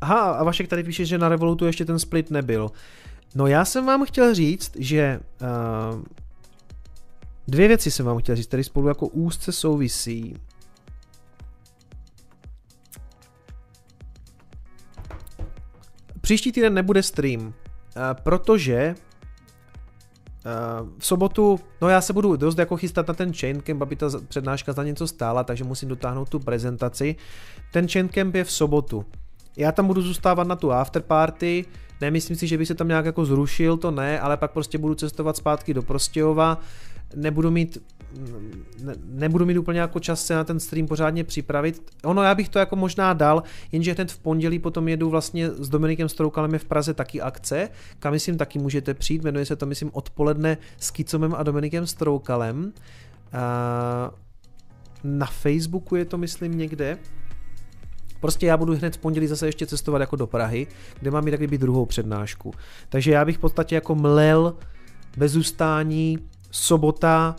Aha, 0.00 0.20
a 0.20 0.44
Vašek 0.44 0.68
tady 0.68 0.84
píše, 0.84 1.04
že 1.04 1.18
na 1.18 1.28
Revolutu 1.28 1.66
ještě 1.66 1.84
ten 1.84 1.98
split 1.98 2.30
nebyl. 2.30 2.70
No 3.34 3.46
já 3.46 3.64
jsem 3.64 3.86
vám 3.86 4.04
chtěl 4.04 4.34
říct, 4.34 4.76
že 4.78 5.20
uh, 5.40 6.02
Dvě 7.48 7.68
věci 7.68 7.90
jsem 7.90 8.06
vám 8.06 8.18
chtěl 8.18 8.36
říct, 8.36 8.46
které 8.46 8.64
spolu 8.64 8.88
jako 8.88 9.06
úzce 9.06 9.52
souvisí. 9.52 10.36
Příští 16.20 16.52
týden 16.52 16.74
nebude 16.74 17.02
stream, 17.02 17.54
eh, 17.96 18.00
protože 18.22 18.74
eh, 18.74 18.94
v 20.98 21.06
sobotu, 21.06 21.60
no 21.80 21.88
já 21.88 22.00
se 22.00 22.12
budu 22.12 22.36
dost 22.36 22.58
jako 22.58 22.76
chystat 22.76 23.08
na 23.08 23.14
ten 23.14 23.32
Chaincamp, 23.34 23.82
aby 23.82 23.96
ta 23.96 24.06
přednáška 24.28 24.72
za 24.72 24.84
něco 24.84 25.06
stála, 25.06 25.44
takže 25.44 25.64
musím 25.64 25.88
dotáhnout 25.88 26.28
tu 26.28 26.38
prezentaci. 26.38 27.16
Ten 27.72 27.88
Chaincamp 27.88 28.34
je 28.34 28.44
v 28.44 28.52
sobotu. 28.52 29.04
Já 29.56 29.72
tam 29.72 29.86
budu 29.86 30.02
zůstávat 30.02 30.46
na 30.46 30.56
tu 30.56 30.72
afterparty, 30.72 31.64
nemyslím 32.00 32.36
si, 32.36 32.46
že 32.46 32.58
by 32.58 32.66
se 32.66 32.74
tam 32.74 32.88
nějak 32.88 33.04
jako 33.04 33.24
zrušil, 33.24 33.76
to 33.76 33.90
ne, 33.90 34.20
ale 34.20 34.36
pak 34.36 34.50
prostě 34.50 34.78
budu 34.78 34.94
cestovat 34.94 35.36
zpátky 35.36 35.74
do 35.74 35.82
Prostějova 35.82 36.60
nebudu 37.14 37.50
mít 37.50 37.78
ne, 38.82 38.94
nebudu 39.04 39.46
mít 39.46 39.58
úplně 39.58 39.80
jako 39.80 40.00
čas 40.00 40.26
se 40.26 40.34
na 40.34 40.44
ten 40.44 40.60
stream 40.60 40.86
pořádně 40.86 41.24
připravit. 41.24 41.82
Ono 42.04 42.22
já 42.22 42.34
bych 42.34 42.48
to 42.48 42.58
jako 42.58 42.76
možná 42.76 43.12
dal, 43.12 43.42
jenže 43.72 43.92
hned 43.92 44.12
v 44.12 44.18
pondělí 44.18 44.58
potom 44.58 44.88
jedu 44.88 45.10
vlastně 45.10 45.50
s 45.50 45.68
Dominikem 45.68 46.08
Stroukalem 46.08 46.52
je 46.52 46.58
v 46.58 46.64
Praze 46.64 46.94
taky 46.94 47.20
akce, 47.20 47.68
kam 47.98 48.12
myslím 48.12 48.36
taky 48.36 48.58
můžete 48.58 48.94
přijít, 48.94 49.24
jmenuje 49.24 49.46
se 49.46 49.56
to 49.56 49.66
myslím 49.66 49.90
odpoledne 49.92 50.58
s 50.78 50.90
Kicomem 50.90 51.34
a 51.34 51.42
Dominikem 51.42 51.86
Stroukalem. 51.86 52.72
Na 55.04 55.26
Facebooku 55.26 55.96
je 55.96 56.04
to 56.04 56.18
myslím 56.18 56.58
někde. 56.58 56.98
Prostě 58.26 58.46
já 58.46 58.56
budu 58.56 58.76
hned 58.76 58.96
v 58.96 58.98
pondělí 58.98 59.26
zase 59.26 59.46
ještě 59.46 59.66
cestovat 59.66 60.00
jako 60.00 60.16
do 60.16 60.26
Prahy, 60.26 60.66
kde 61.00 61.10
mám 61.10 61.28
i 61.28 61.30
taky 61.30 61.46
být 61.46 61.60
druhou 61.60 61.86
přednášku. 61.86 62.54
Takže 62.88 63.12
já 63.12 63.24
bych 63.24 63.36
v 63.36 63.40
podstatě 63.40 63.74
jako 63.74 63.94
mlel 63.94 64.54
bez 65.16 65.36
ustání 65.36 66.18
sobota 66.50 67.36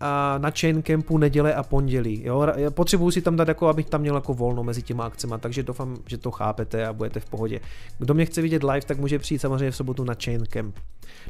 a 0.00 0.38
na 0.38 0.50
chain 0.50 0.82
campu 0.82 1.18
neděle 1.18 1.54
a 1.54 1.62
pondělí. 1.62 2.22
Jo? 2.24 2.46
Potřebuji 2.70 3.10
si 3.10 3.22
tam 3.22 3.36
dát, 3.36 3.48
jako, 3.48 3.68
abych 3.68 3.86
tam 3.86 4.00
měl 4.00 4.14
jako 4.14 4.34
volno 4.34 4.64
mezi 4.64 4.82
těma 4.82 5.04
akcemi, 5.04 5.34
takže 5.40 5.62
doufám, 5.62 5.96
že 6.06 6.18
to 6.18 6.30
chápete 6.30 6.86
a 6.86 6.92
budete 6.92 7.20
v 7.20 7.24
pohodě. 7.24 7.60
Kdo 7.98 8.14
mě 8.14 8.24
chce 8.24 8.42
vidět 8.42 8.62
live, 8.62 8.86
tak 8.86 8.98
může 8.98 9.18
přijít 9.18 9.38
samozřejmě 9.38 9.70
v 9.70 9.76
sobotu 9.76 10.04
na 10.04 10.14
chain 10.24 10.46
camp. 10.46 10.76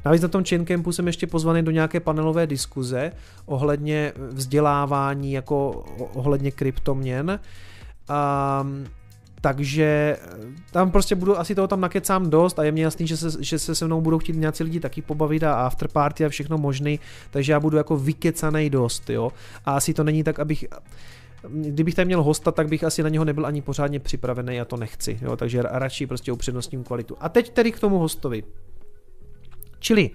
Navíc 0.05 0.22
na 0.22 0.28
tom 0.28 0.44
chain 0.44 0.66
campu 0.66 0.93
jsem 0.93 1.06
ještě 1.06 1.27
pozvaný 1.27 1.62
do 1.62 1.70
nějaké 1.70 2.01
panelové 2.01 2.47
diskuze 2.47 3.12
ohledně 3.47 4.12
vzdělávání, 4.30 5.32
jako 5.32 5.85
ohledně 6.14 6.51
kryptoměn. 6.51 7.40
Um, 8.11 8.87
takže 9.40 10.16
eh, 10.21 10.39
tam 10.72 10.90
prostě 10.90 11.14
budu, 11.14 11.39
asi 11.39 11.55
toho 11.55 11.69
tam 11.69 11.80
nakecám 11.80 12.30
dost 12.30 12.59
a 12.59 12.64
je 12.64 12.72
mě 12.72 12.85
jasný, 12.85 13.06
že 13.06 13.16
se, 13.16 13.45
že 13.45 13.59
se 13.59 13.74
se 13.74 13.87
mnou 13.87 14.01
budou 14.01 14.19
chtít 14.19 14.37
nějací 14.37 14.64
lidi 14.64 14.80
taky 14.80 15.03
pobavit 15.03 15.43
a 15.43 15.55
afterparty 15.55 16.24
a 16.24 16.29
všechno 16.29 16.59
možný, 16.59 17.01
takže 17.30 17.53
já 17.53 17.61
budu 17.61 17.77
jako 17.77 17.97
vykecanej 17.97 18.71
dost, 18.71 19.11
jo. 19.11 19.32
A 19.64 19.77
asi 19.77 19.95
to 19.95 20.05
není 20.05 20.24
tak, 20.24 20.39
abych, 20.39 20.64
kdybych 21.48 21.95
tam 21.95 22.06
měl 22.06 22.22
hosta, 22.22 22.53
tak 22.53 22.69
bych 22.69 22.85
asi 22.85 23.03
na 23.03 23.09
něho 23.09 23.24
nebyl 23.24 23.47
ani 23.47 23.63
pořádně 23.63 24.01
připravený 24.01 24.61
a 24.61 24.64
to 24.64 24.77
nechci, 24.77 25.19
jo. 25.22 25.37
Takže 25.37 25.63
radši 25.63 26.06
prostě 26.06 26.32
upřednostním 26.32 26.85
kvalitu. 26.85 27.16
A 27.21 27.29
teď 27.29 27.51
tedy 27.51 27.72
k 27.72 27.80
tomu 27.80 27.98
hostovi. 27.98 28.43
Čili 29.79 30.11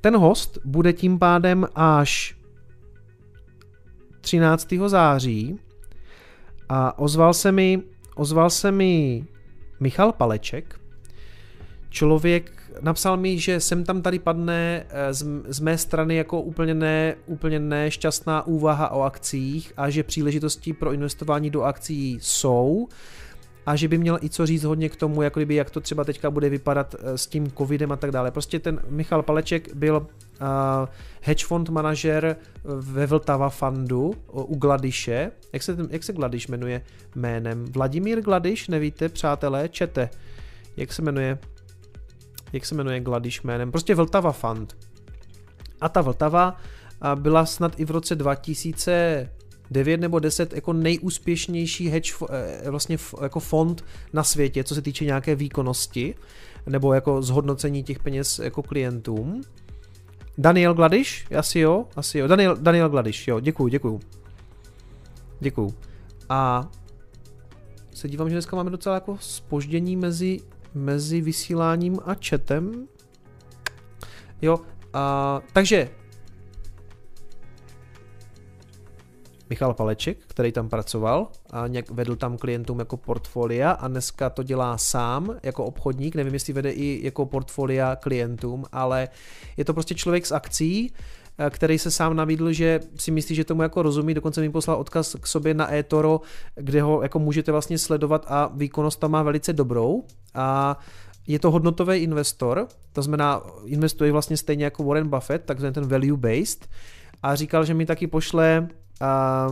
ten 0.00 0.16
host 0.16 0.58
bude 0.64 0.92
tím 0.92 1.18
pádem 1.18 1.66
až 1.74 2.36
13. 4.20 4.68
září 4.86 5.58
a 6.68 6.98
ozval 6.98 7.34
se 7.34 7.52
mi 7.52 7.82
ozval 8.14 8.50
se 8.50 8.72
mi 8.72 9.24
Michal 9.80 10.12
Paleček, 10.12 10.80
člověk 11.90 12.62
napsal 12.80 13.16
mi, 13.16 13.38
že 13.38 13.60
sem 13.60 13.84
tam 13.84 14.02
tady 14.02 14.18
padne 14.18 14.86
eh, 14.88 15.14
z, 15.14 15.26
z 15.48 15.60
mé 15.60 15.78
strany 15.78 16.16
jako 16.16 16.40
úplně, 16.40 16.74
ne, 16.74 17.14
úplně 17.26 17.58
nešťastná 17.58 18.46
úvaha 18.46 18.88
o 18.88 19.02
akcích 19.02 19.72
a 19.76 19.90
že 19.90 20.02
příležitosti 20.02 20.72
pro 20.72 20.92
investování 20.92 21.50
do 21.50 21.62
akcí 21.62 22.18
jsou 22.20 22.88
a 23.66 23.76
že 23.76 23.88
by 23.88 23.98
měl 23.98 24.18
i 24.22 24.28
co 24.28 24.46
říct 24.46 24.64
hodně 24.64 24.88
k 24.88 24.96
tomu, 24.96 25.22
jako 25.22 25.40
kdyby, 25.40 25.54
jak 25.54 25.70
to 25.70 25.80
třeba 25.80 26.04
teďka 26.04 26.30
bude 26.30 26.48
vypadat 26.48 26.94
eh, 26.98 27.18
s 27.18 27.26
tím 27.26 27.50
covidem 27.50 27.92
a 27.92 27.96
tak 27.96 28.10
dále. 28.10 28.30
Prostě 28.30 28.58
ten 28.58 28.80
Michal 28.88 29.22
Paleček 29.22 29.74
byl 29.74 29.96
uh, 29.96 30.46
hedge 31.20 31.46
fund 31.46 31.68
manažer 31.68 32.36
ve 32.64 33.06
Vltava 33.06 33.50
Fundu 33.50 34.14
u 34.32 34.56
Gladiše. 34.56 35.30
Jak 35.52 35.62
se, 35.62 35.76
jak 35.90 36.04
se 36.04 36.12
Gladiš 36.12 36.48
jmenuje 36.48 36.82
jménem? 37.14 37.64
Vladimír 37.64 38.20
Gladiš, 38.20 38.68
nevíte, 38.68 39.08
přátelé, 39.08 39.68
čete. 39.68 40.10
Jak 40.76 40.92
se 40.92 41.02
jmenuje? 41.02 41.38
Jak 42.52 42.66
se 42.66 42.74
jmenuje 42.74 43.00
Gladiš 43.00 43.42
jménem? 43.42 43.70
Prostě 43.70 43.94
Vltava 43.94 44.32
Fund. 44.32 44.76
A 45.80 45.88
ta 45.88 46.00
Vltava 46.00 46.56
byla 47.14 47.46
snad 47.46 47.80
i 47.80 47.84
v 47.84 47.90
roce 47.90 48.14
2000 48.14 49.28
9 49.72 50.00
nebo 50.00 50.18
10 50.18 50.52
jako 50.52 50.72
nejúspěšnější 50.72 51.88
hedge, 51.88 52.12
eh, 52.30 52.70
vlastně 52.70 52.98
jako 53.22 53.40
fond 53.40 53.84
na 54.12 54.24
světě, 54.24 54.64
co 54.64 54.74
se 54.74 54.82
týče 54.82 55.04
nějaké 55.04 55.34
výkonnosti 55.34 56.14
nebo 56.66 56.94
jako 56.94 57.22
zhodnocení 57.22 57.82
těch 57.82 57.98
peněz 57.98 58.38
jako 58.38 58.62
klientům. 58.62 59.42
Daniel 60.38 60.74
Gladiš? 60.74 61.26
Asi 61.38 61.58
jo, 61.58 61.86
asi 61.96 62.18
jo. 62.18 62.26
Daniel, 62.26 62.56
Daniel 62.60 62.88
Gladiš, 62.88 63.28
jo, 63.28 63.40
děkuju, 63.40 63.68
děkuju. 63.68 64.00
Děkuju. 65.40 65.74
A 66.28 66.70
se 67.94 68.08
dívám, 68.08 68.28
že 68.28 68.34
dneska 68.34 68.56
máme 68.56 68.70
docela 68.70 68.94
jako 68.94 69.16
spoždění 69.20 69.96
mezi, 69.96 70.40
mezi 70.74 71.20
vysíláním 71.20 71.98
a 72.04 72.16
chatem. 72.28 72.88
Jo, 74.42 74.58
a, 74.92 75.40
takže 75.52 75.90
Michal 79.52 79.74
Paleček, 79.74 80.18
který 80.26 80.52
tam 80.52 80.68
pracoval 80.68 81.28
a 81.50 81.66
nějak 81.66 81.90
vedl 81.90 82.16
tam 82.16 82.38
klientům 82.38 82.78
jako 82.78 82.96
portfolia 82.96 83.70
a 83.70 83.88
dneska 83.88 84.30
to 84.30 84.42
dělá 84.42 84.78
sám 84.78 85.36
jako 85.42 85.64
obchodník, 85.64 86.14
nevím 86.14 86.34
jestli 86.34 86.52
vede 86.52 86.70
i 86.70 87.00
jako 87.04 87.26
portfolia 87.26 87.96
klientům, 87.96 88.64
ale 88.72 89.08
je 89.56 89.64
to 89.64 89.74
prostě 89.74 89.94
člověk 89.94 90.26
z 90.26 90.32
akcí, 90.32 90.92
eh, 91.38 91.50
který 91.50 91.78
se 91.78 91.90
sám 91.90 92.16
nabídl, 92.16 92.52
že 92.52 92.80
si 92.96 93.10
myslí, 93.10 93.34
že 93.34 93.44
tomu 93.44 93.62
jako 93.62 93.82
rozumí, 93.82 94.14
dokonce 94.14 94.40
mi 94.40 94.50
poslal 94.50 94.76
odkaz 94.76 95.16
k 95.20 95.26
sobě 95.26 95.54
na 95.54 95.74
eToro, 95.74 96.20
kde 96.54 96.82
ho 96.82 97.02
jako 97.02 97.18
můžete 97.18 97.52
vlastně 97.52 97.78
sledovat 97.78 98.26
a 98.28 98.50
výkonnost 98.54 99.00
tam 99.00 99.10
má 99.10 99.22
velice 99.22 99.52
dobrou. 99.52 100.04
A 100.34 100.78
je 101.26 101.38
to 101.38 101.50
hodnotový 101.50 101.96
investor, 101.96 102.68
to 102.92 103.02
znamená 103.02 103.42
investuje 103.64 104.12
vlastně 104.12 104.36
stejně 104.36 104.64
jako 104.64 104.84
Warren 104.84 105.08
Buffett, 105.08 105.44
takzvaný 105.44 105.74
ten 105.74 105.86
value 105.86 106.16
based 106.16 106.68
a 107.22 107.34
říkal, 107.34 107.64
že 107.64 107.74
mi 107.74 107.86
taky 107.86 108.06
pošle 108.06 108.68
a 109.02 109.48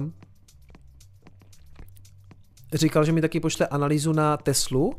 říkal, 2.74 3.04
že 3.04 3.12
mi 3.12 3.20
taky 3.20 3.40
pošle 3.40 3.66
analýzu 3.66 4.12
na 4.12 4.36
Teslu, 4.36 4.94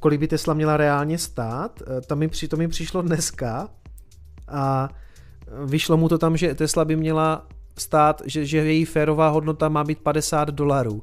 kolik 0.00 0.20
by 0.20 0.28
Tesla 0.28 0.54
měla 0.54 0.76
reálně 0.76 1.18
stát. 1.18 1.82
E, 1.82 2.00
to 2.00 2.16
mi, 2.16 2.28
to 2.28 2.56
mi 2.56 2.68
přišlo 2.68 3.02
dneska 3.02 3.68
a 4.48 4.88
vyšlo 5.64 5.96
mu 5.96 6.08
to 6.08 6.18
tam, 6.18 6.36
že 6.36 6.54
Tesla 6.54 6.84
by 6.84 6.96
měla 6.96 7.46
stát, 7.78 8.22
že, 8.24 8.46
že 8.46 8.58
její 8.58 8.84
férová 8.84 9.28
hodnota 9.28 9.68
má 9.68 9.84
být 9.84 9.98
50 9.98 10.48
dolarů. 10.48 11.02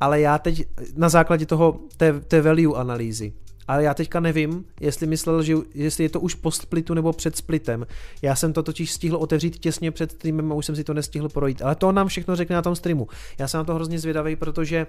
Ale 0.00 0.20
já 0.20 0.38
teď 0.38 0.66
na 0.96 1.08
základě 1.08 1.46
toho 1.46 1.80
té, 1.96 2.20
té 2.20 2.42
value 2.42 2.76
analýzy. 2.76 3.32
Ale 3.68 3.82
já 3.82 3.94
teďka 3.94 4.20
nevím, 4.20 4.64
jestli 4.80 5.06
myslel, 5.06 5.42
že 5.42 5.54
jestli 5.74 6.04
je 6.04 6.08
to 6.08 6.20
už 6.20 6.34
po 6.34 6.50
splitu 6.50 6.94
nebo 6.94 7.12
před 7.12 7.36
splitem. 7.36 7.86
Já 8.22 8.36
jsem 8.36 8.52
to 8.52 8.62
totiž 8.62 8.92
stihl 8.92 9.16
otevřít 9.16 9.58
těsně 9.58 9.90
před 9.90 10.10
streamem 10.10 10.52
a 10.52 10.54
už 10.54 10.66
jsem 10.66 10.76
si 10.76 10.84
to 10.84 10.94
nestihl 10.94 11.28
projít, 11.28 11.62
ale 11.62 11.74
to 11.74 11.92
nám 11.92 12.08
všechno 12.08 12.36
řekne 12.36 12.56
na 12.56 12.62
tom 12.62 12.76
streamu. 12.76 13.08
Já 13.38 13.48
jsem 13.48 13.58
na 13.58 13.64
to 13.64 13.74
hrozně 13.74 13.98
zvědavý, 13.98 14.36
protože 14.36 14.86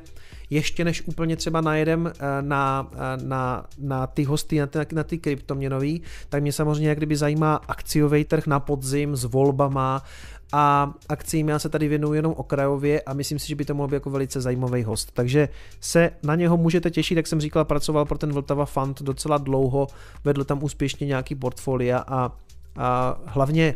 ještě 0.49 0.83
než 0.83 1.07
úplně 1.07 1.35
třeba 1.35 1.61
najedem 1.61 2.11
eh, 2.19 2.41
na, 2.41 2.91
eh, 2.93 3.23
na, 3.23 3.65
na 3.77 4.07
ty 4.07 4.23
hosty, 4.23 4.59
na 4.59 4.67
ty, 4.67 4.79
na 4.91 5.03
ty 5.03 5.17
kryptoměnový, 5.17 6.01
tak 6.29 6.41
mě 6.41 6.51
samozřejmě 6.51 6.89
jak 6.89 6.97
kdyby 6.97 7.15
zajímá 7.15 7.55
akciový 7.55 8.23
trh 8.23 8.47
na 8.47 8.59
podzim 8.59 9.15
s 9.15 9.23
volbama, 9.23 10.03
a 10.51 10.93
akcím 11.09 11.49
já 11.49 11.59
se 11.59 11.69
tady 11.69 11.87
věnuju 11.87 12.13
jenom 12.13 12.33
okrajově 12.37 13.01
a 13.01 13.13
myslím 13.13 13.39
si, 13.39 13.47
že 13.47 13.55
by 13.55 13.65
to 13.65 13.73
mohl 13.73 13.87
být 13.87 13.95
jako 13.95 14.09
velice 14.09 14.41
zajímavý 14.41 14.83
host. 14.83 15.11
Takže 15.13 15.49
se 15.79 16.11
na 16.23 16.35
něho 16.35 16.57
můžete 16.57 16.91
těšit, 16.91 17.17
jak 17.17 17.27
jsem 17.27 17.41
říkal, 17.41 17.65
pracoval 17.65 18.05
pro 18.05 18.17
ten 18.17 18.33
Vltava 18.33 18.65
Fund 18.65 19.01
docela 19.01 19.37
dlouho, 19.37 19.87
vedl 20.23 20.43
tam 20.43 20.63
úspěšně 20.63 21.07
nějaký 21.07 21.35
portfolia 21.35 21.97
a, 22.07 22.31
a 22.75 23.17
hlavně 23.25 23.75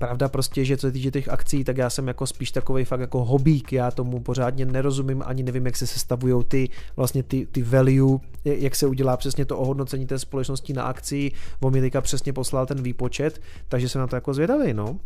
Pravda 0.00 0.28
prostě, 0.28 0.64
že 0.64 0.76
co 0.76 0.86
se 0.86 0.92
týče 0.92 1.10
těch 1.10 1.28
akcí, 1.28 1.64
tak 1.64 1.76
já 1.76 1.90
jsem 1.90 2.08
jako 2.08 2.26
spíš 2.26 2.50
takový 2.50 2.84
fakt 2.84 3.00
jako 3.00 3.24
hobík, 3.24 3.72
já 3.72 3.90
tomu 3.90 4.20
pořádně 4.20 4.66
nerozumím, 4.66 5.22
ani 5.26 5.42
nevím, 5.42 5.66
jak 5.66 5.76
se 5.76 5.86
sestavují 5.86 6.44
ty 6.48 6.68
vlastně 6.96 7.22
ty, 7.22 7.46
ty 7.46 7.62
value, 7.62 8.18
jak 8.44 8.76
se 8.76 8.86
udělá 8.86 9.16
přesně 9.16 9.44
to 9.44 9.58
ohodnocení 9.58 10.06
té 10.06 10.18
společnosti 10.18 10.72
na 10.72 10.82
akcí. 10.82 11.32
On 11.60 11.72
mi 11.72 11.80
teďka 11.80 12.00
přesně 12.00 12.32
poslal 12.32 12.66
ten 12.66 12.82
výpočet, 12.82 13.40
takže 13.68 13.88
jsem 13.88 14.00
na 14.00 14.06
to 14.06 14.16
jako 14.16 14.34
zvědavý, 14.34 14.74
no. 14.74 15.00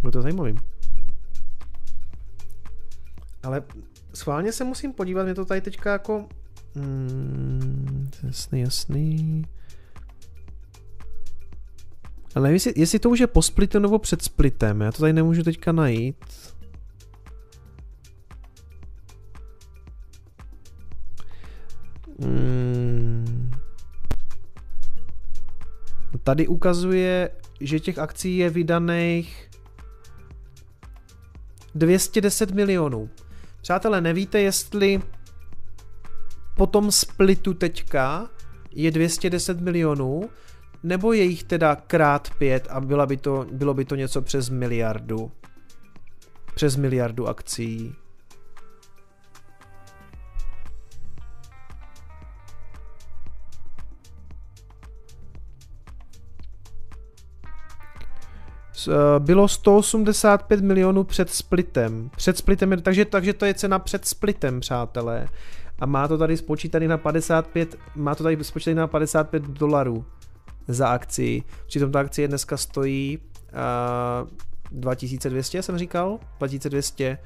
Bylo 0.00 0.10
to 0.10 0.22
zajímavý. 0.22 0.54
Ale 3.42 3.62
schválně 4.14 4.52
se 4.52 4.64
musím 4.64 4.92
podívat, 4.92 5.24
mě 5.24 5.34
to 5.34 5.44
tady 5.44 5.60
teďka 5.60 5.92
jako... 5.92 6.28
Mm, 6.74 8.10
jasný, 8.22 8.60
jasný. 8.60 9.44
Ale 12.34 12.42
nevím, 12.42 12.54
jestli, 12.54 12.72
jestli 12.76 12.98
to 12.98 13.10
už 13.10 13.20
je 13.20 13.26
po 13.26 13.42
splitu 13.42 13.78
nebo 13.78 13.98
před 13.98 14.22
splitem, 14.22 14.80
já 14.80 14.92
to 14.92 14.98
tady 14.98 15.12
nemůžu 15.12 15.42
teďka 15.42 15.72
najít. 15.72 16.24
Hmm. 22.22 23.50
Tady 26.22 26.48
ukazuje, 26.48 27.30
že 27.60 27.80
těch 27.80 27.98
akcí 27.98 28.36
je 28.36 28.50
vydaných 28.50 29.49
210 31.74 32.50
milionů. 32.50 33.10
Přátelé, 33.62 34.00
nevíte, 34.00 34.40
jestli 34.40 35.02
po 36.56 36.66
tom 36.66 36.92
splitu 36.92 37.54
teďka 37.54 38.30
je 38.70 38.90
210 38.90 39.60
milionů, 39.60 40.30
nebo 40.82 41.12
je 41.12 41.24
jich 41.24 41.44
teda 41.44 41.76
krát 41.76 42.30
pět 42.38 42.66
a 42.70 42.80
byla 42.80 43.06
by 43.06 43.16
to, 43.16 43.46
bylo 43.52 43.74
by 43.74 43.84
to 43.84 43.94
něco 43.94 44.22
přes 44.22 44.48
miliardu. 44.48 45.30
Přes 46.54 46.76
miliardu 46.76 47.28
akcí. 47.28 47.94
Bylo 59.18 59.48
185 59.48 60.60
milionů 60.60 61.04
před 61.04 61.30
splitem. 61.30 62.10
Před 62.16 62.38
splitem, 62.38 62.82
takže, 62.82 63.04
takže 63.04 63.32
to 63.32 63.44
je 63.44 63.54
cena 63.54 63.78
před 63.78 64.06
splitem, 64.06 64.60
přátelé. 64.60 65.28
A 65.78 65.86
má 65.86 66.08
to 66.08 66.18
tady 66.18 66.36
spočítaný 66.36 66.88
na 66.88 66.98
55, 66.98 67.76
má 67.94 68.14
to 68.14 68.22
tady 68.22 68.44
spočítaný 68.44 68.74
na 68.74 68.86
55 68.86 69.42
dolarů 69.42 70.04
za 70.68 70.88
akci. 70.88 71.42
Přitom 71.66 71.92
ta 71.92 72.00
akcie 72.00 72.28
dneska 72.28 72.56
stojí 72.56 73.18
uh, 73.18 74.28
2200, 74.70 75.62
jsem 75.62 75.78
říkal, 75.78 76.18
2200 76.38 77.18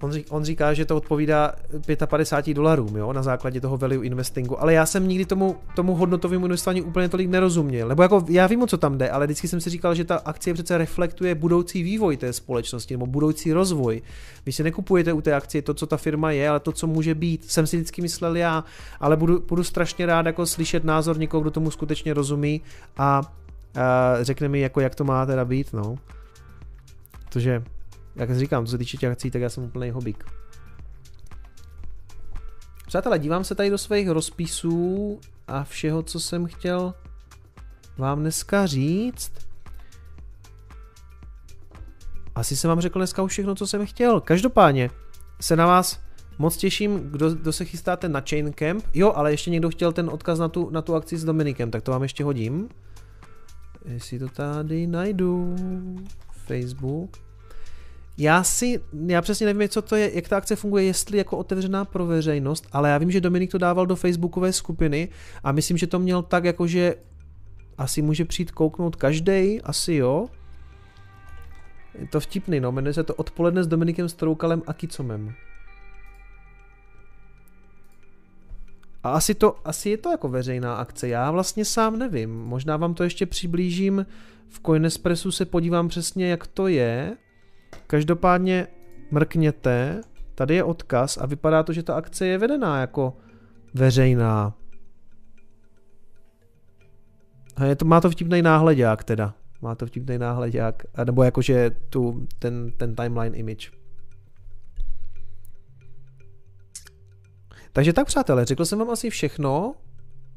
On, 0.00 0.12
řík, 0.12 0.26
on 0.30 0.44
říká, 0.44 0.74
že 0.74 0.84
to 0.84 0.96
odpovídá 0.96 1.52
55 2.06 2.54
dolarům 2.54 2.96
jo, 2.96 3.12
na 3.12 3.22
základě 3.22 3.60
toho 3.60 3.76
value 3.76 4.06
investingu, 4.06 4.60
ale 4.62 4.72
já 4.74 4.86
jsem 4.86 5.08
nikdy 5.08 5.24
tomu, 5.24 5.56
tomu 5.74 5.94
hodnotovému 5.94 6.44
investování 6.44 6.82
úplně 6.82 7.08
tolik 7.08 7.28
nerozuměl. 7.28 7.88
Nebo 7.88 8.02
jako 8.02 8.24
já 8.28 8.46
vím, 8.46 8.62
o 8.62 8.66
co 8.66 8.78
tam 8.78 8.98
jde, 8.98 9.10
ale 9.10 9.26
vždycky 9.26 9.48
jsem 9.48 9.60
si 9.60 9.70
říkal, 9.70 9.94
že 9.94 10.04
ta 10.04 10.16
akcie 10.16 10.54
přece 10.54 10.78
reflektuje 10.78 11.34
budoucí 11.34 11.82
vývoj 11.82 12.16
té 12.16 12.32
společnosti 12.32 12.94
nebo 12.94 13.06
budoucí 13.06 13.52
rozvoj. 13.52 14.02
Vy 14.46 14.52
si 14.52 14.62
nekupujete 14.62 15.12
u 15.12 15.20
té 15.20 15.34
akcie 15.34 15.62
to, 15.62 15.74
co 15.74 15.86
ta 15.86 15.96
firma 15.96 16.30
je, 16.30 16.48
ale 16.48 16.60
to, 16.60 16.72
co 16.72 16.86
může 16.86 17.14
být. 17.14 17.50
Jsem 17.50 17.66
si 17.66 17.76
vždycky 17.76 18.02
myslel 18.02 18.36
já, 18.36 18.64
ale 19.00 19.16
budu, 19.16 19.40
budu 19.48 19.64
strašně 19.64 20.06
rád 20.06 20.26
jako 20.26 20.46
slyšet 20.46 20.84
názor 20.84 21.18
někoho, 21.18 21.40
kdo 21.40 21.50
tomu 21.50 21.70
skutečně 21.70 22.14
rozumí 22.14 22.60
a, 22.96 23.02
a 23.02 23.22
řekne 24.20 24.48
mi, 24.48 24.60
jako 24.60 24.80
jak 24.80 24.94
to 24.94 25.04
má 25.04 25.26
teda 25.26 25.44
být. 25.44 25.72
No. 25.72 25.98
Protože 27.24 27.62
jak 28.18 28.38
říkám, 28.38 28.66
co 28.66 28.70
se 28.70 28.78
týče 28.78 28.96
těch 28.96 29.12
akcí, 29.12 29.30
tak 29.30 29.42
já 29.42 29.50
jsem 29.50 29.64
úplný 29.64 29.90
hobík. 29.90 30.24
Přátelé, 32.86 33.18
dívám 33.18 33.44
se 33.44 33.54
tady 33.54 33.70
do 33.70 33.78
svých 33.78 34.08
rozpisů 34.08 35.20
a 35.46 35.64
všeho, 35.64 36.02
co 36.02 36.20
jsem 36.20 36.46
chtěl 36.46 36.94
vám 37.98 38.20
dneska 38.20 38.66
říct. 38.66 39.32
Asi 42.34 42.56
jsem 42.56 42.68
vám 42.68 42.80
řekl 42.80 42.98
dneska 42.98 43.22
už 43.22 43.32
všechno, 43.32 43.54
co 43.54 43.66
jsem 43.66 43.86
chtěl. 43.86 44.20
Každopádně 44.20 44.90
se 45.40 45.56
na 45.56 45.66
vás 45.66 46.00
moc 46.38 46.56
těším, 46.56 46.98
kdo, 46.98 47.34
kdo 47.34 47.52
se 47.52 47.64
chystáte 47.64 48.08
na 48.08 48.22
Chain 48.28 48.52
Camp. 48.52 48.84
Jo, 48.94 49.12
ale 49.16 49.30
ještě 49.30 49.50
někdo 49.50 49.70
chtěl 49.70 49.92
ten 49.92 50.10
odkaz 50.10 50.38
na 50.38 50.48
tu, 50.48 50.70
na 50.70 50.82
tu 50.82 50.94
akci 50.94 51.16
s 51.16 51.24
Dominikem, 51.24 51.70
tak 51.70 51.82
to 51.82 51.90
vám 51.90 52.02
ještě 52.02 52.24
hodím. 52.24 52.68
Jestli 53.84 54.18
to 54.18 54.28
tady 54.28 54.86
najdu. 54.86 55.56
Facebook. 56.46 57.27
Já 58.20 58.42
si, 58.42 58.80
já 59.06 59.22
přesně 59.22 59.46
nevím, 59.46 59.68
co 59.68 59.82
to 59.82 59.96
je, 59.96 60.14
jak 60.14 60.28
ta 60.28 60.36
akce 60.36 60.56
funguje, 60.56 60.84
jestli 60.84 61.18
jako 61.18 61.36
otevřená 61.38 61.84
pro 61.84 62.06
veřejnost, 62.06 62.66
ale 62.72 62.90
já 62.90 62.98
vím, 62.98 63.10
že 63.10 63.20
Dominik 63.20 63.50
to 63.50 63.58
dával 63.58 63.86
do 63.86 63.96
facebookové 63.96 64.52
skupiny 64.52 65.08
a 65.44 65.52
myslím, 65.52 65.76
že 65.76 65.86
to 65.86 65.98
měl 65.98 66.22
tak, 66.22 66.44
jako 66.44 66.66
že 66.66 66.94
asi 67.78 68.02
může 68.02 68.24
přijít 68.24 68.50
kouknout 68.50 68.96
každý, 68.96 69.62
asi 69.62 69.94
jo. 69.94 70.28
Je 71.98 72.06
to 72.06 72.20
vtipný, 72.20 72.60
no, 72.60 72.72
jmenuje 72.72 72.94
se 72.94 73.04
to 73.04 73.14
Odpoledne 73.14 73.64
s 73.64 73.66
Dominikem 73.66 74.08
Stroukalem 74.08 74.62
a 74.66 74.72
Kicomem. 74.72 75.34
A 79.02 79.10
asi, 79.10 79.34
to, 79.34 79.56
asi 79.64 79.90
je 79.90 79.98
to 79.98 80.10
jako 80.10 80.28
veřejná 80.28 80.74
akce, 80.74 81.08
já 81.08 81.30
vlastně 81.30 81.64
sám 81.64 81.98
nevím. 81.98 82.30
Možná 82.30 82.76
vám 82.76 82.94
to 82.94 83.04
ještě 83.04 83.26
přiblížím, 83.26 84.06
v 84.48 84.60
Coinespressu 84.66 85.32
se 85.32 85.44
podívám 85.44 85.88
přesně, 85.88 86.30
jak 86.30 86.46
to 86.46 86.68
je. 86.68 87.16
Každopádně 87.90 88.66
mrkněte, 89.10 90.00
tady 90.34 90.54
je 90.54 90.64
odkaz 90.64 91.16
a 91.16 91.26
vypadá 91.26 91.62
to, 91.62 91.72
že 91.72 91.82
ta 91.82 91.94
akce 91.94 92.26
je 92.26 92.38
vedená 92.38 92.80
jako 92.80 93.16
veřejná. 93.74 94.54
A 97.56 97.64
je 97.64 97.76
to, 97.76 97.84
má 97.84 98.00
to 98.00 98.10
vtipný 98.10 98.42
náhledák 98.42 99.04
teda. 99.04 99.34
Má 99.62 99.74
to 99.74 99.86
vtipný 99.86 100.18
náhledák, 100.18 100.82
nebo 101.04 101.22
jakože 101.22 101.70
tu, 101.90 102.26
ten, 102.38 102.72
ten 102.76 102.94
timeline 102.94 103.36
image. 103.36 103.70
Takže 107.72 107.92
tak 107.92 108.06
přátelé, 108.06 108.44
řekl 108.44 108.64
jsem 108.64 108.78
vám 108.78 108.90
asi 108.90 109.10
všechno. 109.10 109.74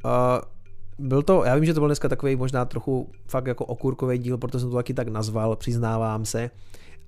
Uh, 0.06 1.08
byl 1.08 1.24
to, 1.24 1.44
já 1.46 1.56
vím, 1.56 1.66
že 1.66 1.74
to 1.74 1.80
byl 1.80 1.90
dneska 1.90 2.10
takový 2.10 2.36
možná 2.36 2.66
trochu 2.66 3.12
fakt 3.28 3.48
jako 3.48 3.66
okurkový 3.66 4.18
díl, 4.18 4.38
proto 4.38 4.60
jsem 4.60 4.70
to 4.70 4.76
taky 4.76 4.94
tak 4.94 5.08
nazval, 5.08 5.56
přiznávám 5.56 6.26
se 6.26 6.50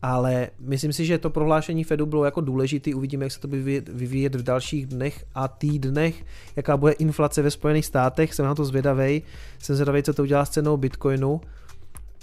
ale 0.04 0.50
myslím 0.60 0.94
si, 0.94 1.06
že 1.06 1.18
to 1.18 1.30
prohlášení 1.30 1.84
Fedu 1.84 2.06
bylo 2.06 2.26
jako 2.26 2.42
důležitý, 2.42 2.94
uvidíme, 2.94 3.26
jak 3.26 3.32
se 3.32 3.40
to 3.40 3.48
bude 3.48 3.82
vyvíjet 3.82 4.36
v 4.36 4.44
dalších 4.44 4.86
dnech 4.86 5.26
a 5.36 5.48
týdnech, 5.48 6.26
jaká 6.56 6.78
bude 6.78 6.92
inflace 6.92 7.42
ve 7.42 7.52
Spojených 7.52 7.86
státech, 7.86 8.34
jsem 8.34 8.46
na 8.46 8.56
to 8.56 8.66
zvědavý, 8.66 9.24
jsem 9.60 9.76
zvědavý, 9.76 10.04
co 10.04 10.14
to 10.14 10.24
udělá 10.24 10.46
s 10.46 10.50
cenou 10.50 10.78
Bitcoinu. 10.78 11.42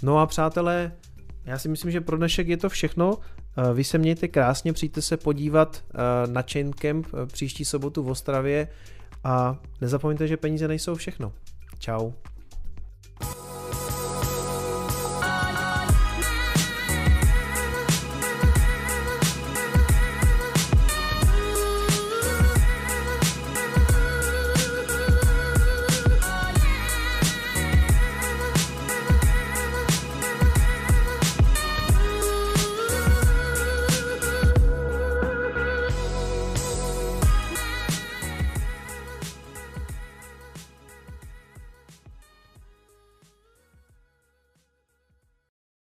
No 0.03 0.19
a 0.19 0.25
přátelé, 0.25 0.91
já 1.45 1.59
si 1.59 1.69
myslím, 1.69 1.91
že 1.91 2.01
pro 2.01 2.17
dnešek 2.17 2.47
je 2.47 2.57
to 2.57 2.69
všechno. 2.69 3.17
Eh, 3.57 3.73
vy 3.73 3.83
se 3.83 3.97
mějte 3.97 4.27
krásně, 4.27 4.73
přijďte 4.73 5.01
se 5.01 5.17
podívat 5.17 5.83
eh, 5.93 5.97
na 6.27 6.41
Chain 6.51 6.73
Camp 6.73 7.07
eh, 7.07 7.25
příští 7.25 7.65
sobotu 7.65 8.03
v 8.03 8.09
Ostravě 8.09 8.67
a 9.23 9.57
nezapomeňte, 9.81 10.27
že 10.27 10.37
peníze 10.37 10.67
nejsou 10.67 10.95
všechno. 10.95 11.33
Ciao. 11.79 12.13